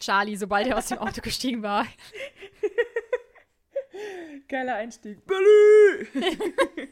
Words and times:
Charlie, 0.00 0.36
sobald 0.36 0.66
er 0.66 0.76
aus 0.76 0.86
dem 0.86 0.98
Auto 0.98 1.20
gestiegen 1.20 1.62
war. 1.62 1.86
Geiler 4.48 4.76
Einstieg. 4.76 5.24
Billy! 5.26 6.08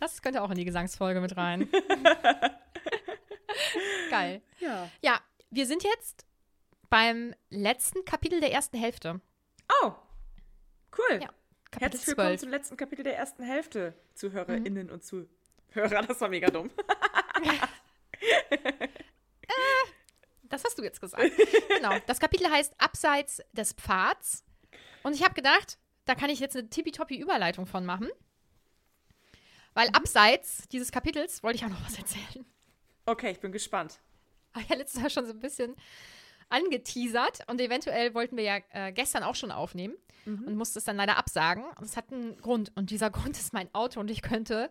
Das 0.00 0.22
könnte 0.22 0.42
auch 0.42 0.50
in 0.50 0.56
die 0.56 0.64
Gesangsfolge 0.64 1.20
mit 1.20 1.36
rein. 1.36 1.68
Geil. 4.10 4.42
Ja. 4.60 4.88
Ja, 5.02 5.20
wir 5.50 5.66
sind 5.66 5.82
jetzt 5.82 6.24
beim 6.88 7.34
letzten 7.50 8.04
Kapitel 8.04 8.38
der 8.38 8.52
ersten 8.52 8.78
Hälfte. 8.78 9.20
Oh, 9.82 9.92
cool. 10.96 11.20
Ja, 11.20 11.30
Herzlich 11.80 12.06
willkommen 12.06 12.28
12. 12.28 12.40
zum 12.40 12.50
letzten 12.50 12.76
Kapitel 12.76 13.02
der 13.02 13.16
ersten 13.16 13.42
Hälfte, 13.42 13.94
ZuhörerInnen 14.14 14.88
und 14.90 15.02
Zuhörer. 15.02 16.02
Das 16.06 16.20
war 16.20 16.28
mega 16.28 16.48
dumm. 16.48 16.70
Das 20.48 20.64
hast 20.64 20.78
du 20.78 20.82
jetzt 20.82 21.00
gesagt. 21.00 21.22
genau. 21.68 21.96
Das 22.06 22.20
Kapitel 22.20 22.50
heißt 22.50 22.74
Abseits 22.78 23.42
des 23.52 23.72
Pfads. 23.72 24.44
Und 25.02 25.14
ich 25.14 25.22
habe 25.22 25.34
gedacht, 25.34 25.78
da 26.04 26.14
kann 26.14 26.30
ich 26.30 26.40
jetzt 26.40 26.56
eine 26.56 26.68
tippitoppi 26.68 27.16
Überleitung 27.16 27.66
von 27.66 27.84
machen. 27.84 28.08
Weil 29.74 29.88
abseits 29.90 30.66
dieses 30.68 30.90
Kapitels 30.90 31.42
wollte 31.42 31.56
ich 31.56 31.64
auch 31.64 31.68
noch 31.68 31.84
was 31.84 31.98
erzählen. 31.98 32.44
Okay, 33.06 33.30
ich 33.30 33.40
bin 33.40 33.52
gespannt. 33.52 34.00
Habe 34.52 34.62
ich 34.62 34.68
ja 34.68 34.76
letztes 34.76 35.00
Mal 35.00 35.10
schon 35.10 35.26
so 35.26 35.32
ein 35.32 35.40
bisschen 35.40 35.76
angeteasert. 36.48 37.40
Und 37.46 37.60
eventuell 37.60 38.14
wollten 38.14 38.36
wir 38.36 38.44
ja 38.44 38.58
äh, 38.72 38.92
gestern 38.92 39.22
auch 39.22 39.34
schon 39.34 39.52
aufnehmen. 39.52 39.94
Und 40.26 40.56
musste 40.56 40.78
es 40.78 40.84
dann 40.84 40.96
leider 40.96 41.16
absagen. 41.16 41.64
Und 41.78 41.84
es 41.84 41.96
hat 41.96 42.12
einen 42.12 42.36
Grund. 42.40 42.72
Und 42.74 42.90
dieser 42.90 43.08
Grund 43.10 43.36
ist 43.38 43.52
mein 43.52 43.72
Auto. 43.74 44.00
Und 44.00 44.10
ich 44.10 44.20
könnte, 44.20 44.70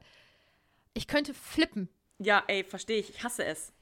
ich 0.94 1.08
könnte 1.08 1.34
flippen. 1.34 1.90
Ja, 2.20 2.44
ey, 2.48 2.64
verstehe 2.64 3.00
ich. 3.00 3.10
Ich 3.10 3.24
hasse 3.24 3.44
es. 3.46 3.74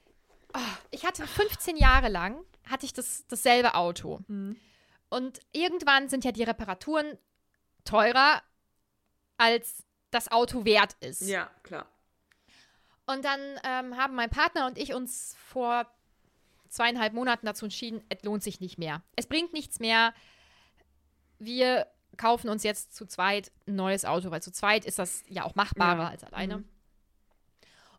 Ich 0.90 1.04
hatte 1.04 1.26
15 1.26 1.76
Jahre 1.76 2.08
lang 2.08 2.42
hatte 2.68 2.84
ich 2.86 2.92
das, 2.92 3.26
dasselbe 3.28 3.74
Auto. 3.74 4.20
Und 5.08 5.40
irgendwann 5.52 6.08
sind 6.08 6.24
ja 6.24 6.32
die 6.32 6.42
Reparaturen 6.42 7.16
teurer, 7.84 8.42
als 9.36 9.84
das 10.10 10.30
Auto 10.32 10.64
wert 10.64 10.94
ist. 11.00 11.22
Ja, 11.22 11.50
klar. 11.62 11.86
Und 13.06 13.24
dann 13.24 13.40
ähm, 13.64 13.96
haben 13.96 14.14
mein 14.16 14.30
Partner 14.30 14.66
und 14.66 14.78
ich 14.78 14.94
uns 14.94 15.36
vor 15.38 15.86
zweieinhalb 16.68 17.12
Monaten 17.12 17.46
dazu 17.46 17.66
entschieden, 17.66 18.02
es 18.08 18.22
lohnt 18.24 18.42
sich 18.42 18.58
nicht 18.60 18.78
mehr. 18.78 19.02
Es 19.14 19.26
bringt 19.28 19.52
nichts 19.52 19.78
mehr. 19.78 20.12
Wir 21.38 21.86
kaufen 22.16 22.48
uns 22.48 22.64
jetzt 22.64 22.94
zu 22.96 23.06
zweit 23.06 23.52
ein 23.68 23.76
neues 23.76 24.04
Auto, 24.04 24.30
weil 24.30 24.42
zu 24.42 24.50
zweit 24.50 24.84
ist 24.84 24.98
das 24.98 25.22
ja 25.28 25.44
auch 25.44 25.54
machbarer 25.54 26.04
Ja. 26.04 26.08
als 26.08 26.24
alleine. 26.24 26.58
Mhm. 26.58 26.68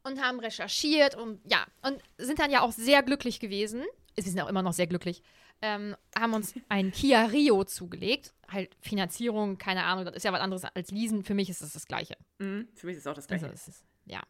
Und 0.07 0.21
haben 0.21 0.39
recherchiert 0.39 1.15
und 1.15 1.39
ja, 1.43 1.65
und 1.81 2.01
sind 2.17 2.39
dann 2.39 2.49
ja 2.51 2.61
auch 2.61 2.71
sehr 2.71 3.03
glücklich 3.03 3.39
gewesen. 3.39 3.83
Wir 4.15 4.23
sind 4.23 4.39
auch 4.41 4.47
immer 4.47 4.61
noch 4.61 4.73
sehr 4.73 4.87
glücklich. 4.87 5.21
Ähm, 5.61 5.95
haben 6.17 6.33
uns 6.33 6.53
ein 6.69 6.91
Kia 6.91 7.25
Rio 7.25 7.63
zugelegt. 7.65 8.33
Halt 8.49 8.75
Finanzierung, 8.79 9.57
keine 9.57 9.83
Ahnung, 9.83 10.05
das 10.05 10.15
ist 10.15 10.23
ja 10.23 10.31
was 10.31 10.39
anderes 10.41 10.63
als 10.63 10.91
Leasen. 10.91 11.23
Für 11.23 11.33
mich 11.33 11.49
ist 11.49 11.61
es 11.61 11.73
das 11.73 11.85
Gleiche. 11.87 12.15
Mhm. 12.39 12.67
Für 12.75 12.87
mich 12.87 12.95
ist 12.95 13.01
es 13.01 13.07
auch 13.07 13.13
das 13.15 13.27
Also 13.29 13.45
Gleiche. 13.47 13.53
es 13.55 13.67
ist, 13.67 13.83
ja. 14.05 14.21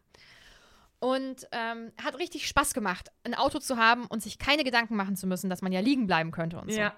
Und 1.00 1.46
ähm, 1.52 1.92
hat 2.02 2.18
richtig 2.18 2.48
Spaß 2.48 2.74
gemacht, 2.74 3.10
ein 3.22 3.34
Auto 3.36 3.60
zu 3.60 3.76
haben 3.76 4.06
und 4.06 4.20
sich 4.22 4.38
keine 4.38 4.64
Gedanken 4.64 4.96
machen 4.96 5.14
zu 5.14 5.28
müssen, 5.28 5.48
dass 5.48 5.62
man 5.62 5.70
ja 5.70 5.78
liegen 5.80 6.08
bleiben 6.08 6.32
könnte 6.32 6.58
und 6.58 6.72
so. 6.72 6.78
ja. 6.78 6.92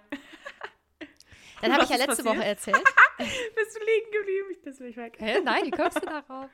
Dann 1.61 1.73
habe 1.75 1.85
ich 1.85 1.91
ja 1.91 1.97
letzte 1.97 2.23
passiert? 2.23 2.27
Woche 2.27 2.45
erzählt. 2.45 2.83
Bist 3.57 3.77
du 3.77 3.81
liegen 3.85 4.11
geblieben? 4.13 4.47
Ich 4.53 4.63
bin 4.63 4.87
nicht 4.87 4.97
weg. 4.97 5.17
Hä? 5.19 5.41
Nein, 5.45 5.65
wie 5.67 5.71
kommst 5.71 5.97
du 5.97 6.07
darauf? 6.07 6.51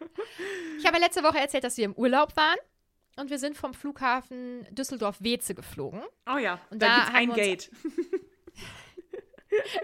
Ich 0.78 0.87
habe 0.87 0.99
letzte 0.99 1.22
Woche 1.22 1.38
erzählt, 1.38 1.65
dass 1.65 1.77
wir 1.77 1.84
im 1.84 1.94
Urlaub 1.94 2.37
waren 2.37 2.59
und 3.16 3.31
wir 3.31 3.38
sind 3.38 3.56
vom 3.56 3.75
Flughafen 3.75 4.66
Düsseldorf-Weze 4.71 5.54
geflogen. 5.54 6.03
Oh 6.32 6.38
ja. 6.38 6.60
Und 6.71 6.82
da 6.82 6.87
da 6.87 6.94
gibt's 6.97 7.09
haben 7.10 7.16
ein 7.16 7.32
Gate. 7.34 7.71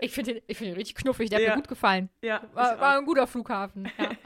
Ich 0.00 0.12
finde 0.12 0.34
den, 0.34 0.42
ich 0.48 0.58
find 0.58 0.68
den 0.68 0.76
richtig 0.76 0.96
knuffig, 0.96 1.30
der 1.30 1.38
hat 1.38 1.44
Ja. 1.44 1.50
mir 1.50 1.56
gut 1.62 1.68
gefallen. 1.68 2.10
Ja. 2.20 2.42
War, 2.52 2.78
war 2.78 2.98
ein 2.98 3.06
guter 3.06 3.26
Flughafen. 3.26 3.90
Ja. 3.98 4.10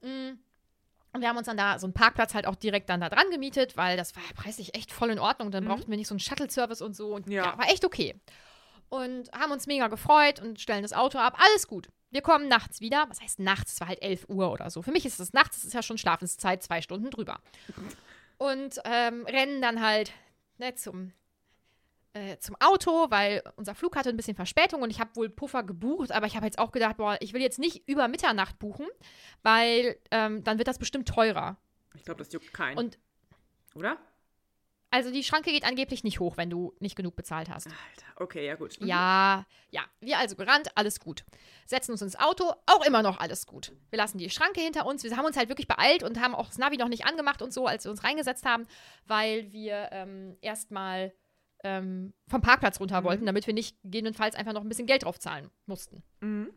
Mm. 0.00 0.38
Und 1.12 1.22
wir 1.22 1.28
haben 1.28 1.38
uns 1.38 1.46
dann 1.46 1.56
da 1.56 1.76
so 1.80 1.84
einen 1.84 1.92
Parkplatz 1.92 2.32
halt 2.32 2.46
auch 2.46 2.54
direkt 2.54 2.88
dann 2.88 3.00
da 3.00 3.08
dran 3.08 3.28
gemietet, 3.32 3.76
weil 3.76 3.96
das 3.96 4.14
war 4.14 4.22
preislich 4.36 4.76
echt 4.76 4.92
voll 4.92 5.10
in 5.10 5.18
Ordnung. 5.18 5.50
Dann 5.50 5.64
brauchten 5.64 5.90
wir 5.90 5.96
nicht 5.96 6.06
so 6.06 6.12
einen 6.14 6.20
Shuttle-Service 6.20 6.80
und 6.82 6.94
so. 6.94 7.16
Und 7.16 7.28
ja. 7.28 7.46
Ja. 7.46 7.58
war 7.58 7.68
echt 7.68 7.84
okay. 7.84 8.14
Und 8.90 9.30
haben 9.32 9.52
uns 9.52 9.66
mega 9.66 9.88
gefreut 9.88 10.40
und 10.40 10.60
stellen 10.60 10.82
das 10.82 10.92
Auto 10.92 11.18
ab. 11.18 11.38
Alles 11.38 11.66
gut. 11.68 11.88
Wir 12.10 12.22
kommen 12.22 12.48
nachts 12.48 12.80
wieder. 12.80 13.04
Was 13.08 13.20
heißt 13.20 13.38
nachts? 13.38 13.74
Es 13.74 13.80
war 13.80 13.88
halt 13.88 14.02
11 14.02 14.26
Uhr 14.28 14.50
oder 14.50 14.70
so. 14.70 14.82
Für 14.82 14.92
mich 14.92 15.04
ist 15.04 15.20
es 15.20 15.32
nachts, 15.32 15.58
es 15.58 15.64
ist 15.64 15.74
ja 15.74 15.82
schon 15.82 15.98
Schlafenszeit, 15.98 16.62
zwei 16.62 16.80
Stunden 16.80 17.10
drüber. 17.10 17.40
Und 18.38 18.80
ähm, 18.84 19.26
rennen 19.26 19.60
dann 19.60 19.82
halt 19.82 20.12
ne, 20.58 20.74
zum, 20.74 21.12
äh, 22.14 22.38
zum 22.38 22.56
Auto, 22.60 23.10
weil 23.10 23.42
unser 23.56 23.74
Flug 23.74 23.96
hatte 23.96 24.08
ein 24.08 24.16
bisschen 24.16 24.36
Verspätung 24.36 24.82
und 24.82 24.90
ich 24.90 25.00
habe 25.00 25.14
wohl 25.16 25.28
Puffer 25.28 25.62
gebucht, 25.62 26.12
aber 26.12 26.26
ich 26.26 26.36
habe 26.36 26.46
jetzt 26.46 26.58
auch 26.58 26.72
gedacht, 26.72 26.96
boah, 26.96 27.16
ich 27.20 27.32
will 27.32 27.42
jetzt 27.42 27.58
nicht 27.58 27.88
über 27.88 28.08
Mitternacht 28.08 28.58
buchen, 28.58 28.86
weil 29.42 29.98
ähm, 30.10 30.44
dann 30.44 30.58
wird 30.58 30.68
das 30.68 30.78
bestimmt 30.78 31.08
teurer. 31.08 31.58
Ich 31.94 32.04
glaube, 32.04 32.18
das 32.18 32.32
juckt 32.32 32.52
keinen. 32.52 32.78
Und 32.78 32.98
Oder? 33.74 33.98
Also 34.90 35.10
die 35.10 35.22
Schranke 35.22 35.50
geht 35.50 35.64
angeblich 35.64 36.02
nicht 36.04 36.18
hoch, 36.20 36.36
wenn 36.36 36.50
du 36.50 36.74
nicht 36.80 36.96
genug 36.96 37.14
bezahlt 37.16 37.48
hast. 37.50 37.66
Alter, 37.66 38.06
okay, 38.22 38.46
ja 38.46 38.54
gut. 38.54 38.80
Mhm. 38.80 38.86
Ja, 38.86 39.46
ja. 39.70 39.82
Wir 40.00 40.18
also 40.18 40.34
gerannt, 40.36 40.68
alles 40.76 40.98
gut. 41.00 41.24
Setzen 41.66 41.92
uns 41.92 42.02
ins 42.02 42.16
Auto, 42.18 42.52
auch 42.66 42.84
immer 42.86 43.02
noch 43.02 43.18
alles 43.20 43.46
gut. 43.46 43.72
Wir 43.90 43.98
lassen 43.98 44.18
die 44.18 44.30
Schranke 44.30 44.60
hinter 44.60 44.86
uns. 44.86 45.02
Wir 45.04 45.16
haben 45.16 45.26
uns 45.26 45.36
halt 45.36 45.48
wirklich 45.48 45.68
beeilt 45.68 46.02
und 46.02 46.20
haben 46.20 46.34
auch 46.34 46.46
das 46.46 46.58
Navi 46.58 46.76
noch 46.78 46.88
nicht 46.88 47.04
angemacht 47.06 47.42
und 47.42 47.52
so, 47.52 47.66
als 47.66 47.84
wir 47.84 47.90
uns 47.90 48.02
reingesetzt 48.04 48.44
haben, 48.46 48.66
weil 49.06 49.52
wir 49.52 49.88
ähm, 49.92 50.36
erstmal 50.40 51.12
ähm, 51.64 52.14
vom 52.28 52.40
Parkplatz 52.40 52.80
runter 52.80 53.00
Mhm. 53.00 53.04
wollten, 53.04 53.26
damit 53.26 53.46
wir 53.46 53.54
nicht 53.54 53.76
gegebenenfalls 53.82 54.36
einfach 54.36 54.52
noch 54.52 54.62
ein 54.62 54.68
bisschen 54.68 54.86
Geld 54.86 55.02
drauf 55.02 55.18
zahlen 55.18 55.50
mussten. 55.66 56.02
Mhm. 56.20 56.52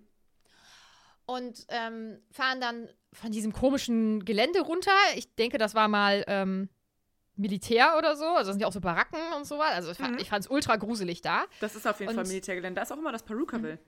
Und 1.26 1.66
ähm, 1.70 2.20
fahren 2.32 2.60
dann 2.60 2.90
von 3.14 3.32
diesem 3.32 3.54
komischen 3.54 4.26
Gelände 4.26 4.62
runter. 4.62 4.92
Ich 5.16 5.34
denke, 5.36 5.58
das 5.58 5.76
war 5.76 5.88
mal 5.88 6.24
ähm, 6.28 6.70
Militär 7.42 7.96
oder 7.98 8.16
so. 8.16 8.26
Also 8.26 8.38
das 8.50 8.54
sind 8.56 8.62
ja 8.62 8.68
auch 8.68 8.72
so 8.74 8.80
Baracken 8.82 9.20
und 9.36 9.46
so 9.46 9.58
was. 9.58 9.72
Also 9.74 9.92
ich, 9.92 9.98
fand- 9.98 10.20
Mhm. 10.20 10.26
fand 10.26 10.46
es 10.46 10.50
ultra 10.52 10.76
gruselig 10.78 11.22
da. 11.22 11.46
Das 11.60 11.76
ist 11.76 11.86
auf 11.88 12.00
jeden 12.00 12.14
Fall 12.14 12.24
Und- 12.24 12.30
Militärgelände. 12.30 12.76
Da 12.78 12.84
ist 12.84 12.92
auch 12.92 12.98
immer 12.98 13.12
das 13.12 13.24
Perukaville. 13.24 13.80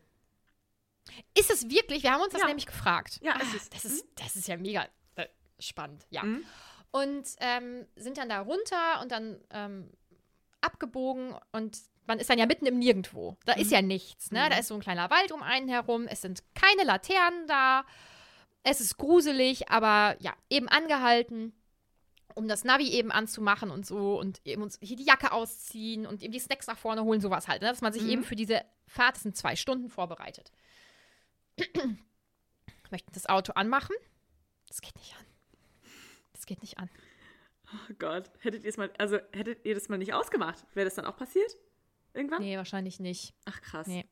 Ist 1.38 1.52
es 1.52 1.69
wirklich? 1.69 2.03
Wir 2.03 2.12
haben 2.14 2.22
uns 2.22 2.31
das 2.34 2.41
Ja. 2.41 2.47
nämlich 2.47 2.66
gefragt. 2.66 3.19
Ja, 3.22 3.34
Ah, 3.34 3.41
ist 3.41 3.53
es. 3.56 3.69
Das 3.69 3.86
ist, 3.86 4.06
das 4.16 4.36
ist 4.36 4.47
ja 4.47 4.58
mega 4.58 4.88
äh, 5.16 5.28
spannend, 5.59 6.06
ja. 6.09 6.24
Mhm. 6.24 6.44
Und 6.91 7.28
ähm, 7.40 7.86
sind 7.96 8.18
dann 8.18 8.30
da 8.30 8.40
runter 8.41 9.02
und 9.02 9.12
dann 9.12 9.40
ähm, 9.50 9.91
abgebogen 10.62 11.35
und 11.52 11.78
man 12.06 12.20
ist 12.20 12.30
dann 12.30 12.38
ja 12.38 12.46
mitten 12.46 12.66
im 12.66 12.80
Nirgendwo. 12.80 13.38
Da 13.46 13.53
ist 13.53 13.72
ja 13.72 13.81
nichts, 13.81 14.31
ne? 14.31 14.47
Da 14.50 14.58
ist 14.58 14.68
so 14.68 14.75
ein 14.75 14.81
kleiner 14.81 15.09
Wald 15.09 15.31
um 15.31 15.41
einen 15.41 15.70
herum, 15.70 16.06
es 16.08 16.22
sind 16.22 16.44
keine 16.53 16.84
Laternen 16.84 17.47
da, 17.47 17.85
es 18.64 18.80
ist 18.81 18.97
gruselig, 18.97 19.70
aber 19.70 20.16
ja, 20.20 20.34
eben 20.50 20.68
angehalten, 20.70 21.53
um 22.36 22.48
das 22.48 22.64
Navi 22.64 22.90
eben 22.92 23.12
anzumachen 23.12 23.70
und 23.72 23.86
so 23.86 24.20
und 24.20 24.42
eben 24.46 24.62
uns 24.62 24.78
hier 24.82 24.96
die 24.98 25.04
Jacke 25.06 25.32
ausziehen 25.32 26.06
und 26.06 26.22
eben 26.24 26.32
die 26.34 26.40
Snacks 26.40 26.68
nach 26.68 26.78
vorne 26.78 27.04
holen, 27.04 27.22
sowas 27.22 27.48
halt, 27.48 27.62
ne? 27.62 27.70
dass 27.70 27.82
man 27.82 27.94
sich 27.94 28.04
Mhm. 28.04 28.10
eben 28.10 28.24
für 28.24 28.36
diese 28.36 28.64
Fahrt, 28.88 29.16
das 29.16 29.24
sind 29.24 29.36
zwei 29.38 29.56
Stunden, 29.56 29.90
vorbereitet. 29.90 30.52
Möchten 32.92 33.12
das 33.14 33.26
Auto 33.28 33.54
anmachen? 33.54 33.96
Das 34.68 34.82
geht 34.82 34.96
nicht 34.96 35.16
an. 35.18 35.26
Das 36.34 36.46
geht 36.46 36.62
nicht 36.62 36.78
an. 36.78 36.90
Oh 37.74 37.94
Gott. 37.97 38.30
Hättet 38.40 38.64
ihr 38.64 38.70
es 38.70 38.78
mal, 38.78 38.91
also 39.00 39.18
hättet 39.32 39.66
ihr 39.66 39.74
das 39.74 39.90
mal 39.90 39.97
nicht 39.97 40.14
ausgemacht? 40.14 40.64
Wäre 40.76 40.86
das 40.86 40.96
dann 40.96 41.06
auch 41.06 41.18
passiert? 41.18 41.56
Irgendwann? 42.14 42.41
Nee, 42.41 42.58
wahrscheinlich 42.58 43.00
nicht. 43.00 43.34
Ach 43.46 43.59
krass. 43.62 43.88
Nee. 43.88 44.06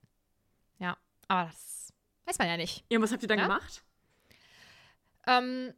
Ja, 0.79 0.97
aber 1.27 1.49
das 1.51 1.93
weiß 2.25 2.39
man 2.39 2.47
ja 2.47 2.57
nicht. 2.57 2.83
Ja, 2.89 2.97
und 2.97 3.03
was 3.03 3.11
habt 3.11 3.21
ihr 3.21 3.27
dann 3.27 3.37
Ja? 3.37 3.45
gemacht? 3.45 3.83
Ähm, 5.27 5.73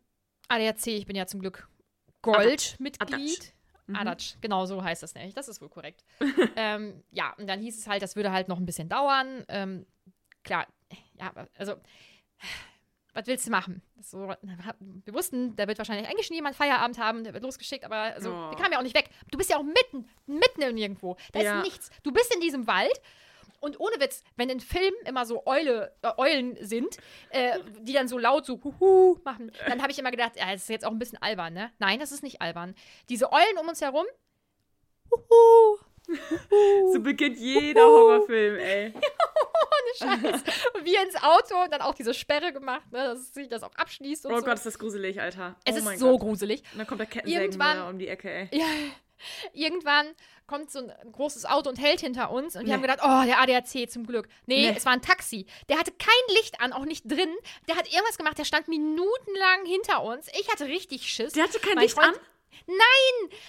ADAC, 0.48 0.88
ich 0.88 1.06
bin 1.06 1.16
ja 1.18 1.28
zum 1.28 1.42
Glück. 1.42 1.68
Goldmitglied. 2.24 3.54
Mhm. 3.86 3.96
Adatsch, 3.98 4.36
genau 4.42 4.66
so 4.66 4.82
heißt 4.82 5.04
das 5.04 5.14
nämlich. 5.14 5.34
Das 5.34 5.48
ist 5.50 5.62
wohl 5.62 5.70
korrekt. 5.70 6.04
ähm, 6.56 7.04
ja, 7.12 7.34
und 7.38 7.48
dann 7.48 7.60
hieß 7.60 7.78
es 7.78 7.88
halt, 7.88 8.02
das 8.02 8.16
würde 8.16 8.32
halt 8.32 8.48
noch 8.48 8.58
ein 8.58 8.66
bisschen 8.66 8.88
dauern. 8.90 9.44
Ähm, 9.50 9.86
klar, 10.44 10.68
ja, 11.20 11.34
also, 11.58 11.76
was 13.14 13.28
willst 13.28 13.46
du 13.46 13.52
machen? 13.52 13.82
So, 14.02 14.34
wir 14.42 15.14
wussten, 15.14 15.56
da 15.58 15.68
wird 15.68 15.78
wahrscheinlich 15.78 16.08
eigentlich 16.10 16.26
schon 16.28 16.36
jemand 16.36 16.56
Feierabend 16.56 16.98
haben, 16.98 17.24
der 17.24 17.34
wird 17.34 17.44
losgeschickt, 17.44 17.84
aber 17.86 17.96
also, 17.98 18.32
Oh. 18.32 18.50
wir 18.52 18.58
kamen 18.58 18.72
ja 18.72 18.80
auch 18.80 18.84
nicht 18.84 18.96
weg. 18.96 19.10
Du 19.30 19.38
bist 19.38 19.50
ja 19.50 19.58
auch 19.58 19.64
mitten, 19.64 20.08
mitten 20.26 20.62
in 20.62 20.78
irgendwo. 20.78 21.18
Da 21.34 21.42
Ja. 21.42 21.58
ist 21.60 21.64
nichts. 21.66 21.90
Du 22.04 22.12
bist 22.12 22.34
in 22.34 22.40
diesem 22.42 22.66
Wald. 22.68 23.00
Und 23.64 23.80
ohne 23.80 23.98
Witz, 24.00 24.24
wenn 24.36 24.50
in 24.50 24.60
Filmen 24.60 24.92
immer 25.06 25.26
so 25.26 25.46
Eule, 25.46 25.96
äh, 26.02 26.12
Eulen 26.18 26.58
sind, 26.60 26.98
äh, 27.30 27.60
die 27.80 27.94
dann 27.94 28.10
so 28.10 28.18
laut 28.18 28.46
so 28.46 28.60
Huhu 28.62 29.18
machen, 29.24 29.52
dann 29.68 29.82
habe 29.82 29.92
ich 29.92 29.98
immer 30.00 30.12
gedacht, 30.12 30.34
ja, 30.36 30.52
das 30.52 30.64
ist 30.64 30.70
jetzt 30.70 30.86
auch 30.86 30.92
ein 30.92 31.00
bisschen 31.00 31.22
albern, 31.22 31.54
ne? 31.54 31.72
Nein, 31.80 32.00
das 32.00 32.12
ist 32.12 32.24
nicht 32.24 32.42
albern. 32.42 32.76
Diese 33.08 33.32
Eulen 33.32 33.58
um 33.62 33.70
uns 33.70 33.80
herum, 33.82 34.06
Huhu, 35.12 35.78
So 36.94 37.00
beginnt 37.00 37.38
jeder 37.38 37.86
Horrorfilm, 37.86 38.58
ey. 38.58 38.94
Scheiß. 39.98 40.42
Und 40.74 40.86
wir 40.86 41.04
ins 41.04 41.16
Auto 41.22 41.64
und 41.64 41.72
dann 41.72 41.82
auch 41.82 41.94
diese 41.94 42.14
Sperre 42.14 42.52
gemacht, 42.52 42.92
ne, 42.92 43.00
dass 43.04 43.34
sich 43.34 43.48
das 43.48 43.62
auch 43.64 43.74
abschließt 43.76 44.26
und 44.26 44.34
Oh 44.34 44.40
so. 44.40 44.44
Gott, 44.46 44.56
ist 44.56 44.66
das 44.66 44.80
gruselig, 44.80 45.22
Alter. 45.22 45.56
es 45.66 45.76
oh 45.76 45.90
ist 45.90 46.00
so 46.00 46.12
Gott. 46.14 46.22
gruselig. 46.22 46.64
Und 46.72 46.80
dann 46.80 46.88
kommt 46.88 47.00
der 47.00 47.08
Kettensägenmörder 47.08 47.88
um 47.90 48.00
die 48.00 48.08
Ecke, 48.08 48.30
ey. 48.30 48.50
Ja, 48.52 48.66
irgendwann 49.54 50.08
kommt 50.48 50.72
so 50.72 50.80
ein 50.80 51.12
großes 51.12 51.46
Auto 51.46 51.70
und 51.70 51.78
hält 51.80 52.02
hinter 52.02 52.30
uns. 52.32 52.56
Und 52.56 52.62
wir 52.62 52.68
Nee. 52.68 52.74
haben 52.74 52.82
gedacht, 52.82 53.00
oh, 53.02 53.26
der 53.26 53.40
ADAC 53.40 53.90
zum 53.90 54.06
Glück. 54.06 54.28
Nee, 54.46 54.70
Nee. 54.70 54.76
es 54.78 54.86
war 54.86 54.94
ein 54.94 55.02
Taxi. 55.02 55.46
Der 55.70 55.80
hatte 55.80 55.92
kein 55.92 56.36
Licht 56.36 56.60
an, 56.62 56.74
auch 56.74 56.86
nicht 56.86 57.10
drin. 57.10 57.34
Der 57.68 57.76
hat 57.78 57.92
irgendwas 57.92 58.18
gemacht, 58.18 58.38
der 58.38 58.46
stand 58.46 58.68
minutenlang 58.68 59.66
hinter 59.66 60.04
uns. 60.04 60.28
Ich 60.40 60.50
hatte 60.52 60.66
richtig 60.68 61.08
Schiss. 61.12 61.34
Der 61.34 61.44
hatte 61.44 61.60
kein 61.60 61.76
Mein 61.76 61.84
Licht 61.84 61.96
Freund- 61.96 62.08
an? 62.16 62.22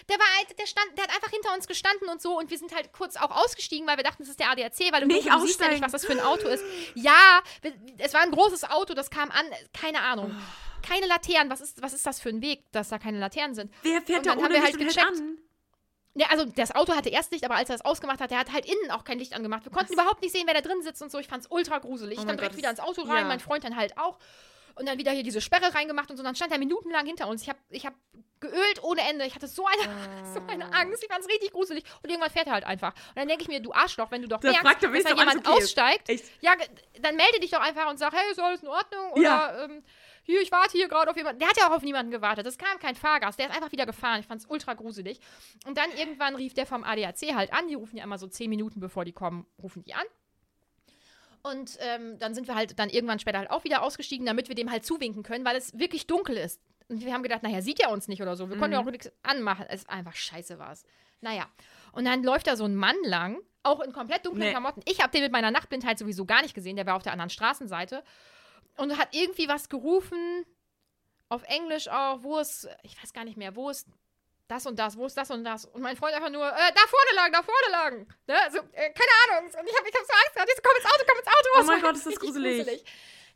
Der 0.09 0.19
war 0.19 0.27
halt, 0.39 0.59
der 0.59 0.67
stand, 0.67 0.87
der 0.97 1.05
hat 1.05 1.15
einfach 1.15 1.31
hinter 1.31 1.55
uns 1.55 1.67
gestanden 1.69 2.09
und 2.09 2.21
so 2.23 2.39
und 2.39 2.51
wir 2.51 2.59
sind 2.59 2.75
halt 2.75 2.93
kurz 2.93 3.17
auch 3.17 3.31
ausgestiegen, 3.31 3.87
weil 3.87 3.97
wir 3.97 4.03
dachten, 4.05 4.23
das 4.23 4.31
ist 4.31 4.41
der 4.41 4.51
ADAC, 4.51 4.93
weil 4.93 5.03
im 5.03 5.09
Nicht 5.09 5.29
du 5.31 5.39
siehst 5.47 5.61
ja 5.61 5.69
nicht, 5.69 5.83
was 5.83 5.93
das 5.93 6.05
für 6.05 6.13
ein 6.13 6.21
Auto 6.21 6.49
ist. 6.49 6.65
Ja, 6.95 7.41
es 7.99 8.15
war 8.15 8.23
ein 8.23 8.31
großes 8.31 8.65
Auto, 8.65 8.95
das 8.95 9.11
kam 9.11 9.31
an, 9.31 9.47
keine 9.79 10.01
Ahnung. 10.01 10.35
Keine 10.83 11.07
Laternen, 11.07 11.51
was 11.51 11.61
ist, 11.61 11.81
was 11.83 11.93
ist 11.93 12.05
das 12.07 12.21
für 12.21 12.29
ein 12.31 12.43
Weg, 12.43 12.65
dass 12.73 12.89
da 12.89 12.99
keine 12.99 13.19
Laternen 13.19 13.55
sind? 13.55 13.73
Wer 13.83 14.03
fährt 14.03 14.19
Und 14.21 14.27
da 14.27 14.31
dann 14.31 14.39
ohne 14.39 14.47
haben 14.49 14.55
wir 14.55 14.63
halt 14.63 14.79
gecheckt. 14.79 15.07
an? 15.07 15.39
Ja, 16.17 16.29
also 16.31 16.45
das 16.45 16.75
Auto 16.75 16.95
hatte 16.95 17.09
erst 17.09 17.33
Licht, 17.33 17.45
aber 17.45 17.57
als 17.57 17.69
er 17.71 17.77
das 17.77 17.85
ausgemacht 17.85 18.21
hat, 18.21 18.31
der 18.31 18.39
hat 18.39 18.53
halt 18.53 18.67
innen 18.67 18.91
auch 18.93 19.03
kein 19.05 19.19
Licht 19.19 19.35
angemacht. 19.35 19.65
Wir 19.65 19.73
konnten 19.73 19.91
Was? 19.91 19.95
überhaupt 20.01 20.23
nicht 20.23 20.33
sehen, 20.33 20.45
wer 20.47 20.55
da 20.55 20.61
drin 20.61 20.81
sitzt 20.83 21.03
und 21.03 21.11
so. 21.11 21.19
Ich 21.19 21.27
fand's 21.27 21.49
ultra 21.51 21.79
gruselig. 21.79 22.19
Oh 22.21 22.25
dann 22.25 22.37
direkt 22.37 22.53
Gott, 22.53 22.59
wieder 22.59 22.71
ins 22.71 22.81
Auto 22.81 23.03
rein, 23.03 23.23
ja. 23.23 23.25
mein 23.25 23.41
Freund 23.41 23.65
dann 23.65 23.77
halt 23.77 23.99
auch. 23.99 24.19
Und 24.77 24.87
dann 24.89 24.99
wieder 24.99 25.13
hier 25.13 25.23
diese 25.23 25.41
Sperre 25.41 25.75
reingemacht 25.75 26.11
und 26.11 26.17
so. 26.17 26.23
Dann 26.23 26.35
stand 26.35 26.53
er 26.53 26.59
minutenlang 26.59 27.07
hinter 27.07 27.29
uns. 27.29 27.43
Ich 27.43 27.49
habe 27.49 27.59
ich 27.71 27.87
hab 27.87 27.95
geölt 28.41 28.83
ohne 28.83 29.01
Ende. 29.03 29.25
Ich 29.25 29.35
hatte 29.35 29.47
so 29.49 29.67
eine, 29.67 30.25
so 30.35 30.41
eine 30.49 30.73
Angst. 30.73 31.03
Ich 31.03 31.09
fand's 31.11 31.29
richtig 31.29 31.53
gruselig. 31.53 31.85
Und 32.03 32.11
irgendwann 32.11 32.31
fährt 32.31 32.47
er 32.47 32.55
halt 32.55 32.65
einfach. 32.65 32.93
Und 32.93 33.17
dann 33.17 33.29
denke 33.29 33.43
ich 33.43 33.49
mir, 33.49 33.61
du 33.61 33.73
Arschloch, 33.73 34.11
wenn 34.11 34.23
du 34.23 34.29
doch 34.29 34.41
Da 34.41 34.49
merkst, 34.51 34.67
fragt 34.67 34.83
er, 34.83 34.91
dass 34.91 35.03
da 35.05 35.11
alles 35.11 35.21
jemand 35.21 35.49
aussteigt, 35.49 36.09
ja, 36.41 36.53
dann 37.01 37.17
melde 37.17 37.41
dich 37.41 37.51
doch 37.51 37.61
einfach 37.61 37.89
und 37.91 37.99
sag, 37.99 38.13
hey, 38.13 38.31
ist 38.31 38.39
alles 38.41 38.63
in 38.63 38.69
Ordnung? 38.69 39.13
Oder 39.13 39.23
Ja. 39.23 39.65
ähm, 39.65 39.83
hier, 40.25 40.41
ich 40.41 40.51
warte 40.51 40.73
hier 40.73 40.89
gerade 40.89 41.11
auf 41.11 41.17
jemanden. 41.17 41.39
Der 41.39 41.49
hat 41.49 41.57
ja 41.57 41.69
auch 41.69 41.77
auf 41.77 41.83
niemanden 41.83 42.11
gewartet. 42.11 42.47
Es 42.47 42.59
kam 42.59 42.79
kein 42.79 42.97
Fahrgast. 42.97 43.39
Der 43.39 43.47
ist 43.49 43.55
einfach 43.55 43.73
wieder 43.73 43.87
gefahren. 43.87 44.21
Ich 44.21 44.27
fand's 44.27 44.47
ultra 44.47 44.75
gruselig. 44.75 45.21
Und 45.67 45.79
dann 45.79 45.91
irgendwann 45.97 46.35
rief 46.35 46.55
der 46.55 46.67
vom 46.67 46.83
ADAC 46.83 47.35
halt 47.35 47.53
an. 47.53 47.69
Die 47.69 47.75
rufen 47.75 47.97
ja 47.97 48.05
immer 48.05 48.19
so 48.19 48.27
zehn 48.27 48.51
Minuten, 48.51 48.81
bevor 48.81 49.05
die 49.05 49.13
kommen, 49.13 49.47
rufen 49.63 49.83
die 49.85 49.95
an. 49.95 50.05
Und 51.43 51.77
ähm, 51.81 52.19
dann 52.19 52.35
sind 52.35 52.49
wir 52.49 52.55
halt 52.55 52.79
dann 52.79 52.89
irgendwann 52.89 53.19
später 53.19 53.39
halt 53.39 53.51
auch 53.51 53.65
wieder 53.65 53.83
ausgestiegen, 53.83 54.25
damit 54.25 54.49
wir 54.49 54.55
dem 54.55 54.71
halt 54.71 54.87
zuwinken 54.87 55.23
können, 55.23 55.45
weil 55.45 55.57
es 55.57 55.79
wirklich 55.79 56.07
dunkel 56.07 56.39
ist. 56.39 56.59
Und 56.89 57.05
wir 57.05 57.13
haben 57.13 57.23
gedacht, 57.23 57.43
naja, 57.43 57.61
sieht 57.61 57.81
er 57.81 57.91
uns 57.91 58.09
nicht 58.09 58.23
oder 58.23 58.35
so. 58.35 58.49
Wir 58.49 58.57
konnten 58.57 58.73
ja 58.73 58.81
auch 58.81 58.91
nichts 58.91 59.13
anmachen. 59.23 59.67
Es 59.69 59.83
ist 59.83 59.91
einfach 59.91 60.15
scheiße 60.15 60.59
war 60.59 60.73
es. 60.73 60.85
Naja. 61.21 61.47
Und 61.93 62.07
dann 62.07 62.23
läuft 62.23 62.47
da 62.47 62.57
so 62.57 62.65
ein 62.65 62.75
Mann 62.75 62.97
lang, 63.05 63.39
auch 63.63 63.81
in 63.81 63.93
komplett 63.93 64.25
dunklen 64.27 64.47
Nee. 64.47 64.51
Klamotten. 64.51 64.83
Ich 64.87 65.01
habe 65.01 65.11
den 65.11 65.23
mit 65.23 65.33
meiner 65.33 65.51
Nachtblindheit 65.51 65.99
sowieso 65.99 66.25
gar 66.25 66.43
nicht 66.43 66.55
gesehen. 66.55 66.77
Der 66.77 66.87
war 66.87 66.97
auf 66.97 67.03
der 67.03 67.13
anderen 67.13 67.31
Straßenseite. 67.31 68.03
Und 68.77 68.99
hat 68.99 69.09
irgendwie 69.13 69.49
was 69.49 69.69
gerufen. 69.69 70.45
Auf 71.29 71.43
Englisch 71.45 71.89
auch, 71.89 72.23
wo 72.23 72.39
es, 72.39 72.69
ich 72.83 73.01
weiß 73.03 73.13
gar 73.13 73.25
nicht 73.25 73.37
mehr, 73.37 73.57
wo 73.57 73.71
ist 73.71 73.89
das 74.49 74.67
und 74.67 74.79
das, 74.79 74.97
wo 74.97 75.07
ist 75.07 75.17
das 75.17 75.31
und 75.31 75.43
das? 75.45 75.65
Und 75.65 75.81
mein 75.81 75.97
Freund 75.97 76.15
einfach 76.15 76.31
nur, 76.31 76.47
äh, 76.47 76.73
da 76.75 76.81
vorne 76.87 77.15
lang, 77.15 77.33
da 77.33 77.43
vorne 77.43 77.71
lang. 77.71 78.07
Ne? 78.27 78.35
Also, 78.43 78.59
äh, 78.73 78.91
keine 78.91 79.39
Ahnung. 79.39 79.47
Und 79.47 79.69
ich 79.69 79.77
habe 79.77 79.89
ich 79.89 79.95
hab 79.95 80.05
so 80.05 80.13
Angst 80.13 80.35
gehabt. 80.35 80.51
Ich 80.51 80.57
so, 80.57 80.63
komm 80.63 80.77
ins 80.77 80.87
Auto, 80.87 81.05
komm 81.09 81.19
ins 81.19 81.27
Auto. 81.27 81.49
Oh 81.57 81.61
Es 81.61 81.67
mein 81.67 81.81
Gott, 81.81 81.97
ist 81.97 82.07
das 82.07 82.13
richtig 82.13 82.33
gruselig. 82.35 82.85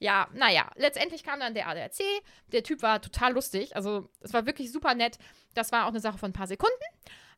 Ja, 0.00 0.28
naja, 0.32 0.70
letztendlich 0.76 1.24
kam 1.24 1.40
dann 1.40 1.54
der 1.54 1.66
ADAC. 1.66 2.22
Der 2.48 2.62
Typ 2.62 2.82
war 2.82 3.00
total 3.00 3.32
lustig. 3.32 3.74
Also, 3.74 4.08
es 4.20 4.32
war 4.32 4.46
wirklich 4.46 4.70
super 4.70 4.94
nett. 4.94 5.18
Das 5.54 5.72
war 5.72 5.84
auch 5.84 5.88
eine 5.88 6.00
Sache 6.00 6.18
von 6.18 6.30
ein 6.30 6.34
paar 6.34 6.46
Sekunden, 6.46 6.76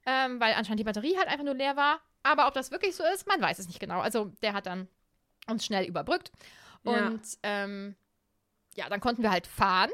ähm, 0.04 0.40
weil 0.40 0.52
anscheinend 0.54 0.80
die 0.80 0.84
Batterie 0.84 1.16
halt 1.16 1.28
einfach 1.28 1.44
nur 1.44 1.54
leer 1.54 1.76
war. 1.76 2.00
Aber 2.22 2.48
ob 2.48 2.54
das 2.54 2.70
wirklich 2.70 2.96
so 2.96 3.04
ist, 3.14 3.26
man 3.26 3.40
weiß 3.40 3.58
es 3.60 3.68
nicht 3.68 3.80
genau. 3.80 4.00
Also, 4.00 4.26
der 4.42 4.52
hat 4.52 4.66
dann 4.66 4.88
uns 5.46 5.64
schnell 5.64 5.86
überbrückt. 5.86 6.32
Ja. 6.84 7.08
Und 7.08 7.22
ähm, 7.42 7.94
ja, 8.74 8.88
dann 8.88 9.00
konnten 9.00 9.22
wir 9.22 9.30
halt 9.30 9.46
fahren. 9.46 9.90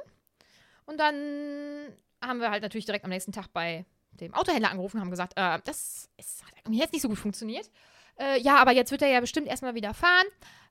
Und 0.86 0.98
dann 0.98 1.92
haben 2.24 2.40
wir 2.40 2.50
halt 2.50 2.62
natürlich 2.62 2.84
direkt 2.86 3.04
am 3.04 3.10
nächsten 3.10 3.32
Tag 3.32 3.48
bei 3.52 3.84
dem 4.12 4.32
Autohändler 4.34 4.70
angerufen 4.70 4.96
und 4.96 5.02
haben 5.02 5.10
gesagt, 5.10 5.34
äh, 5.36 5.58
das 5.64 6.08
ist, 6.16 6.44
hat 6.46 6.52
irgendwie 6.64 6.78
jetzt 6.80 6.92
nicht 6.92 7.02
so 7.02 7.08
gut 7.08 7.18
funktioniert. 7.18 7.70
Äh, 8.18 8.40
ja, 8.40 8.56
aber 8.56 8.72
jetzt 8.72 8.90
wird 8.92 9.02
er 9.02 9.08
ja 9.08 9.20
bestimmt 9.20 9.46
erstmal 9.46 9.74
wieder 9.74 9.92
fahren. 9.92 10.24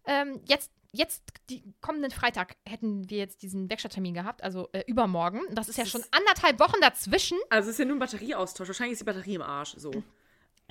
Ähm, 0.05 0.41
jetzt, 0.47 0.71
jetzt, 0.91 1.21
die 1.49 1.63
kommenden 1.81 2.09
Freitag 2.11 2.55
hätten 2.67 3.09
wir 3.09 3.17
jetzt 3.19 3.43
diesen 3.43 3.69
Werkstatttermin 3.69 4.13
gehabt, 4.15 4.43
also 4.43 4.69
äh, 4.71 4.83
übermorgen. 4.87 5.41
Das 5.51 5.69
ist 5.69 5.77
ja 5.77 5.85
schon 5.85 6.03
anderthalb 6.11 6.59
Wochen 6.59 6.79
dazwischen. 6.81 7.37
Also 7.49 7.69
es 7.69 7.75
ist 7.75 7.79
ja 7.79 7.85
nur 7.85 7.97
ein 7.97 7.99
Batterieaustausch. 7.99 8.67
Wahrscheinlich 8.67 8.93
ist 8.93 9.01
die 9.01 9.05
Batterie 9.05 9.35
im 9.35 9.41
Arsch. 9.43 9.75
So. 9.77 9.91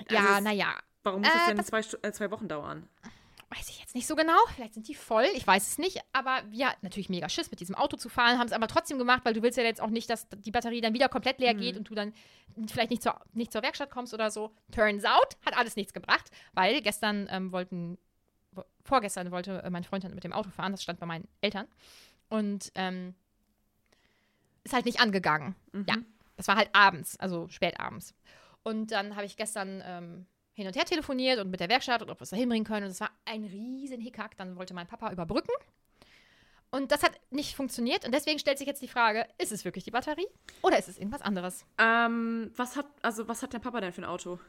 Ja, 0.09 0.19
Also 0.19 0.33
es- 0.39 0.41
naja, 0.43 0.73
Warum 1.03 1.21
muss 1.21 1.29
Äh, 1.29 1.33
das 1.33 1.47
denn 1.47 1.57
das- 1.57 1.67
zwei, 1.67 2.07
äh, 2.07 2.11
zwei 2.13 2.31
Wochen 2.31 2.47
dauern? 2.47 2.89
Weiß 3.57 3.69
ich 3.69 3.79
jetzt 3.79 3.95
nicht 3.95 4.05
so 4.07 4.15
genau. 4.15 4.37
Vielleicht 4.55 4.73
sind 4.73 4.87
die 4.87 4.95
voll, 4.95 5.25
ich 5.33 5.45
weiß 5.47 5.67
es 5.67 5.77
nicht. 5.77 5.99
Aber 6.13 6.41
wir 6.49 6.67
hatten 6.69 6.79
natürlich 6.83 7.09
mega 7.09 7.29
Schiss, 7.29 7.51
mit 7.51 7.59
diesem 7.59 7.75
Auto 7.75 7.95
zu 7.97 8.09
fahren, 8.09 8.37
haben 8.37 8.47
es 8.47 8.53
aber 8.53 8.67
trotzdem 8.67 8.97
gemacht, 8.97 9.21
weil 9.23 9.33
du 9.33 9.41
willst 9.41 9.57
ja 9.57 9.63
jetzt 9.63 9.81
auch 9.81 9.89
nicht, 9.89 10.09
dass 10.09 10.27
die 10.29 10.51
Batterie 10.51 10.81
dann 10.81 10.93
wieder 10.93 11.07
komplett 11.09 11.39
leer 11.39 11.53
geht 11.53 11.77
und 11.77 11.89
du 11.89 11.95
dann 11.95 12.13
vielleicht 12.67 12.89
nicht 12.89 13.01
zur, 13.03 13.19
nicht 13.33 13.51
zur 13.51 13.61
Werkstatt 13.61 13.89
kommst 13.91 14.13
oder 14.13 14.29
so. 14.31 14.53
Turns 14.71 15.05
out, 15.05 15.37
hat 15.45 15.55
alles 15.57 15.75
nichts 15.75 15.93
gebracht, 15.93 16.29
weil 16.53 16.81
gestern 16.81 17.27
ähm, 17.31 17.51
wollten, 17.51 17.97
wo- 18.51 18.65
vorgestern 18.83 19.31
wollte 19.31 19.63
äh, 19.63 19.69
mein 19.69 19.83
Freund 19.83 20.03
dann 20.03 20.15
mit 20.15 20.23
dem 20.23 20.33
Auto 20.33 20.49
fahren, 20.49 20.71
das 20.73 20.83
stand 20.83 20.99
bei 20.99 21.05
meinen 21.05 21.27
Eltern. 21.41 21.67
Und 22.29 22.71
ähm, 22.75 23.15
ist 24.63 24.73
halt 24.73 24.85
nicht 24.85 24.99
angegangen. 24.99 25.55
Mhm. 25.71 25.85
Ja, 25.87 25.95
das 26.37 26.47
war 26.47 26.55
halt 26.55 26.69
abends, 26.73 27.17
also 27.19 27.47
spät 27.49 27.79
abends. 27.79 28.13
Und 28.63 28.91
dann 28.91 29.15
habe 29.15 29.25
ich 29.25 29.37
gestern 29.37 29.81
ähm, 29.85 30.25
hin 30.55 30.67
und 30.67 30.75
her 30.75 30.85
telefoniert 30.85 31.39
und 31.39 31.51
mit 31.51 31.59
der 31.59 31.69
Werkstatt 31.69 32.01
und 32.01 32.09
ob 32.09 32.19
wir 32.19 32.23
es 32.23 32.29
da 32.29 32.37
hinbringen 32.37 32.65
können. 32.65 32.85
Und 32.85 32.91
es 32.91 33.01
war 33.01 33.11
ein 33.25 33.43
riesen 33.43 33.99
Hickhack. 33.99 34.37
Dann 34.37 34.55
wollte 34.55 34.73
mein 34.73 34.87
Papa 34.87 35.11
überbrücken. 35.11 35.51
Und 36.71 36.91
das 36.91 37.03
hat 37.03 37.11
nicht 37.29 37.55
funktioniert. 37.55 38.05
Und 38.05 38.13
deswegen 38.13 38.39
stellt 38.39 38.57
sich 38.57 38.67
jetzt 38.67 38.81
die 38.81 38.87
Frage, 38.87 39.27
ist 39.37 39.51
es 39.51 39.65
wirklich 39.65 39.83
die 39.83 39.91
Batterie 39.91 40.27
oder 40.61 40.79
ist 40.79 40.87
es 40.87 40.97
irgendwas 40.97 41.21
anderes? 41.21 41.65
Ähm, 41.77 42.51
was 42.55 42.75
hat, 42.77 42.87
also 43.01 43.27
was 43.27 43.43
hat 43.43 43.53
dein 43.53 43.61
Papa 43.61 43.81
denn 43.81 43.93
für 43.93 44.01
ein 44.01 44.05
Auto? 44.05 44.39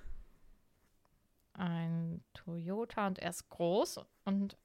Ein 1.55 2.23
Toyota 2.35 3.06
und 3.06 3.19
er 3.19 3.31
ist 3.31 3.49
groß 3.49 4.00
und 4.25 4.56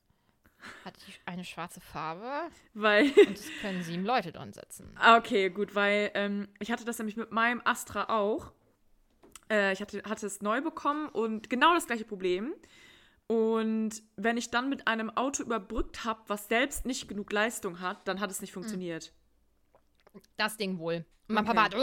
hat 0.86 0.96
eine 1.26 1.44
schwarze 1.44 1.82
Farbe. 1.82 2.50
Weil, 2.74 3.12
Und 3.12 3.38
es 3.38 3.50
können 3.62 3.84
sieben 3.84 4.06
Leute 4.06 4.32
drin 4.32 4.54
sitzen. 4.54 4.96
ah, 5.00 5.18
okay, 5.18 5.50
gut, 5.50 5.74
weil 5.74 6.12
ähm, 6.14 6.48
ich 6.60 6.72
hatte 6.72 6.86
das 6.86 7.00
nämlich 7.00 7.18
mit 7.18 7.32
meinem 7.32 7.62
Astra 7.66 8.10
auch. 8.10 8.52
Äh, 9.52 9.74
ich 9.74 9.82
hatte, 9.82 10.02
hatte 10.04 10.26
es 10.26 10.42
neu 10.42 10.62
bekommen 10.62 11.10
und 11.10 11.50
genau 11.50 11.74
das 11.76 11.86
gleiche 11.86 12.06
Problem. 12.06 12.54
Und 13.28 14.04
wenn 14.16 14.38
ich 14.38 14.50
dann 14.50 14.70
mit 14.70 14.88
einem 14.88 15.10
Auto 15.10 15.44
überbrückt 15.44 16.04
habe, 16.06 16.22
was 16.28 16.48
selbst 16.48 16.86
nicht 16.86 17.08
genug 17.08 17.32
Leistung 17.32 17.80
hat, 17.80 18.08
dann 18.08 18.20
hat 18.20 18.32
es 18.32 18.42
nicht 18.42 18.52
funktioniert. 18.54 19.14
Das 20.38 20.58
Ding 20.58 20.80
wohl. 20.80 21.06
Mein 21.28 21.46
Okay. 21.46 21.56
Papa 21.56 21.64
hat 21.66 21.74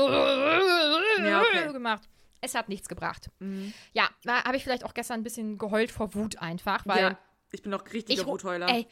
Ja, 1.24 1.40
okay. 1.42 1.72
gemacht. 1.72 2.02
Es 2.40 2.54
hat 2.54 2.68
nichts 2.68 2.88
gebracht. 2.88 3.30
Mhm. 3.40 3.72
Ja, 3.92 4.08
da 4.24 4.44
habe 4.44 4.56
ich 4.56 4.62
vielleicht 4.62 4.84
auch 4.84 4.94
gestern 4.94 5.20
ein 5.20 5.24
bisschen 5.24 5.58
geheult 5.58 5.90
vor 5.90 6.14
Wut 6.14 6.38
einfach, 6.38 6.86
weil 6.86 7.00
ja, 7.00 7.18
ich 7.50 7.62
bin 7.62 7.72
auch 7.74 7.84
richtiger 7.92 8.22
ru- 8.22 8.26
Wutheuler. 8.32 8.68
Ey, 8.68 8.86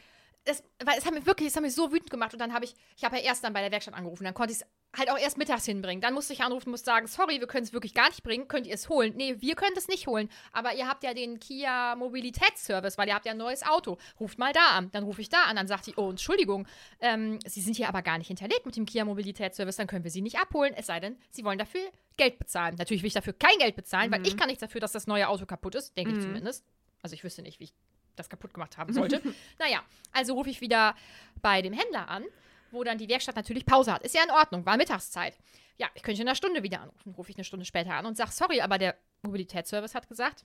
das, 0.46 0.62
weil 0.84 0.96
es 0.96 1.04
hat 1.04 1.12
mich 1.12 1.26
wirklich, 1.26 1.48
es 1.48 1.56
hat 1.56 1.62
mich 1.62 1.74
so 1.74 1.92
wütend 1.92 2.10
gemacht 2.10 2.32
und 2.32 2.38
dann 2.38 2.54
habe 2.54 2.64
ich, 2.64 2.74
ich 2.96 3.04
habe 3.04 3.16
ja 3.16 3.22
erst 3.22 3.44
dann 3.44 3.52
bei 3.52 3.60
der 3.60 3.72
Werkstatt 3.72 3.94
angerufen, 3.94 4.24
dann 4.24 4.34
konnte 4.34 4.52
ich 4.52 4.60
es 4.60 4.66
halt 4.96 5.10
auch 5.10 5.18
erst 5.18 5.36
mittags 5.36 5.66
hinbringen. 5.66 6.00
Dann 6.00 6.14
musste 6.14 6.32
ich 6.32 6.42
anrufen, 6.42 6.70
musste 6.70 6.86
sagen, 6.86 7.06
sorry, 7.06 7.40
wir 7.40 7.46
können 7.46 7.64
es 7.64 7.72
wirklich 7.72 7.94
gar 7.94 8.08
nicht 8.08 8.22
bringen, 8.22 8.48
könnt 8.48 8.66
ihr 8.66 8.74
es 8.74 8.88
holen? 8.88 9.12
Nee, 9.16 9.36
wir 9.40 9.54
können 9.56 9.76
es 9.76 9.88
nicht 9.88 10.06
holen, 10.06 10.30
aber 10.52 10.74
ihr 10.74 10.88
habt 10.88 11.04
ja 11.04 11.12
den 11.12 11.40
Kia 11.40 11.96
Mobilitätsservice, 11.96 12.96
weil 12.96 13.08
ihr 13.08 13.14
habt 13.14 13.26
ja 13.26 13.32
ein 13.32 13.38
neues 13.38 13.62
Auto. 13.64 13.98
Ruft 14.18 14.38
mal 14.38 14.52
da 14.52 14.70
an. 14.70 14.90
Dann 14.92 15.04
rufe 15.04 15.20
ich 15.20 15.28
da 15.28 15.42
an, 15.42 15.56
dann 15.56 15.66
sagt 15.66 15.86
die, 15.86 15.94
oh, 15.96 16.10
Entschuldigung, 16.10 16.66
ähm, 17.00 17.38
Sie 17.44 17.60
sind 17.60 17.76
hier 17.76 17.88
aber 17.88 18.02
gar 18.02 18.16
nicht 18.16 18.28
hinterlegt 18.28 18.64
mit 18.64 18.76
dem 18.76 18.86
Kia 18.86 19.04
Mobilitätsservice, 19.04 19.76
dann 19.76 19.88
können 19.88 20.04
wir 20.04 20.10
Sie 20.10 20.22
nicht 20.22 20.38
abholen, 20.38 20.72
es 20.76 20.86
sei 20.86 21.00
denn, 21.00 21.18
Sie 21.30 21.44
wollen 21.44 21.58
dafür 21.58 21.82
Geld 22.16 22.38
bezahlen. 22.38 22.76
Natürlich 22.78 23.02
will 23.02 23.08
ich 23.08 23.14
dafür 23.14 23.34
kein 23.34 23.58
Geld 23.58 23.76
bezahlen, 23.76 24.10
weil 24.10 24.26
ich 24.26 24.36
kann 24.36 24.46
nichts 24.46 24.60
dafür, 24.60 24.80
dass 24.80 24.92
das 24.92 25.06
neue 25.06 25.28
Auto 25.28 25.44
kaputt 25.44 25.74
ist, 25.74 25.96
denke 25.96 26.14
ich 26.14 26.20
zumindest. 26.20 26.64
Also 27.02 27.14
ich 27.14 27.24
wüsste 27.24 27.42
nicht, 27.42 27.60
wie 27.60 27.64
ich 27.64 27.74
das 28.16 28.28
kaputt 28.28 28.52
gemacht 28.54 28.76
haben 28.78 28.92
sollte. 28.92 29.20
naja, 29.58 29.82
also 30.12 30.34
rufe 30.34 30.50
ich 30.50 30.60
wieder 30.60 30.94
bei 31.42 31.62
dem 31.62 31.72
Händler 31.72 32.08
an, 32.08 32.24
wo 32.70 32.82
dann 32.84 32.98
die 32.98 33.08
Werkstatt 33.08 33.36
natürlich 33.36 33.64
Pause 33.64 33.92
hat. 33.92 34.02
Ist 34.02 34.14
ja 34.14 34.22
in 34.24 34.30
Ordnung, 34.30 34.66
war 34.66 34.76
Mittagszeit. 34.76 35.36
Ja, 35.78 35.88
ich 35.94 36.02
könnte 36.02 36.22
in 36.22 36.28
einer 36.28 36.34
Stunde 36.34 36.62
wieder 36.62 36.80
anrufen. 36.80 37.14
Rufe 37.16 37.30
ich 37.30 37.36
eine 37.36 37.44
Stunde 37.44 37.64
später 37.66 37.92
an 37.94 38.06
und 38.06 38.16
sage, 38.16 38.30
sorry, 38.32 38.60
aber 38.60 38.78
der 38.78 38.96
Mobilitätsservice 39.22 39.94
hat 39.94 40.08
gesagt, 40.08 40.44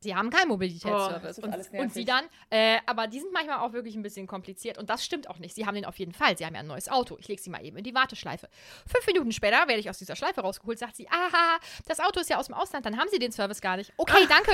sie 0.00 0.14
haben 0.14 0.28
keinen 0.28 0.48
Oh, 0.50 0.54
Mobilitätsservice. 0.54 1.38
ist 1.38 1.44
und, 1.44 1.78
und 1.80 1.94
sie 1.94 2.04
dann, 2.04 2.26
äh, 2.50 2.78
aber 2.84 3.06
die 3.06 3.20
sind 3.20 3.32
manchmal 3.32 3.60
auch 3.60 3.72
wirklich 3.72 3.96
ein 3.96 4.02
bisschen 4.02 4.26
kompliziert 4.26 4.76
und 4.76 4.90
das 4.90 5.02
stimmt 5.02 5.30
auch 5.30 5.38
nicht. 5.38 5.54
Sie 5.54 5.64
haben 5.64 5.74
den 5.74 5.86
auf 5.86 5.98
jeden 5.98 6.12
Fall. 6.12 6.36
Sie 6.36 6.44
haben 6.44 6.54
ja 6.54 6.60
ein 6.60 6.66
neues 6.66 6.90
Auto. 6.90 7.16
Ich 7.18 7.26
lege 7.28 7.40
sie 7.40 7.48
mal 7.48 7.64
eben 7.64 7.78
in 7.78 7.84
die 7.84 7.94
Warteschleife. 7.94 8.50
Fünf 8.86 9.06
Minuten 9.06 9.32
später 9.32 9.66
werde 9.66 9.78
ich 9.80 9.88
aus 9.88 9.96
dieser 9.98 10.14
Schleife 10.14 10.42
rausgeholt, 10.42 10.78
sagt 10.78 10.96
sie, 10.96 11.08
aha, 11.08 11.58
das 11.86 12.00
Auto 12.00 12.20
ist 12.20 12.28
ja 12.28 12.36
aus 12.36 12.46
dem 12.46 12.54
Ausland, 12.54 12.84
dann 12.84 12.98
haben 12.98 13.08
sie 13.10 13.18
den 13.18 13.32
Service 13.32 13.62
gar 13.62 13.78
nicht. 13.78 13.94
Okay, 13.96 14.26
danke. 14.28 14.52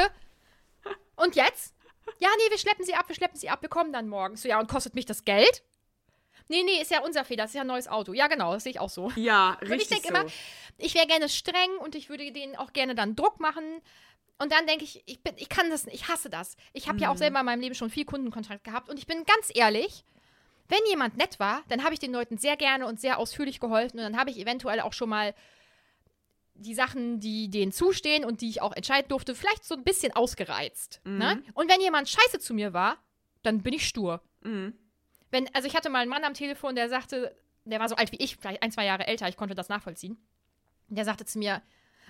Und 1.17 1.35
jetzt? 1.35 1.75
Ja, 2.19 2.29
nee, 2.37 2.51
wir 2.51 2.59
schleppen 2.59 2.85
sie 2.85 2.95
ab, 2.95 3.09
wir 3.09 3.15
schleppen 3.15 3.39
sie 3.39 3.49
ab, 3.49 3.63
wir 3.63 3.69
kommen 3.69 3.93
dann 3.93 4.09
morgen. 4.09 4.37
So, 4.37 4.49
ja, 4.49 4.59
und 4.61 4.69
kostet 4.69 4.95
mich 4.95 5.07
das 5.07 5.25
Geld? 5.25 5.63
Nee, 6.49 6.63
nee, 6.65 6.83
ist 6.83 6.91
ja 6.91 7.01
unser 7.01 7.25
Fehler, 7.25 7.45
das 7.45 7.51
ist 7.51 7.55
ja 7.55 7.61
ein 7.61 7.69
neues 7.69 7.87
Auto. 7.87 8.13
Ja, 8.13 8.27
genau, 8.27 8.53
das 8.55 8.65
sehe 8.65 8.71
ich 8.71 8.81
auch 8.81 8.91
so. 8.91 9.13
ja, 9.17 9.57
ich 9.61 9.71
richtig 9.71 9.89
denk 9.89 10.03
so. 10.03 10.09
immer, 10.09 10.25
Ich 10.79 10.95
wäre 10.95 11.07
gerne 11.07 11.29
streng 11.29 11.71
und 11.79 11.95
ich 11.95 12.09
würde 12.09 12.33
denen 12.33 12.57
auch 12.57 12.73
gerne 12.73 12.95
dann 12.95 13.15
Druck 13.15 13.39
machen. 13.39 13.81
Und 14.39 14.51
dann 14.53 14.67
denke 14.67 14.85
ich, 14.85 15.03
ich, 15.07 15.23
bin, 15.23 15.35
ich 15.37 15.49
kann 15.49 15.71
das 15.71 15.85
nicht, 15.85 15.95
ich 15.95 16.09
hasse 16.09 16.31
das. 16.31 16.57
Ich 16.73 16.89
habe 16.89 16.99
ja 16.99 17.13
auch 17.13 17.17
selber 17.17 17.41
in 17.41 17.47
meinem 17.47 17.61
Leben 17.61 17.75
schon 17.75 17.91
viel 17.91 18.05
Kundenkontakt 18.05 18.65
gehabt 18.65 18.89
und 18.89 18.99
ich 18.99 19.07
bin 19.07 19.25
ganz 19.25 19.51
ehrlich, 19.55 20.05
wenn 20.69 20.79
jemand 20.89 21.17
nett 21.17 21.39
war, 21.39 21.63
dann 21.69 21.85
habe 21.85 21.95
ich 21.95 22.01
den 22.01 22.13
Leuten 22.13 22.39
sehr 22.39 22.57
gerne 22.57 22.87
und 22.87 23.01
sehr 23.01 23.19
ausführlich 23.19 23.61
geholfen 23.61 23.99
und 23.99 24.05
dann 24.05 24.17
habe 24.17 24.31
ich 24.31 24.39
eventuell 24.39 24.81
auch 24.81 24.93
schon 24.93 25.09
mal 25.09 25.35
die 26.61 26.75
Sachen, 26.75 27.21
die 27.21 27.51
denen 27.51 27.73
zustehen 27.73 28.25
und 28.25 28.43
die 28.43 28.51
ich 28.51 28.61
auch 28.61 28.73
entscheiden 28.73 29.09
durfte, 29.09 29.35
vielleicht 29.35 29.65
so 29.65 29.75
ein 29.75 29.83
bisschen 29.83 30.15
ausgereizt. 30.15 31.01
Mhm. 31.05 31.19
Ne? 31.19 31.43
Und 31.55 31.71
wenn 31.71 31.81
jemand 31.81 32.09
scheiße 32.09 32.39
zu 32.39 32.53
mir 32.55 32.73
war, 32.73 32.99
dann 33.43 33.63
bin 33.63 33.73
ich 33.73 33.87
stur. 33.87 34.23
Mhm. 34.43 34.75
Wenn, 35.31 35.53
also 35.55 35.67
ich 35.67 35.75
hatte 35.75 35.89
mal 35.89 36.01
einen 36.01 36.11
Mann 36.11 36.25
am 36.25 36.35
Telefon, 36.35 36.75
der 36.75 36.89
sagte, 36.89 37.35
der 37.65 37.81
war 37.81 37.89
so 37.89 37.95
alt 37.95 38.13
wie 38.13 38.17
ich, 38.17 38.37
vielleicht 38.37 38.63
ein, 38.63 38.71
zwei 38.71 38.85
Jahre 38.85 39.07
älter, 39.07 39.29
ich 39.29 39.37
konnte 39.37 39.55
das 39.55 39.69
nachvollziehen. 39.69 40.19
Der 40.89 41.05
sagte 41.05 41.25
zu 41.25 41.39
mir, 41.39 41.63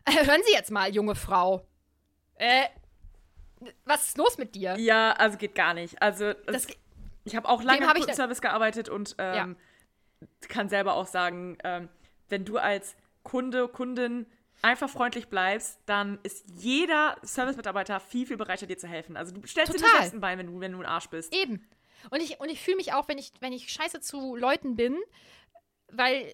hören 0.06 0.40
Sie 0.44 0.52
jetzt 0.52 0.70
mal, 0.70 0.92
junge 0.92 1.14
Frau. 1.14 1.66
Äh, 2.34 2.64
was 3.84 4.08
ist 4.08 4.18
los 4.18 4.38
mit 4.38 4.54
dir? 4.54 4.76
Ja, 4.78 5.12
also 5.12 5.36
geht 5.36 5.54
gar 5.54 5.74
nicht. 5.74 6.00
Also 6.02 6.32
Das, 6.46 6.66
ich 7.24 7.36
habe 7.36 7.48
auch 7.48 7.62
lange 7.62 7.84
im 7.84 7.88
Kundenservice 7.88 8.40
gearbeitet 8.40 8.88
und 8.88 9.14
ähm, 9.18 9.56
kann 10.48 10.68
selber 10.68 10.94
auch 10.94 11.06
sagen, 11.06 11.58
ähm, 11.62 11.88
wenn 12.28 12.44
du 12.44 12.56
als 12.56 12.96
Kunde, 13.22 13.68
Kundin 13.68 14.26
einfach 14.62 14.88
freundlich 14.90 15.28
bleibst, 15.28 15.78
dann 15.86 16.18
ist 16.22 16.44
jeder 16.56 17.16
Service-Mitarbeiter 17.24 18.00
viel, 18.00 18.26
viel 18.26 18.36
bereiter, 18.36 18.66
dir 18.66 18.78
zu 18.78 18.86
helfen. 18.88 19.16
Also 19.16 19.32
du 19.34 19.46
stellst 19.46 19.72
dir 19.72 19.78
Total. 19.78 20.00
selbst 20.00 20.14
ein 20.14 20.20
Bein, 20.20 20.38
wenn 20.38 20.46
du, 20.46 20.60
wenn 20.60 20.72
du 20.72 20.78
ein 20.78 20.86
Arsch 20.86 21.08
bist. 21.08 21.34
Eben. 21.34 21.66
Und 22.10 22.20
ich, 22.20 22.40
und 22.40 22.48
ich 22.48 22.60
fühle 22.60 22.76
mich 22.76 22.92
auch, 22.92 23.08
wenn 23.08 23.18
ich, 23.18 23.32
wenn 23.40 23.52
ich 23.52 23.68
scheiße 23.70 24.00
zu 24.00 24.36
Leuten 24.36 24.76
bin, 24.76 24.96
weil 25.92 26.32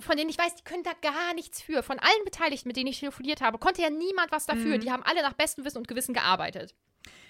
von 0.00 0.16
denen 0.16 0.28
ich 0.28 0.36
weiß, 0.38 0.54
die 0.56 0.64
können 0.64 0.82
da 0.82 0.92
gar 1.00 1.32
nichts 1.34 1.62
für. 1.62 1.82
Von 1.82 1.98
allen 1.98 2.24
Beteiligten, 2.24 2.68
mit 2.68 2.76
denen 2.76 2.88
ich 2.88 3.00
telefoniert 3.00 3.40
habe, 3.40 3.56
konnte 3.58 3.80
ja 3.80 3.88
niemand 3.90 4.30
was 4.30 4.44
dafür. 4.46 4.76
Mhm. 4.76 4.80
Die 4.80 4.92
haben 4.92 5.02
alle 5.02 5.22
nach 5.22 5.32
bestem 5.32 5.64
Wissen 5.64 5.78
und 5.78 5.88
Gewissen 5.88 6.12
gearbeitet. 6.14 6.74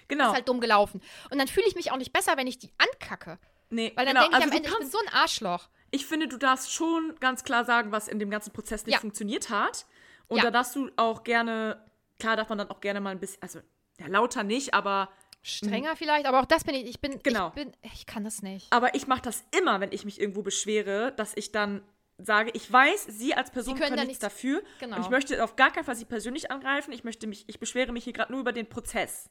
Genau. 0.09 0.27
Ist 0.27 0.33
halt 0.35 0.49
dumm 0.49 0.59
gelaufen. 0.59 1.01
Und 1.31 1.37
dann 1.39 1.47
fühle 1.47 1.67
ich 1.67 1.75
mich 1.75 1.91
auch 1.91 1.97
nicht 1.97 2.11
besser, 2.11 2.35
wenn 2.35 2.47
ich 2.47 2.57
die 2.59 2.71
ankacke. 2.77 3.39
nee, 3.69 3.93
Weil 3.95 4.05
dann 4.05 4.15
genau. 4.15 4.21
denke 4.23 4.37
ich 4.37 4.43
also 4.43 4.51
am 4.51 4.57
Ende, 4.57 4.69
ich 4.69 4.77
bin 4.77 4.89
so 4.89 4.97
ein 4.99 5.13
Arschloch. 5.13 5.69
ich 5.91 6.05
finde, 6.05 6.27
du 6.27 6.37
darfst 6.37 6.73
schon 6.73 7.15
ganz 7.21 7.43
klar 7.45 7.63
sagen, 7.63 7.91
was 7.93 8.07
in 8.09 8.19
dem 8.19 8.29
ganzen 8.29 8.51
Prozess 8.51 8.85
nicht 8.85 8.95
Ja. 8.95 8.99
funktioniert 8.99 9.49
hat. 9.49 9.85
Und 10.29 10.37
Ja. 10.37 10.43
da 10.45 10.51
darfst 10.51 10.75
du 10.75 10.89
auch 10.95 11.23
gerne, 11.23 11.83
klar 12.19 12.37
darf 12.37 12.47
man 12.49 12.57
dann 12.57 12.69
auch 12.71 12.79
gerne 12.79 13.01
mal 13.01 13.09
ein 13.11 13.19
bisschen, 13.19 13.41
also 13.41 13.59
ja, 13.99 14.07
lauter 14.07 14.43
nicht, 14.43 14.73
aber 14.73 15.09
Strenger 15.41 15.95
vielleicht, 15.95 16.25
aber 16.25 16.39
auch 16.41 16.45
das 16.45 16.63
bin 16.63 16.75
ich. 16.75 16.85
Ich 16.85 16.99
bin. 16.99 17.19
Genau. 17.23 17.47
ich 17.49 17.53
bin, 17.53 17.71
ich 17.81 18.05
kann 18.05 18.23
das 18.23 18.41
nicht. 18.41 18.67
Aber 18.71 18.93
ich 18.95 19.07
mache 19.07 19.21
das 19.21 19.43
immer, 19.57 19.79
wenn 19.79 19.91
ich 19.91 20.03
mich 20.05 20.19
irgendwo 20.19 20.41
beschwere, 20.41 21.13
dass 21.13 21.31
ich 21.35 21.51
dann 21.51 21.81
sage, 22.17 22.51
ich 22.53 22.69
weiß, 22.71 23.05
Sie 23.05 23.33
als 23.33 23.49
Person 23.49 23.75
Sie 23.75 23.79
können 23.81 23.91
können, 23.95 24.01
da 24.01 24.07
nichts- 24.07 24.19
dafür. 24.21 24.61
Genau. 24.81 24.97
Und 24.97 25.03
ich 25.03 25.09
möchte 25.09 25.41
auf 25.43 25.55
gar 25.55 25.71
keinen 25.71 25.85
Fall 25.85 25.95
Sie 25.95 26.03
persönlich 26.05 26.51
angreifen. 26.51 26.91
Ich 26.91 27.05
möchte 27.05 27.25
mich, 27.25 27.45
ich 27.47 27.57
beschwere 27.59 27.93
mich 27.93 28.03
hier 28.03 28.11
gerade 28.13 28.31
nur 28.33 28.41
über 28.41 28.51
den 28.51 28.67
Prozess. 28.67 29.29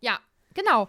Ja, 0.00 0.20
genau. 0.54 0.88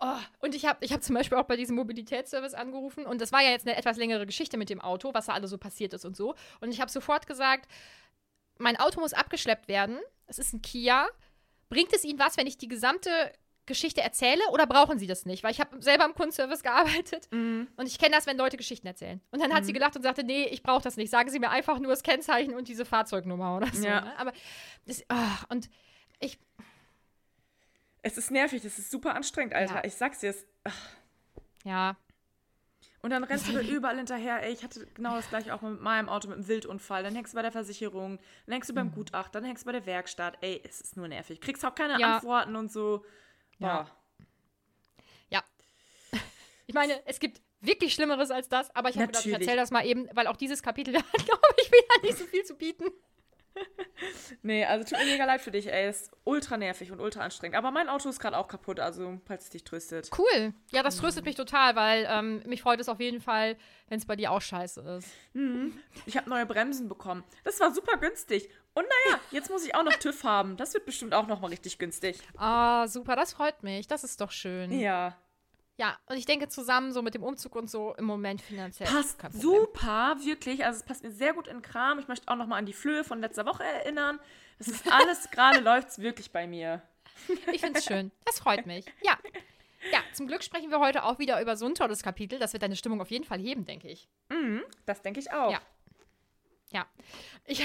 Oh, 0.00 0.16
und 0.40 0.54
ich 0.54 0.64
habe 0.64 0.78
ich 0.82 0.92
hab 0.94 1.02
zum 1.02 1.14
Beispiel 1.16 1.36
auch 1.36 1.44
bei 1.44 1.56
diesem 1.56 1.76
Mobilitätsservice 1.76 2.54
angerufen 2.54 3.04
und 3.04 3.20
das 3.20 3.32
war 3.32 3.42
ja 3.42 3.50
jetzt 3.50 3.66
eine 3.66 3.76
etwas 3.76 3.96
längere 3.98 4.24
Geschichte 4.26 4.56
mit 4.56 4.70
dem 4.70 4.80
Auto, 4.80 5.12
was 5.12 5.26
da 5.26 5.32
alles 5.32 5.50
so 5.50 5.58
passiert 5.58 5.92
ist 5.92 6.04
und 6.06 6.16
so. 6.16 6.34
Und 6.60 6.70
ich 6.72 6.80
habe 6.80 6.90
sofort 6.90 7.26
gesagt, 7.26 7.68
mein 8.58 8.76
Auto 8.76 9.00
muss 9.00 9.12
abgeschleppt 9.12 9.68
werden. 9.68 9.98
Es 10.26 10.38
ist 10.38 10.52
ein 10.52 10.62
Kia. 10.62 11.08
Bringt 11.68 11.92
es 11.92 12.04
Ihnen 12.04 12.18
was, 12.18 12.36
wenn 12.36 12.46
ich 12.46 12.58
die 12.58 12.68
gesamte 12.68 13.10
Geschichte 13.66 14.00
erzähle 14.00 14.42
oder 14.50 14.66
brauchen 14.66 14.98
Sie 14.98 15.06
das 15.06 15.26
nicht? 15.26 15.42
Weil 15.42 15.52
ich 15.52 15.60
habe 15.60 15.82
selber 15.82 16.06
im 16.06 16.14
Kundenservice 16.14 16.62
gearbeitet 16.62 17.28
und 17.30 17.86
ich 17.86 17.98
kenne 17.98 18.14
das, 18.16 18.26
wenn 18.26 18.38
Leute 18.38 18.56
Geschichten 18.56 18.86
erzählen. 18.86 19.20
Und 19.30 19.40
dann 19.42 19.52
hat 19.52 19.66
sie 19.66 19.72
gelacht 19.74 19.94
und 19.94 20.02
sagte, 20.02 20.24
nee, 20.24 20.44
ich 20.44 20.62
brauche 20.62 20.82
das 20.82 20.96
nicht. 20.96 21.10
Sagen 21.10 21.30
Sie 21.30 21.38
mir 21.38 21.50
einfach 21.50 21.78
nur 21.78 21.90
das 21.90 22.02
Kennzeichen 22.02 22.54
und 22.54 22.68
diese 22.68 22.84
Fahrzeugnummer 22.86 23.56
oder 23.56 23.68
so. 23.72 23.86
Ja. 23.86 24.00
Ne? 24.00 24.18
Aber 24.18 24.32
das, 24.86 25.02
ah, 25.08 25.38
und 25.50 25.68
ich, 26.18 26.38
Es 28.02 28.16
ist 28.16 28.30
nervig, 28.30 28.62
das 28.62 28.78
ist 28.78 28.90
super 28.90 29.14
anstrengend, 29.14 29.54
Alter. 29.54 29.76
Ja. 29.76 29.84
Ich 29.84 29.94
sag's 29.94 30.20
dir. 30.20 30.30
Es, 30.30 30.46
ja, 31.64 31.96
und 33.02 33.10
dann 33.10 33.24
rennst 33.24 33.48
du 33.48 33.52
da 33.52 33.60
überall 33.60 33.96
hinterher. 33.96 34.42
Ey, 34.42 34.52
ich 34.52 34.64
hatte 34.64 34.86
genau 34.94 35.16
das 35.16 35.28
gleiche 35.28 35.54
auch 35.54 35.62
mit 35.62 35.80
meinem 35.80 36.08
Auto, 36.08 36.28
mit 36.28 36.38
einem 36.38 36.48
Wildunfall. 36.48 37.02
Dann 37.02 37.14
hängst 37.14 37.32
du 37.32 37.36
bei 37.36 37.42
der 37.42 37.52
Versicherung, 37.52 38.18
dann 38.46 38.52
hängst 38.54 38.68
du 38.70 38.74
beim 38.74 38.90
Gutachter, 38.92 39.40
dann 39.40 39.44
hängst 39.44 39.62
du 39.62 39.66
bei 39.66 39.72
der 39.72 39.86
Werkstatt. 39.86 40.38
Ey, 40.40 40.60
es 40.64 40.80
ist 40.80 40.96
nur 40.96 41.08
nervig. 41.08 41.40
Kriegst 41.40 41.64
auch 41.64 41.74
keine 41.74 41.98
Ja. 42.00 42.16
Antworten 42.16 42.56
und 42.56 42.72
so. 42.72 43.04
Ja. 43.58 43.82
Boah. 43.82 43.90
Ich 46.68 46.74
meine, 46.74 47.00
es 47.06 47.18
gibt 47.18 47.40
wirklich 47.62 47.94
Schlimmeres 47.94 48.30
als 48.30 48.50
das, 48.50 48.74
aber 48.76 48.90
ich 48.90 48.96
habe 48.96 49.06
gedacht, 49.06 49.24
ich 49.24 49.32
erzähle 49.32 49.56
das 49.56 49.70
mal 49.70 49.86
eben, 49.86 50.06
weil 50.12 50.26
auch 50.26 50.36
dieses 50.36 50.62
Kapitel 50.62 50.94
hat, 50.96 51.24
glaube 51.24 51.46
ich, 51.62 51.72
wieder 51.72 52.02
nicht 52.06 52.18
so 52.18 52.26
viel 52.26 52.44
zu 52.44 52.54
bieten. 52.56 52.84
Nee, 54.42 54.64
also 54.64 54.84
tut 54.84 55.04
mir 55.04 55.10
mega 55.12 55.24
leid 55.24 55.40
für 55.40 55.50
dich, 55.50 55.72
ey. 55.72 55.88
Ist 55.88 56.12
ultra 56.24 56.56
nervig 56.56 56.92
und 56.92 57.00
ultra 57.00 57.20
anstrengend. 57.22 57.56
Aber 57.56 57.70
mein 57.70 57.88
Auto 57.88 58.08
ist 58.08 58.20
gerade 58.20 58.36
auch 58.36 58.46
kaputt, 58.48 58.78
also 58.78 59.20
falls 59.26 59.44
es 59.44 59.50
dich 59.50 59.64
tröstet. 59.64 60.10
Cool. 60.16 60.52
Ja, 60.70 60.82
das 60.82 60.96
tröstet 60.98 61.24
mich 61.24 61.34
total, 61.34 61.74
weil 61.76 62.06
ähm, 62.08 62.42
mich 62.46 62.62
freut 62.62 62.80
es 62.80 62.88
auf 62.88 63.00
jeden 63.00 63.20
Fall, 63.20 63.56
wenn 63.88 63.98
es 63.98 64.06
bei 64.06 64.16
dir 64.16 64.30
auch 64.30 64.40
scheiße 64.40 64.80
ist. 64.98 65.08
Ich 66.06 66.16
habe 66.16 66.30
neue 66.30 66.46
Bremsen 66.46 66.88
bekommen. 66.88 67.24
Das 67.44 67.58
war 67.60 67.74
super 67.74 67.96
günstig. 67.96 68.48
Und 68.74 68.84
naja, 69.06 69.18
jetzt 69.32 69.50
muss 69.50 69.66
ich 69.66 69.74
auch 69.74 69.82
noch 69.82 69.92
TÜV 69.98 70.22
haben. 70.22 70.56
Das 70.56 70.74
wird 70.74 70.84
bestimmt 70.86 71.14
auch 71.14 71.26
noch 71.26 71.40
mal 71.40 71.48
richtig 71.48 71.78
günstig. 71.78 72.18
Ah, 72.36 72.86
super, 72.86 73.16
das 73.16 73.32
freut 73.32 73.62
mich. 73.62 73.88
Das 73.88 74.04
ist 74.04 74.20
doch 74.20 74.30
schön. 74.30 74.78
Ja, 74.78 75.16
Ja. 75.78 75.96
und 76.06 76.16
ich 76.16 76.26
denke 76.26 76.48
zusammen, 76.48 76.92
so 76.92 77.02
mit 77.02 77.14
dem 77.14 77.22
Umzug 77.22 77.54
und 77.54 77.70
so 77.70 77.94
im 77.94 78.04
Moment 78.04 78.42
finanziell. 78.42 78.88
Passt 78.88 79.20
super, 79.32 80.16
wirklich. 80.24 80.64
Also 80.64 80.80
es 80.80 80.84
passt 80.84 81.04
mir 81.04 81.12
sehr 81.12 81.32
gut 81.32 81.46
in 81.46 81.62
Kram. 81.62 81.98
Ich 82.00 82.08
möchte 82.08 82.26
auch 82.28 82.36
noch 82.36 82.46
mal 82.46 82.56
an 82.56 82.66
die 82.66 82.72
Flöhe 82.72 83.04
von 83.04 83.20
letzter 83.20 83.46
Woche 83.46 83.62
erinnern. 83.62 84.18
Das 84.58 84.68
ist 84.68 84.90
alles, 84.92 85.30
gerade 85.30 85.60
läuft's 85.60 86.00
wirklich 86.00 86.32
bei 86.32 86.46
mir. 86.46 86.82
Ich 87.52 87.60
finde 87.60 87.78
es 87.78 87.84
schön. 87.84 88.10
Das 88.24 88.40
freut 88.40 88.66
mich. 88.66 88.84
Ja. 89.02 89.16
Ja, 89.92 90.00
zum 90.12 90.26
Glück 90.26 90.42
sprechen 90.42 90.70
wir 90.70 90.80
heute 90.80 91.04
auch 91.04 91.20
wieder 91.20 91.40
über 91.40 91.56
so 91.56 91.66
ein 91.66 91.74
tolles 91.74 92.02
Kapitel. 92.02 92.38
Das 92.40 92.52
wird 92.52 92.64
deine 92.64 92.74
Stimmung 92.74 93.00
auf 93.00 93.10
jeden 93.10 93.24
Fall 93.24 93.38
heben, 93.38 93.64
denke 93.64 93.88
ich. 93.88 94.08
Mhm, 94.28 94.62
das 94.86 95.02
denke 95.02 95.20
ich 95.20 95.30
auch. 95.30 95.52
Ja. 95.52 95.60
Ja. 96.72 96.86
Ich, 97.46 97.64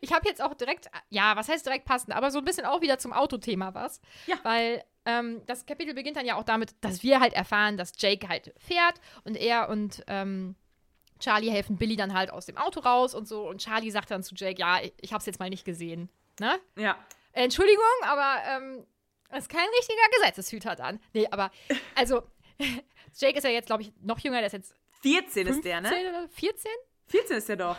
ich 0.00 0.12
habe 0.12 0.28
jetzt 0.28 0.42
auch 0.42 0.54
direkt, 0.54 0.90
ja, 1.10 1.36
was 1.36 1.48
heißt 1.48 1.64
direkt 1.66 1.84
passend, 1.84 2.14
aber 2.14 2.30
so 2.30 2.38
ein 2.38 2.44
bisschen 2.44 2.66
auch 2.66 2.80
wieder 2.80 2.98
zum 2.98 3.12
Autothema 3.12 3.74
was. 3.74 4.00
Ja. 4.26 4.36
Weil 4.42 4.84
ähm, 5.04 5.42
das 5.46 5.66
Kapitel 5.66 5.94
beginnt 5.94 6.16
dann 6.16 6.26
ja 6.26 6.36
auch 6.36 6.44
damit, 6.44 6.74
dass 6.80 7.02
wir 7.02 7.20
halt 7.20 7.32
erfahren, 7.32 7.76
dass 7.76 7.92
Jake 7.98 8.28
halt 8.28 8.54
fährt 8.58 9.00
und 9.24 9.36
er 9.36 9.68
und 9.68 10.04
ähm, 10.06 10.54
Charlie 11.18 11.50
helfen 11.50 11.76
Billy 11.76 11.96
dann 11.96 12.14
halt 12.14 12.30
aus 12.30 12.46
dem 12.46 12.56
Auto 12.56 12.80
raus 12.80 13.14
und 13.14 13.26
so. 13.28 13.48
Und 13.48 13.60
Charlie 13.60 13.90
sagt 13.90 14.10
dann 14.10 14.22
zu 14.22 14.34
Jake, 14.34 14.60
ja, 14.60 14.80
ich, 14.80 14.92
ich 15.00 15.12
hab's 15.12 15.26
jetzt 15.26 15.38
mal 15.38 15.50
nicht 15.50 15.64
gesehen. 15.64 16.08
Ne? 16.40 16.58
Ja. 16.76 16.98
Entschuldigung, 17.32 17.84
aber 18.02 18.42
ähm, 18.48 18.86
das 19.28 19.44
ist 19.44 19.48
kein 19.48 19.68
richtiger 19.78 20.02
Gesetzeshüter 20.18 20.76
dann. 20.76 21.00
Nee, 21.14 21.26
aber 21.30 21.50
also 21.94 22.22
Jake 23.16 23.38
ist 23.38 23.44
ja 23.44 23.50
jetzt, 23.50 23.66
glaube 23.66 23.82
ich, 23.82 23.92
noch 24.00 24.18
jünger, 24.18 24.38
der 24.38 24.46
ist 24.46 24.52
jetzt 24.52 24.74
14 25.02 25.46
ist 25.46 25.54
15 25.54 25.62
der, 25.62 25.80
ne? 25.80 26.10
oder 26.10 26.28
14? 26.28 26.70
14 27.06 27.36
ist 27.36 27.48
der 27.48 27.56
doch. 27.56 27.76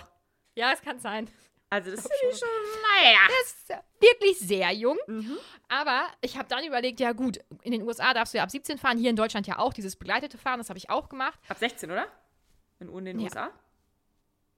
Ja, 0.56 0.72
es 0.72 0.82
kann 0.82 1.00
sein. 1.00 1.30
Also 1.74 1.90
das 1.92 2.06
ist 2.06 2.12
schon. 2.22 2.32
schon, 2.38 2.50
naja. 3.02 3.20
Das 3.28 3.54
ist 3.54 3.70
wirklich 4.00 4.38
sehr 4.40 4.72
jung. 4.74 4.98
Mhm. 5.08 5.38
Aber 5.70 6.08
ich 6.22 6.38
habe 6.38 6.48
dann 6.48 6.64
überlegt, 6.64 7.00
ja 7.00 7.14
gut, 7.14 7.40
in 7.64 7.72
den 7.72 7.82
USA 7.82 8.14
darfst 8.14 8.34
du 8.34 8.38
ja 8.38 8.44
ab 8.44 8.52
17 8.52 8.78
fahren, 8.78 8.98
hier 9.00 9.10
in 9.10 9.16
Deutschland 9.16 9.48
ja 9.48 9.58
auch, 9.58 9.74
dieses 9.74 9.96
begleitete 9.96 10.38
Fahren, 10.38 10.60
das 10.60 10.70
habe 10.70 10.78
ich 10.78 10.90
auch 10.92 11.10
gemacht. 11.10 11.40
Ab 11.48 11.58
16, 11.58 11.90
oder? 11.90 12.06
In, 12.80 12.90
in 12.96 13.06
den 13.06 13.20
Ja. 13.20 13.26
USA? 13.26 13.50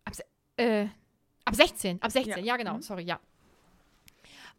Ab, 0.03 0.13
äh, 0.57 0.87
ab 1.45 1.55
16, 1.55 2.01
ab 2.01 2.11
16, 2.11 2.39
ja, 2.39 2.43
Ja. 2.43 2.57
genau, 2.57 2.73
Mhm. 2.75 2.81
sorry, 2.81 3.03
ja. 3.03 3.19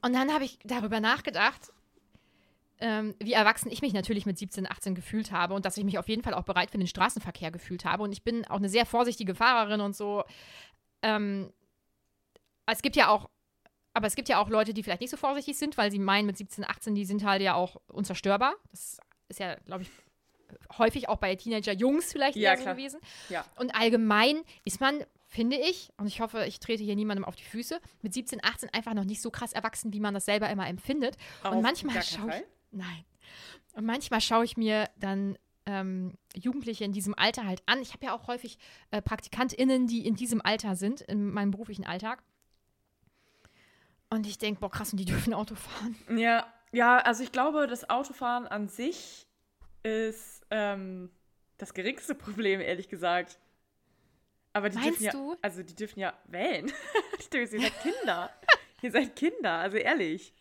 Und 0.01 0.15
dann 0.15 0.33
habe 0.33 0.45
ich 0.45 0.59
darüber 0.65 1.01
nachgedacht, 1.01 1.73
ähm, 2.79 3.15
wie 3.19 3.33
erwachsen 3.33 3.71
ich 3.71 3.83
mich 3.83 3.93
natürlich 3.93 4.25
mit 4.27 4.39
17, 4.39 4.67
18 4.71 4.95
gefühlt 4.95 5.31
habe 5.31 5.53
und 5.55 5.65
dass 5.67 5.77
ich 5.77 5.85
mich 5.85 5.99
auf 5.99 6.09
jeden 6.09 6.23
Fall 6.23 6.35
auch 6.35 6.45
bereit 6.45 6.71
für 6.71 6.79
den 6.79 6.87
Straßenverkehr 6.87 7.51
gefühlt 7.51 7.85
habe. 7.85 8.03
Und 8.03 8.13
ich 8.13 8.23
bin 8.23 8.47
auch 8.47 8.57
eine 8.57 8.69
sehr 8.69 8.87
vorsichtige 8.87 9.35
Fahrerin 9.35 9.81
und 9.83 9.95
so. 9.97 10.25
Ähm, 11.03 11.53
es 12.73 12.82
gibt 12.82 12.96
ja 12.96 13.08
auch, 13.08 13.30
aber 13.94 14.06
es 14.06 14.14
gibt 14.14 14.28
ja 14.28 14.38
auch 14.40 14.49
Leute, 14.49 14.75
die 14.75 14.82
vielleicht 14.82 15.00
nicht 15.00 15.11
so 15.11 15.16
vorsichtig 15.16 15.56
sind, 15.56 15.76
weil 15.76 15.90
sie 15.90 15.99
meinen, 15.99 16.26
mit 16.26 16.37
17, 16.37 16.64
18, 16.64 16.94
die 16.94 17.04
sind 17.04 17.25
halt 17.25 17.42
ja 17.42 17.54
auch 17.54 17.76
unzerstörbar. 17.87 18.54
Das 18.70 18.99
ist 19.28 19.40
ja, 19.40 19.54
glaube 19.66 19.82
ich, 19.82 19.90
häufig 20.78 21.08
auch 21.08 21.18
bei 21.18 21.35
Teenager-Jungs 21.35 22.12
vielleicht 22.12 22.37
Ja, 22.37 22.56
so 22.56 22.64
gewesen. 22.64 23.00
Ja. 23.28 23.44
Und 23.56 23.75
allgemein 23.75 24.42
ist 24.64 24.80
man, 24.80 25.04
finde 25.26 25.56
ich, 25.56 25.90
und 25.96 26.06
ich 26.06 26.20
hoffe, 26.20 26.44
ich 26.46 26.61
trete 26.61 26.85
hier 26.85 26.96
niemandem 26.96 27.25
auf 27.25 27.37
die 27.37 27.44
Füße, 27.44 27.80
mit 28.02 28.14
17, 28.14 28.40
18 28.42 28.70
einfach 28.73 28.94
noch 28.94 29.04
nicht 29.04 29.23
so 29.23 29.30
krass 29.30 29.52
erwachsen, 29.52 29.92
wie 29.92 30.00
man 30.00 30.14
das 30.14 30.25
selber 30.25 30.50
immer 30.50 30.68
empfindet. 30.68 31.16
Auf 31.42 31.52
und 31.52 31.62
manchmal 31.62 32.02
schaue 32.02 32.30
ich. 32.30 32.44
Nein. 32.70 33.04
Und 33.75 33.85
manchmal 33.85 34.20
schaue 34.20 34.44
ich 34.44 34.56
mir 34.56 34.88
dann 34.99 35.37
ähm, 35.66 36.14
Jugendliche 36.35 36.85
in 36.85 36.92
diesem 36.92 37.14
Alter 37.14 37.44
halt 37.44 37.62
an. 37.66 37.82
Ich 37.82 37.92
habe 37.92 38.06
ja 38.06 38.14
auch 38.14 38.26
häufig 38.28 38.58
äh, 38.90 39.02
PraktikantInnen, 39.02 39.87
die 39.87 40.06
in 40.06 40.14
diesem 40.14 40.40
Alter 40.40 40.76
sind, 40.76 41.00
in 41.02 41.30
meinem 41.30 41.50
beruflichen 41.50 41.85
Alltag. 41.85 42.23
Und 44.11 44.27
ich 44.27 44.39
denke, 44.39 44.61
boah, 44.61 44.71
krass, 44.71 44.93
und 44.93 44.99
die 44.99 45.05
dürfen 45.05 45.35
Auto 45.35 45.55
fahren. 45.55 45.97
Ja, 46.17 46.47
ja, 46.73 46.99
also 46.99 47.23
ich 47.23 47.33
glaube, 47.33 47.67
das 47.67 47.89
Autofahren 47.91 48.47
an 48.47 48.69
sich 48.69 49.27
ist 49.83 50.45
ähm, 50.51 51.11
das 51.59 51.75
geringste 51.75 52.15
Problem, 52.15 52.61
ehrlich 52.61 52.89
gesagt. 52.89 53.39
Aber 54.53 54.69
die 54.71 54.79
Meinst 54.79 55.01
dürfen 55.01 55.05
ja, 55.05 55.13
du? 55.13 55.37
also 55.43 55.63
die 55.63 55.75
dürfen 55.75 56.01
ja 56.01 56.15
wählen. 56.27 56.73
denke, 57.33 57.57
ihr 57.57 57.61
seid 57.61 57.83
Kinder. 57.83 58.31
ihr 58.83 58.91
seid 58.91 59.17
Kinder, 59.17 59.53
also 59.53 59.77
ehrlich. 59.77 60.33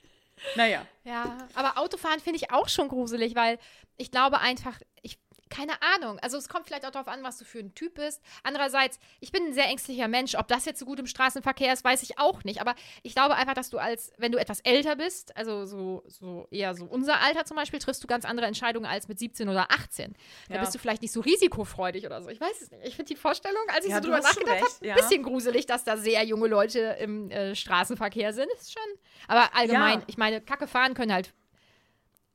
Naja. 0.56 0.86
Ja, 1.04 1.38
aber 1.54 1.78
Autofahren 1.78 2.20
finde 2.20 2.38
ich 2.38 2.52
auch 2.52 2.68
schon 2.68 2.88
gruselig, 2.88 3.36
weil 3.36 3.58
ich 3.98 4.12
glaube 4.12 4.40
einfach, 4.40 4.80
ich, 5.02 5.18
keine 5.50 5.74
Ahnung. 5.82 6.18
Also 6.20 6.38
es 6.38 6.50
kommt 6.50 6.66
vielleicht 6.66 6.86
auch 6.86 6.92
darauf 6.92 7.08
an, 7.08 7.24
was 7.24 7.38
du 7.38 7.46
für 7.46 7.60
ein 7.60 7.76
Typ 7.76 7.96
bist. 7.96 8.22
Andererseits, 8.44 9.00
ich 9.20 9.32
bin 9.32 9.46
ein 9.46 9.54
sehr 9.54 9.66
ängstlicher 9.66 10.08
Mensch. 10.08 10.36
Ob 10.36 10.48
das 10.48 10.66
jetzt 10.66 10.80
so 10.80 10.86
gut 10.86 11.00
im 11.00 11.06
Straßenverkehr 11.08 11.72
ist, 11.72 11.84
weiß 11.84 12.02
ich 12.04 12.18
auch 12.18 12.44
nicht. 12.44 12.62
Aber 12.62 12.74
ich 13.04 13.14
glaube 13.14 13.36
einfach, 13.36 13.54
dass 13.54 13.70
du 13.70 13.78
als, 13.78 14.12
wenn 14.18 14.32
du 14.32 14.40
etwas 14.40 14.60
älter 14.62 14.96
bist, 14.96 15.36
also 15.38 15.66
so, 15.66 16.04
so 16.08 16.48
eher 16.52 16.74
so 16.76 16.86
unser 16.86 17.22
Alter 17.22 17.46
zum 17.46 17.58
Beispiel, 17.58 17.80
triffst 17.80 18.04
du 18.04 18.08
ganz 18.08 18.26
andere 18.26 18.48
Entscheidungen 18.48 18.86
als 18.86 19.08
mit 19.08 19.20
17 19.20 19.48
oder 19.50 19.72
18. 19.72 20.16
Da 20.50 20.56
Ja. 20.56 20.62
bist 20.62 20.74
du 20.74 20.80
vielleicht 20.80 21.02
nicht 21.02 21.12
so 21.12 21.22
risikofreudig 21.22 22.06
oder 22.06 22.22
so. 22.22 22.30
Ich 22.30 22.42
weiß 22.42 22.62
es 22.62 22.72
nicht. 22.72 22.86
Ich 22.88 22.96
finde 22.96 23.10
die 23.14 23.16
Vorstellung, 23.20 23.62
als 23.70 23.86
ich 23.86 23.92
Ja, 23.92 23.98
so 23.98 24.04
drüber 24.04 24.20
nachgedacht 24.22 24.56
habe, 24.62 24.72
ein 24.82 24.88
ja. 24.88 24.96
bisschen 24.96 25.24
gruselig, 25.24 25.66
dass 25.68 25.84
da 25.84 25.98
sehr 25.98 26.24
junge 26.26 26.48
Leute 26.48 26.98
im 27.00 27.30
äh, 27.30 27.56
Straßenverkehr 27.56 28.34
sind. 28.34 28.50
Ist 28.60 28.74
schon. 28.74 29.00
Aber 29.28 29.56
allgemein, 29.56 30.04
ich 30.08 30.18
meine, 30.18 30.42
Kacke 30.42 30.68
fahren 30.68 30.94
können 30.96 31.14
halt 31.14 31.34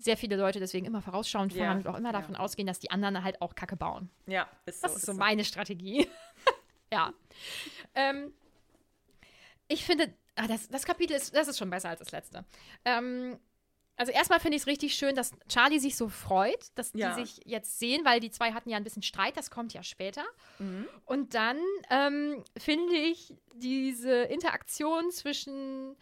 sehr 0.02 0.16
viele 0.16 0.37
Leute 0.37 0.59
deswegen 0.61 0.87
immer 0.87 1.02
vorausschauend 1.02 1.52
Ja, 1.54 1.64
fahren 1.66 1.78
und 1.78 1.87
auch 1.87 1.97
immer 1.99 2.09
ja. 2.12 2.19
davon 2.21 2.37
ausgehen, 2.37 2.66
dass 2.66 2.78
die 2.78 2.90
anderen 2.90 3.23
halt 3.23 3.40
auch 3.42 3.54
Kacke 3.54 3.76
bauen. 3.76 4.11
Ja, 4.26 4.49
ist 4.66 4.80
so. 4.80 4.87
Das 4.88 4.97
ist 4.97 5.07
so 5.07 5.14
meine 5.14 5.45
Strategie. 5.45 6.09
ja. 6.92 7.12
Ähm, 7.95 8.33
ich 9.69 9.85
finde, 9.85 10.12
ah, 10.37 10.47
das, 10.49 10.69
das 10.69 10.85
Kapitel 10.85 11.14
ist, 11.16 11.35
das 11.35 11.49
ist 11.49 11.59
schon 11.59 11.71
besser 11.71 11.90
als 11.90 12.00
das 12.00 12.12
letzte. 12.12 12.45
Ähm, 12.85 13.38
also 13.97 14.12
erstmal 14.12 14.40
finde 14.40 14.57
ich 14.57 14.62
es 14.62 14.66
richtig 14.66 14.95
schön, 14.95 15.14
dass 15.14 15.33
Charlie 15.49 15.78
sich 15.78 15.95
so 15.95 16.09
freut, 16.09 16.69
dass 16.75 16.92
Ja. 16.95 17.14
die 17.14 17.25
sich 17.26 17.42
jetzt 17.45 17.78
sehen, 17.78 18.02
weil 18.04 18.19
die 18.19 18.30
zwei 18.30 18.52
hatten 18.52 18.71
ja 18.71 18.78
ein 18.78 18.85
bisschen 18.85 19.02
Streit, 19.02 19.37
das 19.37 19.50
kommt 19.50 19.75
ja 19.75 19.83
später. 19.83 20.25
Mhm. 20.59 20.88
Und 21.04 21.35
dann 21.35 21.59
ähm, 21.90 22.42
finde 22.57 22.95
ich 22.97 23.35
diese 23.54 24.23
Interaktion 24.23 25.11
zwischen 25.11 25.97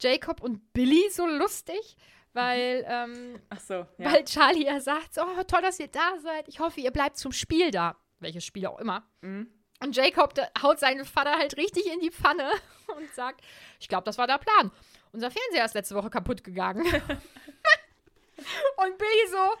Jacob 0.00 0.40
und 0.42 0.72
Billy 0.72 1.10
so 1.10 1.26
lustig, 1.26 1.96
weil, 2.32 2.84
ähm, 2.88 3.40
Ach 3.48 3.60
so, 3.60 3.74
ja. 3.74 3.86
weil 4.12 4.24
Charlie 4.24 4.64
ja 4.66 4.80
sagt, 4.80 5.14
so, 5.14 5.22
oh, 5.22 5.42
toll, 5.44 5.62
dass 5.62 5.80
ihr 5.80 5.88
da 5.88 6.18
seid. 6.22 6.48
Ich 6.48 6.60
hoffe, 6.60 6.80
ihr 6.80 6.90
bleibt 6.90 7.16
zum 7.16 7.32
Spiel 7.32 7.70
da. 7.70 7.96
Welches 8.20 8.44
Spiel 8.44 8.66
auch 8.66 8.78
immer. 8.78 9.08
Mhm. 9.22 9.50
Und 9.82 9.96
Jacob 9.96 10.34
haut 10.62 10.78
seinen 10.78 11.04
Vater 11.04 11.36
halt 11.38 11.56
richtig 11.56 11.90
in 11.90 12.00
die 12.00 12.10
Pfanne 12.10 12.50
und 12.96 13.12
sagt, 13.14 13.40
ich 13.80 13.88
glaube, 13.88 14.04
das 14.04 14.18
war 14.18 14.26
der 14.26 14.38
Plan. 14.38 14.70
Unser 15.12 15.30
Fernseher 15.30 15.64
ist 15.64 15.74
letzte 15.74 15.94
Woche 15.94 16.10
kaputt 16.10 16.44
gegangen. 16.44 16.84
und 18.76 18.98
Billy 18.98 19.26
so, 19.30 19.56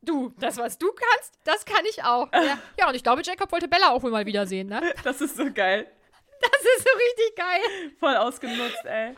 du, 0.00 0.34
das, 0.38 0.56
was 0.56 0.78
du 0.78 0.90
kannst, 0.92 1.38
das 1.44 1.64
kann 1.64 1.84
ich 1.88 2.02
auch. 2.02 2.28
Ja, 2.32 2.58
ja, 2.78 2.88
und 2.88 2.94
ich 2.94 3.02
glaube, 3.02 3.22
Jacob 3.22 3.52
wollte 3.52 3.68
Bella 3.68 3.90
auch 3.90 4.02
wohl 4.02 4.10
mal 4.10 4.26
wiedersehen, 4.26 4.68
ne? 4.68 4.94
Das 5.04 5.20
ist 5.20 5.36
so 5.36 5.52
geil. 5.52 5.86
Das 6.40 6.60
ist 6.60 6.82
so 6.82 6.90
richtig 6.96 7.36
geil. 7.36 7.92
Voll 8.00 8.16
ausgenutzt, 8.16 8.84
ey. 8.84 9.14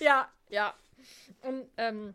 Ja, 0.00 0.28
ja. 0.48 0.74
Und 1.42 1.66
ähm, 1.76 2.14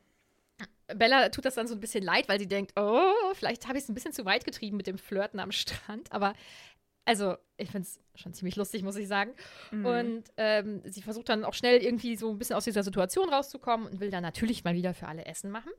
Bella 0.87 1.29
tut 1.29 1.45
das 1.45 1.55
dann 1.55 1.67
so 1.67 1.75
ein 1.75 1.79
bisschen 1.79 2.03
leid, 2.03 2.27
weil 2.27 2.39
sie 2.39 2.47
denkt, 2.47 2.73
oh, 2.75 3.33
vielleicht 3.33 3.67
habe 3.67 3.77
ich 3.77 3.83
es 3.83 3.89
ein 3.89 3.93
bisschen 3.93 4.13
zu 4.13 4.25
weit 4.25 4.45
getrieben 4.45 4.77
mit 4.77 4.87
dem 4.87 4.97
Flirten 4.97 5.39
am 5.39 5.51
Strand. 5.51 6.11
Aber 6.11 6.33
also, 7.05 7.37
ich 7.57 7.71
finde 7.71 7.87
es 7.87 7.99
schon 8.13 8.33
ziemlich 8.33 8.55
lustig, 8.55 8.83
muss 8.83 8.95
ich 8.95 9.07
sagen. 9.07 9.31
Mhm. 9.71 9.85
Und 9.85 10.23
ähm, 10.37 10.81
sie 10.85 11.01
versucht 11.01 11.29
dann 11.29 11.43
auch 11.43 11.55
schnell 11.55 11.81
irgendwie 11.81 12.15
so 12.15 12.29
ein 12.29 12.37
bisschen 12.37 12.55
aus 12.55 12.65
dieser 12.65 12.83
Situation 12.83 13.29
rauszukommen 13.29 13.87
und 13.87 13.99
will 13.99 14.11
dann 14.11 14.21
natürlich 14.21 14.63
mal 14.63 14.75
wieder 14.75 14.93
für 14.93 15.07
alle 15.07 15.25
Essen 15.25 15.49
machen. 15.49 15.71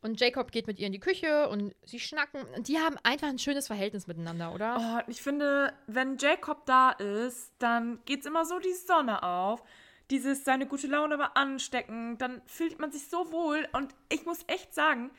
Und 0.00 0.20
Jacob 0.20 0.52
geht 0.52 0.66
mit 0.66 0.78
ihr 0.78 0.86
in 0.86 0.92
die 0.92 1.00
Küche 1.00 1.48
und 1.48 1.74
sie 1.84 1.98
schnacken. 1.98 2.42
Und 2.54 2.68
die 2.68 2.78
haben 2.78 2.96
einfach 3.02 3.28
ein 3.28 3.38
schönes 3.38 3.66
Verhältnis 3.66 4.06
miteinander, 4.06 4.54
oder? 4.54 4.76
Oh, 4.78 5.10
ich 5.10 5.22
finde, 5.22 5.72
wenn 5.86 6.18
Jacob 6.18 6.66
da 6.66 6.90
ist, 6.90 7.52
dann 7.58 7.98
geht's 8.04 8.26
immer 8.26 8.44
so 8.44 8.58
die 8.58 8.74
Sonne 8.74 9.22
auf. 9.22 9.62
Dieses 10.10 10.44
seine 10.44 10.66
gute 10.66 10.86
Laune 10.86 11.18
war 11.18 11.36
ansteckend, 11.36 12.20
dann 12.22 12.40
fühlt 12.46 12.78
man 12.78 12.90
sich 12.92 13.08
so 13.08 13.30
wohl. 13.30 13.68
Und 13.72 13.94
ich 14.08 14.24
muss 14.24 14.38
echt 14.46 14.74
sagen, 14.74 15.10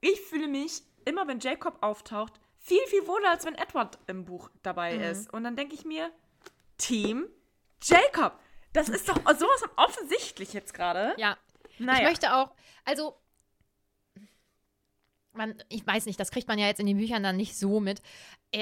ich 0.00 0.20
fühle 0.22 0.48
mich 0.48 0.82
immer, 1.04 1.26
wenn 1.28 1.40
Jacob 1.40 1.78
auftaucht, 1.82 2.32
viel, 2.58 2.84
viel 2.86 3.06
wohler, 3.06 3.30
als 3.30 3.44
wenn 3.44 3.54
Edward 3.54 3.98
im 4.06 4.24
Buch 4.24 4.50
dabei 4.62 4.94
Mhm. 4.96 5.02
ist. 5.02 5.32
Und 5.32 5.44
dann 5.44 5.56
denke 5.56 5.74
ich 5.74 5.84
mir, 5.84 6.10
Team 6.78 7.26
Jacob. 7.82 8.38
Das 8.72 8.88
ist 8.88 9.08
doch 9.08 9.16
sowas 9.16 9.62
offensichtlich 9.76 10.52
jetzt 10.52 10.74
gerade. 10.74 11.14
Ja. 11.18 11.36
Naja. 11.78 12.00
Ich 12.00 12.04
möchte 12.08 12.34
auch, 12.34 12.52
also, 12.84 13.16
man, 15.32 15.54
ich 15.68 15.86
weiß 15.86 16.06
nicht, 16.06 16.18
das 16.18 16.30
kriegt 16.30 16.48
man 16.48 16.58
ja 16.58 16.66
jetzt 16.66 16.80
in 16.80 16.86
den 16.86 16.96
Büchern 16.96 17.22
dann 17.22 17.36
nicht 17.36 17.56
so 17.56 17.80
mit. 17.80 18.00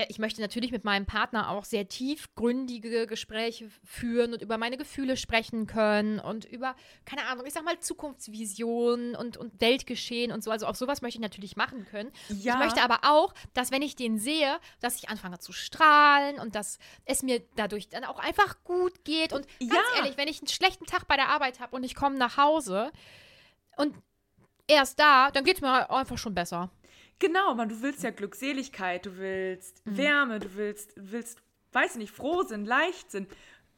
Ich 0.08 0.18
möchte 0.18 0.40
natürlich 0.40 0.72
mit 0.72 0.84
meinem 0.84 1.06
Partner 1.06 1.50
auch 1.50 1.64
sehr 1.64 1.86
tiefgründige 1.88 3.06
Gespräche 3.06 3.70
führen 3.84 4.32
und 4.32 4.42
über 4.42 4.58
meine 4.58 4.76
Gefühle 4.76 5.16
sprechen 5.16 5.66
können 5.66 6.18
und 6.18 6.44
über, 6.44 6.74
keine 7.04 7.24
Ahnung, 7.26 7.46
ich 7.46 7.52
sag 7.52 7.64
mal 7.64 7.78
Zukunftsvisionen 7.78 9.14
und, 9.14 9.36
und 9.36 9.60
Weltgeschehen 9.60 10.32
und 10.32 10.42
so. 10.42 10.50
Also 10.50 10.66
auch 10.66 10.74
sowas 10.74 11.02
möchte 11.02 11.18
ich 11.18 11.22
natürlich 11.22 11.56
machen 11.56 11.86
können. 11.86 12.10
Ja. 12.28 12.54
Ich 12.54 12.58
möchte 12.58 12.82
aber 12.82 13.00
auch, 13.02 13.32
dass 13.54 13.70
wenn 13.70 13.82
ich 13.82 13.94
den 13.94 14.18
sehe, 14.18 14.58
dass 14.80 14.96
ich 14.96 15.08
anfange 15.08 15.38
zu 15.38 15.52
strahlen 15.52 16.40
und 16.40 16.56
dass 16.56 16.78
es 17.04 17.22
mir 17.22 17.42
dadurch 17.54 17.88
dann 17.88 18.04
auch 18.04 18.18
einfach 18.18 18.64
gut 18.64 19.04
geht. 19.04 19.32
Und 19.32 19.46
ganz 19.60 19.72
Ja. 19.72 19.98
ehrlich, 19.98 20.16
wenn 20.16 20.28
ich 20.28 20.40
einen 20.40 20.48
schlechten 20.48 20.86
Tag 20.86 21.06
bei 21.06 21.16
der 21.16 21.28
Arbeit 21.28 21.60
habe 21.60 21.76
und 21.76 21.84
ich 21.84 21.94
komme 21.94 22.18
nach 22.18 22.36
Hause 22.36 22.90
und 23.76 23.94
er 24.68 24.82
ist 24.82 24.98
da, 24.98 25.30
dann 25.30 25.44
geht 25.44 25.56
es 25.56 25.60
mir 25.62 25.90
einfach 25.90 26.18
schon 26.18 26.34
besser. 26.34 26.70
Genau, 27.18 27.54
man, 27.54 27.68
du 27.68 27.80
willst 27.82 28.02
ja 28.02 28.10
Glückseligkeit, 28.10 29.06
du 29.06 29.16
willst 29.16 29.84
Mhm. 29.86 29.96
Wärme, 29.96 30.38
du 30.40 30.54
willst, 30.54 30.92
willst, 30.96 31.38
weiß 31.72 31.96
nicht, 31.96 32.10
Frohsinn, 32.12 32.64
Leichtsinn, 32.66 33.26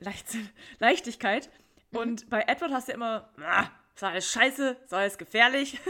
Leichtsinn, 0.00 0.48
Leichtigkeit. 0.80 1.50
Mhm. 1.92 1.98
Und 1.98 2.30
bei 2.30 2.42
Edward 2.46 2.72
hast 2.72 2.88
du 2.88 2.92
immer, 2.92 3.30
ah, 3.40 3.66
ist 3.94 4.02
alles 4.04 4.30
scheiße, 4.32 4.76
ist 4.84 4.94
alles 4.94 5.18
gefährlich. 5.18 5.78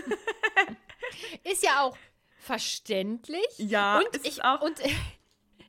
Ist 1.44 1.62
ja 1.62 1.82
auch 1.82 1.96
verständlich. 2.38 3.46
Ja, 3.56 3.98
und 3.98 4.16
ist 4.16 4.26
ich, 4.26 4.44
auch- 4.44 4.60
und 4.60 4.78
ich 4.84 4.94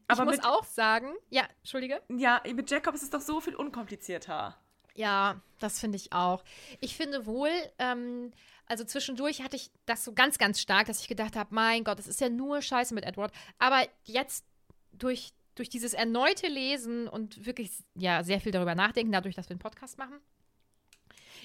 Aber 0.07 0.25
muss 0.25 0.37
mit- 0.37 0.45
auch 0.45 0.63
sagen, 0.65 1.13
ja, 1.29 1.43
Entschuldige. 1.59 2.01
Ja, 2.09 2.41
mit 2.53 2.69
Jacob 2.69 2.93
ist 2.95 3.03
es 3.03 3.09
doch 3.09 3.21
so 3.21 3.39
viel 3.39 3.55
unkomplizierter. 3.55 4.57
Ja, 4.95 5.41
das 5.59 5.79
finde 5.79 5.95
ich 5.97 6.11
auch. 6.13 6.43
Ich 6.81 6.95
finde 6.97 7.25
wohl, 7.25 7.51
ähm, 7.77 8.31
also 8.69 8.83
zwischendurch 8.85 9.41
hatte 9.41 9.55
ich 9.55 9.71
das 9.85 10.05
so 10.05 10.13
ganz, 10.13 10.37
ganz 10.37 10.61
stark, 10.61 10.87
dass 10.87 11.01
ich 11.01 11.07
gedacht 11.07 11.35
habe, 11.35 11.53
mein 11.53 11.83
Gott, 11.83 11.99
das 11.99 12.07
ist 12.07 12.21
ja 12.21 12.29
nur 12.29 12.61
Scheiße 12.61 12.93
mit 12.93 13.03
Edward. 13.03 13.33
Aber 13.57 13.85
jetzt 14.05 14.45
durch, 14.93 15.33
durch 15.55 15.69
dieses 15.69 15.93
erneute 15.93 16.47
Lesen 16.47 17.07
und 17.07 17.45
wirklich 17.45 17.71
ja 17.95 18.23
sehr 18.23 18.39
viel 18.39 18.51
darüber 18.51 18.75
nachdenken, 18.75 19.11
dadurch, 19.11 19.35
dass 19.35 19.47
wir 19.47 19.55
einen 19.55 19.59
Podcast 19.59 19.97
machen, 19.97 20.19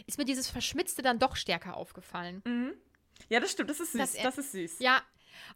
ist 0.06 0.18
mir 0.18 0.26
dieses 0.26 0.50
Verschmitzte 0.50 1.02
dann 1.02 1.18
doch 1.18 1.34
stärker 1.36 1.76
aufgefallen. 1.76 2.42
Ja, 3.30 3.40
das 3.40 3.52
stimmt, 3.52 3.70
das 3.70 3.80
ist 3.80 3.92
süß, 3.92 4.00
Das 4.00 4.22
das, 4.22 4.38
ist 4.38 4.52
süß. 4.52 4.78
Ja, 4.80 5.02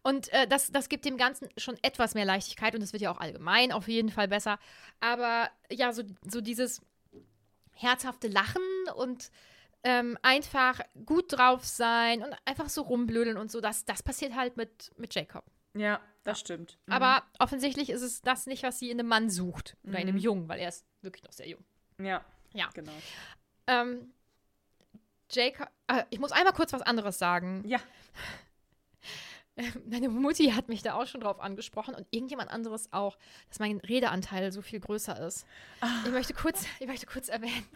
und 0.02 0.32
äh, 0.32 0.46
das, 0.46 0.72
das 0.72 0.88
gibt 0.88 1.04
dem 1.04 1.18
Ganzen 1.18 1.48
schon 1.58 1.76
etwas 1.82 2.14
mehr 2.14 2.24
Leichtigkeit 2.24 2.74
und 2.74 2.82
es 2.82 2.92
wird 2.92 3.02
ja 3.02 3.10
auch 3.10 3.20
allgemein 3.20 3.72
auf 3.72 3.88
jeden 3.88 4.10
Fall 4.10 4.28
besser. 4.28 4.58
Aber 5.00 5.50
ja, 5.70 5.92
so, 5.92 6.02
so 6.26 6.40
dieses 6.40 6.80
herzhafte 7.72 8.28
Lachen 8.28 8.62
und 8.96 9.30
ähm, 9.84 10.18
einfach 10.22 10.80
gut 11.06 11.32
drauf 11.32 11.64
sein 11.64 12.22
und 12.22 12.34
einfach 12.44 12.68
so 12.68 12.82
rumblödeln 12.82 13.36
und 13.36 13.50
so, 13.50 13.60
das, 13.60 13.84
das 13.84 14.02
passiert 14.02 14.34
halt 14.34 14.56
mit, 14.56 14.90
mit 14.96 15.14
Jacob. 15.14 15.44
Ja, 15.74 16.00
das 16.24 16.40
stimmt. 16.40 16.78
Mhm. 16.86 16.92
Aber 16.94 17.22
offensichtlich 17.38 17.90
ist 17.90 18.02
es 18.02 18.20
das 18.22 18.46
nicht, 18.46 18.62
was 18.62 18.78
sie 18.78 18.90
in 18.90 18.98
einem 18.98 19.08
Mann 19.08 19.30
sucht 19.30 19.76
oder 19.84 19.98
in 19.98 20.08
einem 20.08 20.18
Jungen, 20.18 20.48
weil 20.48 20.58
er 20.60 20.68
ist 20.68 20.84
wirklich 21.02 21.22
noch 21.24 21.32
sehr 21.32 21.48
jung. 21.48 21.64
Ja, 22.00 22.24
Ja. 22.52 22.68
genau. 22.74 22.92
Ähm, 23.66 24.12
Jacob, 25.30 25.70
äh, 25.88 26.04
ich 26.10 26.18
muss 26.18 26.32
einmal 26.32 26.54
kurz 26.54 26.72
was 26.72 26.82
anderes 26.82 27.18
sagen. 27.18 27.62
Ja, 27.66 27.78
Meine 29.90 30.08
Mutti 30.08 30.50
hat 30.52 30.68
mich 30.68 30.82
da 30.82 30.94
auch 30.94 31.06
schon 31.08 31.20
drauf 31.20 31.40
angesprochen 31.40 31.94
und 31.96 32.06
irgendjemand 32.12 32.48
anderes 32.48 32.92
auch, 32.92 33.18
dass 33.48 33.58
mein 33.58 33.78
Redeanteil 33.78 34.52
so 34.52 34.62
viel 34.62 34.78
größer 34.78 35.18
ist. 35.26 35.44
Ich 36.04 36.12
möchte 36.12 36.32
kurz, 36.32 36.64
ich 36.78 36.86
möchte 36.86 37.06
kurz 37.06 37.28
erwähnen, 37.28 37.66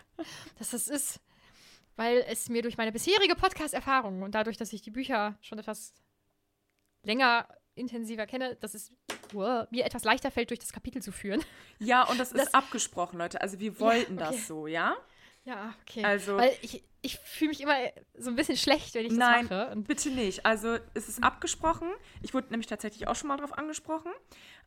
dass 0.61 0.71
das 0.71 0.87
ist, 0.87 1.19
weil 1.97 2.25
es 2.29 2.49
mir 2.49 2.63
durch 2.63 2.77
meine 2.77 2.93
bisherige 2.93 3.35
Podcast-Erfahrung 3.35 4.23
und 4.23 4.35
dadurch, 4.35 4.57
dass 4.57 4.73
ich 4.73 4.83
die 4.83 4.91
Bücher 4.91 5.37
schon 5.41 5.59
etwas 5.59 5.95
länger 7.05 7.47
intensiver 7.75 8.27
kenne, 8.27 8.57
dass 8.57 8.75
es 8.75 8.93
wow, 9.33 9.67
mir 9.71 9.85
etwas 9.85 10.05
leichter 10.05 10.31
fällt, 10.31 10.51
durch 10.51 10.61
das 10.61 10.73
Kapitel 10.73 11.01
zu 11.03 11.11
führen. 11.13 11.43
ja, 11.79 12.03
und 12.05 12.19
das 12.21 12.33
ist 12.33 12.47
Das- 12.47 12.55
abgesprochen, 12.55 13.19
Leute. 13.19 13.41
Also 13.41 13.59
wir 13.61 13.81
wollten 13.81 14.19
okay. 14.19 14.27
das 14.37 14.47
so, 14.47 14.67
ja? 14.67 14.95
Ja, 15.45 15.75
okay. 15.83 16.05
Also- 16.05 16.37
weil 16.37 16.55
ich, 16.61 16.85
ich 17.01 17.19
fühle 17.19 17.49
mich 17.49 17.61
immer 17.61 17.77
so 18.15 18.31
ein 18.31 18.37
bisschen 18.37 18.57
schlecht, 18.57 18.95
wenn 18.95 19.07
ich 19.07 19.13
Nein, 19.13 19.49
das 19.49 19.51
mache. 19.59 19.73
Und 19.73 19.89
bitte 19.89 20.11
nicht. 20.11 20.45
Also 20.47 20.79
es 20.95 21.09
ist 21.09 21.25
abgesprochen. 21.25 21.89
Ich 22.23 22.33
wurde 22.35 22.49
nämlich 22.51 22.67
tatsächlich 22.69 23.09
auch 23.09 23.17
schon 23.17 23.29
mal 23.29 23.39
drauf 23.39 23.57
angesprochen. 23.59 24.13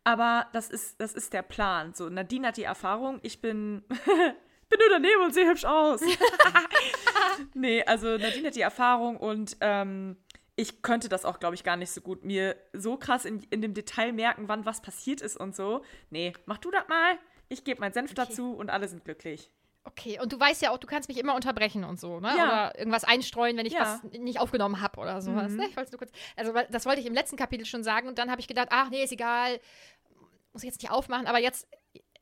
Aber 0.03 0.47
das 0.51 0.69
ist, 0.69 0.99
das 0.99 1.13
ist 1.13 1.31
der 1.31 1.43
Plan. 1.43 1.93
So, 1.93 2.09
Nadine 2.09 2.47
hat 2.49 2.57
die 2.57 2.63
Erfahrung, 2.63 3.19
ich 3.23 3.39
bin, 3.39 3.83
bin 4.69 4.79
nur 4.79 4.89
daneben 4.89 5.23
und 5.23 5.33
sehe 5.33 5.47
hübsch 5.47 5.65
aus. 5.65 6.01
nee, 7.53 7.83
also 7.83 8.17
Nadine 8.17 8.47
hat 8.47 8.55
die 8.55 8.61
Erfahrung 8.61 9.17
und 9.17 9.57
ähm, 9.61 10.17
ich 10.55 10.81
könnte 10.81 11.09
das 11.09 11.25
auch, 11.25 11.39
glaube 11.39 11.55
ich, 11.55 11.63
gar 11.63 11.75
nicht 11.75 11.91
so 11.91 12.01
gut 12.01 12.23
mir 12.23 12.55
so 12.73 12.97
krass 12.97 13.25
in, 13.25 13.43
in 13.49 13.61
dem 13.61 13.73
Detail 13.73 14.13
merken, 14.13 14.47
wann 14.47 14.65
was 14.65 14.81
passiert 14.81 15.21
ist 15.21 15.37
und 15.37 15.55
so. 15.55 15.83
Nee, 16.09 16.33
mach 16.45 16.57
du 16.57 16.71
das 16.71 16.87
mal. 16.87 17.17
Ich 17.49 17.63
gebe 17.63 17.81
meinen 17.81 17.93
Senf 17.93 18.13
dazu 18.13 18.53
und 18.53 18.69
alle 18.69 18.87
sind 18.87 19.03
glücklich. 19.03 19.51
Okay, 19.87 20.19
und 20.19 20.33
du 20.33 20.39
weißt 20.39 20.63
ja 20.63 20.71
auch, 20.71 20.79
du 20.79 20.87
kannst 20.87 21.09
mich 21.09 21.19
immer 21.19 21.35
unterbrechen 21.35 21.83
und 21.83 21.99
so, 21.99 22.19
ne? 22.19 22.33
Ja. 22.35 22.45
Oder 22.45 22.79
irgendwas 22.79 23.03
einstreuen, 23.03 23.55
wenn 23.55 23.67
ich 23.67 23.73
Ja. 23.73 24.01
was 24.03 24.19
nicht 24.19 24.39
aufgenommen 24.39 24.81
habe 24.81 24.99
oder 24.99 25.21
sowas. 25.21 25.51
Mhm. 25.51 25.57
Ne? 25.57 25.67
Ich 25.69 25.77
wollte 25.77 25.91
nur 25.91 25.99
kurz. 25.99 26.11
Also, 26.35 26.53
das 26.71 26.87
wollte 26.87 27.01
ich 27.01 27.05
im 27.05 27.13
letzten 27.13 27.35
Kapitel 27.37 27.67
schon 27.67 27.83
sagen 27.83 28.07
und 28.07 28.17
dann 28.17 28.31
habe 28.31 28.41
ich 28.41 28.47
gedacht, 28.47 28.69
ach 28.71 28.89
nee, 28.89 29.03
ist 29.03 29.11
egal, 29.11 29.59
muss 30.53 30.63
ich 30.63 30.69
jetzt 30.69 30.81
nicht 30.81 30.91
aufmachen, 30.91 31.27
aber 31.27 31.39
jetzt, 31.39 31.67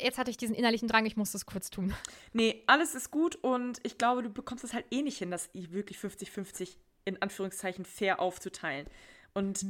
jetzt 0.03 0.17
hatte 0.17 0.29
ich 0.29 0.37
diesen 0.37 0.55
innerlichen 0.55 0.87
Drang, 0.87 1.05
ich 1.05 1.17
muss 1.17 1.31
das 1.31 1.45
kurz 1.45 1.69
tun. 1.69 1.93
Nee, 2.33 2.63
alles 2.67 2.95
ist 2.95 3.11
gut 3.11 3.35
und 3.35 3.79
ich 3.83 3.97
glaube, 3.97 4.23
du 4.23 4.29
bekommst 4.29 4.63
es 4.63 4.73
halt 4.73 4.85
eh 4.91 5.01
nicht 5.01 5.17
hin, 5.17 5.31
das 5.31 5.49
wirklich 5.53 5.97
50-50 5.97 6.77
in 7.05 7.21
Anführungszeichen 7.21 7.85
fair 7.85 8.19
aufzuteilen. 8.19 8.87
Und 9.33 9.65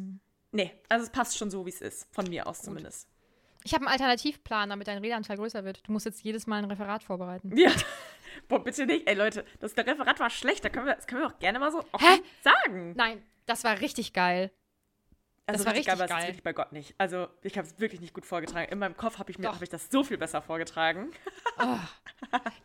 nee, 0.52 0.72
also 0.89 1.06
es 1.06 1.12
passt 1.12 1.38
schon 1.38 1.50
so, 1.50 1.65
wie 1.65 1.69
es 1.69 1.82
ist. 1.82 2.08
Von 2.12 2.30
mir 2.30 2.48
aus 2.48 2.62
zumindest. 2.62 3.08
Ich 3.63 3.74
habe 3.74 3.86
einen 3.86 3.93
Alternativplan, 3.93 4.69
damit 4.69 4.88
dein 4.88 4.98
Redeanteil 4.98 5.38
größer 5.38 5.63
wird. 5.63 5.88
Du 5.88 5.93
musst 5.93 6.06
jetzt 6.06 6.22
jedes 6.22 6.48
Mal 6.48 6.58
ein 6.58 6.65
Referat 6.65 7.04
vorbereiten. 7.04 7.56
Ja. 7.56 7.72
Boah, 8.50 8.62
bitte 8.62 8.86
nicht. 8.86 9.08
Ey, 9.08 9.15
Leute, 9.15 9.46
das 9.60 9.76
Referat 9.78 10.19
war 10.19 10.30
schlecht. 10.30 10.65
Da 10.65 10.69
können 10.69 10.86
wir, 10.86 10.96
das 10.96 11.08
können 11.08 11.22
wir 11.22 11.28
auch 11.28 11.39
gerne 11.39 11.60
mal 11.60 11.72
so 11.72 11.80
offen 11.91 12.06
Hä? 12.06 12.22
sagen. 12.41 12.93
Nein, 12.98 13.24
das 13.46 13.63
war 13.63 13.80
richtig 13.80 14.12
geil. 14.12 14.52
Also 15.45 15.58
das 15.60 15.65
war 15.65 15.73
richtig 15.73 15.93
es 15.93 15.99
ist 15.99 16.08
geil. 16.10 16.27
wirklich 16.27 16.43
bei 16.43 16.53
Gott 16.53 16.71
nicht. 16.71 16.95
Also 16.97 17.27
ich 17.41 17.58
habe 17.58 17.67
es 17.67 17.77
wirklich 17.79 17.99
nicht 17.99 18.13
gut 18.13 18.25
vorgetragen. 18.25 18.71
In 18.71 18.79
meinem 18.79 18.95
Kopf 18.95 19.19
habe 19.19 19.29
ich 19.29 19.38
mir 19.38 19.49
hab 19.49 19.62
ich 19.62 19.69
das 19.69 19.89
so 19.91 20.03
viel 20.03 20.17
besser 20.17 20.41
vorgetragen. 20.41 21.12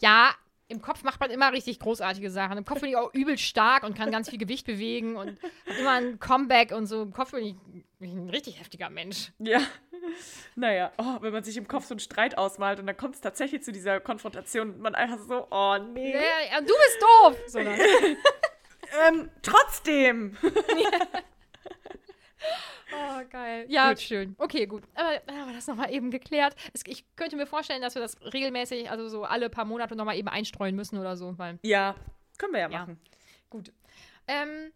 Ja, 0.01 0.35
im 0.69 0.81
Kopf 0.81 1.03
macht 1.03 1.19
man 1.19 1.31
immer 1.31 1.53
richtig 1.53 1.81
großartige 1.81 2.31
Sachen. 2.31 2.59
Im 2.59 2.65
Kopf 2.65 2.81
bin 2.81 2.91
ich 2.91 2.97
auch 2.97 3.13
übel 3.13 3.37
stark 3.39 3.83
und 3.83 3.97
kann 3.97 4.11
ganz 4.13 4.31
viel 4.31 4.39
Gewicht 4.39 4.67
bewegen 4.67 5.17
und 5.17 5.39
hab 5.67 5.79
immer 5.79 5.93
ein 5.93 6.21
Comeback 6.21 6.73
und 6.73 6.87
so. 6.87 7.03
Im 7.03 7.13
Kopf 7.13 7.33
bin 7.33 7.45
ich, 7.45 7.55
bin 7.99 8.11
ich 8.11 8.15
ein 8.15 8.31
richtig 8.31 8.61
heftiger 8.61 8.89
Mensch. 8.89 9.33
Ja. 9.39 9.61
Naja, 10.55 10.93
oh, 10.99 11.17
wenn 11.21 11.33
man 11.33 11.43
sich 11.43 11.57
im 11.57 11.67
Kopf 11.67 11.87
so 11.87 11.95
einen 11.95 12.01
Streit 12.01 12.39
ausmalt 12.39 12.79
und 12.79 12.87
dann 12.87 12.97
kommt 12.97 13.17
es 13.17 13.21
tatsächlich 13.21 13.63
zu 13.63 13.73
dieser 13.73 13.99
Konfrontation 14.01 14.71
und 14.75 14.81
man 14.81 14.95
einfach 14.95 15.19
so, 15.19 15.49
oh 15.51 15.79
nee. 15.79 16.13
Ja, 16.13 16.21
ja, 16.53 16.61
du 16.61 16.67
bist 16.67 16.99
doof! 17.01 17.37
So. 17.49 17.61
Ähm, 19.07 19.31
trotzdem. 19.43 20.35
Oh, 22.91 23.21
geil. 23.29 23.67
Ja, 23.69 23.91
Gut. 23.91 24.01
schön. 24.01 24.35
Okay, 24.39 24.67
gut. 24.67 24.83
Aber 24.95 25.19
dann 25.27 25.37
haben 25.39 25.49
wir 25.49 25.55
das 25.55 25.67
nochmal 25.67 25.93
eben 25.93 26.11
geklärt. 26.11 26.55
Es, 26.73 26.81
ich 26.87 27.05
könnte 27.17 27.37
mir 27.37 27.47
vorstellen, 27.47 27.83
dass 27.83 27.95
wir 27.95 28.01
das 28.03 28.17
regelmäßig, 28.33 28.91
also 28.91 29.09
so 29.09 29.25
alle 29.25 29.51
paar 29.51 29.67
Monate 29.67 29.95
nochmal 29.95 30.17
eben 30.17 30.29
einstreuen 30.29 30.75
müssen 30.75 30.97
oder 30.99 31.15
so. 31.17 31.37
Weil, 31.39 31.59
Ja, 31.63 31.95
können 32.39 32.55
wir 32.55 32.61
ja 32.61 32.71
Ja. 32.71 32.79
machen. 32.81 32.99
gut. 33.51 33.73
Ähm, 34.27 34.73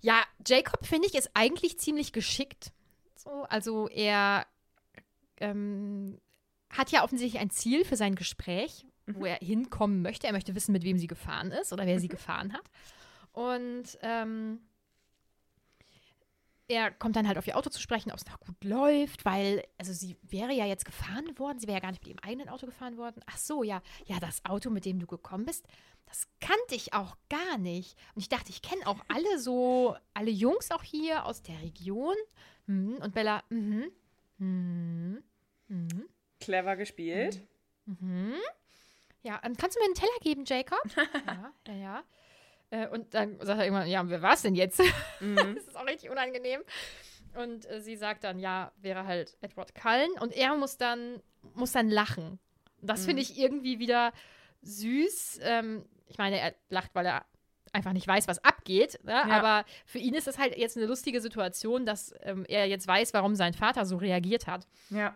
ja, 0.00 0.22
Jacob, 0.46 0.84
finde 0.84 1.06
ich, 1.06 1.14
ist 1.14 1.30
eigentlich 1.34 1.78
ziemlich 1.78 2.12
geschickt. 2.12 2.72
So, 3.14 3.44
also 3.48 3.88
er 3.88 4.46
ähm, 5.38 6.20
hat 6.70 6.90
ja 6.90 7.04
offensichtlich 7.04 7.40
ein 7.40 7.50
Ziel 7.50 7.84
für 7.84 7.96
sein 7.96 8.14
Gespräch, 8.16 8.86
wo 9.06 9.24
er 9.24 9.36
hinkommen 9.36 10.02
möchte. 10.02 10.26
Er 10.26 10.32
möchte 10.32 10.54
wissen, 10.56 10.72
mit 10.72 10.82
wem 10.82 10.98
sie 10.98 11.06
gefahren 11.06 11.52
ist 11.52 11.72
oder 11.72 11.86
wer 11.86 12.00
sie 12.00 12.08
gefahren 12.08 12.52
hat. 12.52 12.64
Und 13.32 13.84
ähm, 14.02 14.60
er 16.68 16.90
kommt 16.90 17.16
dann 17.16 17.28
halt 17.28 17.38
auf 17.38 17.46
ihr 17.46 17.56
Auto 17.56 17.70
zu 17.70 17.80
sprechen, 17.80 18.10
ob 18.10 18.18
es 18.18 18.26
noch 18.26 18.40
gut 18.40 18.62
läuft, 18.64 19.24
weil, 19.24 19.62
also 19.78 19.92
sie 19.92 20.16
wäre 20.22 20.52
ja 20.52 20.66
jetzt 20.66 20.84
gefahren 20.84 21.38
worden, 21.38 21.58
sie 21.60 21.66
wäre 21.66 21.76
ja 21.76 21.80
gar 21.80 21.90
nicht 21.90 22.02
mit 22.02 22.08
ihrem 22.08 22.24
eigenen 22.24 22.48
Auto 22.48 22.66
gefahren 22.66 22.96
worden. 22.96 23.20
Ach 23.26 23.38
so, 23.38 23.62
ja, 23.62 23.82
ja, 24.06 24.18
das 24.18 24.44
Auto, 24.44 24.70
mit 24.70 24.84
dem 24.84 24.98
du 24.98 25.06
gekommen 25.06 25.44
bist, 25.44 25.66
das 26.06 26.28
kannte 26.40 26.74
ich 26.74 26.92
auch 26.92 27.16
gar 27.28 27.58
nicht. 27.58 27.96
Und 28.14 28.22
ich 28.22 28.28
dachte, 28.28 28.50
ich 28.50 28.62
kenne 28.62 28.86
auch 28.86 28.98
alle 29.08 29.38
so, 29.38 29.96
alle 30.14 30.30
Jungs 30.30 30.70
auch 30.70 30.82
hier 30.82 31.24
aus 31.24 31.42
der 31.42 31.60
Region. 31.60 32.16
Mhm. 32.66 32.96
Und 32.96 33.14
Bella, 33.14 33.44
mhm, 33.48 33.90
mhm, 34.38 35.22
mhm, 35.68 36.08
Clever 36.40 36.76
gespielt. 36.76 37.46
mhm. 37.86 38.34
Ja, 39.22 39.40
ähm, 39.42 39.56
kannst 39.56 39.76
du 39.76 39.80
mir 39.80 39.86
einen 39.86 39.94
Teller 39.94 40.18
geben, 40.20 40.44
Jacob? 40.46 40.78
ja, 41.26 41.52
ja, 41.66 41.74
ja. 41.74 42.04
Äh, 42.70 42.88
und 42.88 43.14
dann 43.14 43.38
sagt 43.40 43.58
er 43.58 43.64
irgendwann, 43.64 43.88
ja, 43.88 44.08
wer 44.08 44.22
war 44.22 44.34
es 44.34 44.42
denn 44.42 44.54
jetzt? 44.54 44.80
Mhm. 45.20 45.54
Das 45.54 45.64
ist 45.64 45.76
auch 45.76 45.86
richtig 45.86 46.10
unangenehm. 46.10 46.60
Und 47.34 47.68
äh, 47.70 47.80
sie 47.80 47.96
sagt 47.96 48.24
dann, 48.24 48.38
ja, 48.38 48.72
wäre 48.76 49.06
halt 49.06 49.36
Edward 49.40 49.74
Cullen. 49.74 50.10
Und 50.20 50.34
er 50.34 50.54
muss 50.56 50.76
dann, 50.76 51.22
muss 51.54 51.72
dann 51.72 51.88
lachen. 51.88 52.38
Das 52.82 53.06
finde 53.06 53.22
ich 53.22 53.38
irgendwie 53.38 53.78
wieder 53.78 54.12
süß. 54.62 55.40
Ähm, 55.42 55.86
ich 56.06 56.18
meine, 56.18 56.38
er 56.38 56.54
lacht, 56.68 56.94
weil 56.94 57.06
er 57.06 57.24
einfach 57.72 57.92
nicht 57.92 58.06
weiß, 58.06 58.28
was 58.28 58.42
abgeht. 58.44 58.98
Ne? 59.04 59.12
Ja. 59.12 59.24
Aber 59.24 59.64
für 59.84 59.98
ihn 59.98 60.14
ist 60.14 60.26
das 60.26 60.38
halt 60.38 60.56
jetzt 60.56 60.76
eine 60.76 60.86
lustige 60.86 61.20
Situation, 61.20 61.86
dass 61.86 62.14
ähm, 62.22 62.44
er 62.48 62.66
jetzt 62.66 62.86
weiß, 62.86 63.14
warum 63.14 63.34
sein 63.34 63.54
Vater 63.54 63.86
so 63.86 63.96
reagiert 63.96 64.46
hat. 64.46 64.66
Ja. 64.90 65.14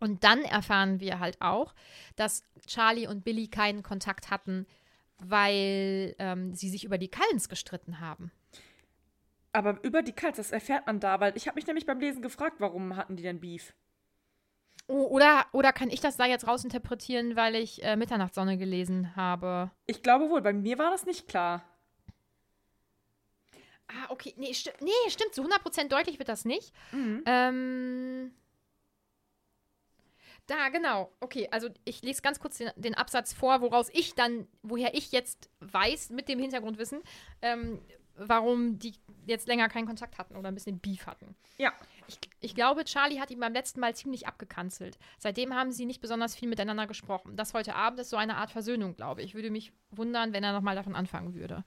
Und 0.00 0.24
dann 0.24 0.42
erfahren 0.42 1.00
wir 1.00 1.18
halt 1.18 1.40
auch, 1.40 1.74
dass 2.16 2.42
Charlie 2.66 3.06
und 3.06 3.24
Billy 3.24 3.48
keinen 3.48 3.82
Kontakt 3.82 4.30
hatten, 4.30 4.66
weil 5.18 6.14
ähm, 6.18 6.54
sie 6.54 6.68
sich 6.68 6.84
über 6.84 6.98
die 6.98 7.10
Cullens 7.10 7.48
gestritten 7.48 8.00
haben. 8.00 8.32
Aber 9.52 9.78
über 9.84 10.02
die 10.02 10.12
Katz, 10.12 10.36
das 10.36 10.50
erfährt 10.50 10.86
man 10.86 10.98
da, 10.98 11.20
weil 11.20 11.36
ich 11.36 11.46
habe 11.46 11.54
mich 11.54 11.66
nämlich 11.66 11.86
beim 11.86 12.00
Lesen 12.00 12.22
gefragt, 12.22 12.56
warum 12.58 12.96
hatten 12.96 13.16
die 13.16 13.22
denn 13.22 13.40
Beef? 13.40 13.72
Oh, 14.86 15.06
oder, 15.06 15.46
oder 15.52 15.72
kann 15.72 15.90
ich 15.90 16.00
das 16.00 16.16
da 16.16 16.26
jetzt 16.26 16.46
rausinterpretieren, 16.46 17.36
weil 17.36 17.54
ich 17.54 17.82
äh, 17.84 17.96
Mitternachtssonne 17.96 18.58
gelesen 18.58 19.16
habe? 19.16 19.70
Ich 19.86 20.02
glaube 20.02 20.28
wohl, 20.28 20.42
bei 20.42 20.52
mir 20.52 20.78
war 20.78 20.90
das 20.90 21.06
nicht 21.06 21.28
klar. 21.28 21.64
Ah, 23.88 24.10
okay. 24.10 24.34
Nee, 24.36 24.52
sti 24.52 24.70
nee 24.80 24.90
stimmt. 25.08 25.34
Zu 25.34 25.42
100% 25.42 25.88
deutlich 25.88 26.18
wird 26.18 26.28
das 26.28 26.44
nicht. 26.44 26.72
Mhm. 26.92 27.22
Ähm. 27.26 28.34
Da, 30.46 30.68
genau. 30.68 31.10
Okay, 31.20 31.48
also 31.50 31.68
ich 31.84 32.02
lese 32.02 32.20
ganz 32.22 32.38
kurz 32.38 32.58
den, 32.58 32.70
den 32.76 32.94
Absatz 32.94 33.32
vor, 33.32 33.60
woraus 33.62 33.88
ich 33.92 34.14
dann, 34.14 34.46
woher 34.62 34.94
ich 34.94 35.10
jetzt 35.12 35.48
weiß, 35.60 36.10
mit 36.10 36.28
dem 36.28 36.38
Hintergrundwissen, 36.38 37.02
ähm, 37.40 37.80
warum 38.16 38.78
die 38.78 38.94
jetzt 39.26 39.48
länger 39.48 39.68
keinen 39.68 39.86
Kontakt 39.86 40.18
hatten 40.18 40.36
oder 40.36 40.48
ein 40.48 40.54
bisschen 40.54 40.78
Beef 40.80 41.06
hatten. 41.06 41.34
Ja. 41.58 41.72
Ich, 42.06 42.18
ich 42.40 42.54
glaube, 42.54 42.84
Charlie 42.84 43.18
hat 43.20 43.30
ihn 43.30 43.40
beim 43.40 43.54
letzten 43.54 43.80
Mal 43.80 43.94
ziemlich 43.94 44.26
abgekanzelt. 44.26 44.98
Seitdem 45.18 45.54
haben 45.54 45.72
sie 45.72 45.86
nicht 45.86 46.00
besonders 46.02 46.36
viel 46.36 46.48
miteinander 46.48 46.86
gesprochen. 46.86 47.36
Das 47.36 47.54
heute 47.54 47.74
Abend 47.74 47.98
ist 48.00 48.10
so 48.10 48.16
eine 48.16 48.36
Art 48.36 48.50
Versöhnung, 48.50 48.94
glaube 48.96 49.22
ich. 49.22 49.34
Würde 49.34 49.50
mich 49.50 49.72
wundern, 49.90 50.32
wenn 50.34 50.44
er 50.44 50.52
nochmal 50.52 50.76
davon 50.76 50.94
anfangen 50.94 51.34
würde. 51.34 51.64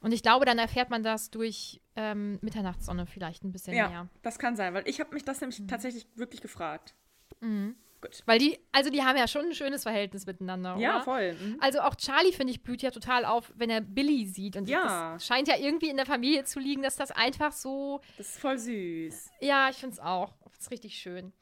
Und 0.00 0.12
ich 0.12 0.22
glaube, 0.22 0.44
dann 0.44 0.58
erfährt 0.58 0.90
man 0.90 1.02
das 1.02 1.30
durch 1.30 1.80
ähm, 1.94 2.38
Mitternachtssonne 2.42 3.06
vielleicht 3.06 3.44
ein 3.44 3.52
bisschen 3.52 3.74
Ja, 3.74 3.88
mehr. 3.88 4.08
das 4.22 4.38
kann 4.38 4.56
sein, 4.56 4.74
weil 4.74 4.86
ich 4.88 5.00
habe 5.00 5.14
mich 5.14 5.24
das 5.24 5.40
nämlich 5.40 5.62
tatsächlich 5.68 6.06
wirklich 6.16 6.42
gefragt. 6.42 6.94
Gut. 7.40 8.22
Weil 8.26 8.38
die, 8.38 8.58
also 8.72 8.90
die 8.90 9.02
haben 9.02 9.16
ja 9.16 9.26
schon 9.26 9.46
ein 9.46 9.54
schönes 9.54 9.82
Verhältnis 9.82 10.26
miteinander, 10.26 10.76
Ja, 10.76 10.96
oder? 10.96 11.04
voll. 11.04 11.32
Mhm. 11.34 11.56
Also 11.60 11.80
auch 11.80 11.94
Charlie, 11.94 12.32
finde 12.32 12.52
ich, 12.52 12.62
blüht 12.62 12.82
ja 12.82 12.90
total 12.90 13.24
auf, 13.24 13.52
wenn 13.56 13.70
er 13.70 13.80
Billy 13.80 14.26
sieht. 14.26 14.56
Und 14.56 14.68
Ja. 14.68 15.14
das 15.14 15.26
scheint 15.26 15.48
ja 15.48 15.56
irgendwie 15.56 15.88
in 15.88 15.96
der 15.96 16.06
Familie 16.06 16.44
zu 16.44 16.60
liegen, 16.60 16.82
dass 16.82 16.96
das 16.96 17.10
einfach 17.10 17.52
so 17.52 18.00
Das 18.18 18.28
ist 18.30 18.38
voll 18.38 18.58
süß. 18.58 19.30
Ja, 19.40 19.70
ich 19.70 19.76
finde 19.76 19.94
es 19.94 20.00
auch. 20.00 20.34
Das 20.50 20.60
ist 20.60 20.70
richtig 20.70 20.98
schön. 20.98 21.32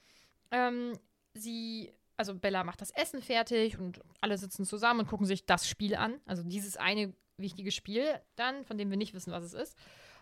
Ähm, 0.53 0.93
sie, 1.35 1.93
also 2.17 2.35
Bella 2.37 2.63
macht 2.63 2.81
das 2.81 2.93
Essen 2.93 3.21
fertig 3.21 3.79
und 3.79 4.01
alle 4.21 4.39
sitzen 4.39 4.65
zusammen 4.65 5.01
und 5.01 5.07
gucken 5.09 5.27
sich 5.27 5.47
das 5.47 5.69
Spiel 5.69 5.97
an. 5.97 6.21
Also 6.27 6.45
dieses 6.45 6.77
eine 6.77 7.13
wichtige 7.37 7.73
Spiel 7.73 8.07
dann, 8.37 8.65
von 8.65 8.79
dem 8.79 8.91
wir 8.91 8.97
nicht 8.97 9.13
wissen, 9.15 9.33
was 9.33 9.43
es 9.43 9.55
ist. 9.55 9.77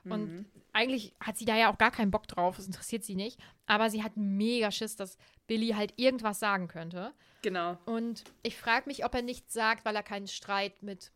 Und 0.05 0.33
Mhm. 0.33 0.47
eigentlich 0.73 1.15
hat 1.21 1.37
sie 1.37 1.45
da 1.45 1.57
ja 1.57 1.73
auch 1.73 1.79
gar 1.79 1.91
keinen 1.91 2.11
Bock 2.11 2.27
drauf, 2.27 2.59
es 2.59 2.67
interessiert 2.67 3.05
sie 3.05 3.15
nicht. 3.15 3.39
Aber 3.67 3.89
sie 3.91 4.03
hat 4.03 4.17
mega 4.17 4.71
Schiss, 4.71 4.97
dass 4.97 5.17
Billy 5.47 5.69
halt 5.71 5.95
irgendwas 5.97 6.39
sagen 6.41 6.67
könnte. 6.69 7.13
Genau. 7.43 7.79
Und 7.85 8.25
ich 8.43 8.57
frage 8.57 8.87
mich, 8.87 9.05
ob 9.05 9.15
er 9.15 9.23
nichts 9.23 9.53
sagt, 9.53 9.85
weil 9.85 9.95
er 9.97 10.03
keinen 10.03 10.27
Streit 10.29 10.83
mit 10.83 11.13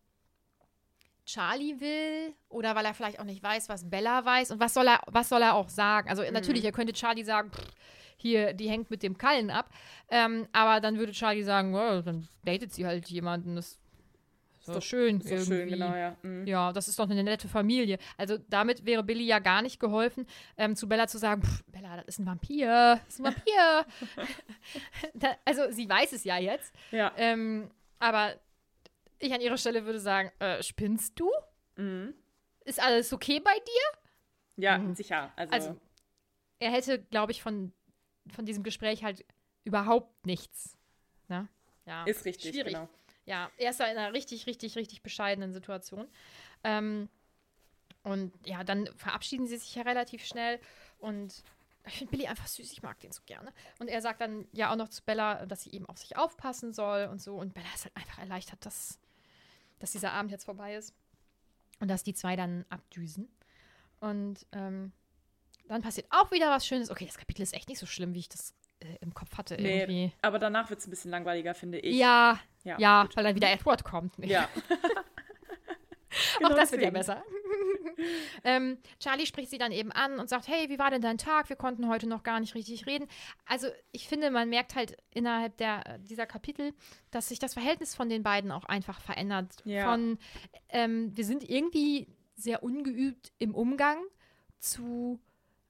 Charlie 1.24 1.80
will 1.80 2.34
oder 2.48 2.76
weil 2.76 2.84
er 2.84 2.94
vielleicht 2.94 3.18
auch 3.18 3.24
nicht 3.24 3.42
weiß, 3.42 3.68
was 3.68 3.88
Bella 3.90 4.24
weiß. 4.24 4.52
Und 4.52 4.60
was 4.60 4.74
soll 4.74 4.86
er, 4.86 5.00
was 5.06 5.28
soll 5.28 5.42
er 5.42 5.54
auch 5.54 5.68
sagen? 5.68 6.08
Also 6.08 6.22
natürlich, 6.30 6.64
er 6.64 6.72
könnte 6.72 6.92
Charlie 6.92 7.24
sagen, 7.24 7.50
pff, 7.50 7.66
hier, 8.16 8.52
die 8.54 8.68
hängt 8.70 8.90
mit 8.90 9.02
dem 9.02 9.18
Kallen 9.18 9.50
ab. 9.50 9.70
Ähm, 10.08 10.46
aber 10.52 10.80
dann 10.80 10.98
würde 10.98 11.12
Charlie 11.12 11.42
sagen, 11.42 11.74
"Ja, 11.74 12.00
dann 12.00 12.28
datet 12.44 12.72
sie 12.72 12.86
halt 12.86 13.08
jemanden. 13.08 13.56
Das 13.56 13.78
ist 14.68 14.74
doch 14.76 14.82
schön. 14.82 15.20
Ist 15.20 15.30
doch 15.30 15.38
schön, 15.44 15.52
irgendwie. 15.58 15.74
genau, 15.78 15.94
ja. 15.94 16.16
Mhm. 16.22 16.46
Ja, 16.46 16.72
das 16.72 16.88
ist 16.88 16.98
doch 16.98 17.08
eine 17.08 17.22
nette 17.22 17.48
Familie. 17.48 17.98
Also 18.16 18.38
damit 18.38 18.84
wäre 18.84 19.02
Billy 19.02 19.24
ja 19.24 19.38
gar 19.38 19.62
nicht 19.62 19.78
geholfen, 19.80 20.26
ähm, 20.56 20.76
zu 20.76 20.88
Bella 20.88 21.06
zu 21.06 21.18
sagen, 21.18 21.42
"Pff, 21.42 21.64
Bella, 21.66 21.96
das 21.96 22.06
ist 22.06 22.18
ein 22.18 22.26
Vampir, 22.26 23.00
das 23.04 23.14
ist 23.14 23.20
ein 23.20 23.24
Vampir. 23.24 23.86
da, 25.14 25.36
also 25.44 25.70
sie 25.70 25.88
weiß 25.88 26.12
es 26.12 26.24
ja 26.24 26.38
jetzt. 26.38 26.74
Ja. 26.90 27.12
Ähm, 27.16 27.70
aber 27.98 28.34
ich 29.18 29.32
an 29.32 29.40
ihrer 29.40 29.56
Stelle 29.56 29.84
würde 29.84 30.00
sagen, 30.00 30.30
äh, 30.40 30.62
spinnst 30.62 31.18
du? 31.18 31.30
Mhm. 31.76 32.14
Ist 32.64 32.80
alles 32.82 33.12
okay 33.12 33.40
bei 33.40 33.54
dir? 33.54 33.98
Ja, 34.64 34.78
Mhm. 34.78 34.94
sicher. 34.94 35.32
Also, 35.36 35.52
Also, 35.54 35.80
er 36.58 36.70
hätte, 36.72 36.98
glaube 37.02 37.32
ich, 37.32 37.42
von, 37.42 37.72
von 38.34 38.44
diesem 38.46 38.62
Gespräch 38.62 39.04
halt 39.04 39.24
überhaupt 39.64 40.26
nichts. 40.26 40.76
Ne? 41.28 41.48
Ja, 41.86 42.04
ist 42.04 42.24
richtig, 42.24 42.52
schwierig. 42.52 42.72
genau. 42.74 42.88
Ja, 43.26 43.50
er 43.58 43.70
ist 43.70 43.80
da 43.80 43.84
in 43.84 43.98
einer 43.98 44.12
richtig, 44.12 44.46
richtig, 44.46 44.76
richtig 44.76 45.02
bescheidenen 45.02 45.52
Situation. 45.52 46.08
Ähm, 46.64 47.08
und 48.02 48.32
ja, 48.46 48.64
dann 48.64 48.86
verabschieden 48.96 49.46
sie 49.46 49.58
sich 49.58 49.74
ja 49.74 49.82
relativ 49.82 50.24
schnell 50.24 50.60
und 50.98 51.42
Ich 51.88 51.98
finde 51.98 52.10
Billy 52.10 52.26
einfach 52.26 52.48
süß, 52.48 52.72
ich 52.72 52.82
mag 52.82 52.98
den 53.00 53.12
so 53.12 53.22
gerne. 53.26 53.52
Und 53.78 53.88
er 53.88 54.02
sagt 54.02 54.20
dann 54.20 54.46
ja 54.52 54.72
auch 54.72 54.76
noch 54.76 54.88
zu 54.88 55.04
Bella, 55.04 55.46
dass 55.46 55.62
sie 55.62 55.70
eben 55.70 55.86
auf 55.86 55.98
sich 55.98 56.16
aufpassen 56.16 56.72
soll 56.72 57.06
und 57.06 57.22
so. 57.22 57.36
Und 57.36 57.54
Bella 57.54 57.68
ist 57.74 57.84
halt 57.84 57.96
einfach 57.96 58.18
erleichtert, 58.18 58.64
dass, 58.66 58.98
dass 59.78 59.92
dieser 59.92 60.12
Abend 60.12 60.32
jetzt 60.32 60.44
vorbei 60.44 60.74
ist. 60.74 60.94
Und 61.78 61.88
dass 61.88 62.02
die 62.02 62.14
zwei 62.14 62.34
dann 62.34 62.64
abdüsen. 62.70 63.28
Und 64.00 64.46
ähm, 64.52 64.92
dann 65.68 65.82
passiert 65.82 66.06
auch 66.10 66.32
wieder 66.32 66.50
was 66.50 66.66
Schönes. 66.66 66.90
Okay, 66.90 67.06
das 67.06 67.18
Kapitel 67.18 67.42
ist 67.42 67.54
echt 67.54 67.68
nicht 67.68 67.78
so 67.78 67.86
schlimm, 67.86 68.14
wie 68.14 68.20
ich 68.20 68.28
das 68.28 68.54
äh, 68.80 68.96
im 69.00 69.14
Kopf 69.14 69.36
hatte. 69.38 69.56
Nee, 69.60 69.80
irgendwie. 69.80 70.12
aber 70.22 70.38
danach 70.38 70.70
wird 70.70 70.80
es 70.80 70.86
ein 70.86 70.90
bisschen 70.90 71.10
langweiliger, 71.10 71.54
finde 71.54 71.78
ich. 71.78 71.96
Ja, 71.96 72.38
Ja, 72.64 72.76
ja, 72.78 73.08
weil 73.14 73.24
dann 73.24 73.34
wieder 73.34 73.50
Edward 73.50 73.84
kommt. 73.84 74.18
Nee. 74.18 74.28
Ja. 74.28 74.48
auch 76.36 76.38
Genau 76.38 76.56
das 76.56 76.72
wird 76.72 76.82
ja 76.82 76.90
besser. 76.90 77.22
ähm, 78.44 78.78
Charlie 78.98 79.26
spricht 79.26 79.50
sie 79.50 79.58
dann 79.58 79.72
eben 79.72 79.92
an 79.92 80.18
und 80.18 80.28
sagt, 80.28 80.48
hey, 80.48 80.68
wie 80.68 80.78
war 80.78 80.90
denn 80.90 81.02
dein 81.02 81.18
Tag? 81.18 81.48
Wir 81.48 81.56
konnten 81.56 81.88
heute 81.88 82.06
noch 82.06 82.22
gar 82.22 82.40
nicht 82.40 82.54
richtig 82.54 82.86
reden. 82.86 83.06
Also 83.46 83.68
ich 83.92 84.08
finde, 84.08 84.30
man 84.30 84.48
merkt 84.48 84.74
halt 84.74 84.96
innerhalb 85.12 85.56
der, 85.58 85.98
dieser 85.98 86.26
Kapitel, 86.26 86.74
dass 87.10 87.28
sich 87.28 87.38
das 87.38 87.54
Verhältnis 87.54 87.94
von 87.94 88.08
den 88.08 88.22
beiden 88.22 88.52
auch 88.52 88.64
einfach 88.64 89.00
verändert. 89.00 89.62
Ja. 89.64 89.90
Von, 89.90 90.18
ähm, 90.68 91.16
wir 91.16 91.24
sind 91.24 91.48
irgendwie 91.48 92.08
sehr 92.34 92.62
ungeübt 92.62 93.32
im 93.38 93.54
Umgang 93.54 93.98
zu, 94.58 95.20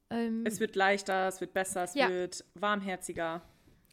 ähm, 0.09 0.43
Es 0.45 0.59
wird 0.59 0.75
leichter, 0.75 1.27
es 1.27 1.41
wird 1.41 1.53
besser, 1.53 1.83
es 1.83 1.93
Ja. 1.95 2.09
wird 2.09 2.43
warmherziger, 2.53 3.41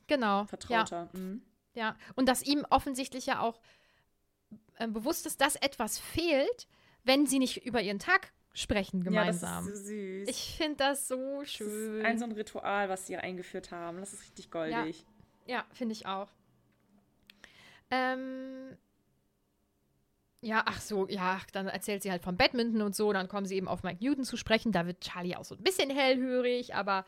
genau, 0.06 0.40
ja. 0.40 0.46
vertrauter. 0.46 1.08
Mhm. 1.12 1.42
Ja, 1.74 1.96
und 2.14 2.28
dass 2.28 2.42
ihm 2.42 2.64
offensichtlich 2.70 3.26
ja 3.26 3.40
auch 3.40 3.60
äh, 4.78 4.86
bewusst 4.88 5.26
ist, 5.26 5.40
dass 5.40 5.56
etwas 5.56 5.98
fehlt, 5.98 6.68
wenn 7.02 7.26
sie 7.26 7.38
nicht 7.38 7.64
über 7.66 7.82
ihren 7.82 7.98
Tag 7.98 8.32
sprechen 8.52 9.02
gemeinsam. 9.02 9.64
Ja, 9.66 9.70
das 9.72 9.80
ist 9.80 9.86
so 9.86 9.92
süß. 9.92 10.28
ich 10.28 10.56
finde 10.56 10.76
das 10.76 11.08
so 11.08 11.40
das 11.40 11.50
schön. 11.50 11.98
ist 12.00 12.04
ein 12.06 12.18
so 12.18 12.24
ein 12.24 12.32
Ritual, 12.32 12.88
was 12.88 13.06
sie 13.08 13.16
eingeführt 13.16 13.72
haben. 13.72 13.98
Das 13.98 14.12
ist 14.12 14.22
richtig 14.22 14.50
goldig. 14.52 15.04
ja, 15.46 15.64
finde 15.72 15.92
ich 15.92 16.06
auch. 16.06 16.28
Ähm, 17.90 18.76
ja, 20.44 20.62
ach 20.66 20.80
so, 20.80 21.08
ja, 21.08 21.40
dann 21.52 21.68
erzählt 21.68 22.02
sie 22.02 22.10
halt 22.10 22.22
vom 22.22 22.36
Badminton 22.36 22.82
und 22.82 22.94
so, 22.94 23.12
dann 23.12 23.28
kommen 23.28 23.46
sie 23.46 23.56
eben 23.56 23.66
auf 23.66 23.82
Mike 23.82 24.04
Newton 24.04 24.24
zu 24.24 24.36
sprechen. 24.36 24.72
Da 24.72 24.86
wird 24.86 25.00
Charlie 25.00 25.36
auch 25.36 25.44
so 25.44 25.54
ein 25.54 25.62
bisschen 25.62 25.88
hellhörig, 25.90 26.74
aber 26.74 27.06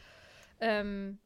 ähm, 0.60 1.18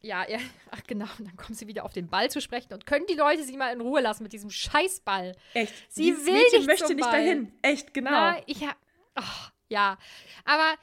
ja, 0.00 0.22
er, 0.28 0.40
ach 0.70 0.82
genau, 0.86 1.06
und 1.18 1.28
dann 1.28 1.36
kommen 1.36 1.54
sie 1.54 1.66
wieder 1.66 1.84
auf 1.84 1.92
den 1.92 2.08
Ball 2.08 2.30
zu 2.30 2.40
sprechen 2.40 2.72
und 2.72 2.86
können 2.86 3.04
die 3.06 3.14
Leute 3.14 3.44
sie 3.44 3.56
mal 3.56 3.72
in 3.72 3.82
Ruhe 3.82 4.00
lassen 4.00 4.22
mit 4.22 4.32
diesem 4.32 4.50
Scheißball. 4.50 5.36
Echt. 5.52 5.74
Sie 5.92 6.04
Dieses 6.04 6.26
will 6.26 6.34
Mädchen 6.34 6.58
nicht 6.60 6.66
möchte 6.66 6.94
nicht 6.94 7.04
Ball. 7.04 7.12
dahin. 7.12 7.52
Echt, 7.62 7.92
genau. 7.92 8.10
Na, 8.10 8.42
ich 8.46 8.66
ha 8.66 8.74
Ach, 9.14 9.52
ja. 9.68 9.98
Aber 10.44 10.74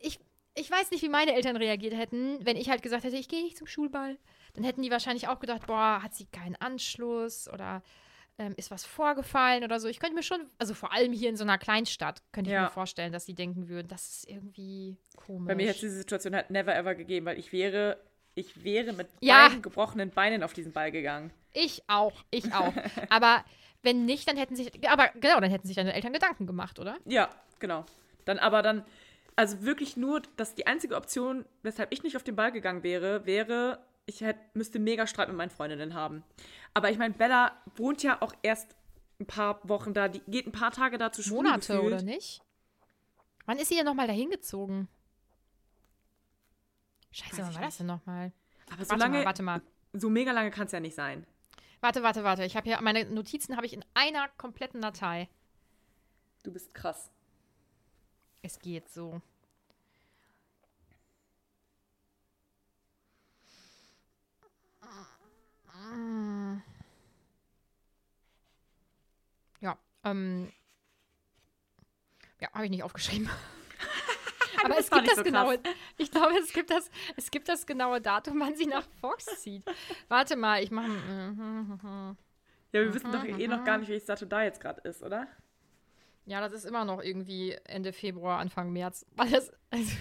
ich, 0.00 0.20
ich 0.54 0.70
weiß 0.70 0.90
nicht, 0.90 1.02
wie 1.02 1.08
meine 1.08 1.34
Eltern 1.34 1.56
reagiert 1.56 1.94
hätten, 1.94 2.44
wenn 2.44 2.56
ich 2.56 2.68
halt 2.70 2.82
gesagt 2.82 3.04
hätte, 3.04 3.16
ich 3.16 3.28
gehe 3.28 3.42
nicht 3.42 3.56
zum 3.56 3.66
Schulball. 3.66 4.18
Dann 4.54 4.62
hätten 4.62 4.82
die 4.82 4.90
wahrscheinlich 4.90 5.26
auch 5.26 5.40
gedacht, 5.40 5.66
boah, 5.66 6.00
hat 6.02 6.14
sie 6.14 6.26
keinen 6.26 6.56
Anschluss 6.56 7.48
oder 7.48 7.82
ähm, 8.38 8.54
ist 8.56 8.70
was 8.70 8.84
vorgefallen 8.84 9.64
oder 9.64 9.80
so. 9.80 9.88
Ich 9.88 9.98
könnte 10.00 10.14
mir 10.14 10.22
schon, 10.22 10.40
also 10.58 10.74
vor 10.74 10.92
allem 10.92 11.12
hier 11.12 11.28
in 11.28 11.36
so 11.36 11.44
einer 11.44 11.58
Kleinstadt, 11.58 12.22
könnte 12.32 12.50
ich 12.50 12.54
Ja. 12.54 12.62
mir 12.64 12.70
vorstellen, 12.70 13.12
dass 13.12 13.26
sie 13.26 13.34
denken 13.34 13.68
würden, 13.68 13.88
das 13.88 14.08
ist 14.08 14.28
irgendwie 14.28 14.96
komisch. 15.16 15.48
Bei 15.48 15.54
mir 15.54 15.62
hätte 15.66 15.74
es 15.76 15.80
diese 15.80 15.96
Situation 15.98 16.34
halt 16.34 16.50
never 16.50 16.74
ever 16.74 16.94
gegeben, 16.94 17.26
weil 17.26 17.38
ich 17.38 17.52
wäre, 17.52 17.98
ich 18.34 18.62
wäre 18.64 18.92
mit 18.92 19.08
Ja. 19.20 19.48
beiden 19.48 19.62
gebrochenen 19.62 20.10
Beinen 20.10 20.42
auf 20.42 20.52
diesen 20.52 20.72
Ball 20.72 20.90
gegangen. 20.92 21.32
ich 21.52 21.82
auch, 21.88 22.24
ich 22.30 22.52
auch. 22.54 22.72
aber 23.10 23.44
wenn 23.82 24.04
nicht, 24.04 24.28
dann 24.28 24.36
hätten 24.36 24.54
sich, 24.56 24.70
aber 24.88 25.08
genau, 25.20 25.40
dann 25.40 25.50
hätten 25.50 25.66
sich 25.66 25.76
deine 25.76 25.92
Eltern 25.94 26.12
Gedanken 26.12 26.46
gemacht, 26.46 26.78
oder? 26.78 26.96
Ja, 27.04 27.28
genau. 27.58 27.84
Dann 28.24 28.38
aber 28.38 28.62
dann, 28.62 28.84
also 29.36 29.62
wirklich 29.62 29.96
nur, 29.96 30.22
dass 30.36 30.54
die 30.54 30.66
einzige 30.66 30.94
Option, 30.96 31.44
weshalb 31.62 31.92
ich 31.92 32.02
nicht 32.02 32.16
auf 32.16 32.22
den 32.24 32.36
Ball 32.36 32.52
gegangen 32.52 32.82
wäre, 32.82 33.24
wäre, 33.26 33.78
ich 34.08 34.22
hätte, 34.22 34.40
müsste 34.54 34.78
mega 34.78 35.06
Streit 35.06 35.28
mit 35.28 35.36
meinen 35.36 35.50
Freundinnen 35.50 35.92
haben. 35.94 36.24
Aber 36.72 36.90
ich 36.90 36.96
meine, 36.96 37.12
Bella 37.12 37.52
wohnt 37.76 38.02
ja 38.02 38.20
auch 38.22 38.32
erst 38.42 38.74
ein 39.20 39.26
paar 39.26 39.60
Wochen 39.68 39.92
da, 39.92 40.08
die 40.08 40.20
geht 40.20 40.46
ein 40.46 40.52
paar 40.52 40.70
Tage 40.70 40.96
da 40.96 41.12
zur 41.12 41.24
Schule 41.24 41.50
Monate, 41.50 41.74
gefühlt. 41.74 41.92
oder 41.92 42.02
nicht? 42.02 42.40
Wann 43.44 43.58
ist 43.58 43.68
sie 43.68 43.76
denn 43.76 43.84
nochmal 43.84 44.06
dahin 44.06 44.30
gezogen? 44.30 44.88
Scheiße, 47.10 47.42
wann 47.42 47.54
war 47.54 47.62
das 47.62 47.76
denn 47.76 47.86
nochmal? 47.86 48.32
Aber 48.72 48.84
so 48.84 48.90
Warte 48.90 49.02
lange, 49.02 49.18
mal, 49.18 49.24
warte 49.26 49.42
mal. 49.42 49.62
so 49.92 50.08
mega 50.08 50.32
lange 50.32 50.50
kann 50.50 50.66
es 50.66 50.72
ja 50.72 50.80
nicht 50.80 50.94
sein. 50.94 51.26
Warte, 51.80 52.02
warte, 52.02 52.24
warte. 52.24 52.44
Ich 52.44 52.56
habe 52.56 52.68
hier 52.68 52.80
meine 52.80 53.04
Notizen 53.04 53.56
habe 53.56 53.66
ich 53.66 53.74
in 53.74 53.84
einer 53.94 54.28
kompletten 54.38 54.80
Datei. 54.80 55.28
Du 56.44 56.52
bist 56.52 56.72
krass. 56.72 57.10
Es 58.40 58.58
geht 58.58 58.88
so. 58.90 59.20
Ja, 69.60 69.78
ähm. 70.04 70.52
Ja, 72.40 72.52
habe 72.52 72.64
ich 72.64 72.70
nicht 72.70 72.82
aufgeschrieben. 72.82 73.28
Aber 74.64 74.78
es 74.78 74.90
gibt 74.90 75.06
das 75.06 75.16
so 75.16 75.22
krass. 75.22 75.24
genaue. 75.24 75.60
Ich 75.96 76.10
glaube, 76.10 76.36
es 76.38 76.52
gibt 76.52 76.70
das, 76.70 76.90
es 77.16 77.30
gibt 77.30 77.48
das 77.48 77.66
genaue 77.66 78.00
Datum, 78.00 78.40
wann 78.40 78.56
sie 78.56 78.66
nach 78.66 78.86
Fox 79.00 79.24
zieht. 79.40 79.64
Warte 80.08 80.36
mal, 80.36 80.62
ich 80.62 80.70
mache. 80.70 80.90
Ja, 82.72 82.82
wir 82.82 82.92
wissen 82.92 83.12
doch 83.12 83.24
eh 83.24 83.48
noch 83.48 83.64
gar 83.64 83.78
nicht, 83.78 83.88
welches 83.88 84.06
Datum 84.06 84.28
da 84.28 84.42
jetzt 84.42 84.60
gerade 84.60 84.80
ist, 84.82 85.02
oder? 85.02 85.26
Ja, 86.26 86.40
das 86.40 86.52
ist 86.52 86.64
immer 86.64 86.84
noch 86.84 87.02
irgendwie 87.02 87.56
Ende 87.64 87.92
Februar, 87.92 88.38
Anfang 88.38 88.70
März. 88.70 89.06
Weil 89.16 89.30
das, 89.30 89.50
also, 89.70 89.96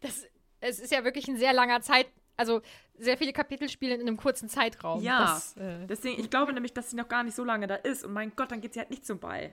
das, 0.00 0.26
es 0.60 0.78
ist 0.78 0.92
ja 0.92 1.04
wirklich 1.04 1.28
ein 1.28 1.36
sehr 1.36 1.52
langer 1.52 1.82
Zeit, 1.82 2.06
also 2.36 2.62
sehr 2.98 3.18
viele 3.18 3.32
Kapitel 3.32 3.68
spielen 3.68 4.00
in 4.00 4.06
einem 4.06 4.16
kurzen 4.16 4.48
Zeitraum. 4.48 5.02
Ja. 5.02 5.20
Das, 5.20 5.56
äh, 5.56 5.86
Deswegen, 5.86 6.20
ich 6.20 6.30
glaube 6.30 6.52
nämlich, 6.52 6.72
dass 6.72 6.90
sie 6.90 6.96
noch 6.96 7.08
gar 7.08 7.22
nicht 7.24 7.34
so 7.34 7.44
lange 7.44 7.66
da 7.66 7.74
ist. 7.76 8.04
Und 8.04 8.12
mein 8.12 8.34
Gott, 8.36 8.50
dann 8.52 8.60
geht 8.60 8.74
sie 8.74 8.80
halt 8.80 8.90
nicht 8.90 9.04
zum 9.06 9.18
Ball. 9.18 9.52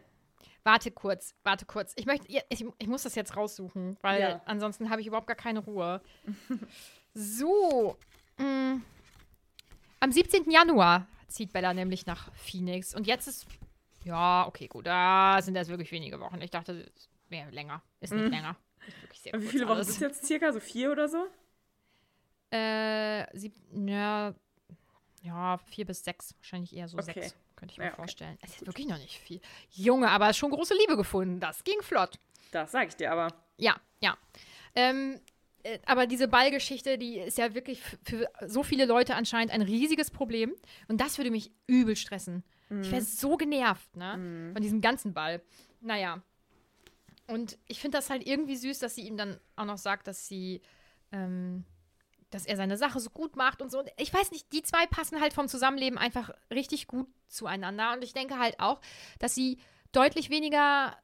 warte 0.64 0.92
kurz, 0.92 1.34
warte 1.44 1.66
kurz. 1.66 1.94
Ich 1.96 2.06
möchte, 2.06 2.28
ich, 2.28 2.66
ich 2.78 2.88
muss 2.88 3.04
das 3.04 3.16
jetzt 3.16 3.36
raussuchen, 3.36 3.98
weil 4.02 4.22
Ja. 4.22 4.42
ansonsten 4.46 4.90
habe 4.92 5.02
ich 5.02 5.08
überhaupt 5.08 5.28
gar 5.28 5.36
keine 5.36 5.60
Ruhe. 5.60 6.02
so. 7.14 7.98
mh, 8.38 8.80
am 10.00 10.12
17. 10.12 10.50
Januar 10.50 11.08
zieht 11.28 11.54
Bella 11.54 11.74
nämlich 11.74 12.06
nach 12.06 12.34
Phoenix. 12.34 12.94
Und 12.96 13.08
jetzt 13.08 13.28
ist, 13.28 13.46
ja, 14.04 14.46
okay, 14.48 14.68
gut, 14.68 14.86
da 14.88 15.40
sind 15.42 15.56
jetzt 15.56 15.70
wirklich 15.70 15.92
wenige 15.92 16.20
Wochen. 16.20 16.42
Ich 16.42 16.50
dachte, 16.52 16.86
es 16.96 17.10
wäre 17.30 17.50
länger. 17.52 17.82
Ist 18.00 18.14
nicht 18.14 18.30
länger. 18.30 18.56
Ist 18.88 19.02
wirklich 19.02 19.20
sehr 19.22 19.34
Und 19.36 19.42
wie 19.44 19.48
viele 19.48 19.68
Wochen 19.68 19.84
sind 19.84 19.94
es 19.96 20.00
jetzt 20.00 20.26
circa? 20.26 20.52
So 20.52 20.60
vier 20.60 20.92
oder 20.92 21.08
so? 21.08 21.28
Äh, 22.52 23.26
sieb, 23.38 23.54
ja, 23.74 24.34
ja, 25.24 25.58
vier 25.58 25.86
bis 25.86 26.04
sechs, 26.04 26.36
wahrscheinlich 26.38 26.76
eher 26.76 26.88
so 26.88 26.98
Okay. 26.98 27.14
sechs, 27.14 27.36
könnte 27.56 27.72
ich 27.74 27.78
mir 27.78 27.86
Ja, 27.86 27.90
okay. 27.92 27.98
vorstellen. 27.98 28.38
Es 28.42 28.56
ist 28.56 28.66
wirklich 28.66 28.88
noch 28.88 28.98
nicht 28.98 29.20
viel. 29.20 29.40
Junge, 29.72 30.10
aber 30.10 30.34
schon 30.34 30.52
große 30.52 30.74
Liebe 30.76 30.98
gefunden. 30.98 31.40
Das 31.40 31.64
ging 31.64 31.82
flott. 31.82 32.20
Das 32.52 32.72
sage 32.72 32.88
ich 32.90 32.96
dir 32.96 33.12
aber. 33.12 33.28
Ja, 33.58 33.76
ja. 34.02 34.18
Ähm, 34.76 35.20
äh, 35.64 35.80
aber 35.86 36.08
diese 36.08 36.28
Ballgeschichte, 36.28 36.98
die 36.98 37.20
ist 37.20 37.38
ja 37.38 37.54
wirklich 37.54 37.82
für 38.04 38.30
so 38.48 38.64
viele 38.64 38.86
Leute 38.86 39.16
anscheinend 39.16 39.52
ein 39.54 39.62
riesiges 39.62 40.10
Problem. 40.12 40.54
Und 40.88 41.00
das 41.00 41.18
würde 41.18 41.32
mich 41.32 41.52
übel 41.68 41.96
stressen. 41.96 42.44
Ich 42.82 42.90
wäre 42.90 43.02
so 43.02 43.36
genervt, 43.36 43.98
ne? 43.98 44.52
Von 44.54 44.62
diesem 44.62 44.80
ganzen 44.80 45.14
Ball. 45.14 45.42
Naja. 45.82 46.22
Und 47.28 47.58
ich 47.68 47.82
finde 47.82 47.98
das 47.98 48.10
halt 48.10 48.26
irgendwie 48.26 48.56
süß, 48.56 48.80
dass 48.80 48.96
sie 48.96 49.02
ihm 49.06 49.18
dann 49.18 49.40
auch 49.58 49.66
noch 49.66 49.78
sagt, 49.78 50.08
dass 50.08 50.28
sie, 50.30 50.62
ähm, 51.12 51.66
dass 52.32 52.46
er 52.46 52.56
seine 52.58 52.78
Sache 52.78 53.00
so 53.00 53.10
gut 53.12 53.36
macht 53.36 53.62
und 53.62 53.70
so. 53.72 53.80
Und 53.80 53.90
ich 53.98 54.12
weiß 54.14 54.32
nicht, 54.32 54.52
die 54.52 54.64
zwei 54.64 54.88
passen 54.88 55.22
halt 55.22 55.34
vom 55.34 55.48
Zusammenleben 55.48 55.98
einfach 56.00 56.32
richtig 56.50 56.88
gut 56.88 57.08
zueinander. 57.28 57.94
Und 57.94 58.04
ich 58.04 58.14
denke 58.14 58.40
halt 58.40 58.60
auch, 58.60 58.82
dass 59.20 59.36
sie 59.36 59.60
deutlich 59.92 60.30
weniger 60.30 60.98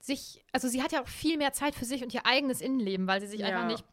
sich, 0.00 0.44
also 0.52 0.68
sie 0.68 0.82
hat 0.82 0.92
ja 0.92 1.02
auch 1.02 1.08
viel 1.08 1.36
mehr 1.38 1.52
Zeit 1.52 1.74
für 1.74 1.84
sich 1.84 2.02
und 2.02 2.14
ihr 2.14 2.26
eigenes 2.26 2.60
Innenleben, 2.60 3.06
weil 3.06 3.20
sie 3.20 3.26
sich 3.26 3.40
Ja. 3.40 3.46
einfach 3.46 3.66
nicht 3.66 3.84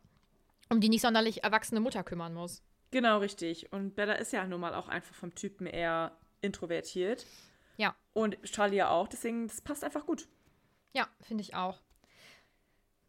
um 0.70 0.80
die 0.80 0.90
nicht 0.90 1.02
sonderlich 1.02 1.44
erwachsene 1.44 1.80
Mutter 1.80 2.04
kümmern 2.04 2.34
muss. 2.34 2.64
Genau, 2.92 3.20
richtig. 3.20 3.72
Und 3.72 3.96
Bella 3.96 4.14
ist 4.14 4.34
ja 4.34 4.46
nun 4.46 4.60
mal 4.62 4.74
auch 4.76 4.88
einfach 4.88 5.14
vom 5.16 5.34
Typen 5.36 5.66
eher 5.68 6.16
introvertiert. 6.42 7.26
Ja. 7.78 7.96
Und 8.14 8.42
Charlie 8.44 8.78
ja 8.78 8.90
auch. 8.90 9.08
Deswegen, 9.08 9.48
das 9.48 9.62
passt 9.62 9.84
einfach 9.84 10.06
gut. 10.06 10.28
Ja, 10.94 11.08
finde 11.22 11.42
ich 11.42 11.56
auch. 11.56 11.80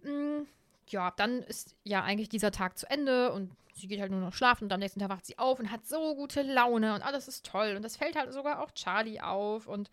Mm, 0.02 0.42
ja, 0.90 1.12
dann 1.16 1.42
ist 1.42 1.74
ja 1.84 2.02
eigentlich 2.02 2.28
dieser 2.28 2.50
Tag 2.50 2.78
zu 2.78 2.88
Ende 2.88 3.32
und 3.32 3.50
sie 3.74 3.88
geht 3.88 4.00
halt 4.00 4.10
nur 4.10 4.20
noch 4.20 4.34
schlafen 4.34 4.64
und 4.64 4.72
am 4.72 4.80
nächsten 4.80 5.00
Tag 5.00 5.08
wacht 5.08 5.26
sie 5.26 5.38
auf 5.38 5.58
und 5.58 5.70
hat 5.70 5.86
so 5.86 6.14
gute 6.14 6.42
Laune 6.42 6.94
und 6.94 7.02
alles 7.02 7.28
ist 7.28 7.44
toll. 7.46 7.74
Und 7.76 7.82
das 7.82 7.96
fällt 7.96 8.16
halt 8.16 8.32
sogar 8.32 8.60
auch 8.60 8.70
Charlie 8.72 9.20
auf 9.20 9.66
und 9.66 9.90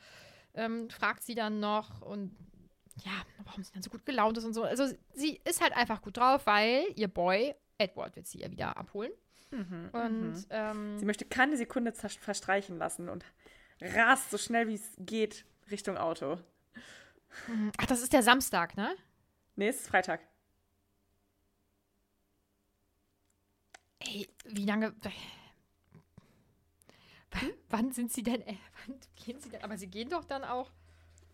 ähm, 0.53 0.89
fragt 0.89 1.23
sie 1.23 1.35
dann 1.35 1.59
noch 1.59 2.01
und 2.01 2.35
ja, 3.03 3.11
warum 3.43 3.63
sie 3.63 3.73
dann 3.73 3.81
so 3.81 3.89
gut 3.89 4.05
gelaunt 4.05 4.37
ist 4.37 4.45
und 4.45 4.53
so. 4.53 4.63
Also 4.63 4.85
sie 5.13 5.39
ist 5.45 5.61
halt 5.61 5.73
einfach 5.75 6.01
gut 6.01 6.17
drauf, 6.17 6.45
weil 6.45 6.85
ihr 6.95 7.07
Boy, 7.07 7.55
Edward, 7.77 8.15
wird 8.15 8.27
sie 8.27 8.39
ja 8.39 8.51
wieder 8.51 8.77
abholen. 8.77 9.11
Und 9.51 10.47
ähm, 10.49 10.97
Sie 10.97 11.05
möchte 11.05 11.25
keine 11.25 11.57
Sekunde 11.57 11.91
verstreichen 11.91 12.77
lassen 12.77 13.09
und 13.09 13.25
rast 13.81 14.31
so 14.31 14.37
schnell 14.37 14.67
wie 14.67 14.75
es 14.75 14.93
geht 14.97 15.45
Richtung 15.69 15.97
Auto. 15.97 16.37
ach, 17.77 17.85
das 17.85 18.01
ist 18.01 18.13
der 18.13 18.23
Samstag, 18.23 18.77
ne? 18.77 18.95
Nee, 19.55 19.67
es 19.67 19.81
ist 19.81 19.87
Freitag. 19.87 20.21
Ey, 24.05 24.27
wie 24.45 24.65
lange. 24.65 24.93
W- 25.01 25.09
Wann 27.69 27.91
sind 27.91 28.11
sie 28.11 28.23
denn? 28.23 28.41
Äh, 28.41 28.55
wann 28.85 28.97
gehen 29.25 29.39
sie 29.39 29.49
denn? 29.49 29.63
Aber 29.63 29.77
sie 29.77 29.87
gehen 29.87 30.09
doch 30.09 30.25
dann 30.25 30.43
auch. 30.43 30.71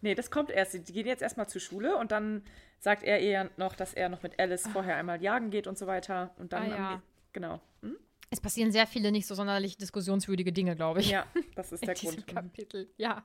Nee, 0.01 0.13
das 0.13 0.30
kommt 0.30 0.51
erst. 0.51 0.73
Die 0.73 0.93
gehen 0.93 1.08
jetzt 1.08 1.21
erstmal 1.23 1.49
zur 1.49 1.60
Schule 1.62 1.97
und 1.97 2.12
dann 2.12 2.43
sagt 2.80 3.01
er 3.03 3.19
ihr 3.19 3.49
noch, 3.58 3.75
dass 3.75 3.93
er 3.95 4.10
noch 4.10 4.21
mit 4.21 4.39
Alice 4.39 4.67
vorher 4.67 4.95
einmal 4.95 5.21
jagen 5.23 5.49
geht 5.49 5.65
und 5.65 5.77
so 5.77 5.88
weiter. 5.88 6.36
Und 6.38 6.53
dann. 6.53 6.71
Ah, 6.71 6.77
ja. 6.77 7.01
Genau. 7.34 7.62
Hm? 7.82 7.97
Es 8.30 8.41
passieren 8.41 8.71
sehr 8.71 8.86
viele 8.88 9.12
nicht 9.12 9.25
so 9.25 9.34
sonderlich 9.36 9.77
diskussionswürdige 9.77 10.51
Dinge, 10.51 10.75
glaube 10.75 10.99
ich. 10.99 11.10
Ja, 11.10 11.25
das 11.56 11.71
ist 11.71 11.82
in 11.82 11.86
der 11.88 11.95
diesem 11.95 12.15
Grund. 12.17 12.27
Kapitel. 12.27 12.89
Ja. 12.97 13.23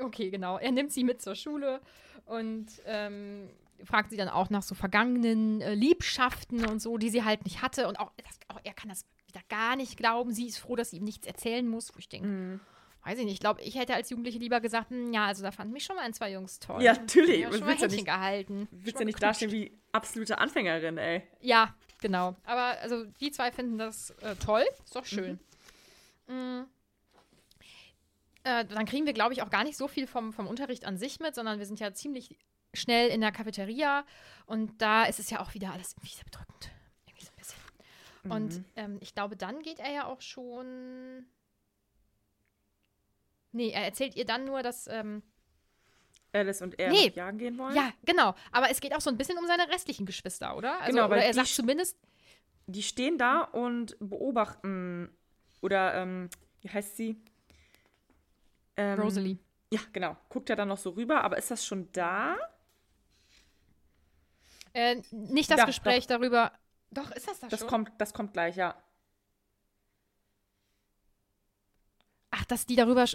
Okay, 0.00 0.30
genau. 0.30 0.58
Er 0.58 0.70
nimmt 0.70 0.92
sie 0.92 1.02
mit 1.02 1.20
zur 1.22 1.34
Schule 1.34 1.80
und 2.26 2.66
ähm, 2.84 3.48
fragt 3.84 4.10
sie 4.10 4.16
dann 4.16 4.28
auch 4.28 4.50
nach 4.50 4.62
so 4.62 4.74
vergangenen 4.74 5.60
äh, 5.60 5.74
Liebschaften 5.74 6.64
und 6.66 6.80
so, 6.80 6.98
die 6.98 7.10
sie 7.10 7.24
halt 7.24 7.44
nicht 7.44 7.62
hatte. 7.62 7.88
Und 7.88 7.98
auch, 8.00 8.12
das, 8.16 8.38
auch 8.48 8.60
er 8.64 8.74
kann 8.74 8.88
das 8.88 9.04
wieder 9.26 9.40
gar 9.48 9.76
nicht 9.76 9.96
glauben. 9.96 10.32
Sie 10.32 10.46
ist 10.46 10.58
froh, 10.58 10.76
dass 10.76 10.90
sie 10.90 10.96
ihm 10.98 11.04
nichts 11.04 11.26
erzählen 11.26 11.66
muss. 11.68 11.94
Wo 11.94 11.98
ich 11.98 12.08
denke, 12.08 12.26
Mhm. 12.28 12.60
weiß 13.04 13.18
ich 13.18 13.24
nicht. 13.24 13.34
Ich 13.34 13.40
glaube, 13.40 13.60
ich 13.62 13.74
hätte 13.76 13.94
als 13.94 14.10
Jugendliche 14.10 14.38
lieber 14.38 14.60
gesagt, 14.60 14.90
hm, 14.90 15.12
ja, 15.12 15.26
also 15.26 15.42
da 15.42 15.50
fanden 15.52 15.72
mich 15.72 15.84
schon 15.84 15.96
mal 15.96 16.02
ein, 16.02 16.12
zwei 16.14 16.32
Jungs 16.32 16.58
toll. 16.58 16.82
Ja, 16.82 16.92
natürlich. 16.94 17.40
Ja, 17.40 17.50
schon 17.52 17.60
mal 17.60 17.76
ja 17.76 17.86
nicht- 17.86 18.04
gehalten. 18.04 18.68
Willst 18.70 18.98
ja 18.98 19.04
nicht 19.04 19.22
dastehen 19.22 19.52
wie 19.52 19.72
absolute 19.92 20.38
Anfängerin, 20.38 20.98
ey. 20.98 21.22
Ja, 21.40 21.74
genau. 22.00 22.36
Aber 22.44 22.78
also 22.80 23.04
die 23.20 23.30
zwei 23.30 23.52
finden 23.52 23.78
das 23.78 24.10
äh, 24.22 24.34
toll. 24.36 24.64
Ist 24.84 24.96
doch 24.96 25.04
schön. 25.04 25.38
Mm. 26.26 26.62
Äh, 28.44 28.64
dann 28.64 28.86
kriegen 28.86 29.06
wir, 29.06 29.12
glaube 29.12 29.32
ich, 29.32 29.42
auch 29.42 29.50
gar 29.50 29.64
nicht 29.64 29.76
so 29.76 29.88
viel 29.88 30.06
vom, 30.06 30.32
vom 30.32 30.46
Unterricht 30.46 30.84
an 30.84 30.98
sich 30.98 31.18
mit, 31.20 31.34
sondern 31.34 31.58
wir 31.58 31.66
sind 31.66 31.80
ja 31.80 31.92
ziemlich 31.92 32.36
schnell 32.76 33.08
in 33.10 33.20
der 33.20 33.32
Cafeteria 33.32 34.04
und 34.46 34.80
da 34.80 35.04
ist 35.04 35.18
es 35.18 35.30
ja 35.30 35.40
auch 35.40 35.54
wieder 35.54 35.72
alles 35.72 35.92
irgendwie 35.94 36.14
sehr 36.14 36.24
bedrückend. 36.24 36.70
Irgendwie 37.06 37.24
so 37.24 37.30
ein 37.32 37.36
bisschen. 37.36 38.30
Und 38.30 38.64
ähm, 38.76 38.98
ich 39.00 39.14
glaube, 39.14 39.36
dann 39.36 39.62
geht 39.62 39.78
er 39.78 39.90
ja 39.92 40.04
auch 40.06 40.20
schon. 40.20 41.26
Nee, 43.52 43.70
er 43.70 43.84
erzählt 43.84 44.14
ihr 44.16 44.24
dann 44.26 44.44
nur, 44.44 44.62
dass. 44.62 44.86
Ähm, 44.88 45.22
Alice 46.32 46.60
und 46.60 46.78
er 46.78 46.90
Nee. 46.90 47.12
jagen 47.14 47.38
gehen 47.38 47.56
wollen. 47.56 47.74
ja, 47.74 47.92
genau. 48.04 48.34
Aber 48.52 48.68
es 48.70 48.80
geht 48.80 48.94
auch 48.94 49.00
so 49.00 49.08
ein 49.10 49.16
bisschen 49.16 49.38
um 49.38 49.46
seine 49.46 49.68
restlichen 49.70 50.04
Geschwister, 50.04 50.56
oder? 50.56 50.80
Also, 50.80 50.92
Genau, 50.92 51.06
oder 51.06 51.24
er 51.24 51.32
sagt 51.32 51.48
zumindest, 51.48 51.96
Die 52.66 52.82
stehen 52.82 53.16
da 53.16 53.42
und 53.42 53.96
beobachten. 54.00 55.08
Oder, 55.62 55.94
ähm, 55.94 56.28
wie 56.60 56.68
heißt 56.68 56.96
sie? 56.96 57.16
Ähm, 58.76 59.00
Rosalie. 59.00 59.38
Ja, 59.72 59.80
genau. 59.92 60.16
Guckt 60.28 60.50
er 60.50 60.56
dann 60.56 60.68
noch 60.68 60.76
so 60.78 60.90
rüber, 60.90 61.22
aber 61.24 61.38
ist 61.38 61.50
das 61.50 61.64
schon 61.64 61.90
da? 61.92 62.36
Äh, 64.76 65.00
nicht 65.10 65.50
das 65.50 65.60
Ja, 65.60 65.64
Gespräch 65.64 66.06
darüber. 66.06 66.52
Doch, 66.90 67.10
ist 67.12 67.26
das 67.26 67.40
da 67.40 67.48
Das 67.48 67.60
schon? 67.60 67.68
kommt, 67.68 67.92
das 67.96 68.12
kommt 68.12 68.34
gleich, 68.34 68.56
ja. 68.56 68.74
Ach, 72.30 72.44
dass 72.44 72.66
die 72.66 72.76
darüber. 72.76 73.06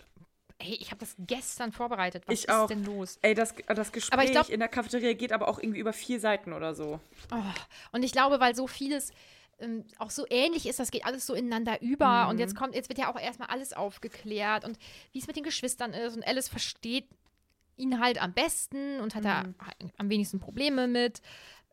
Hey, 0.60 0.76
ich 0.80 0.88
habe 0.90 1.00
das 1.00 1.16
gestern 1.20 1.72
vorbereitet. 1.72 2.24
Was 2.28 2.34
Ich 2.34 2.48
ist 2.48 2.50
auch. 2.50 2.68
denn 2.68 2.84
los? 2.84 3.20
Ey, 3.22 3.36
das, 3.36 3.54
das 3.68 3.92
Gespräch 3.92 4.14
Aber 4.14 4.24
ich 4.24 4.32
glaub- 4.32 4.50
in 4.50 4.60
der 4.60 4.70
Cafeteria 4.70 5.14
geht 5.14 5.32
aber 5.34 5.48
auch 5.48 5.60
irgendwie 5.60 5.80
über 5.80 5.94
vier 5.94 6.20
Seiten 6.20 6.52
oder 6.54 6.74
so. 6.74 7.00
Oh, 7.32 7.38
und 7.92 8.02
ich 8.02 8.12
glaube, 8.12 8.40
weil 8.40 8.56
so 8.56 8.66
vieles 8.66 9.12
ähm, 9.60 9.86
auch 10.00 10.10
so 10.10 10.26
ähnlich 10.32 10.66
ist, 10.66 10.80
das 10.80 10.90
geht 10.90 11.06
alles 11.06 11.28
so 11.28 11.36
ineinander 11.36 11.80
über. 11.84 12.28
Und 12.28 12.36
Mhm. 12.36 12.40
jetzt 12.42 12.56
kommt, 12.56 12.74
jetzt 12.74 12.90
wird 12.90 12.98
ja 12.98 13.12
auch 13.14 13.20
erstmal 13.20 13.50
alles 13.50 13.74
aufgeklärt 13.74 14.66
und 14.66 14.80
wie 15.12 15.20
es 15.20 15.28
mit 15.28 15.36
den 15.36 15.44
Geschwistern 15.44 15.94
ist. 15.94 16.16
Und 16.16 16.26
Alice 16.28 16.50
versteht 16.50 17.08
ihn 17.78 18.00
halt 18.00 18.22
am 18.22 18.34
besten 18.34 19.00
und 19.00 19.16
hat 19.16 19.26
da 19.26 19.44
Mhm. 19.44 19.56
am 19.98 20.10
wenigsten 20.10 20.40
Probleme 20.40 20.88
mit. 20.88 21.22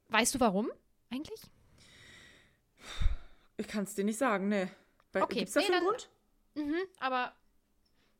Weißt 0.08 0.34
du 0.34 0.40
warum 0.40 0.70
eigentlich? 1.10 1.40
Ich 3.56 3.66
kann 3.68 3.84
es 3.84 3.94
dir 3.94 4.04
nicht 4.04 4.18
sagen, 4.18 4.48
ne. 4.48 4.70
Okay, 5.14 5.40
Gibt's 5.40 5.54
nee, 5.54 5.62
dafür 5.62 5.76
einen 5.76 5.84
dann- 5.84 5.94
Grund? 5.94 6.10
Mhm, 6.54 6.86
aber 7.00 7.32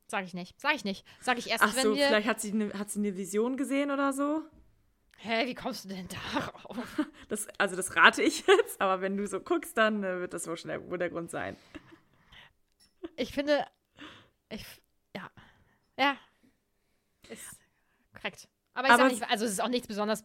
sage 0.07 0.25
ich 0.25 0.33
nicht. 0.33 0.59
Sage 0.59 0.75
ich 0.75 0.83
nicht. 0.83 1.05
Sage 1.21 1.39
ich 1.39 1.49
erst, 1.49 1.63
Ach 1.63 1.75
wenn 1.75 1.83
so, 1.83 1.95
wir. 1.95 2.07
vielleicht 2.07 2.27
hat 2.27 2.41
sie, 2.41 2.51
eine, 2.51 2.73
hat 2.77 2.89
sie 2.89 2.99
eine 2.99 3.15
Vision 3.15 3.57
gesehen 3.57 3.91
oder 3.91 4.11
so. 4.13 4.41
Hä, 5.17 5.45
wie 5.47 5.55
kommst 5.55 5.85
du 5.85 5.89
denn 5.89 6.07
darauf? 6.07 6.77
Das, 7.29 7.47
also 7.59 7.75
das 7.75 7.95
rate 7.95 8.23
ich 8.23 8.45
jetzt, 8.47 8.81
aber 8.81 9.01
wenn 9.01 9.15
du 9.17 9.27
so 9.27 9.39
guckst, 9.39 9.77
dann 9.77 10.03
äh, 10.03 10.19
wird 10.19 10.33
das 10.33 10.47
wohl 10.47 10.57
schon 10.57 10.69
der, 10.69 10.89
wohl 10.89 10.97
der 10.97 11.09
Grund 11.11 11.29
sein. 11.29 11.55
Ich 13.17 13.33
finde, 13.33 13.65
ich, 14.49 14.65
ja, 15.15 15.29
ja, 15.97 16.17
ist 17.29 17.58
korrekt. 18.19 18.47
Aber 18.73 18.87
ich 18.87 18.93
Aber 18.93 19.03
sag 19.03 19.11
es- 19.11 19.19
nicht, 19.19 19.31
also 19.31 19.45
es 19.45 19.51
ist 19.51 19.61
auch 19.61 19.67
nichts 19.69 19.87
besonders. 19.87 20.23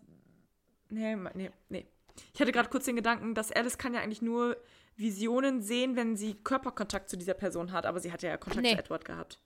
Nee, 0.90 1.16
nee, 1.34 1.50
nee. 1.68 1.86
Ich 2.32 2.40
hatte 2.40 2.52
gerade 2.52 2.68
kurz 2.68 2.84
den 2.84 2.96
Gedanken, 2.96 3.34
dass 3.34 3.50
Alice 3.50 3.78
kann 3.78 3.94
ja 3.94 4.00
eigentlich 4.00 4.22
nur 4.22 4.56
Visionen 4.96 5.60
sehen, 5.62 5.96
wenn 5.96 6.16
sie 6.16 6.34
Körperkontakt 6.34 7.08
zu 7.10 7.16
dieser 7.16 7.34
Person 7.34 7.72
hat, 7.72 7.86
aber 7.86 7.98
sie 7.98 8.12
hat 8.12 8.22
ja 8.22 8.36
Kontakt 8.36 8.62
Nee. 8.62 8.72
zu 8.74 8.78
Edward 8.78 9.04
gehabt. 9.04 9.40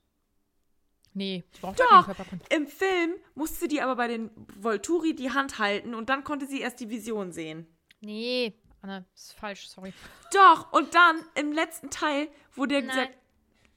Nee, 1.15 1.43
ich 1.53 1.61
brauche 1.61 1.77
Doch. 1.77 1.89
keinen 1.89 2.05
Körperkontakt. 2.05 2.53
Im 2.53 2.67
Film 2.67 3.15
musste 3.35 3.67
die 3.67 3.81
aber 3.81 3.97
bei 3.97 4.09
den 4.09 4.31
Volturi 4.61 5.15
die 5.15 5.31
Hand 5.31 5.59
halten 5.59 5.95
und 5.95 6.11
dann 6.11 6.23
konnte 6.23 6.47
sie 6.47 6.61
erst 6.61 6.81
die 6.81 6.91
Vision 6.91 7.33
sehen. 7.33 7.67
Nee, 8.01 8.53
Anna, 8.83 9.05
ist 9.15 9.33
falsch, 9.33 9.69
sorry. 9.69 9.93
Doch, 10.33 10.73
und 10.73 10.95
dann 10.95 11.17
im 11.35 11.53
letzten 11.53 11.89
Teil, 11.91 12.29
wo 12.55 12.67
der 12.67 12.83
Nein. 12.83 12.89
gesagt, 12.91 13.19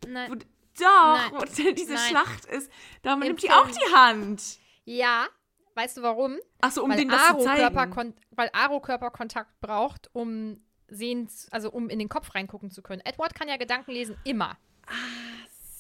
Nein. 0.08 0.32
wo, 0.32 0.36
doch, 0.82 1.32
Nein. 1.32 1.76
diese 1.76 1.94
Nein. 1.94 2.10
Schlacht 2.10 2.46
ist, 2.46 2.72
da 3.02 3.16
nimmt 3.16 3.42
die 3.42 3.48
Film. 3.48 3.60
auch 3.60 3.68
die 3.68 3.94
Hand. 3.94 4.60
Ja, 4.86 5.28
weißt 5.76 5.98
du 5.98 6.02
warum? 6.02 6.38
Achso, 6.60 6.84
um 6.84 6.90
weil, 6.90 6.98
denen 6.98 7.12
das 7.12 7.22
zu 7.22 7.28
Aro 7.30 7.44
zeigen. 7.44 7.60
Körperkon 7.60 8.14
weil 8.32 8.50
Aro 8.54 8.80
Körperkontakt 8.80 9.60
braucht, 9.62 10.10
um 10.14 10.64
sehen, 10.88 11.30
also 11.52 11.70
um 11.72 11.90
in 11.90 12.00
den 12.00 12.10
Kopf 12.10 12.34
reingucken 12.36 12.72
zu 12.72 12.82
können. 12.82 13.02
Edward 13.06 13.36
kann 13.36 13.48
ja 13.48 13.58
Gedanken 13.58 13.92
lesen, 13.92 14.18
immer. 14.24 14.58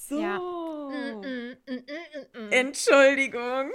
So. 0.07 0.19
Ja. 0.19 0.39
Mm, 0.39 1.21
mm, 1.21 1.57
mm, 1.67 1.73
mm, 1.73 2.47
mm. 2.47 2.51
Entschuldigung. 2.51 3.71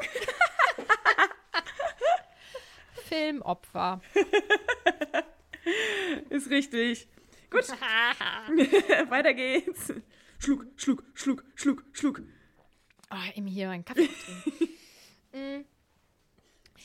Filmopfer. 3.09 4.01
Ist 6.31 6.51
richtig. 6.51 7.09
Gut, 7.51 7.69
weiter 9.11 9.35
geht's. 9.35 9.93
Schluck, 10.39 10.67
schluck, 10.77 11.03
schluck, 11.15 11.45
schluck, 11.55 11.85
schluck. 11.93 12.23
Oh, 13.11 13.17
ihm 13.35 13.47
hier 13.47 13.71
einen 13.71 13.85
Kaffee 13.85 14.09
trinken. 14.09 14.69
Mm. 15.33 15.65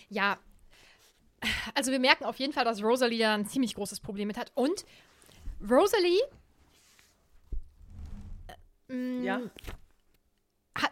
ja, 0.09 0.37
also 1.73 1.91
wir 1.91 1.99
merken 1.99 2.25
auf 2.25 2.37
jeden 2.37 2.53
Fall, 2.53 2.65
dass 2.65 2.83
Rosalie 2.83 3.19
da 3.19 3.33
ein 3.33 3.47
ziemlich 3.47 3.75
großes 3.75 4.01
Problem 4.01 4.27
mit 4.27 4.37
hat. 4.37 4.51
Und 4.55 4.85
Rosalie, 5.61 6.19
äh, 8.89 8.93
mm, 8.93 9.23
Ja. 9.23 9.41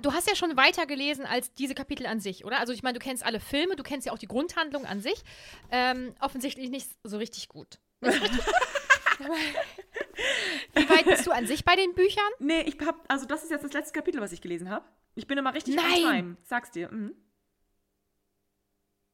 du 0.02 0.14
hast 0.14 0.28
ja 0.30 0.36
schon 0.36 0.56
weiter 0.58 0.86
gelesen 0.86 1.26
als 1.26 1.54
diese 1.54 1.76
Kapitel 1.76 2.06
an 2.06 2.20
sich, 2.20 2.46
oder? 2.46 2.60
Also 2.60 2.74
ich 2.74 2.82
meine, 2.82 2.98
du 2.98 3.04
kennst 3.04 3.26
alle 3.26 3.40
Filme, 3.40 3.76
du 3.76 3.84
kennst 3.84 4.08
ja 4.08 4.14
auch 4.14 4.20
die 4.20 4.28
Grundhandlung 4.28 4.86
an 4.86 5.02
sich. 5.02 5.22
Ähm, 5.70 6.16
offensichtlich 6.20 6.70
nicht 6.70 6.90
so 7.04 7.18
richtig 7.18 7.50
gut. 7.50 7.80
Wie 10.76 10.90
weit 10.90 11.06
bist 11.06 11.26
du 11.28 11.32
an 11.32 11.46
sich 11.48 11.64
bei 11.66 11.76
den 11.76 11.94
Büchern? 11.94 12.24
Nee, 12.40 12.62
ich 12.62 12.78
hab, 12.86 13.12
also 13.12 13.26
das 13.26 13.44
ist 13.44 13.52
jetzt 13.52 13.64
das 13.64 13.74
letzte 13.74 13.94
Kapitel, 13.94 14.22
was 14.22 14.32
ich 14.32 14.42
gelesen 14.42 14.70
habe. 14.70 14.86
Ich 15.16 15.28
bin 15.28 15.38
immer 15.38 15.54
richtig 15.54 15.76
Nein. 15.76 15.86
on 16.06 16.12
time. 16.12 16.38
Sag's 16.46 16.72
dir. 16.72 16.90
Mhm. 16.92 17.14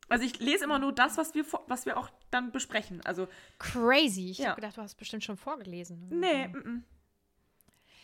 Also 0.07 0.23
ich 0.23 0.39
lese 0.39 0.65
immer 0.65 0.77
nur 0.77 0.91
das, 0.93 1.17
was 1.17 1.33
wir, 1.33 1.45
was 1.67 1.85
wir 1.87 1.97
auch 1.97 2.09
dann 2.29 2.51
besprechen. 2.51 3.01
Also, 3.05 3.27
Crazy. 3.57 4.29
Ich 4.29 4.37
Ja. 4.37 4.49
habe 4.49 4.61
gedacht, 4.61 4.77
du 4.77 4.81
hast 4.81 4.95
bestimmt 4.95 5.23
schon 5.23 5.37
vorgelesen. 5.37 6.07
nee. 6.09 6.47
mhm. 6.47 6.83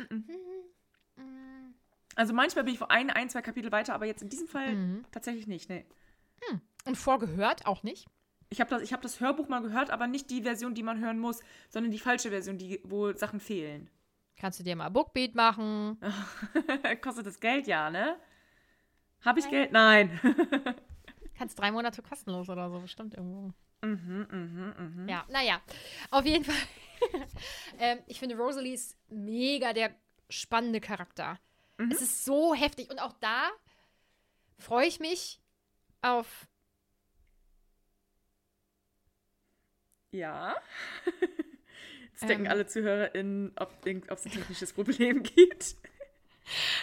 Mhm. 0.10 1.76
Also 2.16 2.34
manchmal 2.34 2.64
bin 2.66 2.74
ich 2.74 2.80
vor 2.80 2.92
ein, 2.92 3.10
ein, 3.10 3.30
zwei 3.30 3.42
Kapitel 3.42 3.72
weiter, 3.72 3.94
aber 3.94 4.06
jetzt 4.06 4.22
in 4.22 4.30
diesem 4.30 4.48
Fall 4.48 4.76
Mhm. 4.76 5.06
tatsächlich 5.12 5.48
nicht. 5.48 5.70
Nee. 5.70 5.86
Und 6.86 6.96
vorgehört 6.98 7.65
auch 7.67 7.84
nicht. 7.84 8.08
Ich 8.52 8.60
habe 8.60 8.69
das, 8.69 8.81
ich 8.81 8.91
hab 8.91 9.02
das 9.02 9.21
Hörbuch 9.21 9.47
mal 9.47 9.62
gehört, 9.62 9.91
aber 9.91 10.08
nicht 10.08 10.29
die 10.29 10.41
Version, 10.41 10.73
die 10.73 10.83
man 10.83 10.99
hören 10.99 11.17
muss, 11.19 11.39
sondern 11.69 11.89
die 11.89 11.99
falsche 11.99 12.29
Version, 12.29 12.58
die, 12.58 12.81
wo 12.83 13.13
Sachen 13.13 13.39
fehlen. 13.39 13.89
Kannst 14.35 14.60
du 14.60 14.63
dir 14.63 14.75
mal 14.75 14.89
Bookbeat 14.89 15.35
machen. 15.35 15.97
Kostet 17.02 17.25
das 17.27 17.39
Geld, 17.39 17.65
ja, 17.67 17.89
ne? 17.89 18.17
Habe 19.23 19.39
ich 19.39 19.49
Geld? 19.49 19.71
Nein. 19.71 20.19
Kannst 21.37 21.58
drei 21.60 21.71
Monate 21.71 22.02
kostenlos 22.02 22.49
oder 22.49 22.69
so, 22.69 22.79
bestimmt 22.79 23.13
irgendwo. 23.13 23.54
mhm, 23.83 24.27
mhm, 24.29 24.73
mhm. 24.77 25.10
Ja, 25.10 25.25
naja. 25.29 25.62
Auf 26.10 26.25
jeden 26.25 26.43
Fall. 26.43 26.56
ähm, 27.79 27.99
ich 28.08 28.19
finde, 28.19 28.35
Rosalie 28.35 28.73
ist 28.73 28.97
mega 29.10 29.71
der 29.71 29.95
spannende 30.29 30.81
Charakter. 30.81 31.39
Mhm. 31.77 31.91
Es 31.91 32.02
ist 32.02 32.25
so 32.25 32.54
heftig. 32.54 32.89
Und 32.89 32.99
auch 32.99 33.13
da 33.21 33.49
freue 34.60 34.87
ich 34.87 34.99
mich 34.99 35.39
auf. 36.02 36.47
Ja. 40.12 40.56
Jetzt 42.12 42.28
denken 42.30 42.46
Ähm. 42.46 42.52
alle 42.52 42.68
ZuhörerInnen, 42.68 43.54
ob 43.58 43.86
es 43.86 44.26
ein 44.26 44.32
technisches 44.32 44.74
Problem 44.74 45.24
gibt. 45.24 45.76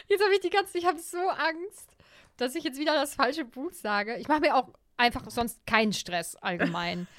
Jetzt 0.09 0.23
habe 0.25 0.35
ich 0.35 0.41
die 0.41 0.51
ganze, 0.51 0.79
ich 0.79 0.87
habe 0.87 0.99
so 0.99 1.19
Angst, 1.19 1.97
dass 2.39 2.55
ich 2.55 2.65
jetzt 2.65 2.79
wieder 2.79 2.95
das 2.95 3.15
falsche 3.15 3.45
Buch 3.45 3.73
sage. 3.73 4.17
Ich 4.17 4.29
mache 4.29 4.41
mir 4.41 4.57
auch 4.57 4.69
einfach 4.97 5.29
sonst 5.31 5.65
keinen 5.67 5.93
Stress 5.93 6.37
allgemein. 6.37 7.07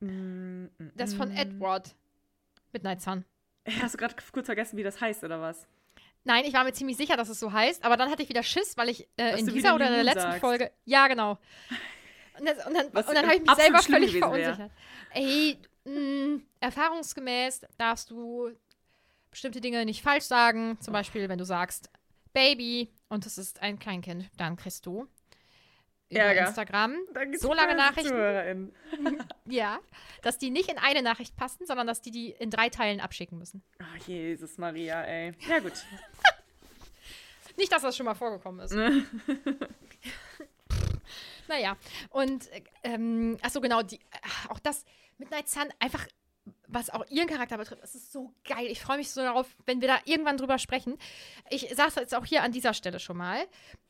Mm, 0.00 0.64
mm, 0.76 0.92
Das 0.96 1.14
von 1.14 1.30
mm. 1.32 1.36
Edward. 1.36 1.94
Midnight 2.72 3.00
Sun. 3.00 3.24
Hast 3.80 3.94
du 3.94 3.98
gerade 3.98 4.14
kurz 4.32 4.46
vergessen, 4.46 4.76
wie 4.76 4.82
das 4.82 5.00
heißt, 5.00 5.24
oder 5.24 5.40
was? 5.40 5.66
Nein, 6.24 6.44
ich 6.46 6.54
war 6.54 6.64
mir 6.64 6.72
ziemlich 6.72 6.96
sicher, 6.96 7.16
dass 7.16 7.28
es 7.28 7.38
so 7.38 7.52
heißt, 7.52 7.84
aber 7.84 7.96
dann 7.96 8.10
hatte 8.10 8.22
ich 8.22 8.28
wieder 8.30 8.42
Schiss, 8.42 8.76
weil 8.76 8.88
ich 8.88 9.06
äh, 9.16 9.38
in 9.38 9.46
dieser 9.46 9.74
oder 9.74 9.88
in 9.88 9.92
der 9.94 10.04
letzten 10.04 10.22
sagst. 10.22 10.40
Folge. 10.40 10.70
Ja, 10.84 11.06
genau. 11.08 11.38
Und, 12.38 12.46
das, 12.46 12.66
und 12.66 12.74
dann, 12.74 12.86
Was 12.92 13.06
und 13.06 13.14
dann 13.14 13.26
habe 13.26 13.36
ich 13.36 13.42
mich 13.42 13.54
selber 13.54 13.80
völlig 13.80 14.12
gewesen 14.14 14.32
wär. 14.32 14.54
verunsichert. 14.56 14.70
Ey, 15.12 15.56
mh, 15.84 16.40
erfahrungsgemäß 16.58 17.60
darfst 17.78 18.10
du 18.10 18.50
bestimmte 19.30 19.60
Dinge 19.60 19.84
nicht 19.84 20.02
falsch 20.02 20.24
sagen. 20.24 20.76
Zum 20.80 20.92
Beispiel, 20.92 21.28
wenn 21.28 21.38
du 21.38 21.44
sagst 21.44 21.90
Baby 22.32 22.92
und 23.08 23.24
es 23.24 23.38
ist 23.38 23.62
ein 23.62 23.78
Kleinkind, 23.78 24.30
dann 24.36 24.56
kriegst 24.56 24.84
du 24.84 25.06
über 26.10 26.20
Ärger. 26.20 26.48
Instagram 26.48 26.96
So 27.38 27.52
lange 27.52 27.74
Nachrichten? 27.74 28.72
Ja, 29.46 29.78
dass 30.22 30.38
die 30.38 30.50
nicht 30.50 30.70
in 30.70 30.78
eine 30.78 31.02
Nachricht 31.02 31.36
passen, 31.36 31.66
sondern 31.66 31.86
dass 31.86 32.00
die 32.00 32.10
die 32.10 32.30
in 32.30 32.50
drei 32.50 32.68
Teilen 32.68 33.00
abschicken 33.00 33.38
müssen. 33.38 33.62
Ach, 33.78 33.96
Jesus 34.06 34.58
Maria, 34.58 35.02
ey. 35.02 35.32
Ja, 35.48 35.58
gut. 35.58 35.72
Nicht, 37.56 37.70
dass 37.70 37.82
das 37.82 37.96
schon 37.96 38.06
mal 38.06 38.14
vorgekommen 38.14 38.64
ist. 38.64 38.74
naja, 41.48 41.76
und 42.10 42.50
äh, 42.50 42.62
ähm, 42.82 43.38
achso, 43.42 43.60
genau, 43.60 43.82
die, 43.82 44.00
ach, 44.22 44.50
auch 44.50 44.58
das 44.58 44.84
Midnight 45.18 45.48
Sun, 45.48 45.68
einfach, 45.78 46.04
was 46.74 46.90
auch 46.90 47.06
ihren 47.08 47.28
Charakter 47.28 47.56
betrifft, 47.56 47.82
es 47.82 47.94
ist 47.94 48.12
so 48.12 48.34
geil. 48.44 48.66
Ich 48.66 48.80
freue 48.80 48.98
mich 48.98 49.10
so 49.10 49.20
darauf, 49.22 49.46
wenn 49.66 49.80
wir 49.80 49.88
da 49.88 49.98
irgendwann 50.04 50.36
drüber 50.36 50.58
sprechen. 50.58 50.98
Ich 51.50 51.72
sage 51.74 51.88
es 51.88 51.94
jetzt 51.94 52.14
auch 52.14 52.26
hier 52.26 52.42
an 52.42 52.52
dieser 52.52 52.74
Stelle 52.74 52.98
schon 52.98 53.16
mal. 53.16 53.46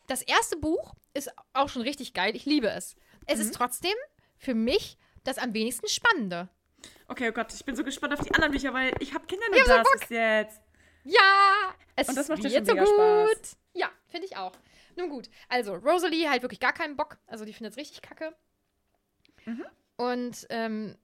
Das 0.07 0.23
erste 0.23 0.57
Buch 0.57 0.95
ist 1.15 1.31
auch 1.55 1.69
schon 1.69 1.83
richtig 1.83 2.13
geil. 2.13 2.37
Ich 2.37 2.45
liebe 2.45 2.69
es. 2.69 2.95
Es 3.27 3.41
ist 3.41 3.55
trotzdem 3.55 3.95
für 4.37 4.55
mich 4.55 4.99
das 5.25 5.39
am 5.39 5.55
wenigsten 5.55 5.89
Spannende. 5.89 6.49
Okay, 7.09 7.31
oh 7.31 7.33
Gott, 7.33 7.53
ich 7.53 7.65
bin 7.65 7.75
so 7.75 7.85
gespannt 7.85 8.13
auf 8.13 8.21
die 8.21 8.33
anderen 8.35 8.53
Bücher, 8.53 8.75
weil 8.75 8.93
ich 9.01 9.15
habe 9.15 9.27
Kinder 9.27 9.47
so 9.51 9.67
das 9.67 9.87
bis 10.01 10.09
jetzt. 10.11 10.61
Ja, 11.05 11.75
es 11.97 12.09
Und 12.09 12.17
das 12.17 12.29
macht 12.29 12.43
wird 12.43 12.53
schon 12.53 12.65
so 12.67 12.75
gut. 12.75 12.89
Spaß. 12.89 13.57
Ja, 13.73 13.91
finde 14.09 14.27
ich 14.27 14.37
auch. 14.37 14.53
Nun 14.97 15.09
gut, 15.09 15.29
also 15.49 15.75
Rosalie 15.75 16.29
halt 16.29 16.43
wirklich 16.43 16.61
gar 16.61 16.73
keinen 16.73 16.97
Bock. 16.97 17.19
Also 17.27 17.45
die 17.45 17.53
findet 17.53 17.73
es 17.73 17.79
richtig 17.79 18.03
kacke. 18.03 18.35
Mhm. 19.45 19.65
Und 19.97 20.47
ähm, 20.51 20.97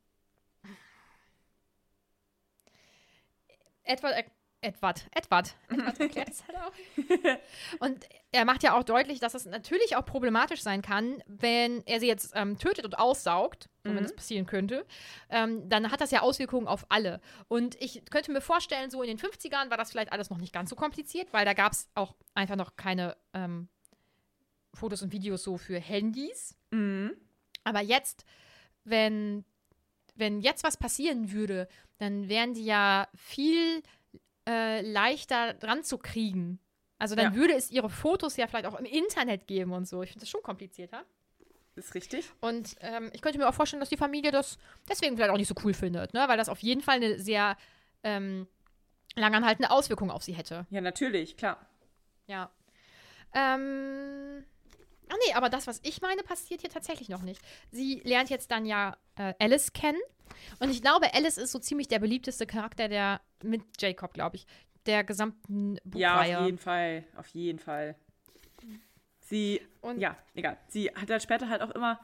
Edward, 3.84 4.12
er- 4.14 4.24
Edward, 4.62 5.06
Edward, 5.12 5.56
Edward 5.70 6.00
erklärt 6.00 6.28
es 6.28 6.44
halt 6.46 6.58
auch. 6.58 7.78
Und 7.86 8.04
er 8.30 8.44
macht 8.44 8.62
ja 8.62 8.76
auch 8.78 8.82
deutlich, 8.84 9.18
dass 9.18 9.32
es 9.32 9.46
natürlich 9.46 9.96
auch 9.96 10.04
problematisch 10.04 10.60
sein 10.62 10.82
kann, 10.82 11.22
wenn 11.26 11.82
er 11.86 11.98
sie 11.98 12.06
jetzt 12.08 12.32
ähm, 12.34 12.58
tötet 12.58 12.84
und 12.84 12.98
aussaugt, 12.98 13.70
so 13.84 13.88
wenn 13.88 13.96
Mhm. 13.96 14.02
das 14.02 14.14
passieren 14.14 14.44
könnte, 14.44 14.84
ähm, 15.30 15.66
dann 15.70 15.90
hat 15.90 16.02
das 16.02 16.10
ja 16.10 16.20
Auswirkungen 16.20 16.68
auf 16.68 16.84
alle. 16.90 17.22
Und 17.48 17.80
ich 17.80 18.04
könnte 18.10 18.32
mir 18.32 18.42
vorstellen, 18.42 18.90
so 18.90 19.02
in 19.02 19.08
den 19.08 19.18
50ern 19.18 19.70
war 19.70 19.78
das 19.78 19.92
vielleicht 19.92 20.12
alles 20.12 20.28
noch 20.28 20.36
nicht 20.38 20.52
ganz 20.52 20.68
so 20.68 20.76
kompliziert, 20.76 21.32
weil 21.32 21.46
da 21.46 21.54
gab 21.54 21.72
es 21.72 21.88
auch 21.94 22.14
einfach 22.34 22.56
noch 22.56 22.76
keine 22.76 23.16
ähm, 23.32 23.68
Fotos 24.74 25.00
und 25.00 25.10
Videos 25.12 25.42
so 25.42 25.56
für 25.56 25.78
Handys. 25.80 26.54
Mhm. 26.70 27.12
Aber 27.64 27.80
jetzt, 27.80 28.26
wenn, 28.84 29.44
wenn 30.16 30.40
jetzt 30.40 30.64
was 30.64 30.76
passieren 30.76 31.32
würde, 31.32 31.68
dann 31.98 32.28
wären 32.28 32.54
die 32.54 32.64
ja 32.64 33.08
viel 33.14 33.82
äh, 34.48 34.80
leichter 34.82 35.54
dran 35.54 35.82
zu 35.84 35.98
kriegen. 35.98 36.58
Also 36.98 37.14
dann 37.14 37.32
Ja. 37.34 37.38
würde 37.38 37.54
es 37.54 37.70
ihre 37.70 37.88
Fotos 37.90 38.36
ja 38.36 38.46
vielleicht 38.46 38.66
auch 38.66 38.78
im 38.78 38.84
Internet 38.84 39.46
geben 39.46 39.72
und 39.72 39.86
so. 39.88 40.02
Ich 40.02 40.10
finde 40.10 40.20
das 40.24 40.28
schon 40.30 40.42
komplizierter. 40.42 41.04
Ist 41.76 41.94
richtig. 41.94 42.28
Und 42.40 42.76
ähm, 42.80 43.10
ich 43.14 43.22
könnte 43.22 43.38
mir 43.38 43.48
auch 43.48 43.54
vorstellen, 43.54 43.80
dass 43.80 43.88
die 43.88 43.96
Familie 43.96 44.30
das 44.32 44.58
deswegen 44.88 45.16
vielleicht 45.16 45.30
auch 45.30 45.36
nicht 45.36 45.48
so 45.48 45.54
cool 45.64 45.72
findet, 45.72 46.12
ne? 46.14 46.24
weil 46.28 46.36
das 46.36 46.48
auf 46.48 46.58
jeden 46.60 46.80
Fall 46.82 46.96
eine 46.96 47.18
sehr 47.18 47.56
ähm, 48.02 48.46
langanhaltende 49.14 49.70
Auswirkung 49.70 50.10
auf 50.10 50.22
sie 50.22 50.32
hätte. 50.32 50.66
Ja, 50.70 50.80
natürlich, 50.80 51.36
klar. 51.36 51.64
Ja. 52.26 52.50
Ähm. 53.34 54.44
Ach 55.12 55.16
nee, 55.26 55.34
aber 55.34 55.48
das, 55.50 55.66
was 55.66 55.80
ich 55.82 56.00
meine, 56.02 56.22
passiert 56.22 56.60
hier 56.60 56.70
tatsächlich 56.70 57.08
noch 57.08 57.22
nicht. 57.22 57.40
Sie 57.72 58.00
lernt 58.04 58.30
jetzt 58.30 58.50
dann 58.50 58.64
ja 58.64 58.96
äh, 59.16 59.34
Alice 59.38 59.72
kennen. 59.72 59.98
Und 60.60 60.70
ich 60.70 60.80
glaube, 60.82 61.12
Alice 61.14 61.36
ist 61.36 61.50
so 61.52 61.58
ziemlich 61.58 61.88
der 61.88 61.98
beliebteste 61.98 62.46
Charakter 62.46 62.88
der, 62.88 63.20
mit 63.42 63.62
Jacob, 63.80 64.14
glaube 64.14 64.36
ich, 64.36 64.46
der 64.86 65.02
gesamten 65.04 65.76
Ja, 65.94 66.14
Buchreihe. 66.14 66.38
auf 66.38 66.44
jeden 66.46 66.58
Fall. 66.58 67.04
Auf 67.16 67.26
jeden 67.28 67.58
Fall. 67.58 67.96
Sie, 69.20 69.60
Und- 69.80 69.98
ja, 70.00 70.16
egal. 70.34 70.56
Sie 70.68 70.88
hat 70.90 71.10
halt 71.10 71.22
später 71.22 71.48
halt 71.48 71.60
auch 71.62 71.70
immer 71.70 72.00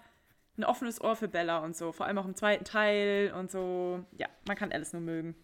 ein 0.59 0.65
offenes 0.65 1.01
Ohr 1.01 1.15
für 1.17 1.29
Bella 1.29 1.59
und 1.59 1.77
so. 1.77 1.93
Vor 1.93 2.07
allem 2.07 2.19
auch 2.19 2.25
im 2.25 2.35
zweiten 2.35 2.65
Teil 2.65 3.33
und 3.37 3.51
so. 3.51 4.05
Ja, 4.19 4.29
man 4.47 4.57
kann 4.57 4.73
Alice 4.73 4.93
nur 4.93 5.03
mögen. 5.03 5.37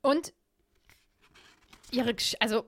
Und 0.00 0.32
ihre, 1.90 2.14
also, 2.40 2.64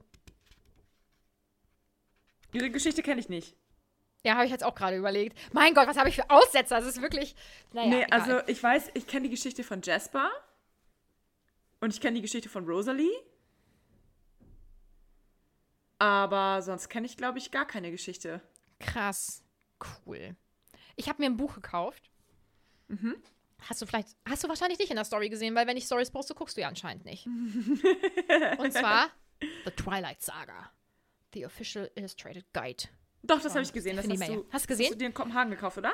Ihre 2.52 2.70
Geschichte 2.70 3.02
kenne 3.02 3.20
ich 3.20 3.28
nicht. 3.28 3.56
Ja, 4.24 4.34
habe 4.34 4.46
ich 4.46 4.50
jetzt 4.50 4.64
auch 4.64 4.74
gerade 4.74 4.96
überlegt. 4.96 5.38
Mein 5.52 5.74
Gott, 5.74 5.86
was 5.86 5.96
habe 5.96 6.08
ich 6.08 6.16
für 6.16 6.28
Aussetzer? 6.30 6.76
Das 6.76 6.86
ist 6.86 7.02
wirklich, 7.02 7.36
naja, 7.72 7.88
nee, 7.88 8.02
egal. 8.02 8.20
also 8.20 8.40
ich 8.48 8.62
weiß, 8.62 8.90
ich 8.94 9.06
kenne 9.06 9.24
die 9.24 9.30
Geschichte 9.30 9.62
von 9.62 9.82
Jasper. 9.82 10.30
Und 11.80 11.92
ich 11.92 12.00
kenne 12.00 12.16
die 12.16 12.22
Geschichte 12.22 12.48
von 12.48 12.64
Rosalie. 12.64 13.12
Aber 15.98 16.62
sonst 16.62 16.88
kenne 16.88 17.06
ich, 17.06 17.18
glaube 17.18 17.38
ich, 17.38 17.50
gar 17.50 17.66
keine 17.66 17.90
Geschichte. 17.90 18.40
Krass. 18.80 19.44
Cool. 20.06 20.34
Ich 20.96 21.08
habe 21.08 21.22
mir 21.22 21.26
ein 21.26 21.36
Buch 21.36 21.54
gekauft. 21.54 22.10
Mhm. 22.88 23.16
Hast 23.68 23.82
du 23.82 23.86
vielleicht, 23.86 24.08
hast 24.26 24.42
du 24.42 24.48
wahrscheinlich 24.48 24.78
nicht 24.78 24.90
in 24.90 24.96
der 24.96 25.04
Story 25.04 25.28
gesehen, 25.28 25.54
weil 25.54 25.66
wenn 25.66 25.76
ich 25.76 25.84
Stories 25.84 26.10
poste, 26.10 26.34
guckst 26.34 26.56
du 26.56 26.62
ja 26.62 26.68
anscheinend 26.68 27.04
nicht. 27.04 27.26
Und 28.58 28.72
zwar 28.72 29.10
The 29.40 29.70
Twilight 29.70 30.22
Saga. 30.22 30.70
The 31.34 31.44
Official 31.44 31.90
Illustrated 31.94 32.46
Guide. 32.54 32.84
Doch, 33.26 33.40
das 33.40 33.52
habe 33.54 33.62
ich 33.62 33.72
gesehen. 33.72 33.96
Das 33.96 34.08
hast 34.08 34.18
Meyer. 34.18 34.28
du, 34.28 34.34
Hast 34.36 34.44
du 34.44 34.52
Hast 34.52 34.68
gesehen? 34.68 34.92
du 34.92 34.98
dir 34.98 35.06
in 35.06 35.14
Kopenhagen 35.14 35.50
gekauft, 35.50 35.78
oder? 35.78 35.92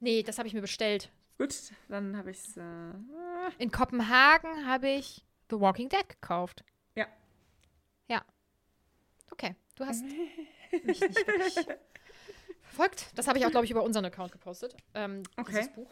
Nee, 0.00 0.22
das 0.22 0.38
habe 0.38 0.48
ich 0.48 0.54
mir 0.54 0.60
bestellt. 0.60 1.10
Gut, 1.38 1.54
dann 1.88 2.16
habe 2.16 2.30
ich 2.30 2.38
es. 2.38 2.56
Äh, 2.56 2.62
In 3.58 3.70
Kopenhagen 3.70 4.66
habe 4.66 4.88
ich 4.88 5.24
The 5.50 5.60
Walking 5.60 5.88
Dead 5.88 6.08
gekauft. 6.08 6.64
Ja. 6.96 7.06
Ja. 8.08 8.24
Okay, 9.30 9.54
du 9.76 9.84
hast 9.86 10.02
mich 10.04 11.00
nicht 11.00 11.00
wirklich 11.26 11.54
verfolgt. 12.62 13.06
Das 13.14 13.28
habe 13.28 13.38
ich 13.38 13.46
auch, 13.46 13.50
glaube 13.50 13.64
ich, 13.64 13.70
über 13.70 13.82
unseren 13.82 14.04
Account 14.04 14.32
gepostet. 14.32 14.76
Ähm, 14.94 15.22
Okay. 15.36 15.52
Dieses 15.52 15.72
Buch. 15.72 15.90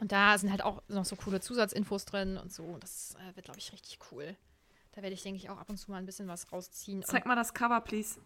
Und 0.00 0.12
da 0.12 0.38
sind 0.38 0.50
halt 0.50 0.62
auch 0.62 0.82
noch 0.88 1.04
so 1.04 1.16
coole 1.16 1.40
Zusatzinfos 1.40 2.04
drin 2.04 2.36
und 2.36 2.52
so. 2.52 2.78
Das 2.78 3.16
äh, 3.16 3.34
wird, 3.36 3.44
glaube 3.46 3.58
ich, 3.58 3.72
richtig 3.72 3.98
cool. 4.12 4.36
Da 4.92 5.02
werde 5.02 5.14
ich, 5.14 5.22
denke 5.22 5.36
ich, 5.38 5.50
auch 5.50 5.58
ab 5.58 5.68
und 5.68 5.76
zu 5.76 5.90
mal 5.90 5.98
ein 5.98 6.06
bisschen 6.06 6.28
was 6.28 6.50
rausziehen. 6.52 7.02
zeig 7.02 7.26
mal 7.26 7.34
das 7.36 7.52
Cover, 7.52 7.80
please. 7.80 8.20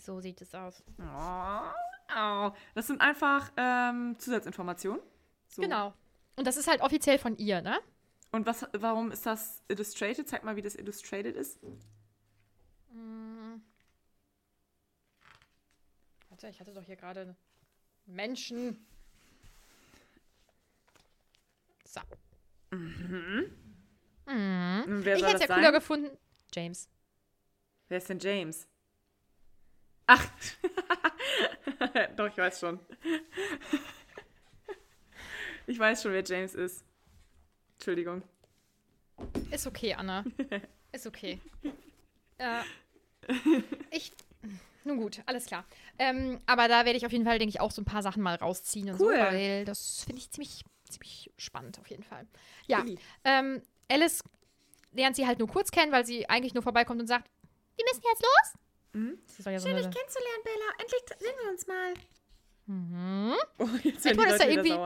So 0.00 0.20
sieht 0.20 0.40
es 0.40 0.54
aus. 0.54 0.82
Oh, 0.98 1.60
oh. 2.16 2.50
Das 2.74 2.86
sind 2.86 3.00
einfach 3.00 3.52
ähm, 3.56 4.16
Zusatzinformationen. 4.18 5.02
So. 5.48 5.62
Genau. 5.62 5.92
Und 6.36 6.46
das 6.46 6.56
ist 6.56 6.68
halt 6.68 6.80
offiziell 6.80 7.18
von 7.18 7.36
ihr, 7.36 7.60
ne? 7.60 7.78
Und 8.32 8.46
was, 8.46 8.66
warum 8.72 9.10
ist 9.10 9.26
das 9.26 9.62
illustrated? 9.68 10.28
Zeig 10.28 10.42
mal, 10.44 10.56
wie 10.56 10.62
das 10.62 10.74
illustrated 10.74 11.36
ist. 11.36 11.60
Mm. 12.92 13.56
Warte, 16.30 16.48
ich 16.48 16.60
hatte 16.60 16.72
doch 16.72 16.84
hier 16.84 16.96
gerade 16.96 17.36
Menschen. 18.06 18.86
So. 21.84 22.00
Mhm. 22.70 23.56
Wer 24.26 25.16
Ich 25.16 25.24
hätte 25.24 25.34
es 25.34 25.48
ja 25.48 25.54
cooler 25.54 25.72
gefunden. 25.72 26.16
James. 26.54 26.88
Wer 27.88 27.98
ist 27.98 28.08
denn 28.08 28.20
James? 28.20 28.68
Ach. 30.12 30.26
Doch, 32.16 32.26
ich 32.26 32.36
weiß 32.36 32.58
schon. 32.58 32.80
ich 35.68 35.78
weiß 35.78 36.02
schon, 36.02 36.12
wer 36.12 36.24
James 36.24 36.54
ist. 36.54 36.84
Entschuldigung. 37.74 38.22
Ist 39.52 39.68
okay, 39.68 39.94
Anna. 39.94 40.24
Ist 40.90 41.06
okay. 41.06 41.38
äh, 42.38 42.62
ich. 43.92 44.10
Nun 44.82 44.96
gut, 44.96 45.22
alles 45.26 45.46
klar. 45.46 45.64
Ähm, 45.98 46.40
aber 46.46 46.66
da 46.66 46.84
werde 46.84 46.96
ich 46.96 47.06
auf 47.06 47.12
jeden 47.12 47.24
Fall, 47.24 47.38
denke 47.38 47.50
ich, 47.50 47.60
auch 47.60 47.70
so 47.70 47.80
ein 47.80 47.84
paar 47.84 48.02
Sachen 48.02 48.22
mal 48.22 48.34
rausziehen 48.34 48.90
und 48.90 48.98
Cool. 49.00 49.14
so, 49.14 49.20
weil 49.20 49.64
das 49.64 50.02
finde 50.04 50.20
ich 50.22 50.30
ziemlich, 50.32 50.64
ziemlich 50.88 51.30
spannend 51.36 51.78
auf 51.78 51.86
jeden 51.88 52.02
Fall. 52.02 52.26
Ja, 52.66 52.84
ähm, 53.22 53.62
Alice 53.88 54.24
lernt 54.92 55.14
sie 55.14 55.26
halt 55.26 55.38
nur 55.38 55.46
kurz 55.48 55.70
kennen, 55.70 55.92
weil 55.92 56.04
sie 56.04 56.28
eigentlich 56.28 56.54
nur 56.54 56.64
vorbeikommt 56.64 57.00
und 57.00 57.06
sagt, 57.06 57.30
wir 57.76 57.84
müssen 57.84 58.02
jetzt 58.10 58.22
los. 58.22 58.59
Mhm. 58.92 59.18
Ja 59.44 59.58
so 59.58 59.68
eine, 59.68 59.80
kennenzulernen, 59.80 60.42
Bella. 60.44 60.72
Endlich 60.78 61.02
sehen 61.18 61.34
wir 61.42 61.50
uns 61.50 61.66
mal. 61.66 61.94
mhm. 62.66 63.34
Oh, 63.58 63.68
jetzt 63.82 64.06
Edward 64.06 64.30
ist 64.30 64.42
da 64.42 64.48
irgendwie-. 64.48 64.78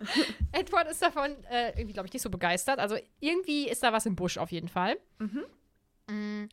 Edward 0.52 0.90
ist 0.90 1.02
davon 1.02 1.44
äh, 1.44 1.70
irgendwie, 1.70 1.92
glaube 1.92 2.06
ich, 2.06 2.12
nicht 2.12 2.22
so 2.22 2.30
begeistert. 2.30 2.78
Also 2.78 2.96
irgendwie 3.20 3.68
ist 3.68 3.82
da 3.82 3.92
was 3.92 4.06
im 4.06 4.16
Busch 4.16 4.38
auf 4.38 4.50
jeden 4.50 4.68
Fall. 4.68 4.98
Mhm. 5.18 5.44
Mm. 6.08 6.48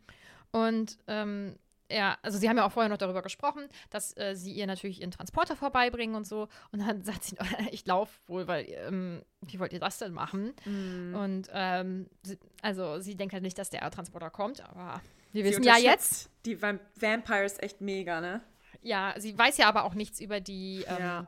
Und 0.52 0.98
ähm, 1.08 1.58
er, 1.90 2.18
also 2.22 2.38
sie 2.38 2.50
haben 2.50 2.58
ja 2.58 2.66
auch 2.66 2.72
vorher 2.72 2.90
noch 2.90 2.98
darüber 2.98 3.22
gesprochen, 3.22 3.68
dass 3.90 4.16
äh, 4.18 4.36
sie 4.36 4.54
ihr 4.54 4.68
natürlich 4.68 5.02
ihren 5.02 5.12
Transporter 5.12 5.56
vorbeibringen 5.56 6.16
und 6.16 6.28
so. 6.28 6.48
Und 6.72 6.80
dann 6.80 7.02
sagt 7.04 7.24
sie, 7.24 7.38
ich 7.72 7.86
laufe 7.86 8.20
wohl, 8.28 8.48
weil, 8.48 8.66
ähm, 8.70 9.24
wie 9.42 9.60
wollt 9.60 9.74
ihr 9.74 9.80
das 9.80 9.98
denn 9.98 10.14
machen? 10.14 10.54
Mhm. 10.66 11.16
Und 11.16 11.50
ähm, 11.54 12.08
sie, 12.24 12.38
also 12.62 13.00
sie 13.00 13.16
denkt 13.16 13.34
halt 13.34 13.44
nicht, 13.44 13.58
dass 13.58 13.70
der 13.70 13.90
Transporter 13.92 14.30
kommt, 14.30 14.62
aber 14.62 15.02
wir 15.34 15.44
wissen 15.46 15.64
ja 15.64 15.78
jetzt, 15.78 16.30
Die 16.46 16.62
Vamp 16.62 16.82
Vampires 17.00 17.60
echt 17.60 17.82
mega, 17.82 18.22
ne? 18.22 18.42
ja, 18.82 19.14
sie 19.18 19.38
weiß 19.38 19.58
ja 19.58 19.68
aber 19.68 19.84
auch 19.84 19.94
nichts 19.96 20.20
über 20.22 20.40
die 20.40 20.84
ähm, 20.88 20.98
Ja. 21.00 21.28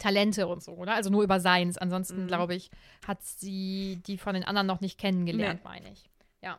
Talente 0.00 0.48
und 0.48 0.62
so, 0.62 0.72
oder? 0.72 0.94
Also 0.94 1.08
nur 1.10 1.22
über 1.22 1.38
Seins. 1.38 1.78
Ansonsten, 1.78 2.24
Mhm. 2.24 2.26
glaube 2.26 2.54
ich, 2.56 2.70
hat 3.06 3.22
sie 3.22 4.00
die 4.06 4.18
von 4.18 4.34
den 4.34 4.42
anderen 4.44 4.66
noch 4.66 4.80
nicht 4.80 4.98
kennengelernt, 4.98 5.62
meine 5.62 5.88
ich. 5.92 6.10
Ja. 6.42 6.58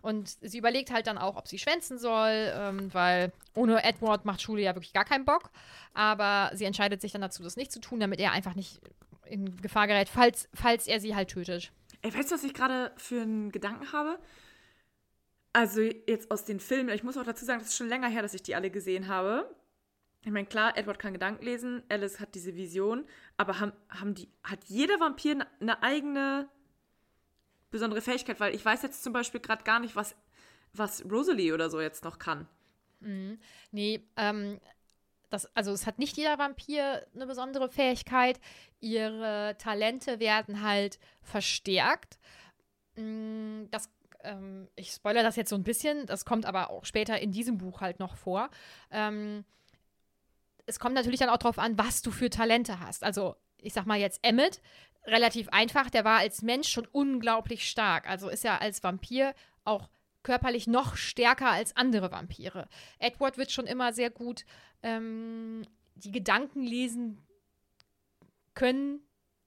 Und 0.00 0.30
sie 0.40 0.56
überlegt 0.58 0.90
halt 0.90 1.06
dann 1.06 1.18
auch, 1.18 1.36
ob 1.36 1.48
sie 1.48 1.58
schwänzen 1.58 1.98
soll, 1.98 2.50
ähm, 2.54 2.92
weil 2.94 3.30
ohne 3.54 3.84
Edward 3.84 4.24
macht 4.24 4.40
Schule 4.40 4.62
ja 4.62 4.74
wirklich 4.74 4.94
gar 4.94 5.04
keinen 5.04 5.26
Bock. 5.26 5.50
Aber 5.92 6.50
sie 6.56 6.64
entscheidet 6.64 7.02
sich 7.02 7.12
dann 7.12 7.20
dazu, 7.20 7.42
das 7.42 7.56
nicht 7.56 7.70
zu 7.72 7.78
tun, 7.80 8.00
damit 8.00 8.20
er 8.20 8.32
einfach 8.32 8.54
nicht 8.54 8.80
in 9.26 9.56
Gefahr 9.58 9.86
gerät, 9.86 10.08
falls, 10.08 10.48
falls 10.54 10.86
er 10.86 10.98
sie 10.98 11.14
halt 11.14 11.28
tötet. 11.30 11.72
Ey, 12.00 12.12
weißt 12.14 12.30
du, 12.30 12.34
was 12.36 12.44
ich 12.44 12.54
gerade 12.54 12.90
für 12.96 13.20
einen 13.20 13.52
Gedanken 13.52 13.92
habe? 13.92 14.18
Also 15.52 15.80
jetzt 15.82 16.30
aus 16.30 16.44
den 16.44 16.60
Filmen, 16.60 16.88
ich 16.90 17.02
muss 17.02 17.16
auch 17.18 17.24
dazu 17.24 17.44
sagen, 17.44 17.60
das 17.60 17.68
ist 17.68 17.76
schon 17.76 17.88
länger 17.88 18.08
her, 18.08 18.22
dass 18.22 18.34
ich 18.34 18.42
die 18.42 18.54
alle 18.54 18.70
gesehen 18.70 19.08
habe. 19.08 19.54
Ich 20.24 20.30
meine, 20.30 20.46
klar, 20.46 20.76
Edward 20.78 20.98
kann 20.98 21.12
Gedanken 21.12 21.44
lesen, 21.44 21.82
Alice 21.88 22.20
hat 22.20 22.34
diese 22.34 22.54
Vision, 22.54 23.04
aber 23.36 23.58
haben, 23.60 23.72
haben 23.88 24.14
die, 24.14 24.28
hat 24.44 24.64
jeder 24.66 25.00
Vampir 25.00 25.46
eine- 25.60 25.82
eigene 25.82 26.48
besondere 27.70 28.00
Fähigkeit? 28.00 28.38
Weil 28.40 28.54
ich 28.54 28.64
weiß 28.64 28.82
jetzt 28.82 29.02
zum 29.02 29.12
Beispiel 29.12 29.40
gerade 29.40 29.64
gar 29.64 29.80
nicht, 29.80 29.96
was, 29.96 30.14
was 30.72 31.04
Rosalie 31.10 31.52
oder 31.52 31.70
so 31.70 31.80
jetzt 31.80 32.04
noch 32.04 32.18
kann. 32.18 32.46
Nee, 33.72 34.06
ähm, 34.16 34.60
das, 35.28 35.54
also 35.56 35.72
es 35.72 35.86
hat 35.86 35.98
nicht 35.98 36.16
jeder 36.16 36.38
Vampir 36.38 37.04
eine 37.14 37.26
besondere 37.26 37.68
Fähigkeit. 37.68 38.40
Ihre 38.80 39.56
Talente 39.58 40.20
werden 40.20 40.62
halt 40.62 40.98
verstärkt. 41.20 42.18
Mm, 42.96 43.64
Das, 43.70 43.90
ähm, 44.22 44.68
ich 44.76 44.90
spoilere 44.90 45.22
das 45.22 45.36
jetzt 45.36 45.50
so 45.50 45.56
ein 45.56 45.64
bisschen, 45.64 46.06
das 46.06 46.24
kommt 46.24 46.46
aber 46.46 46.70
auch 46.70 46.84
später 46.84 47.20
in 47.20 47.32
diesem 47.32 47.58
Buch 47.58 47.80
halt 47.80 47.98
noch 47.98 48.16
vor. 48.16 48.50
Ähm, 48.90 49.44
es 50.66 50.78
kommt 50.78 50.94
natürlich 50.94 51.20
dann 51.20 51.28
auch 51.28 51.38
darauf 51.38 51.58
an, 51.58 51.76
was 51.78 52.02
du 52.02 52.10
für 52.10 52.30
Talente 52.30 52.80
hast. 52.80 53.04
Also, 53.04 53.36
ich 53.58 53.72
sag 53.72 53.86
mal 53.86 53.98
jetzt 53.98 54.20
Emmet, 54.22 54.60
relativ 55.04 55.48
einfach, 55.48 55.90
der 55.90 56.04
war 56.04 56.18
als 56.18 56.42
Mensch 56.42 56.68
schon 56.68 56.86
unglaublich 56.86 57.68
stark. 57.68 58.08
Also 58.08 58.28
ist 58.28 58.44
er 58.44 58.60
als 58.60 58.82
Vampir 58.82 59.34
auch 59.64 59.88
körperlich 60.22 60.68
noch 60.68 60.96
stärker 60.96 61.50
als 61.50 61.76
andere 61.76 62.12
Vampire. 62.12 62.68
Edward 62.98 63.38
wird 63.38 63.50
schon 63.50 63.66
immer 63.66 63.92
sehr 63.92 64.10
gut 64.10 64.44
ähm, 64.84 65.66
die 65.96 66.12
Gedanken 66.12 66.62
lesen 66.62 67.18
können. 68.54 69.00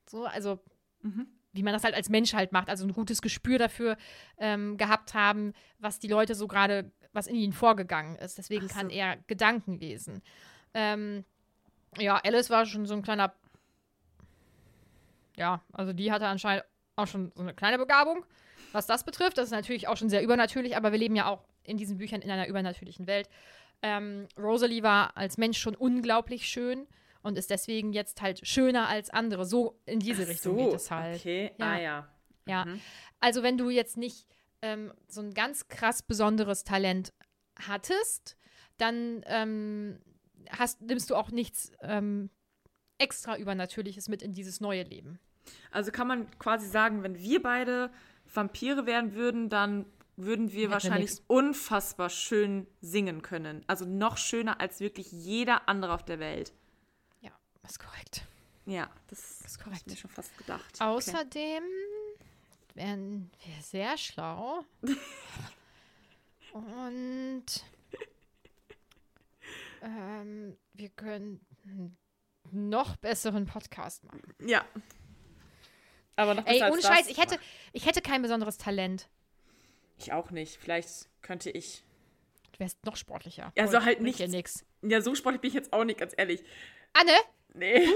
So, 0.09 0.25
also 0.25 0.59
Mhm. 1.05 1.27
Wie 1.55 1.63
man 1.63 1.73
das 1.73 1.83
halt 1.83 1.95
als 1.95 2.09
Mensch 2.09 2.33
halt 2.33 2.51
macht, 2.51 2.69
also 2.69 2.85
ein 2.85 2.93
gutes 2.93 3.21
Gespür 3.21 3.57
dafür 3.57 3.97
ähm, 4.37 4.77
gehabt 4.77 5.13
haben, 5.13 5.53
was 5.79 5.99
die 5.99 6.07
Leute 6.07 6.35
so 6.35 6.47
gerade, 6.47 6.91
was 7.13 7.27
in 7.27 7.35
ihnen 7.35 7.53
vorgegangen 7.53 8.17
ist. 8.17 8.37
Deswegen 8.37 8.67
so. 8.67 8.73
kann 8.73 8.89
er 8.89 9.17
Gedanken 9.27 9.79
lesen. 9.79 10.21
Ähm, 10.73 11.23
ja, 11.97 12.19
Alice 12.23 12.49
war 12.49 12.65
schon 12.65 12.85
so 12.85 12.93
ein 12.93 13.01
kleiner, 13.01 13.33
ja, 15.37 15.61
also 15.71 15.93
die 15.93 16.11
hatte 16.11 16.27
anscheinend 16.27 16.65
auch 16.97 17.07
schon 17.07 17.31
so 17.35 17.41
eine 17.41 17.53
kleine 17.53 17.77
Begabung, 17.77 18.25
was 18.73 18.85
das 18.85 19.05
betrifft. 19.05 19.37
Das 19.37 19.45
ist 19.45 19.51
natürlich 19.51 19.87
auch 19.87 19.97
schon 19.97 20.09
sehr 20.09 20.23
übernatürlich, 20.23 20.75
aber 20.75 20.91
wir 20.91 20.99
leben 20.99 21.15
ja 21.15 21.27
auch 21.27 21.45
in 21.63 21.77
diesen 21.77 21.97
Büchern 21.97 22.21
in 22.21 22.29
einer 22.29 22.47
übernatürlichen 22.47 23.07
Welt. 23.07 23.29
Ähm, 23.81 24.27
Rosalie 24.37 24.83
war 24.83 25.15
als 25.15 25.37
Mensch 25.37 25.57
schon 25.57 25.75
unglaublich 25.75 26.47
schön 26.47 26.87
und 27.25 27.37
ist 27.37 27.49
deswegen 27.49 27.91
jetzt 27.91 28.21
halt 28.21 28.47
schöner 28.47 28.87
als 28.87 29.09
andere. 29.09 29.45
So 29.45 29.79
in 29.85 29.99
diese 29.99 30.23
Ach 30.23 30.27
Richtung 30.27 30.57
so, 30.57 30.65
geht 30.65 30.75
es 30.75 30.91
halt. 30.91 31.19
Okay, 31.19 31.51
Ja. 31.57 31.65
ah 31.71 31.79
ja. 31.79 32.09
Ja, 32.47 32.65
Mhm. 32.65 32.79
also 33.19 33.41
wenn 33.41 33.57
du 33.57 33.69
jetzt 33.71 33.97
nicht 33.97 34.27
ähm, 34.61 34.93
so 35.07 35.21
ein 35.21 35.33
ganz 35.33 35.67
krass 35.67 36.03
besonderes 36.03 36.63
Talent 36.63 37.11
hattest, 37.59 38.37
dann 38.77 39.23
ähm, 39.25 39.99
hast, 40.51 40.81
nimmst 40.81 41.09
du 41.09 41.15
auch 41.15 41.31
nichts 41.31 41.71
ähm, 41.81 42.29
extra 42.99 43.37
Übernatürliches 43.37 44.07
mit 44.09 44.21
in 44.21 44.33
dieses 44.33 44.61
neue 44.61 44.83
Leben. 44.83 45.19
Also 45.71 45.91
kann 45.91 46.07
man 46.07 46.29
quasi 46.37 46.67
sagen, 46.67 47.01
wenn 47.03 47.17
wir 47.17 47.41
beide 47.41 47.91
Vampire 48.31 48.85
werden 48.85 49.13
würden, 49.15 49.49
dann 49.49 49.85
würden 50.15 50.51
wir 50.51 50.53
Hätten 50.53 50.61
wir 50.61 50.71
wahrscheinlich 50.71 51.09
nix. 51.11 51.23
unfassbar 51.27 52.09
schön 52.09 52.67
singen 52.81 53.21
können. 53.21 53.63
Also 53.67 53.85
noch 53.85 54.17
schöner 54.17 54.61
als 54.61 54.79
wirklich 54.79 55.11
jeder 55.11 55.67
andere 55.67 55.93
auf 55.93 56.05
der 56.05 56.19
Welt. 56.19 56.53
Das 57.65 57.71
ist 57.71 57.79
korrekt. 57.79 58.21
Ja, 58.67 58.91
das, 59.07 59.41
ist 59.41 59.57
hab 59.57 59.63
korrekt. 59.63 59.81
ich 59.87 59.93
mir 59.93 59.97
schon 59.97 60.11
fast 60.11 60.37
gedacht. 60.37 60.79
Außerdem 60.79 61.63
wären 62.75 63.31
wir 63.43 63.63
sehr 63.63 63.97
schlau. 63.97 64.63
Und 66.53 67.45
ähm, 69.81 70.55
wir 70.73 70.89
können 70.89 71.43
einen 71.63 71.97
noch 72.51 72.97
besseren 72.97 73.47
Podcast 73.47 74.03
machen. 74.03 74.21
Okay. 74.39 74.51
Ja. 74.51 74.65
Aber 76.15 76.35
noch 76.35 76.45
Ey, 76.45 76.59
besser 76.59 76.71
ohne 76.71 76.81
das. 76.83 76.91
Scheiß, 76.91 77.07
ich 77.07 77.17
hätte, 77.17 77.39
ich 77.73 77.87
hätte 77.87 78.03
kein 78.03 78.21
besonderes 78.21 78.59
Talent. 78.59 79.09
Ich 79.97 80.13
auch 80.13 80.29
nicht. 80.29 80.57
Vielleicht 80.57 81.09
könnte 81.23 81.49
ich. 81.49 81.83
Du 82.51 82.59
wärst 82.59 82.85
noch 82.85 82.95
sportlicher. 82.95 83.51
Ja, 83.57 83.67
so 83.67 83.83
halt. 83.83 83.99
Ja 84.19 84.27
nix. 84.27 84.63
Ja, 84.83 85.01
so 85.01 85.15
sportlich 85.15 85.41
bin 85.41 85.47
ich 85.47 85.55
jetzt 85.55 85.73
auch 85.73 85.83
nicht, 85.83 85.99
ganz 85.99 86.13
ehrlich. 86.15 86.43
Anne, 86.93 87.11
Nee. 87.57 87.87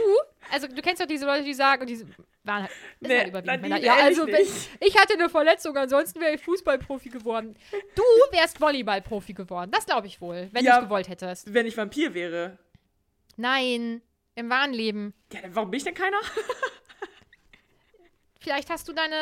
also 0.51 0.67
du 0.67 0.81
kennst 0.81 1.01
doch 1.01 1.05
diese 1.07 1.25
Leute, 1.25 1.43
die 1.43 1.53
sagen, 1.53 1.81
und 1.81 1.89
die 1.89 1.99
waren 2.43 2.63
halt, 2.63 2.71
Nee, 3.01 3.17
halt 3.17 3.27
überwiegend 3.29 3.61
Männer. 3.61 3.77
Ja, 3.79 3.95
also 3.95 4.25
wenn, 4.25 4.45
ich 4.79 4.97
hatte 4.97 5.13
eine 5.15 5.29
Verletzung, 5.29 5.75
ansonsten 5.75 6.21
wäre 6.21 6.33
ich 6.35 6.41
Fußballprofi 6.41 7.09
geworden. 7.09 7.55
Du 7.95 8.03
wärst 8.31 8.59
Volleyballprofi 8.61 9.33
geworden. 9.33 9.69
Das 9.71 9.85
glaube 9.85 10.07
ich 10.07 10.21
wohl, 10.21 10.47
wenn 10.53 10.63
Ja. 10.63 10.75
du 10.75 10.79
es 10.79 10.85
gewollt 10.85 11.09
hättest. 11.09 11.53
Wenn 11.53 11.65
ich 11.65 11.75
Vampir 11.75 12.13
wäre. 12.13 12.57
Nein, 13.35 14.01
im 14.35 14.49
wahren 14.49 14.71
Leben. 14.73 15.13
Ja, 15.33 15.41
dann 15.41 15.53
warum 15.55 15.69
bin 15.71 15.77
ich 15.79 15.83
denn 15.83 15.93
keiner? 15.93 16.17
Vielleicht 18.41 18.69
hast 18.69 18.87
du 18.87 18.93
deine 18.93 19.15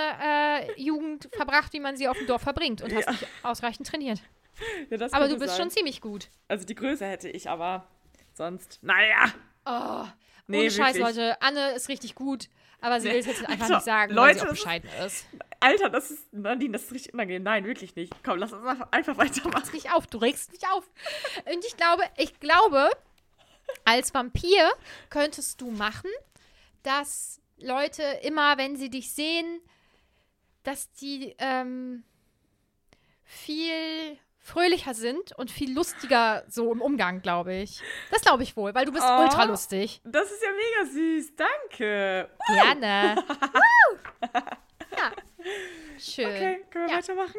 äh, 0.73 0.79
Jugend 0.81 1.27
verbracht, 1.33 1.73
wie 1.73 1.79
man 1.79 1.97
sie 1.97 2.07
auf 2.07 2.17
dem 2.17 2.27
Dorf 2.27 2.43
verbringt 2.43 2.81
und 2.83 2.93
hast 2.93 3.05
Ja. 3.05 3.11
nicht 3.11 3.27
ausreichend 3.41 3.87
trainiert. 3.87 4.21
Ja, 4.89 4.97
das 4.97 5.11
Aber 5.13 5.27
du 5.27 5.37
bist 5.37 5.55
sein. 5.55 5.63
schon 5.63 5.71
ziemlich 5.71 6.01
gut. 6.01 6.29
Also 6.47 6.65
die 6.65 6.75
Größe 6.75 7.05
hätte 7.05 7.29
ich, 7.29 7.49
aber 7.49 7.87
sonst. 8.33 8.79
Naja. 8.83 9.33
Oh, 9.67 10.05
Nee, 10.49 10.61
ohne 10.61 10.71
Scheiß, 10.71 10.95
wirklich. 10.95 11.15
Leute. 11.17 11.41
Anne 11.41 11.71
ist 11.71 11.89
richtig 11.89 12.15
gut, 12.15 12.47
aber 12.79 13.01
sie 13.01 13.07
Nee. 13.09 13.13
will 13.15 13.19
es 13.19 13.25
jetzt 13.25 13.45
einfach 13.45 13.61
Also, 13.63 13.73
nicht 13.75 13.83
sagen, 13.83 14.15
weil 14.15 14.27
Leute, 14.27 14.39
sie 14.39 14.41
auch 14.41 14.47
das 14.49 14.57
ist- 14.57 14.63
bescheiden 14.63 14.89
ist. 15.05 15.25
Alter, 15.59 15.89
das 15.89 16.11
ist. 16.11 16.33
Nadine, 16.33 16.71
das 16.73 16.83
ist 16.83 16.91
richtig 16.93 17.13
unangenehm. 17.13 17.43
Nein, 17.43 17.65
wirklich 17.65 17.95
nicht. 17.95 18.13
Komm, 18.23 18.37
lass 18.39 18.53
uns 18.53 18.65
einfach, 18.91 19.17
weitermachen. 19.17 19.69
nicht 19.73 19.91
auf, 19.91 20.07
du 20.07 20.19
regst 20.19 20.51
mich 20.53 20.61
auf. 20.69 20.85
Und 21.51 21.65
ich 21.65 21.75
glaube, 21.75 22.03
ich 22.15 22.39
glaube, 22.39 22.89
als 23.83 24.13
Vampir 24.13 24.71
könntest 25.09 25.59
du 25.59 25.71
machen, 25.71 26.09
dass 26.83 27.41
Leute 27.57 28.03
immer, 28.21 28.57
wenn 28.57 28.77
sie 28.77 28.89
dich 28.89 29.11
sehen, 29.11 29.59
dass 30.63 30.91
die 30.93 31.35
ähm, 31.39 32.03
viel 33.25 34.17
fröhlicher 34.47 34.93
sind 34.93 35.33
und 35.37 35.51
viel 35.51 35.73
lustiger 35.75 36.43
so 36.47 36.71
im 36.71 36.81
Umgang, 36.81 37.21
glaube 37.21 37.53
ich. 37.53 37.81
Das 38.11 38.21
glaube 38.21 38.43
ich 38.43 38.55
wohl, 38.55 38.73
weil 38.73 38.85
du 38.85 38.91
bist 38.93 39.05
Oh. 39.07 39.21
ultra 39.23 39.43
lustig. 39.43 39.99
Das 40.05 40.31
ist 40.31 40.41
ja 40.41 40.49
mega 40.51 40.91
süß. 40.91 41.33
Danke. 41.35 42.29
Gerne. 42.47 43.23
Ja. 44.97 45.11
Schön. 45.99 46.25
Okay, 46.27 46.65
können 46.71 46.87
wir 46.87 46.91
Ja. 46.93 46.97
weitermachen? 46.97 47.35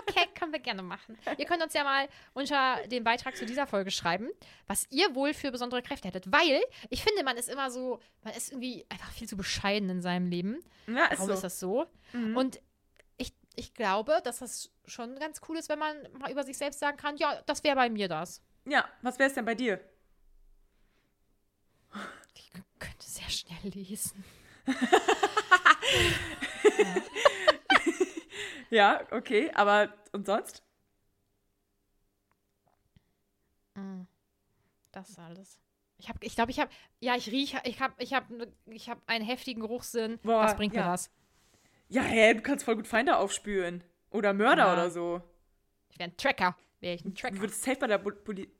Okay, 0.00 0.26
können 0.38 0.52
wir 0.52 0.58
gerne 0.60 0.82
machen. 0.82 1.16
Ihr 1.38 1.44
könnt 1.44 1.62
uns 1.62 1.72
ja 1.74 1.84
mal 1.84 2.08
unter 2.32 2.78
dem 2.88 3.04
Beitrag 3.04 3.36
zu 3.36 3.46
dieser 3.46 3.66
Folge 3.66 3.90
schreiben, 3.90 4.28
was 4.66 4.86
ihr 4.90 5.14
wohl 5.14 5.34
für 5.34 5.52
besondere 5.52 5.82
Kräfte 5.82 6.08
hättet. 6.08 6.30
Weil 6.32 6.62
ich 6.90 7.02
finde, 7.04 7.22
man 7.22 7.36
ist 7.36 7.48
immer 7.48 7.70
so, 7.70 8.00
man 8.22 8.32
ist 8.34 8.50
irgendwie 8.50 8.84
einfach 8.88 9.10
viel 9.12 9.28
zu 9.28 9.36
bescheiden 9.36 9.88
in 9.90 10.02
seinem 10.02 10.26
Leben. 10.26 10.64
Ja, 10.86 11.04
ist 11.06 11.18
Warum 11.18 11.26
so. 11.28 11.32
ist 11.34 11.44
das 11.44 11.60
so? 11.60 11.86
Mhm. 12.12 12.36
Und 12.36 12.60
ich, 13.56 13.74
glaube, 13.74 14.20
dass 14.24 14.38
das 14.38 14.70
schon 14.86 15.18
ganz 15.18 15.40
cool 15.48 15.56
ist, 15.56 15.68
wenn 15.68 15.78
man 15.78 15.96
mal 16.18 16.30
über 16.30 16.44
sich 16.44 16.56
selbst 16.56 16.80
sagen 16.80 16.96
kann, 16.96 17.16
ja, 17.16 17.40
das 17.46 17.64
wäre 17.64 17.76
bei 17.76 17.90
mir 17.90 18.08
das. 18.08 18.42
ja, 18.64 18.88
was 19.02 19.18
wäre 19.18 19.28
es 19.28 19.34
denn 19.34 19.44
bei 19.44 19.54
dir? 19.54 19.80
Ich 22.34 22.50
könnte 22.78 23.06
sehr 23.06 23.28
schnell 23.30 23.72
lesen. 23.72 24.24
Ja, 28.74 29.02
okay, 29.12 29.52
aber 29.54 29.94
und 30.12 30.26
sonst? 30.26 30.64
Mm. 33.74 34.02
Das 34.90 35.10
ist 35.10 35.18
alles. 35.20 35.60
Ich 35.96 36.08
habe, 36.08 36.18
ich 36.22 36.34
glaube, 36.34 36.50
ich 36.50 36.58
habe, 36.58 36.70
ja, 36.98 37.14
ich 37.14 37.30
rieche, 37.30 37.60
ich 37.62 37.80
habe, 37.80 37.94
ich 37.98 38.12
habe, 38.14 38.52
ich 38.66 38.88
habe 38.88 39.00
einen 39.06 39.24
heftigen 39.24 39.60
Geruchssinn. 39.60 40.18
Boah, 40.24 40.42
was 40.42 40.56
bringt 40.56 40.74
mir 40.74 40.80
ja. 40.80 40.90
das? 40.90 41.08
Ja, 41.88 42.02
hä, 42.02 42.34
du 42.34 42.42
kannst 42.42 42.64
voll 42.64 42.76
gut 42.76 42.88
Feinde 42.88 43.16
aufspüren. 43.16 43.84
Oder 44.10 44.32
Mörder 44.32 44.66
Ja. 44.66 44.72
oder 44.72 44.90
so. 44.90 45.22
Ich 45.90 45.98
wäre 45.98 46.10
ein 46.10 46.16
Tracker. 46.16 46.56
wäre 46.80 46.94
ich 46.94 47.04
ein 47.04 47.14
Du 47.14 47.20
Tracker. 47.20 47.40
würdest 47.40 47.62
safe 47.62 47.78
bei 47.78 47.86
der 47.86 47.98
Poli 47.98 48.50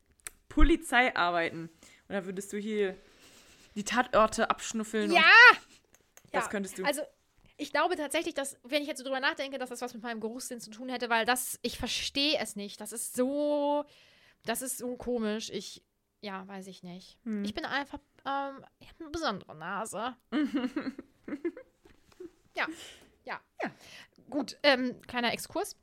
Polizei 0.49 1.15
arbeiten. 1.17 1.69
Und 2.09 2.15
dann 2.15 2.25
würdest 2.27 2.53
du 2.53 2.59
hier 2.59 2.97
die 3.75 3.85
Tatorte 3.85 4.51
abschnuffeln. 4.51 5.11
Ja! 5.11 5.23
Das 6.31 6.51
könntest 6.51 6.79
du. 6.79 6.85
Also, 6.85 7.03
ich 7.57 7.73
glaube 7.73 7.97
tatsächlich, 7.97 8.35
dass, 8.35 8.57
wenn 8.65 8.83
ich 8.83 8.89
jetzt 8.89 8.99
so 8.99 9.05
drüber 9.05 9.21
nachdenke, 9.21 9.59
dass 9.59 9.71
das 9.71 9.81
was 9.81 9.95
mit 9.95 10.03
meinem 10.03 10.21
Geruchssinn 10.21 10.61
zu 10.61 10.71
tun 10.71 10.89
hätte, 10.89 11.09
weil 11.11 11.25
das, 11.25 11.59
ich 11.63 11.79
verstehe 11.79 12.39
es 12.41 12.57
nicht. 12.57 12.81
Das 12.81 12.93
ist 12.93 13.15
so, 13.17 13.85
das 14.45 14.63
ist 14.63 14.79
so 14.79 14.97
komisch. 14.97 15.51
Ich, 15.51 15.83
ja, 16.21 16.47
weiß 16.49 16.67
ich 16.69 16.83
nicht. 16.83 17.19
Hm. 17.25 17.45
Ich 17.45 17.55
bin 17.55 17.65
einfach, 17.65 17.99
ähm, 18.27 18.65
ich 18.81 18.89
habe 18.89 19.01
eine 19.01 19.11
besondere 19.11 19.55
Nase. 19.57 20.17
ja, 22.57 22.67
ja. 23.25 23.41
Ja. 23.63 23.71
Gut, 24.31 24.57
ähm, 24.63 25.01
kleiner 25.07 25.33
Exkurs. 25.33 25.77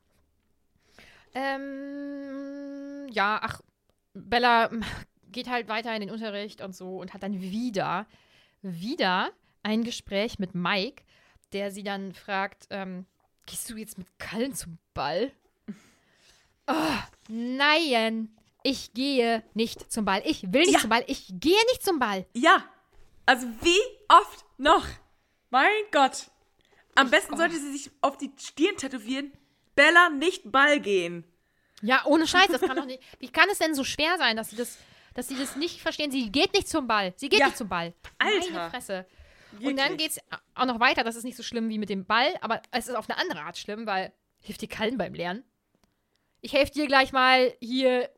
Ähm, 1.34 3.08
ja, 3.12 3.40
ach, 3.42 3.62
Bella 4.14 4.70
geht 5.32 5.50
halt 5.50 5.68
weiter 5.68 5.94
in 5.96 6.02
den 6.02 6.12
Unterricht 6.12 6.62
und 6.62 6.76
so 6.76 6.98
und 6.98 7.14
hat 7.14 7.24
dann 7.24 7.40
wieder, 7.42 8.06
wieder 8.62 9.32
ein 9.64 9.84
Gespräch 9.84 10.40
mit 10.40 10.56
Mike, 10.56 11.04
der 11.54 11.72
sie 11.72 11.84
dann 11.84 12.14
fragt, 12.14 12.68
ähm, 12.70 13.06
gehst 13.46 13.70
du 13.70 13.76
jetzt 13.78 13.98
mit 13.98 14.08
Kallen 14.20 14.54
zum 14.54 14.78
Ball? 14.94 15.32
Oh, 16.68 16.98
nein, 17.30 18.36
ich 18.64 18.94
gehe 18.94 19.44
nicht 19.54 19.92
zum 19.92 20.06
Ball. 20.06 20.22
Ich 20.26 20.44
will 20.54 20.62
nicht 20.62 20.74
Ja. 20.74 20.80
zum 20.80 20.90
Ball. 20.90 21.04
Ich 21.08 21.28
gehe 21.40 21.64
nicht 21.72 21.84
zum 21.84 22.00
Ball. 22.00 22.26
ja. 22.34 22.64
Also 23.28 23.46
wie 23.62 23.80
oft 24.10 24.44
noch? 24.58 24.86
Mein 25.52 25.70
Gott. 25.92 26.31
Am 27.02 27.10
besten 27.10 27.34
oh. 27.34 27.38
sollte 27.38 27.56
sie 27.56 27.72
sich 27.72 27.92
auf 28.02 28.18
die 28.18 28.32
Stirn 28.40 28.78
tätowieren. 28.78 29.32
Bella 29.76 30.10
nicht 30.10 30.52
Ball 30.52 30.80
gehen. 30.80 31.24
Ja, 31.82 32.06
ohne 32.06 32.28
Scheiß, 32.28 32.48
das 32.48 32.62
kann 32.62 32.76
doch 32.76 32.86
nicht. 32.86 33.02
Wie 33.20 33.30
kann 33.30 33.50
es 33.50 33.58
denn 33.58 33.74
so 33.74 33.84
schwer 33.84 34.18
sein, 34.18 34.38
dass 34.38 34.52
sie 34.52 34.56
das, 34.56 34.78
dass 35.16 35.28
sie 35.28 35.36
das 35.36 35.56
nicht 35.56 35.82
verstehen? 35.82 36.12
Sie 36.12 36.32
geht 36.32 36.54
nicht 36.54 36.68
zum 36.68 36.88
Ball. 36.88 37.14
Sie 37.16 37.30
geht 37.30 37.40
Ja. 37.40 37.48
nicht 37.48 37.58
zum 37.58 37.70
Ball. 37.70 37.94
Alter. 38.20 38.54
Meine 38.54 38.70
Fresse. 38.70 39.06
Und 39.54 39.78
dann 39.78 39.92
Wirklich. 39.92 39.98
geht's 39.98 40.20
auch 40.56 40.66
noch 40.66 40.80
weiter. 40.80 41.04
Das 41.04 41.16
ist 41.16 41.24
nicht 41.24 41.36
so 41.36 41.44
schlimm 41.44 41.70
wie 41.70 41.80
mit 41.80 41.90
dem 41.90 42.06
Ball, 42.06 42.34
aber 42.42 42.62
es 42.72 42.88
ist 42.88 42.96
auf 42.96 43.10
eine 43.10 43.20
andere 43.20 43.42
Art 43.42 43.58
schlimm, 43.58 43.86
weil 43.86 44.14
hilft 44.40 44.62
dir 44.62 44.70
Kallen 44.70 44.98
beim 44.98 45.14
Lernen. 45.14 45.44
Ich 46.42 46.54
helfe 46.54 46.72
dir 46.72 46.88
gleich 46.88 47.12
mal 47.12 47.54
hier. 47.60 48.10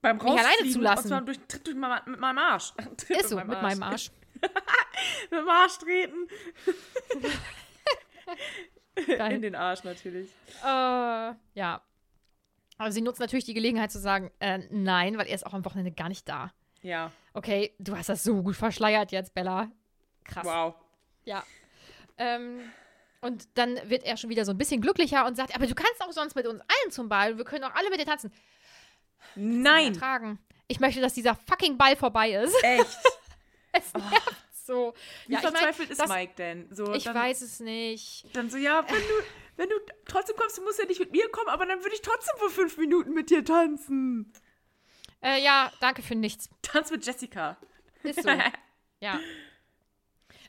beim 0.00 0.16
mich 0.16 0.26
alleine 0.26 0.70
zu 0.70 0.80
lassen. 0.80 1.04
Und 1.04 1.08
zwar 1.08 1.20
durch, 1.22 1.38
tritt 1.48 1.66
durch 1.66 1.76
mein, 1.76 2.00
mit 2.06 2.20
meinem 2.20 2.38
Arsch. 2.38 2.72
Tritt 2.96 3.20
Ist 3.20 3.30
so, 3.30 3.36
mit 3.36 3.48
meinem 3.48 3.82
Arsch. 3.82 4.10
mit 5.30 5.40
dem 5.40 5.48
Arsch 5.48 5.78
treten. 5.78 6.28
Geil. 9.06 9.32
In 9.32 9.42
den 9.42 9.54
Arsch 9.54 9.84
natürlich. 9.84 10.28
Äh, 10.62 10.66
ja. 10.66 11.82
Aber 12.78 12.92
sie 12.92 13.00
nutzt 13.00 13.20
natürlich 13.20 13.44
die 13.44 13.54
Gelegenheit 13.54 13.90
zu 13.92 13.98
sagen, 13.98 14.30
äh, 14.40 14.58
nein, 14.70 15.18
weil 15.18 15.26
er 15.26 15.34
ist 15.34 15.46
auch 15.46 15.54
am 15.54 15.64
Wochenende 15.64 15.92
gar 15.92 16.08
nicht 16.08 16.28
da. 16.28 16.52
Ja. 16.82 17.10
Okay, 17.32 17.74
du 17.78 17.96
hast 17.96 18.08
das 18.08 18.22
so 18.22 18.42
gut 18.42 18.56
verschleiert 18.56 19.12
jetzt, 19.12 19.34
Bella. 19.34 19.70
Krass. 20.24 20.44
Wow. 20.44 20.74
Ja. 21.24 21.42
Ähm, 22.18 22.60
und 23.20 23.48
dann 23.54 23.78
wird 23.88 24.04
er 24.04 24.16
schon 24.16 24.30
wieder 24.30 24.44
so 24.44 24.52
ein 24.52 24.58
bisschen 24.58 24.80
glücklicher 24.80 25.26
und 25.26 25.36
sagt, 25.36 25.54
aber 25.54 25.66
du 25.66 25.74
kannst 25.74 26.02
auch 26.02 26.12
sonst 26.12 26.34
mit 26.34 26.46
uns 26.46 26.60
allen 26.60 26.90
zum 26.90 27.08
Ball. 27.08 27.38
Wir 27.38 27.44
können 27.44 27.64
auch 27.64 27.74
alle 27.74 27.90
mit 27.90 28.00
dir 28.00 28.06
tanzen. 28.06 28.32
Nein. 29.34 29.98
Ich 30.68 30.80
möchte, 30.80 31.00
dass 31.00 31.14
dieser 31.14 31.34
fucking 31.34 31.78
Ball 31.78 31.96
vorbei 31.96 32.32
ist. 32.32 32.54
Echt. 32.62 32.86
Es 33.76 33.92
nervt 33.92 34.43
so. 34.66 34.94
Wie 35.26 35.32
ja, 35.34 35.38
ich, 35.38 35.44
mein, 35.44 35.52
verzweifelt 35.52 35.90
ist 35.90 36.00
das- 36.00 36.08
Mike 36.08 36.34
denn? 36.36 36.68
So, 36.74 36.92
ich 36.92 37.04
dann, 37.04 37.14
weiß 37.14 37.40
es 37.42 37.60
nicht. 37.60 38.26
Dann 38.34 38.50
so, 38.50 38.56
ja, 38.56 38.84
wenn 38.88 39.02
du, 39.02 39.14
wenn 39.56 39.68
du 39.68 39.74
trotzdem 40.06 40.36
kommst, 40.36 40.58
du 40.58 40.62
musst 40.62 40.78
ja 40.78 40.86
nicht 40.86 41.00
mit 41.00 41.12
mir 41.12 41.28
kommen, 41.30 41.48
aber 41.48 41.66
dann 41.66 41.82
würde 41.82 41.94
ich 41.94 42.02
trotzdem 42.02 42.34
für 42.38 42.50
fünf 42.50 42.76
Minuten 42.78 43.12
mit 43.12 43.30
dir 43.30 43.44
tanzen. 43.44 44.32
Äh, 45.22 45.42
ja, 45.42 45.72
danke 45.80 46.02
für 46.02 46.14
nichts. 46.14 46.48
Tanz 46.62 46.90
mit 46.90 47.04
Jessica. 47.04 47.56
Ist 48.02 48.22
so. 48.22 48.28
ja. 49.00 49.18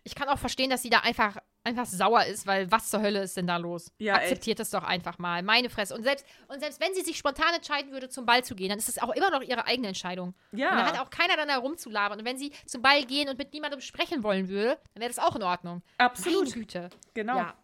Ich 0.03 0.15
kann 0.15 0.27
auch 0.29 0.39
verstehen, 0.39 0.69
dass 0.69 0.81
sie 0.81 0.89
da 0.89 0.99
einfach, 0.99 1.37
einfach 1.65 1.85
sauer 1.85 2.23
ist, 2.25 2.45
weil 2.47 2.71
was 2.71 2.89
zur 2.89 3.01
Hölle 3.01 3.23
ist 3.23 3.35
denn 3.37 3.47
da 3.47 3.57
los? 3.57 3.91
Ja, 3.97 4.15
Akzeptiert 4.15 4.59
es 4.59 4.69
doch 4.69 4.83
einfach 4.83 5.17
mal. 5.17 5.43
Meine 5.43 5.69
Fresse. 5.69 5.95
Und 5.95 6.03
selbst, 6.03 6.25
und 6.47 6.59
selbst 6.59 6.79
wenn 6.79 6.93
sie 6.93 7.01
sich 7.01 7.17
spontan 7.17 7.53
entscheiden 7.55 7.91
würde, 7.91 8.07
zum 8.09 8.25
Ball 8.25 8.43
zu 8.43 8.55
gehen, 8.55 8.69
dann 8.69 8.77
ist 8.77 8.87
es 8.89 8.99
auch 8.99 9.09
immer 9.13 9.31
noch 9.31 9.41
ihre 9.41 9.65
eigene 9.65 9.87
Entscheidung. 9.89 10.33
Ja. 10.51 10.69
Und 10.71 10.77
da 10.77 10.85
hat 10.87 10.99
auch 10.99 11.09
keiner 11.09 11.35
dann 11.35 11.49
herumzulabern. 11.49 12.19
Und 12.19 12.25
wenn 12.25 12.37
sie 12.37 12.51
zum 12.65 12.81
Ball 12.81 13.03
gehen 13.05 13.27
und 13.29 13.37
mit 13.37 13.51
niemandem 13.53 13.81
sprechen 13.81 14.23
wollen 14.23 14.47
würde, 14.47 14.77
dann 14.93 15.01
wäre 15.01 15.09
das 15.09 15.19
auch 15.19 15.35
in 15.35 15.43
Ordnung. 15.43 15.81
Absolut. 15.97 16.43
Meine 16.43 16.51
Güte. 16.53 16.89
Genau. 17.13 17.35
Ja. 17.37 17.55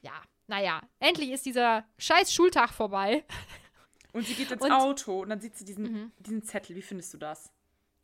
Ja. 0.00 0.12
Naja, 0.48 0.80
endlich 0.98 1.30
ist 1.30 1.46
dieser 1.46 1.84
scheiß 1.98 2.32
Schultag 2.34 2.70
vorbei. 2.70 3.24
Und 4.12 4.26
sie 4.26 4.34
geht 4.34 4.50
ins 4.50 4.60
Und-. 4.60 4.72
Auto 4.72 5.20
und 5.22 5.30
dann 5.30 5.40
sieht 5.40 5.56
sie 5.56 5.64
diesen, 5.64 6.12
diesen 6.18 6.42
Zettel. 6.42 6.76
Wie 6.76 6.82
findest 6.82 7.14
du 7.14 7.18
das? 7.18 7.50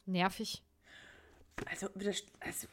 Nervig. 0.07 0.63
Also, 1.67 1.89
wieder- 1.95 2.15
also 2.41 2.67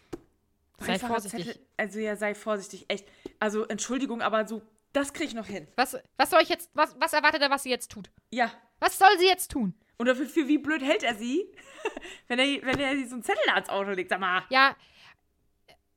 Sei 0.79 0.99
vorsichtig. 0.99 1.59
also 1.77 1.99
ja, 1.99 2.15
sei 2.15 2.35
vorsichtig, 2.35 2.85
echt. 2.89 3.07
Also 3.39 3.65
Entschuldigung, 3.65 4.21
aber 4.21 4.47
so, 4.47 4.61
das 4.93 5.13
kriege 5.13 5.29
ich 5.29 5.33
noch 5.33 5.47
hin. 5.47 5.67
Was, 5.75 5.97
was 6.17 6.29
soll 6.29 6.41
ich 6.41 6.49
jetzt, 6.49 6.69
was, 6.73 6.95
was 6.99 7.13
erwartet 7.13 7.41
er, 7.41 7.49
was 7.49 7.63
sie 7.63 7.69
jetzt 7.69 7.91
tut? 7.91 8.09
Ja. 8.31 8.51
Was 8.79 8.97
soll 8.97 9.17
sie 9.17 9.27
jetzt 9.27 9.51
tun? 9.51 9.73
Und 9.97 10.07
dafür, 10.07 10.25
für 10.25 10.47
wie 10.47 10.57
blöd 10.57 10.81
hält 10.81 11.03
er 11.03 11.15
sie, 11.15 11.45
wenn 12.27 12.39
er, 12.39 12.61
wenn 12.63 12.79
er 12.79 12.95
so 13.07 13.15
einen 13.15 13.23
Zettel 13.23 13.49
ans 13.49 13.69
Auto 13.69 13.91
legt? 13.91 14.09
Sag 14.09 14.19
mal. 14.19 14.43
Ja, 14.49 14.75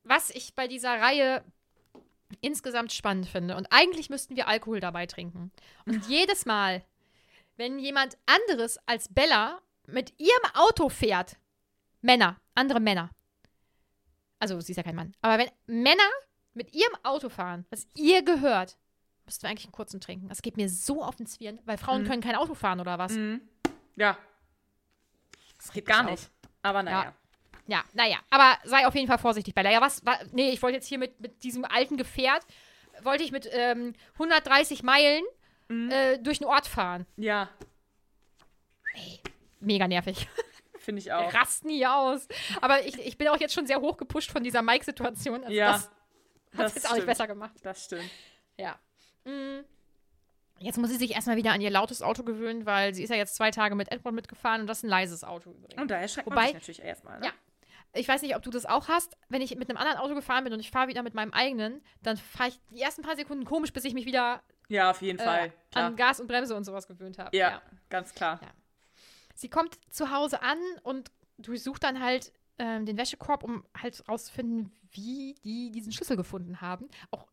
was 0.04 0.30
ich 0.30 0.54
bei 0.54 0.68
dieser 0.68 1.00
Reihe 1.00 1.44
insgesamt 2.40 2.92
spannend 2.92 3.26
finde, 3.26 3.56
und 3.56 3.66
eigentlich 3.70 4.10
müssten 4.10 4.36
wir 4.36 4.48
Alkohol 4.48 4.80
dabei 4.80 5.06
trinken. 5.06 5.50
Und 5.86 6.06
jedes 6.08 6.46
Mal, 6.46 6.84
wenn 7.56 7.78
jemand 7.78 8.16
anderes 8.26 8.78
als 8.86 9.12
Bella 9.12 9.60
mit 9.86 10.12
ihrem 10.18 10.54
Auto 10.54 10.88
fährt, 10.88 11.36
Männer, 12.00 12.40
andere 12.54 12.80
Männer, 12.80 13.10
also 14.38 14.60
sie 14.60 14.72
ist 14.72 14.76
ja 14.76 14.82
kein 14.82 14.96
Mann, 14.96 15.14
aber 15.20 15.38
wenn 15.38 15.50
Männer 15.66 16.08
mit 16.54 16.74
ihrem 16.74 16.94
Auto 17.02 17.28
fahren, 17.28 17.66
was 17.70 17.86
ihr 17.94 18.22
gehört, 18.22 18.76
müssten 19.24 19.42
wir 19.42 19.50
eigentlich 19.50 19.66
einen 19.66 19.72
kurzen 19.72 20.00
trinken. 20.00 20.28
Das 20.28 20.42
geht 20.42 20.56
mir 20.56 20.68
so 20.68 21.02
auf 21.02 21.16
den 21.16 21.26
Zwirn, 21.26 21.60
weil 21.64 21.78
Frauen 21.78 22.04
können 22.04 22.22
kein 22.22 22.34
Auto 22.34 22.54
fahren 22.54 22.80
oder 22.80 22.98
was? 22.98 23.12
Mhm. 23.12 23.42
Ja. 23.96 24.16
Das 25.58 25.72
Geht 25.72 25.86
gar 25.86 26.04
auf. 26.04 26.10
nicht. 26.10 26.30
Aber 26.62 26.82
naja. 26.82 27.04
Ja. 27.04 27.14
Ja, 27.70 27.84
naja, 27.92 28.16
aber 28.30 28.56
sei 28.64 28.86
auf 28.86 28.94
jeden 28.94 29.08
Fall 29.08 29.18
vorsichtig, 29.18 29.54
Bella. 29.54 29.70
Ja, 29.70 29.82
was, 29.82 30.04
wa, 30.06 30.18
nee, 30.32 30.50
ich 30.52 30.62
wollte 30.62 30.76
jetzt 30.76 30.86
hier 30.86 30.96
mit, 30.96 31.20
mit 31.20 31.44
diesem 31.44 31.66
alten 31.66 31.98
Gefährt, 31.98 32.46
wollte 33.02 33.22
ich 33.22 33.30
mit 33.30 33.46
ähm, 33.52 33.92
130 34.14 34.82
Meilen 34.82 35.22
äh, 35.68 36.18
durch 36.18 36.38
den 36.38 36.46
Ort 36.46 36.66
fahren. 36.66 37.04
Ja, 37.16 37.50
Mega 39.60 39.88
nervig. 39.88 40.28
finde 40.88 41.00
ich 41.00 41.06
Wir 41.06 41.18
auch. 41.18 41.34
rasten 41.34 41.68
hier 41.68 41.94
aus. 41.94 42.26
Aber 42.62 42.82
ich, 42.86 42.98
ich 42.98 43.18
bin 43.18 43.28
auch 43.28 43.36
jetzt 43.36 43.52
schon 43.52 43.66
sehr 43.66 43.82
hoch 43.82 43.98
gepusht 43.98 44.30
von 44.30 44.42
dieser 44.42 44.62
Mike-Situation. 44.62 45.44
Also 45.44 45.54
Ja, 45.54 45.72
das 45.72 45.90
hat 46.58 46.66
es 46.68 46.74
jetzt 46.76 46.90
auch 46.90 46.94
nicht 46.94 47.06
besser 47.06 47.26
gemacht. 47.26 47.52
Das 47.62 47.84
stimmt. 47.84 48.10
Ja. 48.56 48.78
Mm. 49.24 49.60
Jetzt 50.60 50.78
muss 50.78 50.88
sie 50.88 50.96
sich 50.96 51.12
erstmal 51.12 51.36
wieder 51.36 51.52
an 51.52 51.60
ihr 51.60 51.68
lautes 51.70 52.00
Auto 52.00 52.22
gewöhnen, 52.22 52.64
weil 52.64 52.94
sie 52.94 53.02
ist 53.02 53.10
ja 53.10 53.16
jetzt 53.16 53.36
zwei 53.36 53.50
Tage 53.50 53.74
mit 53.74 53.92
Edward 53.92 54.14
mitgefahren 54.14 54.62
und 54.62 54.66
das 54.66 54.78
ist 54.78 54.84
ein 54.84 54.88
leises 54.88 55.24
Auto 55.24 55.50
übrigens. 55.50 55.80
Und 55.80 55.90
da 55.90 55.96
erschreckt 55.96 56.26
Wobei- 56.26 56.36
man 56.36 56.44
sich 56.46 56.54
natürlich 56.54 56.82
erstmal. 56.82 57.20
Ne? 57.20 57.26
Ja. 57.26 57.32
Ich 57.92 58.08
weiß 58.08 58.22
nicht, 58.22 58.34
ob 58.34 58.42
du 58.42 58.50
das 58.50 58.64
auch 58.64 58.88
hast. 58.88 59.16
Wenn 59.28 59.42
ich 59.42 59.54
mit 59.56 59.68
einem 59.68 59.76
anderen 59.76 59.98
Auto 59.98 60.14
gefahren 60.14 60.44
bin 60.44 60.52
und 60.54 60.60
ich 60.60 60.70
fahre 60.70 60.88
wieder 60.88 61.02
mit 61.02 61.14
meinem 61.14 61.32
eigenen, 61.32 61.82
dann 62.02 62.16
fahre 62.16 62.48
ich 62.48 62.58
die 62.70 62.80
ersten 62.80 63.02
paar 63.02 63.16
Sekunden 63.16 63.44
komisch, 63.44 63.72
bis 63.72 63.84
ich 63.84 63.92
mich 63.92 64.06
wieder 64.06 64.42
ja, 64.68 64.90
auf 64.90 65.02
jeden 65.02 65.18
äh, 65.18 65.24
Fall. 65.24 65.52
Klar. 65.70 65.84
an 65.86 65.96
Gas 65.96 66.18
und 66.20 66.26
Bremse 66.26 66.54
und 66.54 66.64
sowas 66.64 66.86
gewöhnt 66.86 67.18
habe. 67.18 67.36
ja, 67.36 67.60
ganz 67.88 68.14
klar. 68.14 68.40
Ja. 68.42 68.48
Sie 69.38 69.48
kommt 69.48 69.78
zu 69.88 70.10
Hause 70.10 70.42
an 70.42 70.58
und 70.82 71.12
durchsucht 71.38 71.84
dann 71.84 72.02
halt 72.02 72.32
ähm, 72.58 72.86
den 72.86 72.96
Wäschekorb, 72.98 73.44
um 73.44 73.64
halt 73.80 74.02
rauszufinden, 74.08 74.72
wie 74.90 75.36
die 75.44 75.70
diesen 75.70 75.92
Schlüssel 75.92 76.16
gefunden 76.16 76.60
haben. 76.60 76.88
Auch 77.12 77.28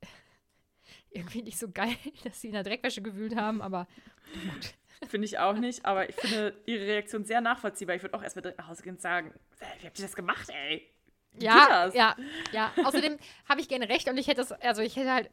irgendwie 1.09 1.41
nicht 1.41 1.57
so 1.57 1.71
geil, 1.71 1.95
dass 2.23 2.39
sie 2.41 2.47
in 2.47 2.53
der 2.53 2.61
Dreckwäsche 2.61 3.01
gewühlt 3.01 3.35
haben, 3.35 3.59
aber 3.59 3.87
gut. 4.33 4.75
Finde 5.09 5.25
ich 5.25 5.39
auch 5.39 5.55
nicht, 5.57 5.83
aber 5.85 6.07
ich 6.07 6.15
finde 6.15 6.55
ihre 6.65 6.85
Reaktion 6.85 7.25
sehr 7.25 7.41
nachvollziehbar. 7.41 7.95
Ich 7.95 8.01
würde 8.03 8.15
auch 8.15 8.23
erstmal 8.23 8.43
direkt 8.43 8.59
nach 8.59 8.67
Hause 8.69 8.81
gehen 8.83 8.93
und 8.95 9.01
sagen, 9.01 9.33
"Ey, 9.59 9.67
wie 9.81 9.87
habt 9.87 9.99
ihr 9.99 10.05
das 10.05 10.15
gemacht, 10.15 10.49
ey? 10.49 10.87
Wie 11.33 11.39
geht 11.39 11.47
Ja, 11.47 11.67
das? 11.85 11.93
ja, 11.95 12.15
ja. 12.53 12.71
Außerdem 12.83 13.17
habe 13.49 13.61
ich 13.61 13.67
gerne 13.67 13.89
recht 13.89 14.07
und 14.07 14.17
ich 14.17 14.27
hätte 14.27 14.41
es, 14.41 14.51
also 14.53 14.81
ich 14.81 14.95
hätte 14.95 15.11
halt, 15.11 15.29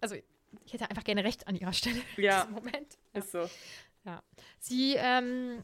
also 0.00 0.16
ich 0.64 0.72
hätte 0.72 0.90
einfach 0.90 1.04
gerne 1.04 1.22
recht 1.22 1.46
an 1.46 1.54
ihrer 1.54 1.72
Stelle. 1.72 2.00
Ja. 2.16 2.46
Moment. 2.50 2.98
Ist 3.12 3.30
so. 3.30 3.48
Sie 4.58 4.94
ähm, 4.96 5.62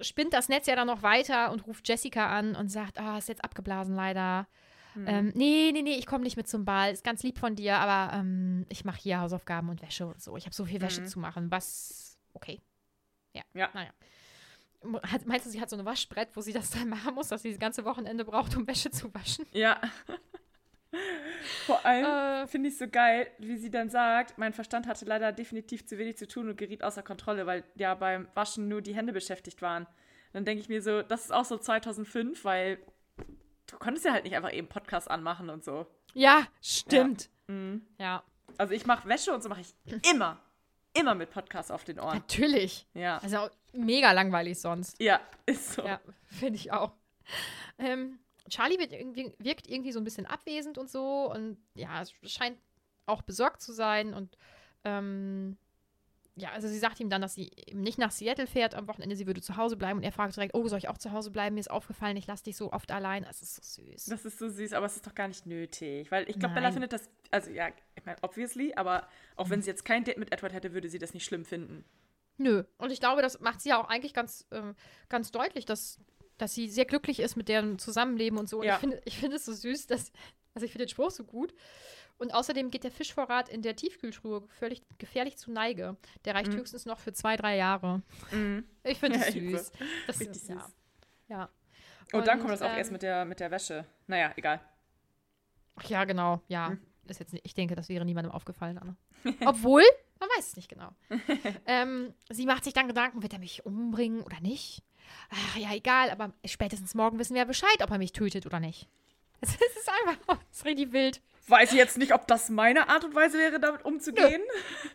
spinnt 0.00 0.32
das 0.32 0.48
Netz 0.48 0.66
ja 0.66 0.76
dann 0.76 0.86
noch 0.86 1.02
weiter 1.02 1.50
und 1.52 1.66
ruft 1.66 1.88
Jessica 1.88 2.28
an 2.28 2.54
und 2.56 2.68
sagt, 2.68 2.98
ah, 2.98 3.18
ist 3.18 3.28
jetzt 3.28 3.44
abgeblasen 3.44 3.94
leider. 3.94 4.46
Hm. 4.94 5.06
Ähm, 5.06 5.32
nee, 5.34 5.70
nee, 5.72 5.82
nee, 5.82 5.94
ich 5.96 6.06
komme 6.06 6.24
nicht 6.24 6.36
mit 6.36 6.48
zum 6.48 6.64
Ball. 6.64 6.92
Ist 6.92 7.04
ganz 7.04 7.22
lieb 7.22 7.38
von 7.38 7.54
dir, 7.56 7.76
aber 7.78 8.14
ähm, 8.16 8.64
ich 8.68 8.84
mache 8.84 8.98
hier 9.00 9.20
Hausaufgaben 9.20 9.68
und 9.68 9.82
Wäsche 9.82 10.06
und 10.06 10.22
so. 10.22 10.36
Ich 10.36 10.44
habe 10.46 10.54
so 10.54 10.64
viel 10.64 10.80
Wäsche 10.80 11.02
Mhm. 11.02 11.06
zu 11.06 11.18
machen. 11.18 11.50
Was, 11.50 12.18
okay. 12.32 12.60
Ja, 13.34 13.42
Ja. 13.54 13.68
naja. 13.74 13.90
Hat, 15.10 15.26
meinst 15.26 15.46
du, 15.46 15.50
sie 15.50 15.60
hat 15.60 15.68
so 15.68 15.76
ein 15.76 15.84
Waschbrett, 15.84 16.28
wo 16.34 16.40
sie 16.40 16.52
das 16.52 16.70
dann 16.70 16.88
machen 16.88 17.14
muss, 17.14 17.28
dass 17.28 17.42
sie 17.42 17.50
das 17.50 17.58
ganze 17.58 17.84
Wochenende 17.84 18.24
braucht, 18.24 18.56
um 18.56 18.66
Wäsche 18.66 18.90
zu 18.90 19.12
waschen? 19.14 19.44
Ja. 19.52 19.80
Vor 21.66 21.84
allem 21.84 22.44
äh, 22.44 22.46
finde 22.46 22.68
ich 22.68 22.78
so 22.78 22.88
geil, 22.88 23.28
wie 23.38 23.56
sie 23.56 23.70
dann 23.70 23.90
sagt, 23.90 24.38
mein 24.38 24.52
Verstand 24.52 24.86
hatte 24.86 25.04
leider 25.04 25.32
definitiv 25.32 25.86
zu 25.86 25.98
wenig 25.98 26.16
zu 26.16 26.26
tun 26.26 26.48
und 26.48 26.56
geriet 26.56 26.82
außer 26.82 27.02
Kontrolle, 27.02 27.46
weil 27.46 27.64
ja 27.74 27.94
beim 27.94 28.28
Waschen 28.34 28.68
nur 28.68 28.82
die 28.82 28.94
Hände 28.94 29.12
beschäftigt 29.12 29.62
waren. 29.62 29.86
Dann 30.32 30.44
denke 30.44 30.60
ich 30.60 30.68
mir 30.68 30.82
so, 30.82 31.02
das 31.02 31.24
ist 31.24 31.32
auch 31.32 31.44
so 31.44 31.56
2005, 31.56 32.44
weil 32.44 32.78
du 33.66 33.76
konntest 33.78 34.04
ja 34.04 34.12
halt 34.12 34.24
nicht 34.24 34.36
einfach 34.36 34.52
eben 34.52 34.68
Podcast 34.68 35.10
anmachen 35.10 35.50
und 35.50 35.64
so. 35.64 35.86
Ja, 36.14 36.46
stimmt. 36.60 37.30
Ja. 37.48 37.54
Mhm. 37.54 37.86
ja. 37.98 38.22
Also 38.58 38.74
ich 38.74 38.86
mache 38.86 39.08
Wäsche 39.08 39.32
und 39.32 39.42
so 39.42 39.48
mache 39.48 39.60
ich 39.60 39.74
immer, 40.10 40.40
immer 40.94 41.14
mit 41.14 41.30
Podcast 41.30 41.70
auf 41.70 41.84
den 41.84 42.00
Ohren. 42.00 42.18
Natürlich. 42.18 42.86
Ja. 42.94 43.18
Also 43.18 43.48
mega 43.72 44.12
langweilig 44.12 44.60
sonst. 44.60 45.00
Ja, 45.00 45.20
ist 45.44 45.74
so. 45.74 45.82
Ja, 45.82 46.00
finde 46.24 46.56
ich 46.56 46.72
auch. 46.72 46.92
Ähm, 47.78 48.18
Charlie 48.48 48.76
irgendwie, 48.76 49.32
wirkt 49.38 49.68
irgendwie 49.68 49.92
so 49.92 50.00
ein 50.00 50.04
bisschen 50.04 50.26
abwesend 50.26 50.78
und 50.78 50.90
so 50.90 51.32
und 51.32 51.58
ja, 51.74 52.02
es 52.02 52.12
scheint 52.30 52.58
auch 53.06 53.22
besorgt 53.22 53.62
zu 53.62 53.72
sein 53.72 54.14
und 54.14 54.36
ähm, 54.84 55.56
ja, 56.38 56.50
also 56.50 56.68
sie 56.68 56.78
sagt 56.78 57.00
ihm 57.00 57.08
dann, 57.08 57.22
dass 57.22 57.34
sie 57.34 57.50
eben 57.66 57.80
nicht 57.80 57.96
nach 57.96 58.10
Seattle 58.10 58.46
fährt 58.46 58.74
am 58.74 58.86
Wochenende, 58.88 59.16
sie 59.16 59.26
würde 59.26 59.40
zu 59.40 59.56
Hause 59.56 59.76
bleiben 59.76 59.98
und 59.98 60.04
er 60.04 60.12
fragt 60.12 60.36
direkt, 60.36 60.54
oh, 60.54 60.68
soll 60.68 60.78
ich 60.78 60.88
auch 60.88 60.98
zu 60.98 61.12
Hause 61.12 61.30
bleiben? 61.30 61.54
Mir 61.54 61.60
ist 61.60 61.70
aufgefallen, 61.70 62.16
ich 62.18 62.26
lasse 62.26 62.44
dich 62.44 62.56
so 62.56 62.72
oft 62.72 62.92
allein. 62.92 63.22
Das 63.22 63.40
ist 63.40 63.56
so 63.56 63.82
süß. 63.82 64.04
Das 64.04 64.24
ist 64.26 64.38
so 64.38 64.50
süß, 64.50 64.74
aber 64.74 64.84
es 64.84 64.96
ist 64.96 65.06
doch 65.06 65.14
gar 65.14 65.28
nicht 65.28 65.46
nötig, 65.46 66.10
weil 66.10 66.28
ich 66.28 66.38
glaube, 66.38 66.54
Bella 66.54 66.72
findet 66.72 66.92
das, 66.92 67.08
also 67.30 67.50
ja, 67.50 67.68
ich 67.94 68.04
meine, 68.04 68.18
obviously, 68.20 68.74
aber 68.76 69.08
auch 69.36 69.48
wenn 69.48 69.62
sie 69.62 69.70
jetzt 69.70 69.86
kein 69.86 70.04
Date 70.04 70.18
mit 70.18 70.30
Edward 70.30 70.52
hätte, 70.52 70.74
würde 70.74 70.90
sie 70.90 70.98
das 70.98 71.14
nicht 71.14 71.24
schlimm 71.24 71.46
finden. 71.46 71.86
Nö, 72.36 72.64
und 72.76 72.92
ich 72.92 73.00
glaube, 73.00 73.22
das 73.22 73.40
macht 73.40 73.62
sie 73.62 73.70
ja 73.70 73.80
auch 73.80 73.88
eigentlich 73.88 74.12
ganz, 74.12 74.46
ähm, 74.50 74.74
ganz 75.08 75.30
deutlich, 75.30 75.64
dass, 75.64 75.98
dass 76.38 76.54
sie 76.54 76.68
sehr 76.68 76.84
glücklich 76.84 77.20
ist 77.20 77.36
mit 77.36 77.48
deren 77.48 77.78
Zusammenleben 77.78 78.38
und 78.38 78.48
so. 78.48 78.58
Und 78.60 78.66
ja. 78.66 78.74
ich 78.74 78.80
finde 78.80 79.02
ich 79.04 79.18
find 79.18 79.34
es 79.34 79.44
so 79.44 79.52
süß, 79.52 79.86
dass, 79.86 80.12
also 80.54 80.64
ich 80.64 80.72
finde 80.72 80.86
den 80.86 80.90
Spruch 80.90 81.10
so 81.10 81.24
gut. 81.24 81.54
Und 82.18 82.32
außerdem 82.32 82.70
geht 82.70 82.84
der 82.84 82.90
Fischvorrat 82.90 83.48
in 83.48 83.60
der 83.60 83.76
Tiefkühltruhe 83.76 84.46
völlig 84.48 84.82
gefährlich 84.98 85.36
zu 85.36 85.50
Neige. 85.50 85.96
Der 86.24 86.34
reicht 86.34 86.50
mhm. 86.52 86.56
höchstens 86.56 86.86
noch 86.86 86.98
für 86.98 87.12
zwei, 87.12 87.36
drei 87.36 87.56
Jahre. 87.56 88.02
Mhm. 88.30 88.64
Ich 88.84 88.98
finde 88.98 89.18
es 89.20 89.34
ja, 89.34 89.40
süß. 89.40 89.72
Das 90.06 90.20
Richtig 90.20 90.36
ist, 90.36 90.46
süß. 90.46 90.56
Ja. 91.28 91.36
ja. 91.36 91.48
Und, 92.12 92.20
Und, 92.20 92.26
dann 92.26 92.38
kommt 92.38 92.52
das 92.52 92.62
auch 92.62 92.70
ähm, 92.70 92.78
erst 92.78 92.92
mit 92.92 93.02
der, 93.02 93.24
mit 93.24 93.40
der 93.40 93.50
Wäsche. 93.50 93.84
Naja, 94.06 94.32
egal. 94.36 94.60
Ach 95.74 95.84
ja, 95.84 96.04
genau. 96.04 96.40
Ja. 96.48 96.70
Mhm. 96.70 96.80
Ist 97.08 97.20
jetzt 97.20 97.32
nicht, 97.32 97.46
ich 97.46 97.54
denke, 97.54 97.74
das 97.76 97.88
wäre 97.88 98.04
niemandem 98.04 98.32
aufgefallen, 98.32 98.78
Anna. 98.78 98.96
Obwohl, 99.46 99.82
man 100.18 100.28
weiß 100.30 100.48
es 100.48 100.56
nicht 100.56 100.68
genau. 100.68 100.90
ähm, 101.66 102.14
sie 102.30 102.46
macht 102.46 102.64
sich 102.64 102.72
dann 102.72 102.88
Gedanken, 102.88 103.22
wird 103.22 103.32
er 103.32 103.38
mich 103.38 103.64
umbringen 103.66 104.22
oder 104.22 104.40
nicht? 104.40 104.82
Ach 105.30 105.56
ja, 105.56 105.72
egal, 105.74 106.10
aber 106.10 106.32
spätestens 106.44 106.94
morgen 106.94 107.18
wissen 107.18 107.34
wir 107.34 107.42
ja 107.42 107.46
Bescheid, 107.46 107.82
ob 107.82 107.90
er 107.90 107.98
mich 107.98 108.12
tötet 108.12 108.46
oder 108.46 108.60
nicht. 108.60 108.88
Es 109.42 109.54
ist 109.54 109.88
einfach, 109.88 110.38
es 110.50 110.58
ist 110.58 110.64
richtig 110.64 110.92
wild 110.92 111.20
weiß 111.48 111.72
ich 111.72 111.78
jetzt 111.78 111.98
nicht, 111.98 112.12
ob 112.12 112.26
das 112.26 112.48
meine 112.48 112.88
Art 112.88 113.04
und 113.04 113.14
Weise 113.14 113.38
wäre, 113.38 113.60
damit 113.60 113.84
umzugehen. 113.84 114.42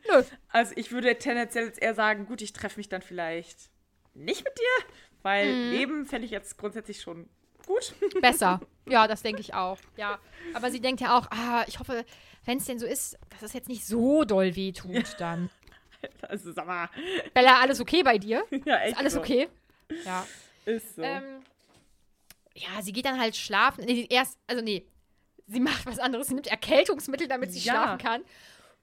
Nö. 0.07 0.18
Nö. 0.18 0.24
Also 0.49 0.74
ich 0.76 0.91
würde 0.91 1.18
tendenziell 1.18 1.66
jetzt 1.66 1.82
eher 1.82 1.93
sagen, 1.93 2.26
gut, 2.26 2.41
ich 2.41 2.53
treffe 2.53 2.80
mich 2.80 2.89
dann 2.89 3.01
vielleicht 3.01 3.70
nicht 4.14 4.43
mit 4.43 4.57
dir, 4.57 4.93
weil 5.22 5.53
mhm. 5.53 5.72
Leben 5.72 6.05
fände 6.05 6.26
ich 6.26 6.32
jetzt 6.32 6.57
grundsätzlich 6.57 7.01
schon 7.01 7.30
gut. 7.66 7.93
Besser. 8.22 8.59
Ja, 8.88 9.07
das 9.07 9.22
denke 9.22 9.41
ich 9.41 9.53
auch. 9.53 9.78
Ja. 9.95 10.20
Aber 10.53 10.72
sie 10.72 10.82
denkt 10.82 11.01
ja 11.01 11.18
auch, 11.18 11.28
ah, 11.32 11.64
ich 11.68 11.80
hoffe, 11.80 12.05
wenn 12.45 12.57
es 12.57 12.66
denn 12.66 12.80
so 12.80 12.86
ist, 12.86 13.18
dass 13.30 13.43
es 13.43 13.53
jetzt 13.53 13.70
nicht 13.70 13.86
so 13.86 14.24
doll 14.24 14.55
wehtut, 14.55 14.91
ja. 14.93 15.18
dann. 15.18 15.49
Also 16.24 16.51
sag 16.51 16.66
mal. 16.66 16.89
Bella, 17.36 17.62
alles 17.62 17.80
okay 17.80 18.01
bei 18.01 18.18
dir? 18.18 18.43
Ja, 18.66 18.78
echt. 18.78 18.93
Ist 18.93 18.97
alles 18.97 19.14
so. 19.14 19.20
okay? 19.20 19.49
Ja. 20.06 20.28
Ist 20.66 20.96
so. 20.96 21.02
Ähm, 21.02 21.42
ja, 22.56 22.82
sie 22.82 22.92
geht 22.92 23.06
dann 23.06 23.20
halt 23.20 23.36
schlafen. 23.36 23.86
Nee, 23.86 24.08
erst, 24.10 24.38
also 24.48 24.62
nee, 24.62 24.86
sie 25.48 25.60
macht 25.60 25.86
was 25.86 26.00
anderes. 26.00 26.28
Sie 26.28 26.34
nimmt 26.34 26.48
Erkältungsmittel, 26.48 27.28
damit 27.28 27.52
sie 27.52 27.60
ja. 27.60 27.74
schlafen 27.74 27.98
kann. 27.98 28.22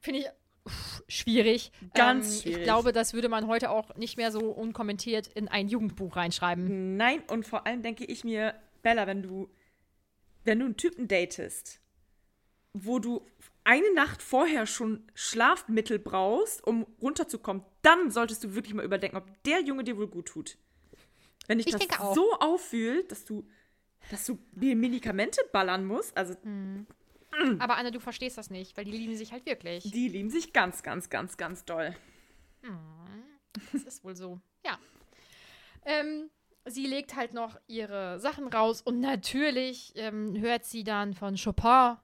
Finde 0.00 0.20
ich 0.20 0.26
uff, 0.64 1.02
schwierig. 1.08 1.72
Ganz 1.94 2.26
ähm, 2.26 2.42
schwierig. 2.42 2.58
Ich 2.58 2.64
glaube, 2.64 2.92
das 2.92 3.14
würde 3.14 3.28
man 3.28 3.46
heute 3.46 3.70
auch 3.70 3.94
nicht 3.96 4.16
mehr 4.16 4.32
so 4.32 4.50
unkommentiert 4.50 5.28
in 5.28 5.48
ein 5.48 5.68
Jugendbuch 5.68 6.16
reinschreiben. 6.16 6.96
Nein, 6.96 7.22
und 7.28 7.46
vor 7.46 7.66
allem 7.66 7.82
denke 7.82 8.04
ich 8.04 8.24
mir, 8.24 8.54
Bella, 8.82 9.06
wenn 9.06 9.22
du, 9.22 9.48
wenn 10.44 10.58
du 10.60 10.66
einen 10.66 10.76
Typen 10.76 11.08
datest, 11.08 11.80
wo 12.72 12.98
du 12.98 13.26
eine 13.64 13.92
Nacht 13.94 14.22
vorher 14.22 14.66
schon 14.66 15.04
Schlafmittel 15.14 15.98
brauchst, 15.98 16.66
um 16.66 16.86
runterzukommen, 17.02 17.64
dann 17.82 18.10
solltest 18.10 18.44
du 18.44 18.54
wirklich 18.54 18.72
mal 18.72 18.84
überdenken, 18.84 19.16
ob 19.16 19.26
der 19.42 19.60
Junge 19.60 19.84
dir 19.84 19.96
wohl 19.98 20.08
gut 20.08 20.26
tut. 20.26 20.56
Wenn 21.48 21.58
dich 21.58 21.66
ich 21.66 21.74
das 21.88 22.14
so 22.14 22.32
auffühlt, 22.34 23.10
dass 23.10 23.24
du 23.24 23.44
dass 24.10 24.24
du 24.26 24.38
dir 24.52 24.76
Medikamente 24.76 25.42
ballern 25.52 25.84
musst. 25.84 26.16
Also. 26.16 26.34
Mhm. 26.42 26.86
Aber 27.58 27.76
Anne, 27.76 27.92
du 27.92 28.00
verstehst 28.00 28.38
das 28.38 28.50
nicht, 28.50 28.76
weil 28.76 28.84
die 28.84 28.92
lieben 28.92 29.16
sich 29.16 29.32
halt 29.32 29.46
wirklich. 29.46 29.84
Die 29.90 30.08
lieben 30.08 30.30
sich 30.30 30.52
ganz, 30.52 30.82
ganz, 30.82 31.10
ganz, 31.10 31.36
ganz 31.36 31.64
doll. 31.64 31.94
Mhm. 32.62 32.78
Das 33.72 33.82
ist 33.82 34.04
wohl 34.04 34.16
so. 34.16 34.40
Ja. 34.64 34.78
Ähm, 35.84 36.30
sie 36.64 36.86
legt 36.86 37.16
halt 37.16 37.34
noch 37.34 37.58
ihre 37.66 38.18
Sachen 38.18 38.48
raus 38.48 38.82
und 38.82 39.00
natürlich 39.00 39.92
ähm, 39.96 40.38
hört 40.40 40.64
sie 40.64 40.84
dann 40.84 41.14
von 41.14 41.36
Chopin 41.36 41.96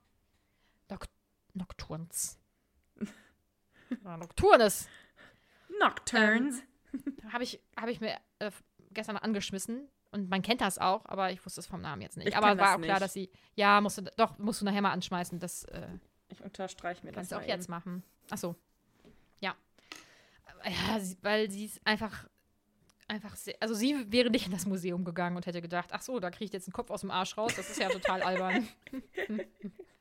Noct 0.88 1.10
Nocturns. 1.54 2.38
Nocturnes. 4.02 4.88
Nocturnes. 5.80 6.62
Ähm, 6.92 7.32
Habe 7.32 7.44
ich, 7.44 7.60
hab 7.76 7.88
ich 7.88 8.00
mir 8.00 8.16
äh, 8.38 8.50
gestern 8.94 9.16
angeschmissen. 9.16 9.88
Und 10.10 10.30
man 10.30 10.42
kennt 10.42 10.60
das 10.60 10.78
auch, 10.78 11.04
aber 11.06 11.32
ich 11.32 11.44
wusste 11.44 11.60
es 11.60 11.66
vom 11.66 11.80
Namen 11.80 12.02
jetzt 12.02 12.16
nicht. 12.16 12.28
Ich 12.28 12.36
aber 12.36 12.56
war 12.56 12.74
auch 12.74 12.78
nicht. 12.78 12.86
klar, 12.86 13.00
dass 13.00 13.12
sie. 13.12 13.30
Ja, 13.56 13.80
musst 13.80 13.98
du, 13.98 14.02
doch, 14.16 14.38
musst 14.38 14.60
du 14.60 14.64
nachher 14.64 14.80
mal 14.80 14.92
anschmeißen. 14.92 15.40
Das, 15.40 15.64
äh, 15.64 15.88
ich 16.28 16.40
unterstreiche 16.40 17.04
mir 17.04 17.12
kannst 17.12 17.32
das. 17.32 17.38
Kannst 17.38 17.48
du 17.48 17.52
auch 17.52 17.56
jetzt 17.56 17.68
machen. 17.68 18.04
Achso. 18.30 18.54
Ja. 19.40 19.56
Ja, 20.64 21.00
sie, 21.00 21.16
weil 21.22 21.50
sie 21.50 21.64
ist 21.66 21.80
einfach. 21.84 22.28
Einfach 23.06 23.36
sehr, 23.36 23.54
also 23.60 23.74
sie 23.74 24.10
wäre 24.10 24.30
nicht 24.30 24.46
in 24.46 24.52
das 24.52 24.64
Museum 24.64 25.04
gegangen 25.04 25.36
und 25.36 25.44
hätte 25.44 25.60
gedacht, 25.60 25.90
ach 25.92 26.00
so, 26.00 26.20
da 26.20 26.30
kriege 26.30 26.46
ich 26.46 26.52
jetzt 26.54 26.68
einen 26.68 26.72
Kopf 26.72 26.90
aus 26.90 27.02
dem 27.02 27.10
Arsch 27.10 27.36
raus, 27.36 27.54
das 27.54 27.68
ist 27.68 27.78
ja 27.78 27.90
total 27.90 28.22
albern. 28.22 28.66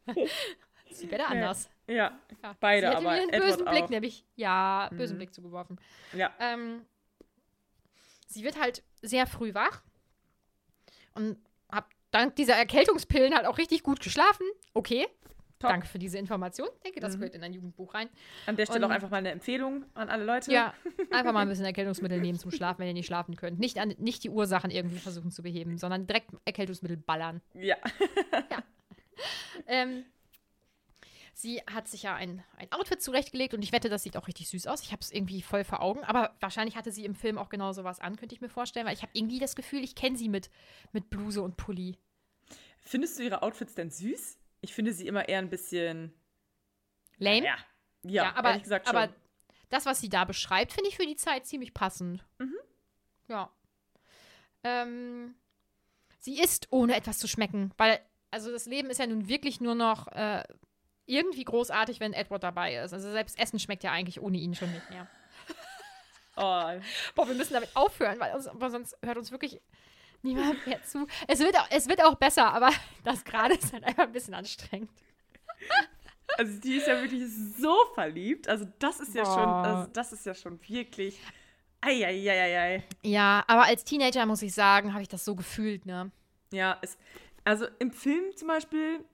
sie 0.89 1.11
wäre 1.11 1.25
anders. 1.25 1.69
Ja, 1.85 2.17
ja, 2.41 2.55
beide, 2.61 2.87
sie 2.87 2.87
hätte 2.87 2.97
aber 2.97 3.11
mir 3.11 3.21
einen 3.23 3.41
bösen 3.41 3.65
Blick, 3.65 3.89
nämlich, 3.89 4.25
ja, 4.35 4.89
bösen 4.91 5.15
mhm. 5.15 5.19
Blick 5.19 5.33
zugeworfen. 5.33 5.77
Ja. 6.13 6.31
Ähm, 6.39 6.85
sie 8.33 8.43
wird 8.43 8.59
halt 8.59 8.83
sehr 9.01 9.27
früh 9.27 9.53
wach 9.53 9.83
und 11.15 11.37
habe 11.71 11.87
dank 12.11 12.35
dieser 12.35 12.55
Erkältungspillen 12.55 13.35
halt 13.35 13.45
auch 13.45 13.57
richtig 13.57 13.83
gut 13.83 13.99
geschlafen. 13.99 14.45
Okay. 14.73 15.07
Top. 15.59 15.71
Danke 15.71 15.87
für 15.87 15.99
diese 15.99 16.17
Information. 16.17 16.67
Ich 16.75 16.81
denke, 16.81 16.99
das 16.99 17.15
mhm. 17.15 17.21
gehört 17.21 17.35
in 17.35 17.43
ein 17.43 17.53
Jugendbuch 17.53 17.93
rein. 17.93 18.09
An 18.47 18.57
der 18.57 18.65
Stelle 18.65 18.85
und, 18.85 18.91
auch 18.91 18.95
einfach 18.95 19.09
mal 19.09 19.17
eine 19.17 19.31
Empfehlung 19.31 19.85
an 19.93 20.09
alle 20.09 20.25
Leute. 20.25 20.51
Ja, 20.51 20.73
einfach 21.11 21.31
mal 21.31 21.39
ein 21.39 21.47
bisschen 21.47 21.63
Erkältungsmittel 21.63 22.19
nehmen 22.19 22.37
zum 22.37 22.51
Schlafen, 22.51 22.79
wenn 22.79 22.87
ihr 22.87 22.93
nicht 22.93 23.05
schlafen 23.05 23.37
könnt. 23.37 23.59
Nicht, 23.59 23.77
an, 23.77 23.95
nicht 23.97 24.25
die 24.25 24.29
Ursachen 24.29 24.71
irgendwie 24.71 24.97
versuchen 24.97 25.31
zu 25.31 25.41
beheben, 25.41 25.77
sondern 25.77 26.05
direkt 26.05 26.31
Erkältungsmittel 26.43 26.97
ballern. 26.97 27.41
Ja. 27.53 27.77
ja. 28.51 28.63
Ähm, 29.67 30.03
Sie 31.35 31.61
hat 31.61 31.87
sich 31.87 32.03
ja 32.03 32.15
ein, 32.15 32.43
ein 32.57 32.71
Outfit 32.71 33.01
zurechtgelegt 33.01 33.53
und 33.55 33.63
ich 33.63 33.71
wette, 33.71 33.89
das 33.89 34.03
sieht 34.03 34.15
auch 34.17 34.27
richtig 34.27 34.47
süß 34.49 34.67
aus. 34.67 34.83
Ich 34.83 34.91
habe 34.91 35.01
es 35.01 35.11
irgendwie 35.11 35.41
voll 35.41 35.63
vor 35.63 35.81
Augen, 35.81 36.03
aber 36.03 36.35
wahrscheinlich 36.39 36.75
hatte 36.75 36.91
sie 36.91 37.05
im 37.05 37.15
Film 37.15 37.39
auch 37.39 37.49
genau 37.49 37.73
sowas 37.73 37.99
an, 37.99 38.15
könnte 38.17 38.35
ich 38.35 38.41
mir 38.41 38.49
vorstellen, 38.49 38.85
weil 38.85 38.93
ich 38.93 39.01
habe 39.01 39.11
irgendwie 39.13 39.39
das 39.39 39.55
Gefühl, 39.55 39.83
ich 39.83 39.95
kenne 39.95 40.15
sie 40.15 40.29
mit, 40.29 40.51
mit 40.91 41.09
Bluse 41.09 41.41
und 41.41 41.57
Pulli. 41.57 41.97
Findest 42.81 43.17
du 43.17 43.23
ihre 43.23 43.41
Outfits 43.41 43.73
denn 43.73 43.89
süß? 43.89 44.37
Ich 44.61 44.73
finde 44.73 44.93
sie 44.93 45.07
immer 45.07 45.27
eher 45.27 45.39
ein 45.39 45.49
bisschen 45.49 46.13
lame. 47.17 47.45
Ja, 47.45 47.57
ja, 48.03 48.23
ja 48.23 48.35
aber, 48.35 48.59
gesagt 48.59 48.87
schon. 48.87 48.95
aber 48.95 49.13
das, 49.69 49.85
was 49.87 49.99
sie 49.99 50.09
da 50.09 50.25
beschreibt, 50.25 50.71
finde 50.71 50.89
ich 50.89 50.97
für 50.97 51.05
die 51.05 51.15
Zeit 51.15 51.47
ziemlich 51.47 51.73
passend. 51.73 52.23
Mhm. 52.37 52.57
Ja. 53.27 53.51
Ähm, 54.63 55.33
sie 56.19 56.39
isst, 56.39 56.67
ohne 56.69 56.95
etwas 56.95 57.17
zu 57.17 57.27
schmecken, 57.27 57.71
weil 57.77 57.99
also 58.29 58.51
das 58.51 58.65
Leben 58.65 58.89
ist 58.89 58.99
ja 58.99 59.07
nun 59.07 59.27
wirklich 59.27 59.61
nur 59.61 59.75
noch 59.75 60.07
äh, 60.07 60.43
irgendwie 61.05 61.43
großartig, 61.43 61.99
wenn 61.99 62.13
Edward 62.13 62.43
dabei 62.43 62.75
ist. 62.75 62.93
Also 62.93 63.11
selbst 63.11 63.39
Essen 63.39 63.59
schmeckt 63.59 63.83
ja 63.83 63.91
eigentlich 63.91 64.21
ohne 64.21 64.37
ihn 64.37 64.55
schon 64.55 64.71
nicht 64.71 64.89
mehr. 64.89 65.07
Oh. 66.35 66.63
Boah, 67.13 67.27
wir 67.27 67.35
müssen 67.35 67.53
damit 67.53 67.69
aufhören, 67.75 68.19
weil, 68.19 68.33
uns, 68.33 68.49
weil 68.53 68.71
sonst 68.71 68.97
hört 69.03 69.17
uns 69.19 69.31
wirklich 69.31 69.61
niemand 70.23 70.65
mehr 70.65 70.81
zu. 70.81 71.05
Es 71.27 71.37
wird 71.37 71.55
auch, 71.55 71.67
es 71.69 71.87
wird 71.87 72.03
auch 72.03 72.15
besser, 72.15 72.51
aber 72.51 72.71
das 73.03 73.23
gerade 73.23 73.53
ist 73.53 73.71
halt 73.71 73.83
einfach 73.83 74.05
ein 74.05 74.11
bisschen 74.11 74.33
anstrengend. 74.33 74.89
Also 76.35 76.59
die 76.61 76.77
ist 76.77 76.87
ja 76.87 76.99
wirklich 76.99 77.25
so 77.59 77.75
verliebt. 77.93 78.47
Also 78.47 78.65
das 78.79 78.99
ist 78.99 79.13
ja 79.13 79.23
Boah. 79.23 79.33
schon, 79.33 79.49
also 79.49 79.91
das 79.93 80.13
ist 80.13 80.25
ja 80.25 80.33
schon 80.33 80.59
wirklich. 80.67 81.19
Eieieiei. 81.79 82.83
Ja, 83.03 83.43
aber 83.45 83.65
als 83.65 83.83
Teenager 83.83 84.25
muss 84.25 84.41
ich 84.41 84.51
sagen, 84.51 84.93
habe 84.93 85.03
ich 85.03 85.09
das 85.09 85.25
so 85.25 85.35
gefühlt, 85.35 85.85
ne? 85.85 86.11
Ja, 86.51 86.79
es, 86.81 86.97
also 87.43 87.67
im 87.77 87.91
Film 87.91 88.35
zum 88.35 88.47
Beispiel 88.47 89.05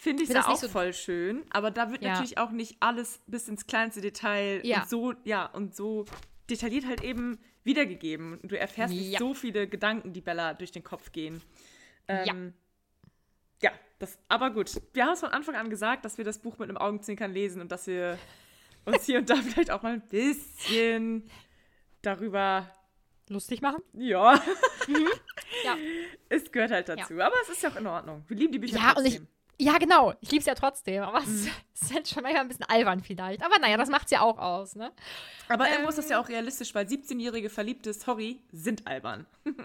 Finde 0.00 0.22
ich 0.22 0.30
es 0.30 0.36
auch 0.36 0.54
so 0.54 0.68
voll 0.68 0.92
schön, 0.92 1.44
aber 1.50 1.72
da 1.72 1.90
wird 1.90 2.02
ja. 2.02 2.10
natürlich 2.10 2.38
auch 2.38 2.52
nicht 2.52 2.76
alles 2.78 3.20
bis 3.26 3.48
ins 3.48 3.66
kleinste 3.66 4.00
Detail 4.00 4.60
ja. 4.64 4.82
und 4.82 4.88
so, 4.88 5.14
ja, 5.24 5.46
und 5.46 5.74
so 5.74 6.04
detailliert 6.48 6.86
halt 6.86 7.02
eben 7.02 7.40
wiedergegeben. 7.64 8.38
Du 8.44 8.56
erfährst 8.56 8.94
ja. 8.94 9.18
so 9.18 9.34
viele 9.34 9.66
Gedanken, 9.66 10.12
die 10.12 10.20
Bella 10.20 10.54
durch 10.54 10.70
den 10.70 10.84
Kopf 10.84 11.10
gehen. 11.10 11.42
Ähm, 12.06 12.54
ja. 13.60 13.70
Ja, 13.70 13.78
Das, 13.98 14.20
aber 14.28 14.50
gut, 14.50 14.70
wir 14.94 15.04
haben 15.04 15.14
es 15.14 15.20
von 15.20 15.30
Anfang 15.30 15.56
an 15.56 15.68
gesagt, 15.68 16.04
dass 16.04 16.16
wir 16.16 16.24
das 16.24 16.38
Buch 16.38 16.58
mit 16.58 16.68
einem 16.68 16.78
Augenzwinkern 16.78 17.32
lesen 17.32 17.60
und 17.60 17.72
dass 17.72 17.88
wir 17.88 18.18
uns 18.84 19.04
hier 19.04 19.18
und 19.18 19.28
da 19.28 19.34
vielleicht 19.42 19.72
auch 19.72 19.82
mal 19.82 19.94
ein 19.94 20.08
bisschen 20.08 21.28
darüber 22.02 22.70
lustig 23.28 23.62
machen. 23.62 23.82
Ja. 23.94 24.40
Ja. 25.64 25.76
Es 26.30 26.52
gehört 26.52 26.70
halt 26.70 26.88
dazu. 26.90 27.14
Aber 27.20 27.34
es 27.42 27.48
ist 27.48 27.62
ja 27.62 27.70
auch 27.70 27.76
in 27.76 27.86
Ordnung. 27.86 28.22
Wir 28.28 28.36
lieben 28.36 28.52
die 28.52 28.58
Bücher 28.58 28.76
Ja, 28.76 28.92
und 28.92 29.06
ich, 29.06 29.16
trotzdem. 29.16 29.37
Ja, 29.60 29.76
genau. 29.78 30.14
Ich 30.20 30.30
liebe 30.30 30.40
es 30.40 30.46
ja 30.46 30.54
trotzdem. 30.54 31.02
Aber 31.02 31.18
es 31.18 31.26
Mhm. 31.44 31.50
ist 31.74 31.94
halt 31.94 32.08
schon 32.08 32.22
manchmal 32.22 32.42
ein 32.42 32.48
bisschen 32.48 32.64
albern 32.68 33.02
vielleicht. 33.02 33.42
Aber 33.42 33.58
naja, 33.58 33.76
das 33.76 33.88
macht 33.88 34.06
es 34.06 34.10
ja 34.12 34.20
auch 34.22 34.38
aus, 34.38 34.74
ne? 34.76 34.92
Aber 35.48 35.66
ähm, 35.66 35.72
irgendwo 35.72 35.88
ist 35.90 35.98
das 35.98 36.08
ja 36.08 36.20
auch 36.20 36.28
realistisch, 36.28 36.74
weil 36.74 36.86
17-jährige 36.86 37.50
Verliebte, 37.50 37.92
sorry, 37.92 38.40
sind 38.52 38.86
albern. 38.86 39.26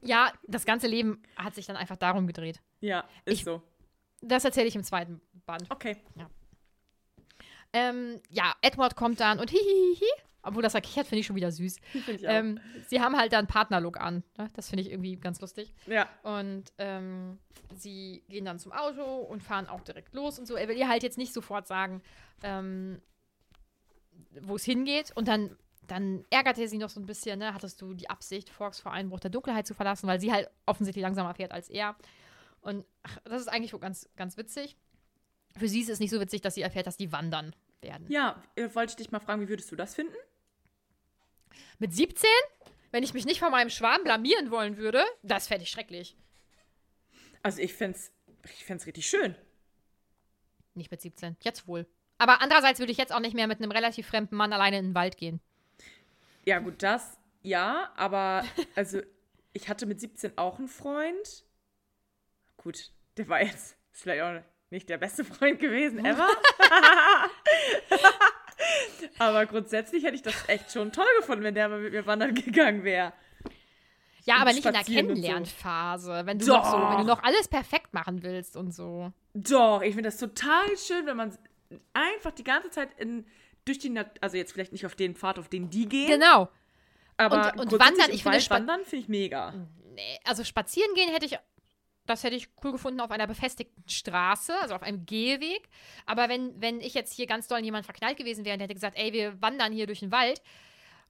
Ja, 0.00 0.32
das 0.46 0.64
ganze 0.64 0.86
Leben 0.86 1.22
hat 1.36 1.54
sich 1.54 1.66
dann 1.66 1.76
einfach 1.76 1.96
darum 1.96 2.26
gedreht. 2.26 2.60
Ja, 2.80 3.04
ist 3.26 3.38
Ich- 3.40 3.44
so. 3.44 3.60
Das 4.20 4.44
erzähle 4.44 4.66
ich 4.66 4.74
im 4.76 4.82
zweiten 4.84 5.20
Band. 5.46 5.64
Okay. 5.70 5.96
Ähm, 7.72 8.20
ja, 8.30 8.54
Edward 8.62 8.96
kommt 8.96 9.20
dann 9.20 9.38
und 9.38 9.50
hihihihi. 9.50 10.06
Obwohl 10.42 10.62
das 10.62 10.74
erkichert, 10.74 11.06
finde 11.06 11.20
ich 11.20 11.26
schon 11.26 11.36
wieder 11.36 11.50
süß. 11.50 11.76
Ähm, 12.22 12.60
sie 12.86 13.00
haben 13.00 13.16
halt 13.16 13.32
dann 13.32 13.46
Partnerlook 13.46 14.00
an. 14.00 14.22
Ne? 14.36 14.48
Das 14.54 14.68
finde 14.68 14.82
ich 14.82 14.90
irgendwie 14.90 15.16
ganz 15.16 15.40
lustig. 15.40 15.74
ja. 15.86 16.08
Und 16.22 16.72
ähm, 16.78 17.38
sie 17.76 18.22
gehen 18.28 18.44
dann 18.44 18.58
zum 18.58 18.72
Auto 18.72 19.02
und 19.02 19.42
fahren 19.42 19.66
auch 19.66 19.80
direkt 19.82 20.14
los 20.14 20.38
und 20.38 20.46
so. 20.46 20.54
Er 20.54 20.68
will 20.68 20.76
ihr 20.76 20.88
halt 20.88 21.02
jetzt 21.02 21.18
nicht 21.18 21.32
sofort 21.32 21.66
sagen, 21.66 22.02
ähm, 22.42 23.00
wo 24.40 24.56
es 24.56 24.64
hingeht. 24.64 25.12
Und 25.14 25.28
dann, 25.28 25.56
dann 25.86 26.24
ärgert 26.30 26.58
er 26.58 26.68
sie 26.68 26.78
noch 26.78 26.90
so 26.90 27.00
ein 27.00 27.06
bisschen, 27.06 27.38
ne? 27.38 27.54
Hattest 27.54 27.80
du 27.82 27.94
die 27.94 28.10
Absicht, 28.10 28.48
Forks 28.50 28.80
vor 28.80 28.92
Einbruch 28.92 29.20
der 29.20 29.30
Dunkelheit 29.30 29.66
zu 29.66 29.74
verlassen, 29.74 30.06
weil 30.06 30.20
sie 30.20 30.32
halt 30.32 30.48
offensichtlich 30.66 31.02
langsamer 31.02 31.34
fährt 31.34 31.52
als 31.52 31.68
er. 31.68 31.96
Und 32.60 32.84
ach, 33.02 33.18
das 33.24 33.42
ist 33.42 33.48
eigentlich 33.48 33.78
ganz, 33.80 34.08
ganz 34.16 34.36
witzig. 34.36 34.76
Für 35.56 35.68
sie 35.68 35.80
ist 35.80 35.88
es 35.88 36.00
nicht 36.00 36.10
so 36.10 36.20
witzig, 36.20 36.40
dass 36.40 36.54
sie 36.54 36.62
erfährt, 36.62 36.86
dass 36.86 36.96
die 36.96 37.12
wandern 37.12 37.54
werden. 37.80 38.06
Ja, 38.08 38.42
äh, 38.56 38.68
wollte 38.74 38.90
ich 38.90 38.96
dich 38.96 39.10
mal 39.10 39.20
fragen, 39.20 39.40
wie 39.42 39.48
würdest 39.48 39.70
du 39.70 39.76
das 39.76 39.94
finden? 39.94 40.14
Mit 41.78 41.94
17? 41.94 42.28
Wenn 42.90 43.02
ich 43.02 43.14
mich 43.14 43.26
nicht 43.26 43.40
von 43.40 43.50
meinem 43.50 43.70
Schwarm 43.70 44.02
blamieren 44.02 44.50
wollen 44.50 44.76
würde, 44.76 45.04
das 45.22 45.46
fände 45.46 45.64
ich 45.64 45.70
schrecklich. 45.70 46.16
Also 47.42 47.60
ich 47.60 47.74
fände 47.74 47.98
es 47.98 48.12
ich 48.44 48.64
fänd's 48.64 48.86
richtig 48.86 49.06
schön. 49.08 49.34
Nicht 50.74 50.90
mit 50.90 51.00
17. 51.00 51.36
Jetzt 51.42 51.66
wohl. 51.66 51.86
Aber 52.18 52.40
andererseits 52.40 52.78
würde 52.78 52.92
ich 52.92 52.98
jetzt 52.98 53.12
auch 53.12 53.20
nicht 53.20 53.34
mehr 53.34 53.46
mit 53.46 53.58
einem 53.58 53.70
relativ 53.70 54.06
fremden 54.06 54.36
Mann 54.36 54.52
alleine 54.52 54.78
in 54.78 54.86
den 54.86 54.94
Wald 54.94 55.16
gehen. 55.16 55.40
Ja, 56.44 56.60
gut, 56.60 56.82
das 56.82 57.18
ja, 57.42 57.92
aber 57.96 58.44
also 58.74 59.00
ich 59.52 59.68
hatte 59.68 59.86
mit 59.86 60.00
17 60.00 60.36
auch 60.36 60.58
einen 60.58 60.68
Freund. 60.68 61.44
Gut, 62.56 62.90
der 63.16 63.28
war 63.28 63.42
jetzt 63.42 63.76
vielleicht 63.92 64.22
auch 64.22 64.42
nicht 64.70 64.88
der 64.88 64.98
beste 64.98 65.24
Freund 65.24 65.60
gewesen 65.60 66.04
ever. 66.04 66.28
aber 69.18 69.46
grundsätzlich 69.46 70.04
hätte 70.04 70.14
ich 70.16 70.22
das 70.22 70.34
echt 70.48 70.72
schon 70.72 70.92
toll 70.92 71.06
gefunden, 71.18 71.44
wenn 71.44 71.54
der 71.54 71.68
mal 71.68 71.80
mit 71.80 71.92
mir 71.92 72.06
wandern 72.06 72.34
gegangen 72.34 72.84
wäre. 72.84 73.12
Ja, 74.24 74.36
aber 74.36 74.52
nicht 74.52 74.64
in 74.66 74.72
der 74.72 74.80
und 74.80 74.86
so. 74.86 74.92
Kennenlernphase. 74.92 76.22
Wenn 76.26 76.38
du 76.38 76.46
Doch. 76.46 76.56
noch 76.64 76.70
so, 76.70 76.76
wenn 76.90 76.98
du 76.98 77.04
noch 77.04 77.22
alles 77.22 77.48
perfekt 77.48 77.94
machen 77.94 78.22
willst 78.22 78.56
und 78.56 78.74
so. 78.74 79.10
Doch, 79.32 79.80
ich 79.80 79.94
finde 79.94 80.08
das 80.10 80.18
total 80.18 80.76
schön, 80.76 81.06
wenn 81.06 81.16
man 81.16 81.36
einfach 81.94 82.32
die 82.32 82.44
ganze 82.44 82.70
Zeit 82.70 82.90
in 82.98 83.26
durch 83.64 83.78
die 83.78 83.90
Nat 83.90 84.16
also 84.22 84.36
jetzt 84.36 84.52
vielleicht 84.52 84.72
nicht 84.72 84.86
auf 84.86 84.94
den 84.96 85.14
Pfad, 85.14 85.38
auf 85.38 85.48
den 85.48 85.68
die 85.70 85.86
gehen, 85.88 86.08
Genau. 86.08 86.48
aber 87.18 87.52
und- 87.58 87.72
und 87.72 87.80
wandern, 87.80 88.10
ich 88.10 88.22
finde 88.22 88.38
wandern 88.50 88.84
finde 88.84 89.02
ich 89.02 89.08
mega. 89.08 89.52
Nee, 89.94 90.18
also 90.24 90.42
spazieren 90.44 90.94
gehen 90.94 91.10
hätte 91.10 91.26
ich, 91.26 91.38
das 92.08 92.24
hätte 92.24 92.36
ich 92.36 92.48
cool 92.64 92.72
gefunden 92.72 93.00
auf 93.00 93.10
einer 93.10 93.26
befestigten 93.26 93.88
Straße, 93.88 94.54
also 94.60 94.74
auf 94.74 94.82
einem 94.82 95.06
Gehweg. 95.06 95.68
Aber 96.06 96.28
wenn, 96.28 96.60
wenn 96.60 96.80
ich 96.80 96.94
jetzt 96.94 97.12
hier 97.12 97.26
ganz 97.26 97.48
doll 97.48 97.58
in 97.58 97.64
jemand 97.64 97.84
verknallt 97.84 98.16
gewesen 98.16 98.44
wäre 98.44 98.54
und 98.54 98.60
hätte 98.60 98.74
gesagt, 98.74 98.96
ey, 98.98 99.12
wir 99.12 99.40
wandern 99.40 99.72
hier 99.72 99.86
durch 99.86 100.00
den 100.00 100.12
Wald. 100.12 100.42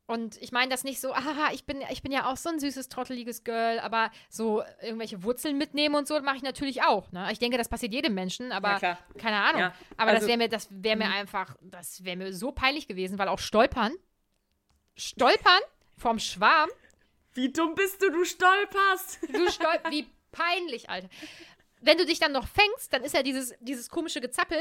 Und 0.07 0.41
ich 0.41 0.53
meine 0.53 0.71
das 0.71 0.85
nicht 0.85 1.01
so, 1.01 1.15
haha, 1.15 1.53
ich 1.53 1.67
bin, 1.67 1.83
ich 1.91 2.03
bin 2.03 2.13
ja 2.13 2.31
auch 2.33 2.39
so 2.39 2.49
ein 2.49 2.59
süßes, 2.59 2.89
trotteliges 2.89 3.45
Girl, 3.45 3.79
aber 3.79 4.11
so 4.31 4.63
irgendwelche 4.81 5.23
Wurzeln 5.23 5.59
mitnehmen 5.59 5.95
und 5.95 6.09
so 6.09 6.19
mache 6.21 6.37
ich 6.37 6.43
natürlich 6.43 6.83
auch. 6.83 7.13
Ne? 7.13 7.29
Ich 7.31 7.39
denke, 7.39 7.59
das 7.59 7.69
passiert 7.69 7.93
jedem 7.93 8.15
Menschen, 8.15 8.51
aber 8.51 8.79
Ja, 8.81 8.99
keine 9.19 9.43
Ahnung. 9.43 9.61
Ja, 9.61 9.75
aber 9.99 10.13
das 10.13 10.21
also- 10.21 10.29
wäre 10.29 10.39
mir, 10.39 10.49
das 10.49 10.69
wäre 10.71 10.97
mir 10.97 11.11
einfach, 11.11 11.57
das 11.61 12.05
wäre 12.05 12.17
mir 12.17 12.33
so 12.33 12.53
peinlich 12.53 12.89
gewesen, 12.89 13.19
weil 13.19 13.29
auch 13.29 13.39
Stolpern, 13.39 13.93
Stolpern 14.97 15.61
vom 15.97 16.19
Schwarm, 16.19 16.71
Wie 17.35 17.53
dumm 17.53 17.75
bist 17.75 18.03
du, 18.03 18.11
du 18.11 18.25
stolperst. 18.25 19.21
Du 19.33 19.51
stolp, 19.51 19.91
wie 19.91 20.07
peinlich, 20.39 20.89
Alter. 20.91 21.09
Wenn 21.81 21.99
du 21.99 22.07
dich 22.07 22.19
dann 22.19 22.33
noch 22.33 22.49
fängst, 22.49 22.93
dann 22.93 23.05
ist 23.05 23.15
ja 23.15 23.23
dieses, 23.23 23.55
dieses 23.61 23.89
komische 23.89 24.21
Gezappel, 24.21 24.59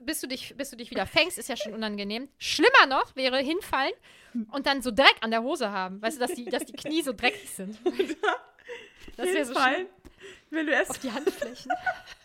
bis 0.00 0.20
du, 0.20 0.26
dich, 0.26 0.56
bis 0.56 0.70
du 0.70 0.76
dich 0.76 0.90
wieder 0.90 1.06
fängst, 1.06 1.38
ist 1.38 1.48
ja 1.48 1.56
schon 1.56 1.74
unangenehm. 1.74 2.28
Schlimmer 2.38 2.86
noch 2.88 3.14
wäre 3.14 3.38
hinfallen 3.38 3.92
und 4.50 4.66
dann 4.66 4.82
so 4.82 4.90
Dreck 4.90 5.14
an 5.20 5.30
der 5.30 5.42
Hose 5.42 5.70
haben. 5.70 6.02
Weißt 6.02 6.16
du, 6.16 6.20
dass 6.20 6.34
die, 6.34 6.46
dass 6.46 6.64
die 6.64 6.72
Knie 6.72 7.02
so 7.02 7.12
dreckig 7.12 7.48
sind. 7.50 7.78
Das 9.16 9.26
wäre 9.26 9.44
so 9.44 9.54
schlimm. 9.54 9.86
wenn 10.50 10.66
du 10.66 10.72
erst, 10.72 10.90
Auf 10.90 10.98
die 10.98 11.12
Handflächen. 11.12 11.70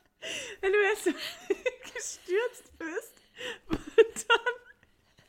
wenn 0.62 0.72
du 0.72 0.80
erst 0.80 1.06
gestürzt 1.94 2.78
bist 2.78 3.14
und 3.68 3.80
dann, 4.30 4.54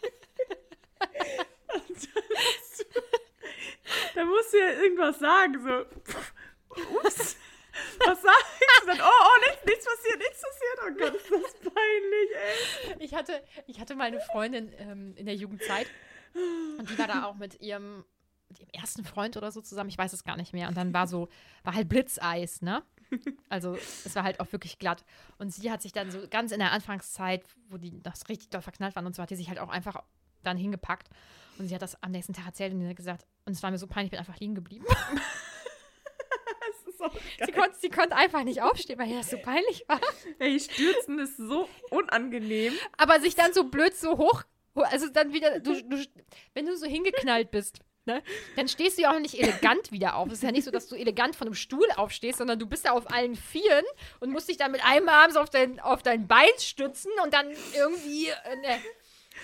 und 1.89 2.09
dann, 2.15 2.23
du, 2.79 3.01
dann 4.15 4.29
musst 4.29 4.53
du 4.53 4.59
ja 4.59 4.71
irgendwas 4.83 5.19
sagen, 5.19 5.59
so, 5.63 5.85
ups, 6.87 7.37
was 7.99 8.23
sagst 8.23 8.47
du 8.83 8.87
dann? 8.87 9.01
Oh, 9.01 9.05
oh, 9.05 9.49
nichts, 9.49 9.65
nichts 9.67 9.85
passiert, 9.85 10.19
nichts 10.19 10.43
passiert. 10.43 10.79
Oh 10.83 10.95
Gott, 10.99 11.15
ist 11.15 11.31
das 11.31 11.73
peinlich, 11.73 12.31
ey. 12.35 12.97
Ich 13.05 13.15
hatte, 13.15 13.43
ich 13.67 13.81
hatte 13.81 13.95
meine 13.95 14.21
Freundin 14.21 14.73
ähm, 14.79 15.15
in 15.17 15.27
der 15.27 15.35
Jugendzeit 15.35 15.87
und 16.79 16.91
die 16.91 16.99
war 16.99 17.07
da 17.07 17.25
auch 17.25 17.37
mit 17.37 17.61
ihrem, 17.61 18.05
mit 18.49 18.61
ihrem 18.61 18.71
ersten 18.73 19.05
Freund 19.05 19.37
oder 19.37 19.51
so 19.51 19.61
zusammen, 19.61 19.91
ich 19.91 19.99
weiß 19.99 20.13
es 20.13 20.25
gar 20.25 20.37
nicht 20.37 20.53
mehr. 20.53 20.69
Und 20.69 20.77
dann 20.77 20.93
war 20.93 21.07
so, 21.07 21.29
war 21.65 21.75
halt 21.75 21.89
Blitzeis, 21.89 22.63
ne? 22.63 22.83
Also 23.49 23.75
es 23.75 24.15
war 24.15 24.23
halt 24.23 24.41
auch 24.41 24.53
wirklich 24.53 24.79
glatt. 24.79 25.05
Und 25.39 25.53
sie 25.53 25.71
hat 25.71 25.81
sich 25.81 25.93
dann 25.93 26.11
so 26.11 26.27
ganz 26.29 26.53
in 26.53 26.59
der 26.59 26.73
Anfangszeit, 26.73 27.43
wo 27.69 27.79
die 27.79 28.03
das 28.03 28.29
richtig 28.29 28.51
doll 28.51 28.61
verknallt 28.61 28.97
waren 28.97 29.07
und 29.07 29.17
so, 29.17 29.23
hat 29.23 29.31
die 29.31 29.37
sich 29.37 29.49
halt 29.49 29.59
auch 29.59 29.71
einfach 29.71 30.03
dann 30.43 30.57
hingepackt. 30.57 31.09
Und 31.59 31.69
sie 31.69 31.75
hat 31.75 31.83
das 31.83 32.01
am 32.03 32.11
nächsten 32.11 32.35
Tag 32.35 32.47
erzählt 32.47 32.73
und 32.73 32.81
sie 32.81 32.89
hat 32.89 32.97
gesagt, 32.97 33.27
und 33.47 33.55
es 33.55 33.63
war 33.63 33.71
mir 33.71 33.79
so 33.79 33.87
peinlich, 33.87 34.09
ich 34.09 34.11
bin 34.11 34.19
einfach 34.21 34.39
liegen 34.39 34.55
geblieben. 34.55 34.85
Auch 37.01 37.13
sie, 37.45 37.53
konnte, 37.53 37.77
sie 37.79 37.89
konnte 37.91 38.17
einfach 38.17 38.45
nicht 38.45 38.63
aufstehen, 38.63 38.99
weil 38.99 39.09
ihr 39.09 39.19
das 39.19 39.31
so 39.31 39.39
peinlich 39.39 39.85
war. 39.89 40.01
Ey, 40.39 40.59
Stürzen 40.59 41.19
ist 41.19 41.37
so 41.37 41.69
unangenehm. 41.91 42.73
Aber 42.97 43.21
sich 43.21 43.35
dann 43.35 43.53
so 43.53 43.65
blöd 43.65 43.97
so 43.97 44.19
hoch, 44.19 44.45
also 44.75 45.09
dann 45.09 45.33
wieder, 45.33 45.61
du, 45.61 45.83
du, 45.83 46.05
wenn 46.55 46.67
du 46.67 46.77
so 46.77 46.87
hingeknallt 46.87 47.51
bist, 47.51 47.81
ne, 48.05 48.23
dann 48.57 48.69
stehst 48.69 48.99
du 48.99 49.03
ja 49.03 49.15
auch 49.15 49.21
nicht 49.21 49.41
elegant 49.41 49.93
wieder 49.93 50.17
auf. 50.17 50.29
Es 50.29 50.35
ist 50.35 50.43
ja 50.43 50.53
nicht 50.53 50.65
so, 50.65 50.71
dass 50.71 50.89
du 50.89 50.97
elegant 50.97 51.37
von 51.37 51.49
einem 51.49 51.55
Stuhl 51.55 51.87
aufstehst, 51.97 52.39
sondern 52.39 52.59
du 52.59 52.67
bist 52.67 52.85
ja 52.85 52.93
auf 52.93 53.11
allen 53.13 53.37
Vieren 53.37 53.85
und 54.21 54.31
musst 54.31 54.49
dich 54.49 54.57
dann 54.57 54.73
mit 54.73 54.85
einem 54.85 55.09
Arm 55.09 55.31
so 55.31 55.41
auf 55.41 55.51
dein, 55.51 55.81
auf 55.81 56.03
dein 56.03 56.27
Bein 56.27 56.49
stützen 56.59 57.11
und 57.23 57.33
dann 57.35 57.49
irgendwie, 57.77 58.29
äh, 58.29 58.57
ne. 58.57 58.79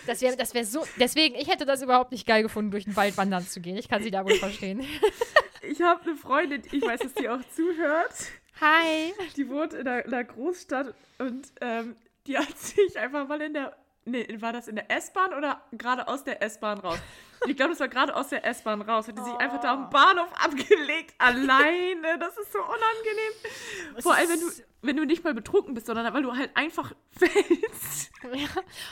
Das 0.06 0.20
wäre 0.20 0.36
das 0.36 0.54
wär 0.54 0.64
so, 0.64 0.84
deswegen, 0.98 1.36
ich 1.36 1.48
hätte 1.48 1.64
das 1.64 1.80
überhaupt 1.80 2.10
nicht 2.10 2.26
geil 2.26 2.42
gefunden, 2.42 2.72
durch 2.72 2.84
den 2.84 2.96
Wald 2.96 3.16
wandern 3.16 3.46
zu 3.46 3.60
gehen. 3.60 3.76
Ich 3.76 3.88
kann 3.88 4.02
sie 4.02 4.10
da 4.10 4.24
wohl 4.24 4.34
verstehen. 4.34 4.84
Ich 5.68 5.82
habe 5.82 6.02
eine 6.02 6.16
Freundin, 6.16 6.62
ich 6.70 6.82
weiß, 6.82 7.00
dass 7.00 7.14
die 7.14 7.28
auch 7.28 7.40
zuhört. 7.54 8.12
Hi. 8.60 9.12
Die 9.36 9.48
wohnt 9.48 9.74
in 9.74 9.86
einer, 9.86 10.04
in 10.04 10.12
einer 10.12 10.24
Großstadt 10.24 10.94
und 11.18 11.48
ähm, 11.60 11.96
die 12.26 12.38
hat 12.38 12.58
sich 12.58 12.98
einfach 12.98 13.26
mal 13.26 13.40
in 13.40 13.54
der. 13.54 13.76
Nee, 14.06 14.26
war 14.40 14.52
das 14.52 14.68
in 14.68 14.76
der 14.76 14.90
S-Bahn 14.90 15.32
oder 15.32 15.62
gerade 15.72 16.06
aus 16.08 16.24
der 16.24 16.42
S-Bahn 16.42 16.78
raus? 16.78 16.98
Ich 17.46 17.56
glaube, 17.56 17.70
das 17.70 17.80
war 17.80 17.88
gerade 17.88 18.14
aus 18.14 18.28
der 18.28 18.44
S-Bahn 18.44 18.82
raus. 18.82 19.08
Hat 19.08 19.16
die 19.16 19.22
sich 19.22 19.32
einfach 19.34 19.60
da 19.60 19.72
am 19.72 19.88
Bahnhof 19.88 20.30
abgelegt, 20.34 21.14
alleine. 21.16 22.18
Das 22.18 22.36
ist 22.36 22.52
so 22.52 22.58
unangenehm. 22.58 24.00
Vor 24.00 24.14
allem, 24.14 24.28
wenn 24.28 24.40
du, 24.40 24.46
wenn 24.82 24.96
du 24.98 25.04
nicht 25.06 25.24
mal 25.24 25.32
betrunken 25.32 25.72
bist, 25.72 25.86
sondern 25.86 26.12
weil 26.12 26.22
du 26.22 26.36
halt 26.36 26.50
einfach 26.54 26.92
fällst. 27.12 28.12
Ja. 28.34 28.48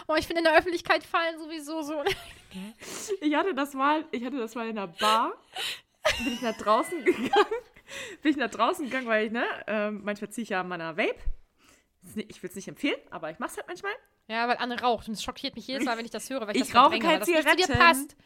Oh, 0.08 0.14
ich 0.14 0.26
finde 0.26 0.40
in 0.40 0.44
der 0.44 0.56
Öffentlichkeit 0.56 1.04
fallen 1.04 1.38
sowieso 1.38 1.82
so. 1.82 2.02
Ich 3.20 3.34
hatte 3.34 3.54
das 3.54 3.74
mal, 3.74 4.06
ich 4.12 4.24
hatte 4.24 4.38
das 4.38 4.54
mal 4.54 4.66
in 4.66 4.78
einer 4.78 4.88
Bar. 4.88 5.34
Bin 6.24 6.32
ich 6.34 6.42
nach 6.42 6.56
draußen 6.56 7.04
gegangen. 7.04 7.30
Bin 8.22 8.30
ich 8.30 8.36
nach 8.36 8.50
draußen 8.50 8.84
gegangen, 8.86 9.06
weil 9.06 9.26
ich, 9.26 9.32
ne, 9.32 9.44
ähm, 9.66 10.00
manchmal 10.04 10.30
ziehe 10.30 10.42
ich 10.42 10.48
ja 10.50 10.60
an 10.60 10.68
meiner 10.68 10.96
Vape. 10.96 11.14
Ich 12.28 12.42
will 12.42 12.50
es 12.50 12.56
nicht 12.56 12.68
empfehlen, 12.68 12.98
aber 13.10 13.30
ich 13.30 13.38
mach's 13.38 13.56
halt 13.56 13.66
manchmal. 13.68 13.92
Ja, 14.28 14.48
weil 14.48 14.56
Anne 14.56 14.80
raucht 14.80 15.08
und 15.08 15.14
es 15.14 15.22
schockiert 15.22 15.54
mich 15.56 15.66
jedes 15.66 15.84
Mal, 15.84 15.96
wenn 15.98 16.04
ich 16.04 16.10
das 16.10 16.28
höre, 16.30 16.46
weil 16.46 16.56
ich, 16.56 16.62
Ich 16.62 16.68
das 16.72 16.76
rauche 16.76 16.98
keine 16.98 17.04
weil 17.12 17.18
das 17.20 17.28
nicht 17.28 17.48
zu 17.48 17.56
dir 17.56 17.64
Zigaretten. 17.66 17.78
passt. 17.78 18.16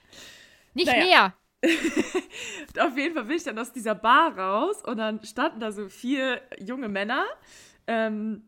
Nicht 0.74 0.86
Naja. 0.86 1.34
mehr. 1.62 1.72
Auf 2.86 2.96
jeden 2.96 3.14
Fall 3.14 3.24
bin 3.24 3.36
ich 3.36 3.42
dann 3.44 3.58
aus 3.58 3.72
dieser 3.72 3.94
Bar 3.94 4.38
raus 4.38 4.82
und 4.84 4.98
dann 4.98 5.24
standen 5.24 5.60
da 5.60 5.72
so 5.72 5.88
vier 5.88 6.42
junge 6.58 6.88
Männer. 6.88 7.24
Ähm, 7.86 8.44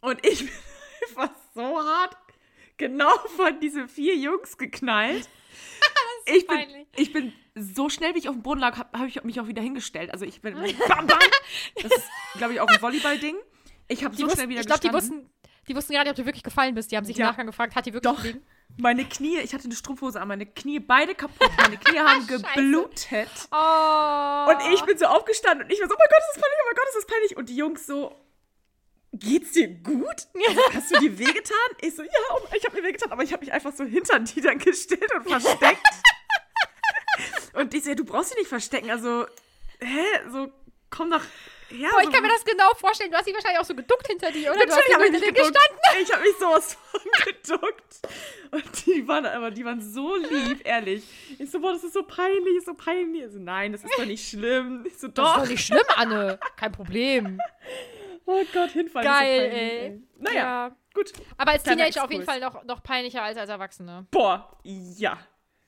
und 0.00 0.24
ich 0.24 0.40
bin 0.40 0.50
einfach 1.08 1.34
so 1.54 1.62
hart 1.62 2.16
genau 2.76 3.10
von 3.36 3.58
diesen 3.60 3.88
vier 3.88 4.14
Jungs 4.16 4.56
geknallt. 4.58 5.28
ich, 6.26 6.46
bin, 6.46 6.56
peinlich. 6.56 6.86
ich 6.96 7.12
bin 7.12 7.32
so 7.58 7.88
schnell, 7.88 8.14
wie 8.14 8.18
ich 8.18 8.28
auf 8.28 8.34
dem 8.34 8.42
Boden 8.42 8.60
lag, 8.60 8.76
habe 8.78 8.98
hab 8.98 9.06
ich 9.06 9.22
mich 9.24 9.40
auch 9.40 9.46
wieder 9.46 9.62
hingestellt. 9.62 10.12
Also 10.12 10.24
ich 10.26 10.42
bin 10.42 10.54
bam, 10.88 11.06
bam. 11.06 11.18
Das 11.82 11.90
ist, 11.90 12.08
glaube 12.36 12.52
ich, 12.52 12.60
auch 12.60 12.68
ein 12.68 12.80
Volleyball-Ding. 12.82 13.36
Ich 13.88 14.04
habe 14.04 14.14
Die 14.14 14.20
so 14.22 14.26
wussten, 14.26 14.38
schnell 14.38 14.48
wieder 14.50 14.60
ich 14.60 14.66
glaube, 14.66 14.80
die 14.80 14.92
wussten, 14.92 15.30
die 15.66 15.74
wussten 15.74 15.94
gar 15.94 16.02
nicht, 16.02 16.10
ob 16.10 16.16
du 16.16 16.26
wirklich 16.26 16.42
gefallen 16.42 16.74
bist. 16.74 16.92
Die 16.92 16.96
haben 16.96 17.04
sich 17.04 17.16
Ja. 17.16 17.24
im 17.26 17.30
Nachgang 17.30 17.46
gefragt, 17.46 17.74
hat 17.74 17.86
die 17.86 17.94
wirklich 17.94 18.34
Doch. 18.34 18.40
Meine 18.78 19.04
Knie, 19.06 19.38
ich 19.38 19.54
hatte 19.54 19.64
eine 19.64 19.74
Strumpfhose 19.74 20.20
an, 20.20 20.28
meine 20.28 20.44
Knie 20.44 20.80
beide 20.80 21.14
kaputt. 21.14 21.50
Meine 21.56 21.78
Knie 21.78 21.98
haben 21.98 22.26
geblutet. 22.26 23.30
Oh. 23.50 24.50
Und 24.50 24.74
ich 24.74 24.82
bin 24.82 24.98
so 24.98 25.06
aufgestanden 25.06 25.64
und 25.66 25.72
ich 25.72 25.80
war 25.80 25.88
so, 25.88 25.94
oh 25.94 25.98
mein 25.98 26.08
Gott, 26.10 26.18
ist 26.18 26.34
das 26.34 26.42
peinlich, 26.42 26.58
oh 26.60 26.66
mein 26.66 26.74
Gott, 26.74 26.88
ist 26.88 26.96
das 26.96 27.06
peinlich. 27.06 27.36
Und 27.38 27.48
die 27.48 27.56
Jungs 27.56 27.86
so, 27.86 28.14
geht's 29.12 29.52
dir 29.52 29.68
gut? 29.68 30.26
Also, 30.46 30.60
hast 30.74 30.94
du 30.94 31.00
dir 31.00 31.18
wehgetan? 31.18 31.56
Ich 31.80 31.94
so, 31.96 32.02
ja, 32.02 32.10
ich 32.54 32.64
habe 32.66 32.76
mir 32.76 32.86
wehgetan, 32.86 33.10
aber 33.12 33.22
ich 33.22 33.32
habe 33.32 33.44
mich 33.44 33.52
einfach 33.52 33.72
so 33.72 33.84
hinter 33.84 34.18
die 34.18 34.40
dann 34.42 34.58
gestellt 34.58 35.10
und 35.14 35.26
versteckt. 35.28 35.80
Und 37.56 37.74
ich 37.74 37.84
ja, 37.84 37.94
du 37.94 38.04
brauchst 38.04 38.30
dich 38.32 38.38
nicht 38.38 38.48
verstecken, 38.48 38.90
also, 38.90 39.26
hä, 39.80 40.04
so, 40.30 40.52
komm 40.90 41.10
doch 41.10 41.22
her. 41.68 41.88
Boah, 41.92 42.02
ich 42.02 42.10
kann 42.10 42.22
mir 42.22 42.28
das 42.28 42.44
genau 42.44 42.72
vorstellen. 42.76 43.10
Du 43.10 43.16
hast 43.16 43.26
dich 43.26 43.34
wahrscheinlich 43.34 43.60
auch 43.60 43.64
so 43.64 43.74
geduckt 43.74 44.06
hinter 44.06 44.30
dir, 44.30 44.50
oder? 44.52 44.60
Natürlich 44.66 44.94
habe 44.94 45.06
ich 45.06 45.12
mich 45.12 45.22
geduckt. 45.22 45.58
Ich 46.00 46.12
habe 46.12 46.22
mich 46.22 46.36
sowas 46.38 46.74
von 46.90 47.00
geduckt. 47.24 48.00
Und 48.52 48.86
die 48.86 49.08
waren 49.08 49.26
aber, 49.26 49.50
die 49.50 49.64
waren 49.64 49.80
so 49.80 50.14
lieb, 50.16 50.60
ehrlich. 50.64 51.02
Ich 51.38 51.50
so, 51.50 51.58
boah, 51.60 51.72
das 51.72 51.82
ist 51.82 51.94
so 51.94 52.04
peinlich, 52.04 52.64
so 52.64 52.74
peinlich. 52.74 53.24
Ich 53.24 53.32
so, 53.32 53.38
nein, 53.40 53.72
das 53.72 53.82
ist 53.82 53.98
doch 53.98 54.04
nicht 54.06 54.28
schlimm. 54.28 54.84
Ich 54.86 54.96
so, 54.98 55.08
Das 55.08 55.24
ist 55.26 55.34
doch. 55.34 55.38
doch 55.42 55.48
nicht 55.48 55.66
schlimm, 55.66 55.82
Anne. 55.96 56.38
Kein 56.56 56.72
Problem. 56.72 57.40
Oh 58.28 58.42
Gott, 58.52 58.70
hinfallen 58.70 59.06
Geil, 59.06 59.40
ist 59.40 59.52
so 59.52 59.56
peinlich, 59.56 59.82
ey. 59.82 60.02
Naja, 60.18 60.34
Ja. 60.66 60.76
gut. 60.92 61.12
Aber 61.38 61.52
als 61.52 61.62
Teenager 61.62 62.02
auf 62.02 62.10
jeden 62.10 62.24
Fall 62.24 62.40
noch, 62.40 62.64
noch 62.64 62.82
peinlicher 62.82 63.22
als 63.22 63.38
als 63.38 63.48
Erwachsene. 63.48 64.04
Boah, 64.10 64.58
ja. 64.64 65.16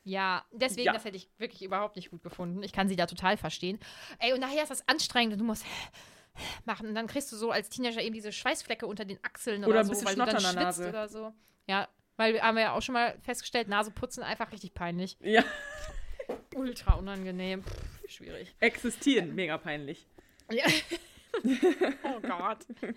Ja, 0.08 0.44
deswegen, 0.52 0.86
Ja. 0.86 0.92
das 0.94 1.04
hätte 1.04 1.16
ich 1.18 1.28
wirklich 1.36 1.62
überhaupt 1.62 1.96
nicht 1.96 2.10
gut 2.10 2.22
gefunden. 2.22 2.62
Ich 2.62 2.72
kann 2.72 2.88
sie 2.88 2.96
da 2.96 3.04
total 3.06 3.36
verstehen. 3.36 3.78
Ey, 4.18 4.32
und 4.32 4.40
nachher 4.40 4.62
ist 4.62 4.70
das 4.70 4.88
anstrengend 4.88 5.34
und 5.34 5.40
du 5.40 5.44
musst 5.44 5.66
machen. 6.64 6.88
Und 6.88 6.94
dann 6.94 7.06
kriegst 7.06 7.30
du 7.30 7.36
so 7.36 7.50
als 7.50 7.68
Teenager 7.68 8.00
eben 8.00 8.14
diese 8.14 8.32
Schweißflecke 8.32 8.86
unter 8.86 9.04
den 9.04 9.18
Achseln 9.22 9.62
oder, 9.64 9.68
Oder 9.68 9.80
ein 9.80 9.86
so, 9.86 10.04
weil 10.06 10.14
du 10.14 10.20
dann 10.24 10.28
Schnotter 10.40 10.48
an 10.48 10.56
der 10.56 10.72
schwitzt 10.72 10.88
oder 10.88 11.08
so. 11.08 11.32
Ja, 11.66 11.88
weil 12.16 12.32
wir 12.32 12.42
haben 12.42 12.54
wir 12.54 12.62
ja 12.62 12.72
auch 12.72 12.80
schon 12.80 12.94
mal 12.94 13.18
festgestellt, 13.22 13.68
Nase 13.68 13.90
putzen 13.90 14.22
einfach 14.22 14.50
richtig 14.50 14.72
peinlich. 14.72 15.18
Ja, 15.20 15.44
Ultra 16.54 16.94
unangenehm. 16.94 17.62
Pff, 17.64 18.10
schwierig. 18.10 18.54
existieren, 18.60 19.34
mega 19.34 19.58
peinlich. 19.58 20.06
Ja. 20.50 20.64
oh 22.04 22.20
Gott. 22.20 22.64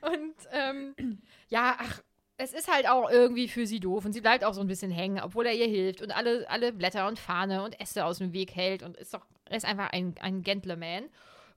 Und 0.00 0.34
ähm, 0.52 1.20
ja, 1.48 1.76
ach, 1.78 2.00
es 2.38 2.52
ist 2.52 2.68
halt 2.70 2.88
auch 2.88 3.10
irgendwie 3.10 3.48
für 3.48 3.66
sie 3.66 3.80
doof 3.80 4.04
und 4.04 4.12
sie 4.12 4.20
bleibt 4.20 4.44
auch 4.44 4.52
so 4.52 4.60
ein 4.60 4.66
bisschen 4.66 4.90
hängen, 4.90 5.20
obwohl 5.22 5.46
er 5.46 5.54
ihr 5.54 5.66
hilft 5.66 6.02
und 6.02 6.10
alle, 6.10 6.48
alle 6.50 6.72
Blätter 6.72 7.08
und 7.08 7.18
Fahne 7.18 7.62
und 7.62 7.80
Äste 7.80 8.04
aus 8.04 8.18
dem 8.18 8.32
Weg 8.32 8.54
hält 8.54 8.82
und 8.82 8.96
ist 8.96 9.14
doch, 9.14 9.24
er 9.46 9.56
ist 9.56 9.64
einfach 9.64 9.90
ein, 9.90 10.14
ein 10.20 10.42
Gentleman. 10.42 11.08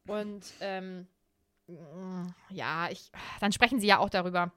Und 0.08 0.46
ähm, 0.62 1.08
ja, 2.50 2.90
ich, 2.90 3.12
dann 3.42 3.52
sprechen 3.52 3.80
sie 3.80 3.88
ja 3.88 4.00
auch 4.00 4.10
darüber. 4.10 4.52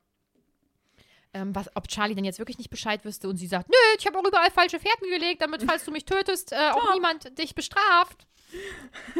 Ähm, 1.34 1.54
was, 1.54 1.74
ob 1.74 1.88
Charlie 1.88 2.14
denn 2.14 2.24
jetzt 2.24 2.38
wirklich 2.38 2.58
nicht 2.58 2.70
Bescheid 2.70 3.04
wüsste 3.04 3.28
und 3.28 3.38
sie 3.38 3.46
sagt, 3.46 3.68
nö, 3.68 3.74
ich 3.98 4.06
habe 4.06 4.18
auch 4.18 4.24
überall 4.24 4.50
falsche 4.50 4.78
Fährten 4.78 5.08
gelegt, 5.08 5.40
damit, 5.40 5.62
falls 5.62 5.84
du 5.84 5.90
mich 5.90 6.04
tötest, 6.04 6.52
äh, 6.52 6.70
auch 6.72 6.94
niemand 6.94 7.38
dich 7.38 7.54
bestraft. 7.54 8.26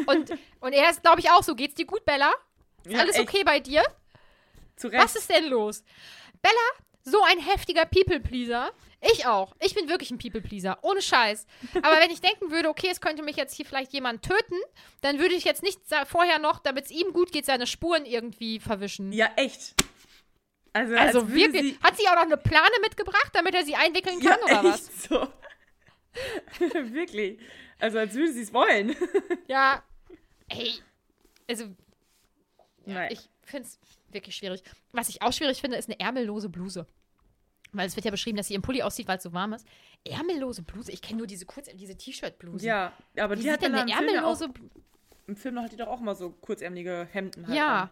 Und, 0.05 0.31
und 0.59 0.73
er 0.73 0.91
ist, 0.91 1.01
glaube 1.01 1.19
ich, 1.19 1.31
auch 1.31 1.41
so. 1.41 1.55
Geht's 1.55 1.73
dir 1.73 1.87
gut, 1.87 2.05
Bella? 2.05 2.31
Ist 2.83 2.93
Ja, 2.93 2.99
alles 2.99 3.15
echt, 3.15 3.27
okay 3.27 3.43
bei 3.43 3.59
dir? 3.59 3.83
Zu 4.75 4.89
Recht. 4.89 5.03
Was 5.03 5.15
ist 5.15 5.27
denn 5.29 5.49
los? 5.49 5.83
Bella, 6.41 6.55
so 7.03 7.21
ein 7.23 7.39
heftiger 7.39 7.85
People-Pleaser. 7.85 8.71
Ich 9.01 9.25
auch. 9.25 9.53
Ich 9.59 9.75
bin 9.75 9.89
wirklich 9.89 10.11
ein 10.11 10.17
People-Pleaser. 10.17 10.79
Ohne 10.81 11.01
Scheiß. 11.01 11.45
Aber 11.81 11.99
wenn 11.99 12.11
ich 12.11 12.21
denken 12.21 12.51
würde, 12.51 12.69
okay, 12.69 12.87
es 12.89 13.01
könnte 13.01 13.23
mich 13.23 13.35
jetzt 13.35 13.55
hier 13.55 13.65
vielleicht 13.65 13.91
jemand 13.93 14.23
töten, 14.23 14.55
dann 15.01 15.19
würde 15.19 15.35
ich 15.35 15.43
jetzt 15.43 15.63
nicht 15.63 15.81
vorher 16.07 16.39
noch, 16.39 16.59
damit 16.59 16.85
es 16.85 16.91
ihm 16.91 17.11
gut 17.11 17.31
geht, 17.31 17.45
seine 17.45 17.67
Spuren 17.67 18.05
irgendwie 18.05 18.59
verwischen. 18.59 19.11
Ja, 19.11 19.29
echt. 19.35 19.75
Also, 20.71 20.95
also 20.95 21.33
wirklich. 21.33 21.73
Sie, 21.73 21.79
Hat 21.83 21.97
sie 21.97 22.07
auch 22.07 22.15
noch 22.15 22.23
eine 22.23 22.37
Plane 22.37 22.75
mitgebracht, 22.81 23.29
damit 23.33 23.53
er 23.53 23.63
sie 23.63 23.75
einwickeln 23.75 24.19
kann 24.19 24.39
ja, 24.47 24.59
oder 24.59 24.69
echt 24.69 24.87
was? 24.87 25.03
so. 25.03 25.27
wirklich. 26.93 27.39
Also, 27.79 27.99
als 27.99 28.13
würde 28.15 28.31
sie 28.31 28.41
es 28.41 28.53
wollen. 28.53 28.95
Ja. 29.47 29.83
Ey. 30.47 30.73
Also, 31.49 31.65
Nein. 32.85 33.09
Ich 33.11 33.29
finde 33.43 33.67
es 33.67 33.79
wirklich 34.13 34.35
schwierig. 34.35 34.63
Was 34.91 35.09
ich 35.09 35.21
auch 35.21 35.33
schwierig 35.33 35.61
finde, 35.61 35.77
ist 35.77 35.89
eine 35.89 35.99
ärmellose 35.99 36.49
Bluse. 36.49 36.85
Weil 37.71 37.87
es 37.87 37.95
wird 37.95 38.05
ja 38.05 38.11
beschrieben, 38.11 38.37
dass 38.37 38.47
sie 38.47 38.53
im 38.53 38.61
Pulli 38.61 38.83
aussieht, 38.83 39.07
weil 39.07 39.17
es 39.17 39.23
so 39.23 39.33
warm 39.33 39.53
ist. 39.53 39.65
Ärmellose 40.05 40.61
Bluse? 40.61 40.91
Ich 40.91 41.01
kenne 41.01 41.17
nur 41.19 41.27
diese 41.27 41.45
kurz, 41.45 41.67
diese 41.73 41.97
T-Shirt-Bluse. 41.97 42.65
ja, 42.65 42.93
aber 43.17 43.37
Wie 43.37 43.41
die 43.43 43.51
hat 43.51 43.61
denn 43.63 43.71
dann 43.73 43.81
eine 43.89 43.91
im 43.91 43.97
Film, 43.97 44.13
ja 44.15 44.23
auch, 44.25 44.39
ärmellose 44.39 44.53
im 45.27 45.35
Film 45.35 45.59
hat 45.61 45.71
die 45.71 45.77
doch 45.77 45.87
auch 45.87 45.99
mal 45.99 46.15
so 46.15 46.29
kurzärmelige 46.29 47.07
Hemden 47.11 47.47
halt 47.47 47.57
Ja. 47.57 47.81
an. 47.83 47.89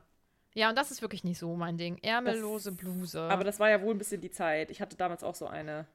Ja, 0.54 0.70
und 0.70 0.78
das 0.78 0.92
ist 0.92 1.02
wirklich 1.02 1.24
nicht 1.24 1.40
so 1.40 1.56
mein 1.56 1.78
Ding. 1.78 1.98
Ärmellose 2.04 2.74
Bluse. 2.74 3.22
Aber 3.22 3.44
das 3.46 3.60
war 3.60 3.70
ja 3.70 3.82
wohl 3.82 3.96
ein 3.96 3.98
bisschen 3.98 4.20
die 4.22 4.32
Zeit. 4.32 4.70
Ich 4.70 4.82
hatte 4.82 4.98
damals 4.98 5.24
auch 5.24 5.34
so 5.36 5.48
eine. 5.48 5.88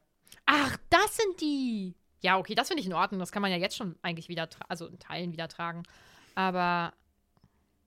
Ach, 0.47 0.77
das 0.89 1.17
sind 1.19 1.41
die. 1.43 1.95
Ja, 2.23 2.39
okay, 2.39 2.55
das 2.55 2.69
finde 2.69 2.81
ich 2.81 2.87
in 2.87 2.95
Ordnung. 2.95 3.21
Das 3.21 3.31
kann 3.31 3.43
man 3.43 3.51
ja 3.51 3.59
jetzt 3.59 3.77
schon 3.77 3.97
eigentlich 4.01 4.29
wieder, 4.31 4.49
also 4.69 4.87
in 4.87 4.99
Teilen 4.99 5.33
wieder 5.33 5.47
tragen. 5.49 5.83
Aber 6.35 6.95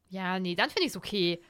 ja, 0.10 0.40
nee, 0.40 0.56
dann 0.56 0.70
finde 0.70 0.84
ich 0.84 0.90
es 0.92 0.98
okay. 0.98 1.42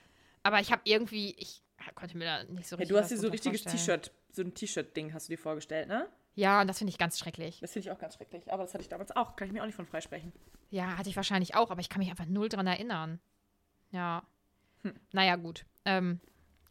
Aber 0.44 0.60
ich 0.60 0.72
habe 0.72 0.82
irgendwie, 0.86 1.36
ich 1.38 1.62
konnte 1.96 2.18
mir 2.18 2.26
da 2.26 2.44
nicht 2.44 2.68
so 2.68 2.76
Ja, 2.76 2.80
richtig 2.80 2.90
du 2.90 2.98
hast 2.98 3.12
dir 3.12 3.18
so 3.18 3.30
drunter 3.30 3.52
richtiges. 3.52 3.64
T-Shirt, 3.64 4.12
so 4.32 4.42
ein 4.42 4.54
T-Shirt-Ding 4.54 5.14
hast 5.14 5.28
du 5.28 5.34
dir 5.34 5.38
vorgestellt, 5.38 5.88
ne? 5.88 6.10
Ja, 6.36 6.62
und 6.62 6.68
das 6.68 6.78
finde 6.78 6.92
ich 6.92 6.98
ganz 6.98 7.20
schrecklich. 7.20 7.60
Das 7.60 7.74
finde 7.74 7.88
ich 7.88 7.92
auch 7.92 8.00
ganz 8.00 8.16
schrecklich. 8.16 8.52
Aber 8.52 8.64
das 8.64 8.74
hatte 8.74 8.82
ich 8.82 8.90
damals 8.90 9.12
auch. 9.16 9.36
Kann 9.36 9.48
ich 9.48 9.54
mir 9.54 9.62
auch 9.62 9.66
nicht 9.66 9.76
von 9.76 9.86
freisprechen. 9.86 10.32
Ja, 10.70 10.98
hatte 10.98 11.10
ich 11.10 11.16
wahrscheinlich 11.16 11.56
auch, 11.56 11.72
aber 11.72 11.82
ich 11.82 11.90
kann 11.90 12.00
mich 12.00 12.10
einfach 12.10 12.28
null 12.28 12.48
dran 12.48 12.68
erinnern. 12.68 13.20
Ja. 13.92 14.24
Hm. 14.84 14.94
Naja, 15.12 15.36
gut. 15.36 15.66
Ähm, 15.84 16.22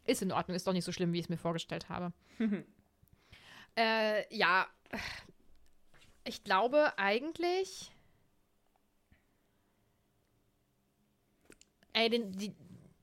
ist 0.05 0.21
in 0.21 0.31
Ordnung, 0.31 0.55
ist 0.55 0.65
doch 0.65 0.73
nicht 0.73 0.85
so 0.85 0.91
schlimm, 0.91 1.13
wie 1.13 1.19
ich 1.19 1.25
es 1.25 1.29
mir 1.29 1.37
vorgestellt 1.37 1.89
habe. 1.89 2.13
äh, 3.77 4.35
ja. 4.35 4.67
Ich 6.23 6.43
glaube 6.43 6.97
eigentlich. 6.97 7.91
Ey, 11.93 12.09
den, 12.09 12.31
die, 12.31 12.55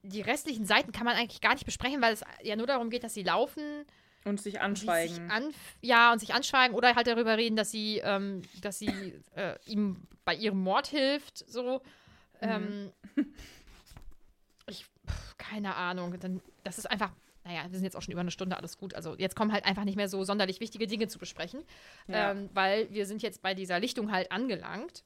die 0.07 0.21
restlichen 0.23 0.65
Seiten 0.67 0.93
kann 0.93 1.05
man 1.05 1.17
eigentlich 1.17 1.41
gar 1.41 1.55
nicht 1.55 1.65
besprechen, 1.67 2.01
weil 2.03 2.13
es 2.15 2.23
ja 2.43 2.57
nur 2.57 2.67
darum 2.67 2.91
geht, 2.91 3.05
dass 3.05 3.15
sie 3.15 3.23
laufen 3.23 3.85
Und 4.25 4.41
sich 4.41 4.61
anschweigen. 4.61 5.15
Sich 5.15 5.31
anf 5.31 5.57
ja, 5.83 6.13
und 6.13 6.19
sich 6.19 6.35
anschweigen 6.35 6.77
oder 6.77 6.95
halt 6.95 7.07
darüber 7.07 7.37
reden, 7.37 7.57
dass 7.57 7.71
sie, 7.71 7.99
ähm, 8.05 8.43
dass 8.61 8.79
sie 8.79 9.15
äh, 9.35 9.57
ihm 9.67 10.03
bei 10.25 10.35
ihrem 10.35 10.61
Mord 10.61 10.87
hilft, 10.89 11.39
so. 11.49 11.81
Ähm, 12.41 12.93
ich, 14.69 14.85
pf, 15.07 15.37
keine 15.39 15.75
Ahnung. 15.77 16.19
Dann, 16.19 16.41
das 16.65 16.79
ist 16.79 16.87
einfach, 16.91 17.13
naja, 17.45 17.63
wir 17.69 17.79
sind 17.79 17.85
jetzt 17.85 17.97
auch 17.97 18.03
schon 18.03 18.13
über 18.13 18.21
eine 18.21 18.31
Stunde, 18.31 18.57
alles 18.57 18.77
gut. 18.79 18.95
Also 18.95 19.15
jetzt 19.17 19.37
kommen 19.37 19.53
halt 19.53 19.65
einfach 19.65 19.85
nicht 19.85 19.97
mehr 19.97 20.09
so 20.09 20.25
sonderlich 20.25 20.61
wichtige 20.61 20.87
Dinge 20.87 21.09
zu 21.09 21.19
besprechen, 21.19 21.63
Ja. 22.09 22.33
ähm, 22.33 22.51
weil 22.53 22.91
wir 22.91 23.07
sind 23.07 23.23
jetzt 23.23 23.43
bei 23.43 23.55
dieser 23.55 23.79
Lichtung 23.81 24.11
halt 24.13 24.33
angelangt. 24.33 25.05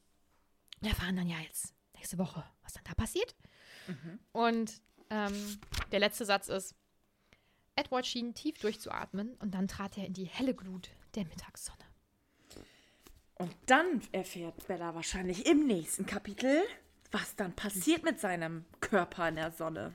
Wir 0.80 0.90
erfahren 0.90 1.16
dann 1.16 1.28
ja 1.28 1.36
jetzt 1.46 1.74
nächste 1.94 2.16
Woche, 2.18 2.42
was 2.62 2.72
dann 2.72 2.84
da 2.84 2.94
passiert. 2.94 3.34
Und 4.32 4.80
ähm, 5.10 5.58
der 5.92 6.00
letzte 6.00 6.24
Satz 6.24 6.48
ist, 6.48 6.74
Edward 7.76 8.06
schien 8.06 8.34
tief 8.34 8.58
durchzuatmen 8.58 9.34
und 9.36 9.52
dann 9.54 9.68
trat 9.68 9.96
er 9.98 10.06
in 10.06 10.12
die 10.12 10.24
helle 10.26 10.54
Glut 10.54 10.90
der 11.14 11.24
Mittagssonne. 11.24 11.78
Und 13.34 13.54
dann 13.66 14.02
erfährt 14.12 14.66
Bella 14.66 14.94
wahrscheinlich 14.94 15.46
im 15.46 15.66
nächsten 15.66 16.04
Kapitel, 16.04 16.62
was 17.10 17.36
dann 17.36 17.54
passiert 17.56 18.02
mit 18.02 18.20
seinem 18.20 18.64
Körper 18.80 19.28
in 19.28 19.36
der 19.36 19.50
Sonne. 19.52 19.94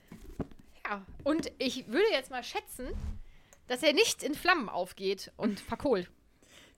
Ja, 0.86 1.05
und 1.24 1.51
ich 1.59 1.88
würde 1.88 2.07
jetzt 2.11 2.32
mal 2.32 2.43
schätzen, 2.43 2.89
dass 3.68 3.84
er 3.84 3.93
nicht 3.93 4.24
in 4.24 4.34
Flammen 4.36 4.68
aufgeht 4.70 5.32
und 5.38 5.59
verkohlt. 5.59 6.09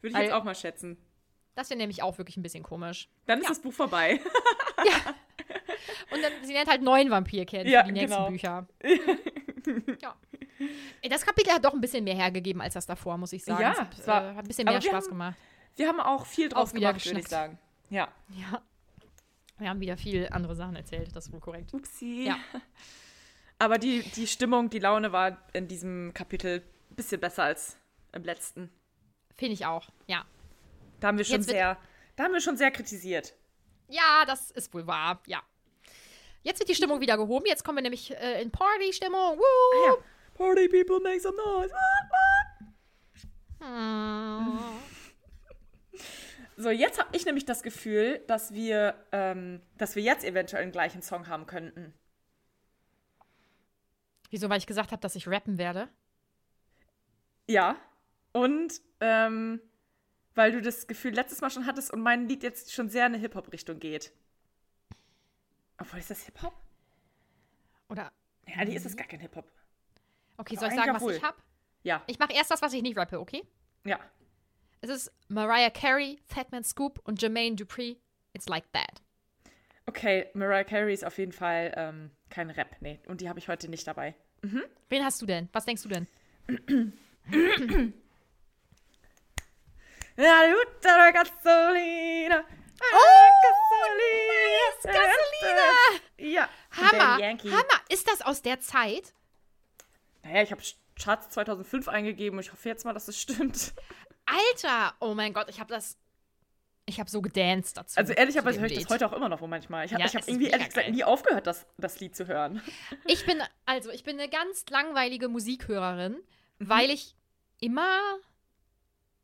Würde 0.02 0.10
ich 0.10 0.14
Weil- 0.16 0.24
jetzt 0.26 0.34
auch 0.34 0.44
mal 0.44 0.56
schätzen. 0.56 0.98
Das 1.56 1.70
wäre 1.70 1.78
nämlich 1.80 2.04
auch 2.04 2.18
wirklich 2.20 2.38
ein 2.38 2.44
bisschen 2.44 2.64
komisch. 2.64 3.10
Dann 3.26 3.40
ist 3.40 3.46
Ja. 3.46 3.50
das 3.50 3.62
Buch 3.62 3.74
vorbei. 3.74 4.20
Und 6.12 6.22
dann, 6.24 6.32
sie 6.43 6.53
lernt 6.53 6.70
halt 6.70 6.82
neuen 6.82 7.10
Vampir 7.10 7.45
kennen 7.45 7.70
Ja, 7.70 7.82
für 7.82 7.88
die 7.88 7.99
nächsten 7.99 8.16
genau. 8.18 8.30
Bücher. 8.30 8.68
ja. 10.01 10.16
Das 11.10 11.26
Kapitel 11.26 11.51
hat 11.53 11.64
doch 11.66 11.74
ein 11.74 11.82
bisschen 11.82 12.03
mehr 12.03 12.16
hergegeben 12.16 12.62
als 12.62 12.74
das 12.74 12.86
davor, 12.86 13.18
muss 13.18 13.34
ich 13.34 13.43
sagen. 13.43 13.62
Ja, 13.62 13.72
es 13.74 13.80
hat, 13.80 13.93
es 13.99 14.08
war- 14.08 14.32
äh, 14.32 14.36
hat 14.36 14.45
ein 14.45 14.47
bisschen 14.47 14.66
mehr 14.66 14.82
Spaß 14.82 15.05
haben- 15.05 15.10
gemacht. 15.12 15.36
Wir 15.76 15.88
haben 15.88 15.99
auch 15.99 16.26
viel 16.26 16.49
draus 16.49 16.70
Auch 16.70 16.74
wieder 16.74 16.89
gemacht, 16.89 17.05
würde 17.05 17.20
ich 17.20 17.28
sagen. 17.28 17.60
Ja. 17.89 18.08
Ja. 18.36 18.62
Wir 19.60 19.70
haben 19.70 19.80
wieder 19.80 19.97
viel 19.97 20.28
andere 20.32 20.55
Sachen 20.55 20.76
erzählt, 20.76 21.16
das 21.16 21.28
ist 21.28 21.34
wohl 21.34 21.39
korrekt. 21.39 21.74
Upsi. 21.74 22.26
Ja. 22.28 22.38
Aber 23.60 23.78
die, 23.78 24.01
die 24.16 24.28
Stimmung, 24.28 24.70
die 24.70 24.80
Laune 24.80 25.12
war 25.12 25.38
in 25.53 25.68
diesem 25.68 26.14
Kapitel 26.14 26.64
ein 26.91 26.95
bisschen 26.95 27.20
besser 27.20 27.43
als 27.43 27.78
im 28.14 28.24
letzten. 28.24 28.70
Finde 29.36 29.53
ich 29.53 29.66
auch, 29.66 29.88
ja. 30.08 30.26
Da 30.99 31.08
haben 31.10 31.18
wir 31.18 31.26
schon 31.26 31.38
Jetzt 31.38 31.49
sehr, 31.49 31.78
da 32.16 32.24
haben 32.24 32.34
wir 32.34 32.41
schon 32.41 32.58
sehr 32.58 32.72
kritisiert. 32.72 33.34
Ja, 33.88 34.26
das 34.26 34.51
ist 34.51 34.74
wohl 34.74 34.86
wahr, 34.88 35.22
ja. 35.28 35.41
Jetzt 36.44 36.60
wird 36.60 36.70
die 36.70 36.76
Stimmung 36.76 37.02
wieder 37.02 37.18
gehoben. 37.18 37.46
Jetzt 37.46 37.64
kommen 37.64 37.78
wir 37.78 37.84
nämlich 37.84 38.16
äh, 38.16 38.42
in 38.42 38.52
Party-Stimmung. 38.52 39.38
Woo! 39.38 39.86
Ja. 39.86 39.96
Party 40.36 40.68
people 40.68 41.00
make 41.00 41.20
some 41.20 41.36
noise. 41.36 41.74
Hm. 43.60 44.60
So, 46.56 46.70
jetzt 46.70 47.00
habe 47.00 47.16
ich 47.16 47.26
nämlich 47.26 47.46
das 47.46 47.62
Gefühl, 47.64 48.20
dass 48.28 48.54
wir, 48.54 48.96
ähm, 49.12 49.62
dass 49.78 49.96
wir 49.96 50.04
jetzt 50.04 50.26
eventuell 50.26 50.64
einen 50.64 50.72
gleichen 50.72 51.02
Song 51.02 51.28
haben 51.28 51.46
könnten. 51.46 51.94
Wieso? 54.30 54.50
Weil 54.50 54.58
ich 54.58 54.68
gesagt 54.68 54.92
habe, 54.92 55.02
dass 55.02 55.16
ich 55.16 55.28
rappen 55.28 55.58
werde? 55.58 55.88
Ja. 57.48 57.78
Und 58.34 58.82
ähm, 59.00 59.62
weil 60.36 60.52
du 60.52 60.62
das 60.62 60.88
Gefühl 60.88 61.14
letztes 61.14 61.42
Mal 61.42 61.50
schon 61.50 61.66
hattest 61.66 61.92
und 61.92 62.02
mein 62.02 62.28
Lied 62.28 62.44
jetzt 62.44 62.72
schon 62.72 62.90
sehr 62.90 63.06
in 63.08 63.14
eine 63.14 63.22
Hip-Hop-Richtung 63.22 63.80
geht. 63.80 64.12
Obwohl, 65.80 65.99
ist 65.99 66.09
das 66.09 66.23
Hip-Hop? 66.25 66.53
Oder. 67.89 68.11
Ja, 68.47 68.55
eigentlich 68.57 68.75
ist 68.75 68.86
das 68.86 68.95
gar 68.97 69.07
kein 69.07 69.19
Hip-Hop. 69.19 69.45
Okay, 70.38 70.55
soll 70.55 70.69
ich 70.69 70.75
sagen, 70.75 70.93
was 70.93 71.01
ich 71.01 71.07
wohl. 71.07 71.21
habe? 71.21 71.38
Ja, 71.84 72.03
Ich 72.07 72.19
mache 72.19 72.34
erst 72.34 72.51
das, 72.51 72.61
was 72.61 72.73
ich 72.73 72.82
nicht 72.82 72.97
rappe, 72.97 73.19
okay? 73.19 73.43
ja. 73.86 73.99
Es 74.80 74.91
ist 74.91 75.11
Mariah 75.28 75.71
Carey, 75.71 76.19
Fatman 76.28 76.63
Scoop 76.63 76.99
und 77.03 77.19
Jermaine 77.19 77.55
Dupri. 77.55 77.99
It's 78.34 78.47
like 78.47 78.71
that. 78.73 79.01
Okay, 79.88 80.30
Mariah 80.36 80.63
Carey 80.65 80.93
ist 80.93 81.03
auf 81.03 81.17
jeden 81.17 81.32
Fall 81.32 81.73
ähm, 81.75 82.11
kein 82.30 82.51
Rap, 82.51 82.75
nee. 82.80 82.99
Und 83.07 83.19
die 83.21 83.28
habe 83.28 83.39
ich 83.39 83.47
heute 83.47 83.69
nicht 83.69 83.88
dabei. 83.88 84.13
Wen 84.89 85.03
hast 85.03 85.19
du 85.19 85.25
denn? 85.25 85.49
Was 85.51 85.65
denkst 85.65 85.82
du 85.82 85.89
denn? 85.89 86.07
Ja, 90.15 90.41
Luther 90.45 91.11
Gasolina. 91.13 92.43
Oh, 92.82 93.30
Gasolina. 93.43 94.84
Gasolina. 94.84 96.01
Ja. 96.17 96.49
Hammer! 96.71 96.97
Daddy 97.16 97.16
Yankee. 97.28 97.49
Hammer! 97.51 97.82
Ist 97.89 98.07
das 98.09 98.21
aus 98.21 98.41
der 98.41 98.59
Zeit? 98.59 99.13
Naja, 100.23 100.41
ich 100.43 100.51
habe 100.51 100.61
Charts 100.99 101.30
2005 101.30 101.88
eingegeben 101.88 102.38
und 102.39 102.43
ich 102.45 102.51
hoffe 102.51 102.67
jetzt 102.69 102.86
mal, 102.86 102.93
dass 102.93 103.07
es 103.07 103.19
stimmt. 103.19 103.73
Alter! 104.25 104.93
Oh 104.99 105.13
mein 105.13 105.34
Gott, 105.34 105.49
ich 105.49 105.59
habe 105.59 105.73
das. 105.73 105.97
Ich 106.89 106.99
habe 107.01 107.09
so 107.09 107.21
gedanced 107.21 107.75
dazu. 107.75 107.97
Also 107.97 108.13
ehrlicherweise 108.13 108.59
höre 108.61 108.67
ich 108.67 108.73
das 108.75 108.84
Lied. 108.84 108.91
heute 108.91 109.07
auch 109.07 109.13
immer 109.13 109.28
noch 109.28 109.41
wo 109.41 109.47
manchmal. 109.47 109.86
Ich 109.86 109.91
habe 109.93 110.01
Ja, 110.01 110.07
ich 110.07 110.15
hab 110.15 110.21
ist 110.21 110.30
irgendwie 110.30 110.47
ehrlich 110.47 110.67
gesagt 110.69 110.86
geil. 110.88 110.95
nie 110.95 111.03
aufgehört, 111.03 111.45
das, 111.45 111.65
das 111.78 111.99
Lied 111.99 112.15
zu 112.15 112.28
hören. 112.28 112.61
Ich 113.05 113.25
bin, 113.25 113.41
also, 113.65 113.89
ich 113.91 114.03
bin 114.05 114.17
eine 114.17 114.30
ganz 114.30 114.65
langweilige 114.69 115.28
Musikhörerin, 115.28 116.13
Mhm. 116.59 116.69
weil 116.69 116.89
ich 116.89 117.15
immer 117.59 117.99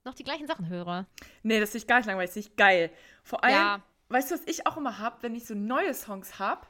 noch 0.04 0.14
die 0.14 0.24
gleichen 0.26 0.46
Sachen 0.46 0.68
höre. 0.68 1.06
Nee, 1.44 1.60
das 1.62 1.70
finde 1.72 1.78
ich 1.84 1.88
gar 1.88 1.98
nicht 1.98 2.06
langweilig, 2.08 2.30
das 2.30 2.34
finde 2.34 2.50
ich 2.50 2.56
geil. 2.58 2.92
Vor 3.24 3.44
allem, 3.46 3.54
Ja. 3.56 3.82
weißt 4.10 4.30
du, 4.32 4.36
was 4.36 4.46
ich 4.46 4.68
auch 4.68 4.76
immer 4.76 5.00
habe, 5.00 5.24
wenn 5.24 5.34
ich 5.34 5.46
so 5.46 5.56
neue 5.56 5.94
Songs 5.94 6.40
habe? 6.40 6.68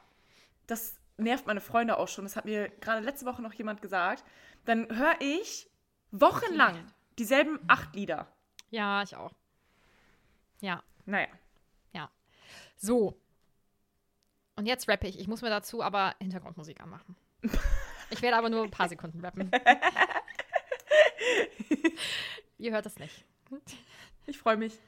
Das 0.68 0.94
nervt 1.16 1.46
meine 1.46 1.60
Freunde 1.60 1.98
auch 1.98 2.08
schon. 2.08 2.24
Das 2.24 2.36
hat 2.36 2.44
mir 2.44 2.68
gerade 2.80 3.04
letzte 3.04 3.26
Woche 3.26 3.42
noch 3.42 3.52
jemand 3.54 3.82
gesagt. 3.82 4.24
Dann 4.64 4.88
höre 4.96 5.20
ich 5.20 5.68
wochenlang 6.10 6.86
dieselben 7.18 7.58
acht 7.68 7.94
Lieder. 7.94 8.26
Ja, 8.70 9.02
ich 9.02 9.14
auch. 9.16 9.32
Ja, 10.60 10.82
Naja. 11.06 11.28
ja. 11.92 12.10
So. 12.76 13.20
Und 14.56 14.66
jetzt 14.66 14.88
rappe 14.88 15.06
ich. 15.06 15.18
Ich 15.18 15.28
muss 15.28 15.42
mir 15.42 15.50
dazu 15.50 15.82
aber 15.82 16.14
Hintergrundmusik 16.20 16.80
anmachen. 16.80 17.16
Ich 18.10 18.20
werde 18.20 18.36
aber 18.36 18.50
nur 18.50 18.62
ein 18.62 18.70
paar 18.70 18.88
Sekunden 18.88 19.24
rappen. 19.24 19.50
Ihr 22.58 22.72
hört 22.72 22.84
das 22.86 22.98
nicht. 22.98 23.24
Ich 24.26 24.38
freue 24.38 24.58
mich. 24.58 24.78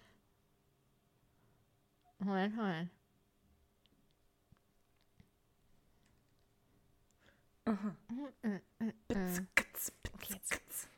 Bitz, 7.67 9.43
kitz, 9.57 9.91
bitz, 9.91 10.15
Okay, 10.15 10.35
jetzt. 10.35 10.51
kitz. 10.53 10.89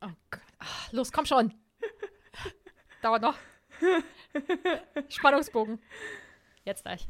Oh 0.00 0.10
Gott. 0.30 0.42
Ah, 0.58 0.88
los, 0.90 1.12
komm 1.12 1.26
schon. 1.26 1.54
Dauert 3.02 3.22
noch. 3.22 3.38
Spannungsbogen. 5.08 5.80
Jetzt 6.64 6.82
gleich. 6.82 7.06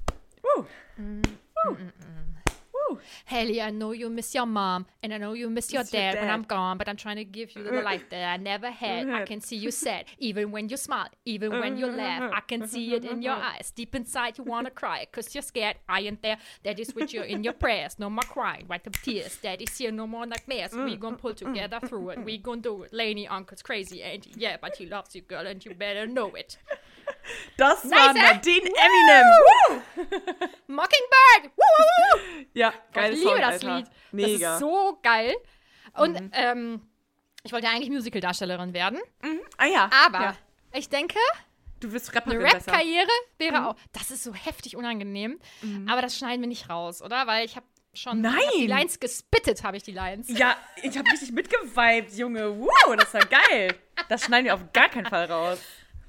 Woo. 2.88 2.98
Haley, 3.26 3.60
I 3.60 3.70
know 3.70 3.92
you 3.92 4.08
miss 4.08 4.34
your 4.34 4.46
mom, 4.46 4.86
and 5.02 5.12
I 5.12 5.18
know 5.18 5.32
you 5.32 5.48
miss 5.50 5.72
your 5.72 5.82
Miss 5.82 5.92
your 5.92 6.00
dad, 6.00 6.20
when. 6.20 6.30
I'm 6.30 6.42
gone, 6.42 6.78
but 6.78 6.88
I'm 6.88 6.96
trying 6.96 7.16
to 7.16 7.24
give 7.24 7.54
you 7.54 7.62
the 7.62 7.70
uh-huh. 7.70 7.82
life 7.82 8.04
that 8.10 8.32
I 8.32 8.36
never 8.36 8.70
had. 8.70 9.08
I 9.08 9.12
uh-huh. 9.12 9.26
can 9.26 9.40
see 9.40 9.56
you 9.56 9.70
sad, 9.70 10.06
even 10.18 10.50
when 10.50 10.68
you 10.68 10.76
smile, 10.76 11.08
even 11.24 11.50
when 11.52 11.76
you 11.76 11.86
uh-huh. 11.86 11.96
laugh. 11.96 12.32
I 12.34 12.40
can 12.40 12.66
see 12.68 12.94
it 12.94 13.04
in 13.04 13.22
your 13.22 13.34
eyes. 13.34 13.72
Deep 13.74 13.94
inside, 13.94 14.38
you 14.38 14.44
wanna 14.44 14.70
cry, 14.70 15.06
cause 15.10 15.34
you're 15.34 15.42
scared. 15.42 15.76
I 15.88 16.00
ain't 16.00 16.22
there. 16.22 16.38
Daddy's 16.62 16.94
with 16.94 17.12
you 17.12 17.22
in 17.22 17.44
your 17.44 17.52
prayers. 17.52 17.98
No 17.98 18.10
more 18.10 18.22
crying, 18.22 18.66
wipe 18.68 18.84
the 18.84 18.90
tears. 18.90 19.38
Daddy's 19.42 19.76
here, 19.76 19.90
no 19.90 20.06
more 20.06 20.26
nightmares. 20.26 20.72
We 20.72 20.96
mm, 20.96 21.00
gon' 21.00 21.16
pull 21.16 21.32
mm, 21.32 21.42
mm, 21.42 21.54
together 21.54 21.80
through 21.86 22.10
it. 22.10 22.24
We 22.24 22.38
gon' 22.38 22.60
do 22.60 22.82
it. 22.84 22.92
Laney, 22.92 23.26
uncle's 23.26 23.62
crazy, 23.62 24.02
ain't 24.02 24.24
he? 24.24 24.34
Yeah, 24.36 24.56
but 24.60 24.76
he 24.76 24.86
loves 24.86 25.14
you, 25.14 25.22
girl, 25.22 25.46
and 25.46 25.64
you 25.64 25.74
better 25.74 26.06
know 26.06 26.34
it. 26.34 26.58
Das 27.56 27.84
Nice, 27.84 27.92
war 28.00 28.16
eh? 28.16 28.18
Nadine 28.34 28.68
Eminem. 28.68 29.82
Mockingbird! 30.66 31.52
Woo, 31.56 31.62
woo, 31.78 32.18
woo. 32.18 32.20
Ja, 32.54 32.72
geiles 32.92 33.18
ich 33.18 33.24
liebe 33.24 33.30
Song, 33.36 33.40
das 33.40 33.52
Alter. 33.54 33.76
Lied. 33.78 33.86
Mega. 34.12 34.46
Das 34.48 34.54
ist 34.54 34.60
so 34.60 34.98
geil. 35.02 35.36
Und 35.94 36.30
ähm, 36.32 36.82
ich 37.42 37.52
wollte 37.52 37.66
ja 37.66 37.72
eigentlich 37.72 37.90
Musical-Darstellerin 37.90 38.72
werden, 38.74 39.00
Mhm. 39.22 39.40
Ah 39.56 39.66
ja. 39.66 39.90
aber 40.06 40.20
Ja. 40.20 40.36
ich 40.74 40.88
denke, 40.88 41.18
Du 41.80 41.92
wirst 41.92 42.08
eine 42.08 42.16
Rapperin 42.16 42.38
besser. 42.42 42.56
Rap-Karriere 42.72 43.08
wäre 43.38 43.68
auch. 43.68 43.76
Das 43.92 44.10
ist 44.10 44.24
so 44.24 44.32
heftig 44.34 44.76
unangenehm. 44.76 45.38
Aber 45.88 46.00
das 46.00 46.16
schneiden 46.16 46.40
wir 46.40 46.48
nicht 46.48 46.70
raus, 46.70 47.02
oder? 47.02 47.26
Weil 47.26 47.44
ich 47.44 47.54
habe 47.56 47.66
schon 47.92 48.24
ich 48.24 48.30
hab 48.30 48.40
die 48.54 48.66
Nein. 48.66 48.78
Lines 48.78 48.98
gespittet, 48.98 49.62
habe 49.62 49.76
ich 49.76 49.82
die 49.82 49.92
Lines. 49.92 50.26
Ja, 50.30 50.56
ich 50.82 50.96
habe 50.96 51.10
richtig 51.10 51.32
mitgeweibt, 51.32 52.12
Junge. 52.14 52.58
Wow, 52.58 52.96
das 52.96 53.12
war 53.12 53.26
geil. 53.26 53.74
Das 54.08 54.24
schneiden 54.24 54.46
wir 54.46 54.54
auf 54.54 54.72
gar 54.72 54.88
keinen 54.88 55.04
Fall 55.06 55.26
raus. 55.30 55.58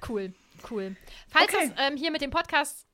Cool, 0.08 0.34
cool. 0.70 0.96
Falls 1.30 1.54
Okay. 1.54 1.66
es 1.66 1.72
ähm, 1.78 1.98
hier 1.98 2.12
mit 2.12 2.22
dem 2.22 2.32
Podcast 2.32 2.86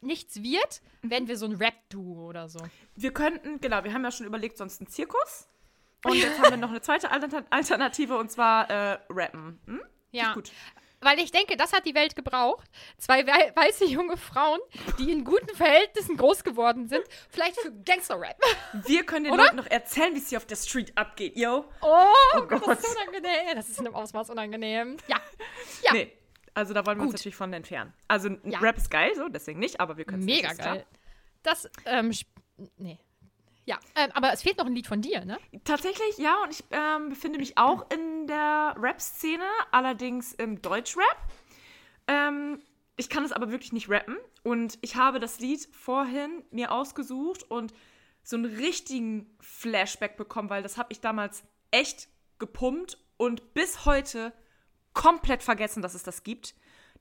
nichts 0.00 0.42
wird, 0.42 0.80
werden 1.02 1.26
wir 1.28 1.36
so 1.36 1.46
ein 1.46 1.54
Rap-Duo 1.56 2.26
oder 2.28 2.48
so. 2.48 2.60
Wir 2.94 3.12
könnten, 3.12 3.60
genau, 3.60 3.82
wir 3.84 3.92
haben 3.92 4.04
ja 4.04 4.10
schon 4.10 4.26
überlegt, 4.26 4.56
sonst 4.58 4.80
einen 4.80 4.88
Zirkus. 4.88 5.48
Und 6.04 6.14
jetzt 6.14 6.38
haben 6.38 6.50
wir 6.50 6.56
noch 6.56 6.68
eine 6.70 6.80
zweite 6.82 7.10
Alter- 7.10 7.44
Alternative 7.50 8.16
und 8.16 8.30
zwar 8.30 8.70
äh, 8.70 8.98
Rappen. 9.08 9.58
Hm? 9.66 9.82
Ja. 10.12 10.34
Gut. 10.34 10.52
Weil 11.00 11.18
ich 11.18 11.30
denke, 11.32 11.56
das 11.56 11.72
hat 11.72 11.84
die 11.84 11.94
Welt 11.94 12.14
gebraucht. 12.14 12.66
Zwei 12.96 13.26
wei 13.26 13.52
weiße 13.56 13.84
junge 13.86 14.16
Frauen, 14.16 14.60
die 14.98 15.10
in 15.10 15.24
guten 15.24 15.54
Verhältnissen 15.56 16.16
groß 16.16 16.44
geworden 16.44 16.88
sind. 16.88 17.02
Vielleicht 17.28 17.60
für 17.60 17.72
Gangster-Rap. 17.72 18.36
Wir 18.86 19.04
können 19.04 19.24
den 19.24 19.32
Oder? 19.34 19.44
Leuten 19.44 19.56
noch 19.56 19.66
erzählen, 19.66 20.14
wie 20.14 20.18
es 20.18 20.28
hier 20.28 20.38
auf 20.38 20.46
der 20.46 20.56
Street 20.56 20.96
abgeht, 20.96 21.36
yo. 21.36 21.64
Oh, 21.82 22.42
Gott. 22.48 22.66
das 22.68 22.80
ist 22.84 22.96
unangenehm. 22.96 23.56
Das 23.56 23.68
ist 23.68 23.78
in 23.80 23.86
einem 23.86 23.94
Ausmaß 23.96 24.30
unangenehm. 24.30 24.96
Ja. 25.08 25.20
Ja. 25.82 25.92
Nee, 25.92 26.12
also 26.56 26.72
da 26.72 26.86
wollen 26.86 26.96
wir 26.96 27.02
uns 27.02 27.12
Gut. 27.12 27.20
natürlich 27.20 27.36
von 27.36 27.52
entfernen. 27.52 27.92
Also 28.08 28.30
Ja. 28.42 28.58
Rap 28.60 28.78
ist 28.78 28.90
geil, 28.90 29.12
so, 29.14 29.28
deswegen 29.28 29.60
nicht, 29.60 29.78
aber 29.78 29.98
wir 29.98 30.06
können 30.06 30.20
es 30.20 30.26
Mega 30.26 30.54
geil. 30.54 30.86
Das, 31.42 31.70
ähm, 31.84 32.10
nee. 32.78 32.98
Ja, 33.66 33.78
ähm, 33.94 34.10
aber 34.14 34.32
es 34.32 34.42
fehlt 34.42 34.56
noch 34.56 34.64
ein 34.64 34.74
Lied 34.74 34.86
von 34.86 35.02
dir, 35.02 35.24
ne? 35.24 35.38
Tatsächlich, 35.64 36.16
ja, 36.16 36.42
und 36.42 36.52
ich 36.52 36.64
ähm, 36.70 37.10
befinde 37.10 37.38
mich 37.38 37.58
auch 37.58 37.90
in 37.90 38.26
der 38.26 38.74
Rap-Szene, 38.78 39.44
allerdings 39.70 40.32
im 40.32 40.62
Deutschrap. 40.62 41.18
Ähm, 42.06 42.62
ich 42.96 43.10
kann 43.10 43.24
es 43.24 43.32
aber 43.32 43.50
wirklich 43.50 43.72
nicht 43.74 43.90
rappen 43.90 44.16
und 44.42 44.78
ich 44.80 44.96
habe 44.96 45.20
das 45.20 45.40
Lied 45.40 45.68
vorhin 45.72 46.42
mir 46.50 46.72
ausgesucht 46.72 47.42
und 47.50 47.74
so 48.22 48.36
einen 48.36 48.46
richtigen 48.46 49.36
Flashback 49.40 50.16
bekommen, 50.16 50.48
weil 50.48 50.62
das 50.62 50.78
habe 50.78 50.92
ich 50.92 51.00
damals 51.00 51.44
echt 51.70 52.08
gepumpt 52.38 52.98
und 53.18 53.52
bis 53.52 53.84
heute 53.84 54.32
komplett 54.96 55.44
vergessen, 55.44 55.82
dass 55.82 55.94
es 55.94 56.02
das 56.02 56.24
gibt. 56.24 56.54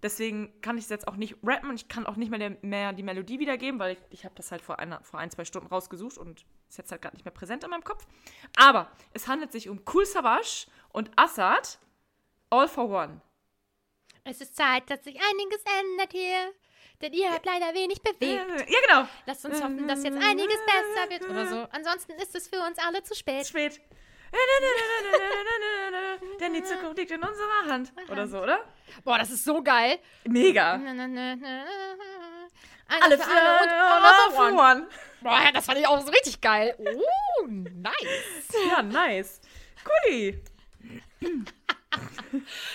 Deswegen 0.04 0.62
kann 0.62 0.78
ich 0.78 0.84
es 0.84 0.90
jetzt 0.90 1.08
auch 1.08 1.16
nicht 1.16 1.38
rappen 1.42 1.70
und 1.70 1.76
ich 1.78 1.88
kann 1.88 2.06
auch 2.06 2.18
nicht 2.18 2.30
mehr, 2.30 2.38
der, 2.38 2.58
mehr 2.62 2.94
die 2.94 3.02
Melodie 3.02 3.40
wiedergeben, 3.40 3.80
weil 3.80 3.94
ich, 3.94 4.00
ich 4.10 4.26
habe 4.26 4.36
das 4.36 4.52
halt 4.52 4.62
vor, 4.62 4.78
einer, 4.78 5.02
vor 5.04 5.20
ein, 5.20 5.32
zwei 5.32 5.46
Stunden 5.46 5.68
rausgesucht 5.68 6.18
und 6.18 6.46
ist 6.70 6.78
jetzt 6.78 6.92
halt 6.92 7.02
gerade 7.02 7.16
nicht 7.16 7.24
mehr 7.24 7.32
präsent 7.32 7.64
in 7.64 7.70
meinem 7.70 7.84
Kopf. 7.84 8.06
Aber 8.58 8.92
es 9.14 9.28
handelt 9.28 9.52
sich 9.52 9.70
um 9.70 9.82
Cool 9.92 10.06
Savage 10.06 10.68
und 10.90 11.10
Assad, 11.16 11.80
All 12.50 12.68
for 12.68 12.90
One. 12.90 13.22
Es 14.26 14.42
ist 14.42 14.56
Zeit, 14.56 14.90
dass 14.90 15.04
sich 15.04 15.16
einiges 15.16 15.64
ändert 15.80 16.12
hier. 16.12 16.54
Denn 17.02 17.14
ihr 17.14 17.32
habt 17.32 17.46
leider 17.46 17.74
wenig 17.74 18.02
bewegt. 18.02 18.70
Ja, 18.70 18.80
genau. 18.88 19.10
Lasst 19.26 19.46
uns 19.46 19.62
hoffen, 19.62 19.88
dass 19.88 20.04
jetzt 20.04 20.18
einiges 20.18 20.58
besser 20.66 21.10
wird 21.10 21.30
oder 21.30 21.48
so. 21.48 21.68
Ansonsten 21.72 22.14
ist 22.14 22.36
es 22.36 22.48
für 22.48 22.60
uns 22.62 22.78
alle 22.80 23.04
zu 23.04 23.16
spät. 23.16 23.48
Spät. 23.48 23.82
Denn 26.40 26.54
die 26.54 26.64
Zukunft 26.64 26.98
liegt 26.98 27.12
in 27.12 27.22
unserer 27.22 27.66
Hand. 27.68 27.92
Oder 28.10 28.26
so, 28.28 28.42
oder? 28.42 28.64
Boah, 29.04 29.18
das 29.18 29.32
ist 29.32 29.44
so 29.46 29.64
geil. 29.64 30.00
Mega. 30.26 30.74
Alle 32.88 33.18
für 33.18 33.32
alle 33.32 33.64
und 33.64 33.72
all 33.72 34.32
for 34.32 34.48
one. 34.48 34.58
One. 34.58 34.88
Boah, 35.22 35.42
ja, 35.44 35.52
das 35.52 35.66
fand 35.66 35.80
ich 35.80 35.88
auch 35.88 36.00
so 36.02 36.12
richtig 36.12 36.40
geil. 36.42 36.76
Oh, 36.78 37.48
nice. 37.48 37.96
Ja, 38.70 38.84
nice. 38.84 39.42
Cooli. 39.84 40.40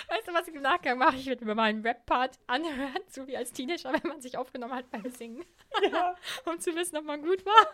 Weißt 0.07 0.27
du, 0.27 0.33
was 0.33 0.47
ich 0.47 0.55
im 0.55 0.61
Nachgang 0.61 0.97
mache? 0.97 1.15
Ich 1.15 1.27
werde 1.27 1.45
mir 1.45 1.55
meinen 1.55 1.85
Rap-Part 1.85 2.39
anhören, 2.47 2.99
so 3.07 3.27
wie 3.27 3.37
als 3.37 3.51
Teenager, 3.51 3.93
wenn 3.93 4.09
man 4.09 4.21
sich 4.21 4.37
aufgenommen 4.37 4.73
hat 4.73 4.89
beim 4.89 5.09
Singen. 5.11 5.45
Ja. 5.91 6.15
um 6.45 6.59
zu 6.59 6.75
wissen, 6.75 6.97
ob 6.97 7.05
man 7.05 7.21
gut 7.21 7.45
war. 7.45 7.67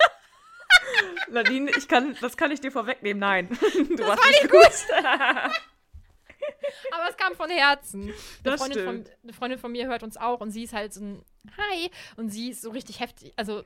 Nadine, 1.29 1.71
ich 1.77 1.87
kann, 1.87 2.15
das 2.21 2.37
kann 2.37 2.51
ich 2.51 2.61
dir 2.61 2.71
vorwegnehmen. 2.71 3.19
Nein. 3.19 3.49
Du 3.73 3.95
Das 3.95 4.07
war 4.07 4.27
nicht 4.27 4.49
gut. 4.49 4.61
Aber 6.91 7.09
es 7.09 7.17
kam 7.17 7.35
von 7.35 7.49
Herzen. 7.49 8.13
Eine 8.43 8.57
Freundin, 8.57 8.83
von, 8.85 9.05
eine 9.23 9.33
Freundin 9.33 9.59
von 9.59 9.71
mir 9.71 9.87
hört 9.87 10.03
uns 10.03 10.17
auch 10.17 10.39
und 10.41 10.51
sie 10.51 10.63
ist 10.63 10.73
halt 10.73 10.93
so 10.93 11.01
ein 11.01 11.25
Hi 11.57 11.89
und 12.15 12.29
sie 12.29 12.49
ist 12.49 12.61
so 12.61 12.69
richtig 12.71 12.99
heftig. 12.99 13.33
Also 13.35 13.63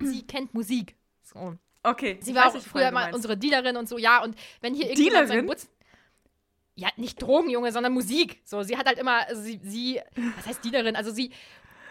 sie 0.00 0.22
kennt 0.26 0.54
Musik. 0.54 0.96
So. 1.22 1.56
Okay. 1.82 2.18
Sie 2.20 2.34
war 2.34 2.46
auch 2.46 2.60
früher 2.60 2.90
mal 2.90 3.14
unsere 3.14 3.36
Dealerin 3.36 3.76
und 3.76 3.88
so, 3.88 3.98
ja. 3.98 4.22
Und 4.22 4.36
wenn 4.60 4.74
hier 4.74 4.86
sein 4.86 4.96
Dealerin? 4.96 5.50
Ja, 6.74 6.88
nicht 6.96 7.20
Drogenjunge, 7.20 7.72
sondern 7.72 7.92
Musik. 7.92 8.40
So, 8.44 8.62
sie 8.62 8.76
hat 8.76 8.86
halt 8.86 8.98
immer, 8.98 9.26
also 9.26 9.42
sie, 9.42 9.60
sie, 9.62 10.00
was 10.36 10.46
heißt 10.46 10.64
Dealerin? 10.64 10.96
Also 10.96 11.10
sie, 11.10 11.30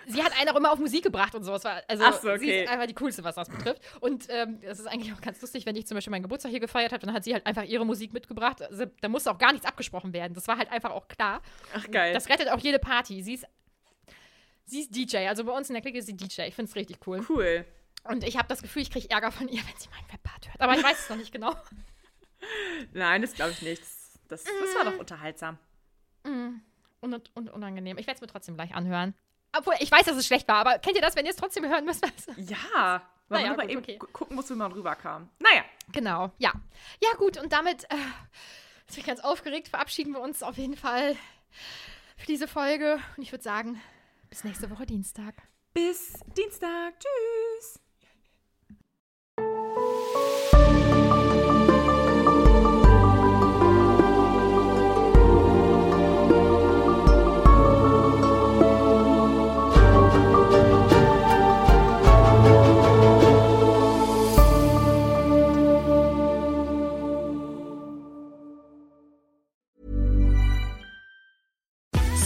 sie 0.09 0.23
hat 0.23 0.37
einen 0.37 0.49
auch 0.49 0.55
immer 0.55 0.71
auf 0.71 0.79
Musik 0.79 1.03
gebracht 1.03 1.35
und 1.35 1.43
so. 1.43 1.53
Es 1.53 1.63
war, 1.63 1.81
also 1.87 2.03
Ach 2.05 2.13
so, 2.13 2.27
sie 2.37 2.45
okay. 2.45 2.63
ist 2.63 2.69
einfach 2.69 2.87
die 2.87 2.93
coolste, 2.95 3.23
was 3.23 3.35
das 3.35 3.49
betrifft. 3.49 3.81
Und 4.01 4.27
ähm, 4.29 4.59
das 4.61 4.79
ist 4.79 4.87
eigentlich 4.87 5.13
auch 5.13 5.21
ganz 5.21 5.41
lustig, 5.41 5.65
wenn 5.65 5.75
ich 5.75 5.87
zum 5.87 5.95
Beispiel 5.95 6.11
meinen 6.11 6.23
Geburtstag 6.23 6.49
hier 6.49 6.59
gefeiert 6.59 6.91
habe, 6.91 7.05
dann 7.05 7.13
hat 7.13 7.23
sie 7.23 7.33
halt 7.33 7.45
einfach 7.45 7.63
ihre 7.63 7.85
Musik 7.85 8.11
mitgebracht. 8.11 8.61
Also, 8.61 8.85
da 9.01 9.07
musste 9.07 9.31
auch 9.31 9.37
gar 9.37 9.51
nichts 9.51 9.67
abgesprochen 9.67 10.13
werden. 10.13 10.33
Das 10.33 10.47
war 10.47 10.57
halt 10.57 10.71
einfach 10.71 10.91
auch 10.91 11.07
klar. 11.07 11.41
Ach, 11.73 11.89
geil. 11.89 12.13
Das 12.13 12.27
rettet 12.27 12.49
auch 12.49 12.59
jede 12.59 12.79
Party. 12.79 13.21
Sie 13.21 13.35
ist, 13.35 13.45
sie 14.65 14.81
ist 14.81 14.95
DJ. 14.95 15.27
Also 15.27 15.43
bei 15.43 15.51
uns 15.51 15.69
in 15.69 15.73
der 15.73 15.81
Clique 15.81 15.99
ist 15.99 16.07
sie 16.07 16.17
DJ. 16.17 16.41
Ich 16.43 16.55
finde 16.55 16.69
es 16.69 16.75
richtig 16.75 16.97
cool. 17.07 17.25
cool. 17.29 17.65
Und 18.03 18.23
ich 18.23 18.37
habe 18.37 18.47
das 18.47 18.61
Gefühl, 18.61 18.81
ich 18.81 18.91
kriege 18.91 19.09
Ärger 19.09 19.31
von 19.31 19.47
ihr, 19.47 19.59
wenn 19.67 19.77
sie 19.77 19.89
meinen 19.89 20.11
Webpart 20.11 20.47
hört. 20.47 20.61
Aber 20.61 20.73
ich 20.75 20.83
weiß 20.83 20.99
es 20.99 21.09
noch 21.09 21.17
nicht 21.17 21.31
genau. 21.31 21.55
Nein, 22.93 23.21
das 23.21 23.33
glaube 23.33 23.51
ich 23.51 23.61
nicht. 23.61 23.83
Das, 24.27 24.43
das 24.43 24.75
war 24.75 24.85
doch 24.85 24.99
unterhaltsam. 24.99 25.57
Und, 27.01 27.31
und 27.33 27.49
unangenehm. 27.49 27.97
Ich 27.97 28.07
werde 28.07 28.17
es 28.17 28.21
mir 28.21 28.27
trotzdem 28.27 28.55
gleich 28.55 28.75
anhören. 28.75 29.15
Obwohl, 29.57 29.73
ich 29.79 29.91
weiß, 29.91 30.05
dass 30.05 30.15
es 30.17 30.27
schlecht 30.27 30.47
war, 30.47 30.57
aber 30.57 30.79
kennt 30.79 30.95
ihr 30.95 31.01
das, 31.01 31.15
wenn 31.15 31.25
ihr 31.25 31.31
es 31.31 31.37
trotzdem 31.37 31.65
hören 31.67 31.85
müsst? 31.85 32.05
Ja, 32.37 33.01
weil 33.29 33.41
Naja, 33.41 33.49
man 33.51 33.59
aber 33.59 33.61
gut, 33.63 33.71
eben 33.71 33.81
okay. 33.81 33.97
gu- 33.97 34.07
gucken 34.13 34.35
muss, 34.35 34.49
wie 34.49 34.53
man 34.55 34.71
rüberkam. 34.71 35.29
Naja, 35.39 35.63
genau, 35.91 36.31
ja. 36.37 36.51
Ja, 37.01 37.09
gut, 37.17 37.37
und 37.37 37.51
damit 37.53 37.83
äh, 37.85 37.95
bin 37.95 38.97
ich 38.97 39.05
ganz 39.05 39.19
aufgeregt. 39.21 39.67
Verabschieden 39.69 40.13
wir 40.13 40.21
uns 40.21 40.43
auf 40.43 40.57
jeden 40.57 40.75
Fall 40.77 41.15
für 42.17 42.25
diese 42.27 42.47
Folge. 42.47 42.99
Und 43.17 43.23
ich 43.23 43.31
würde 43.31 43.43
sagen, 43.43 43.81
bis 44.29 44.43
nächste 44.43 44.69
Woche 44.69 44.85
Dienstag. 44.85 45.33
bis 45.73 46.13
Dienstag. 46.37 46.93
Tschüss. 46.99 47.79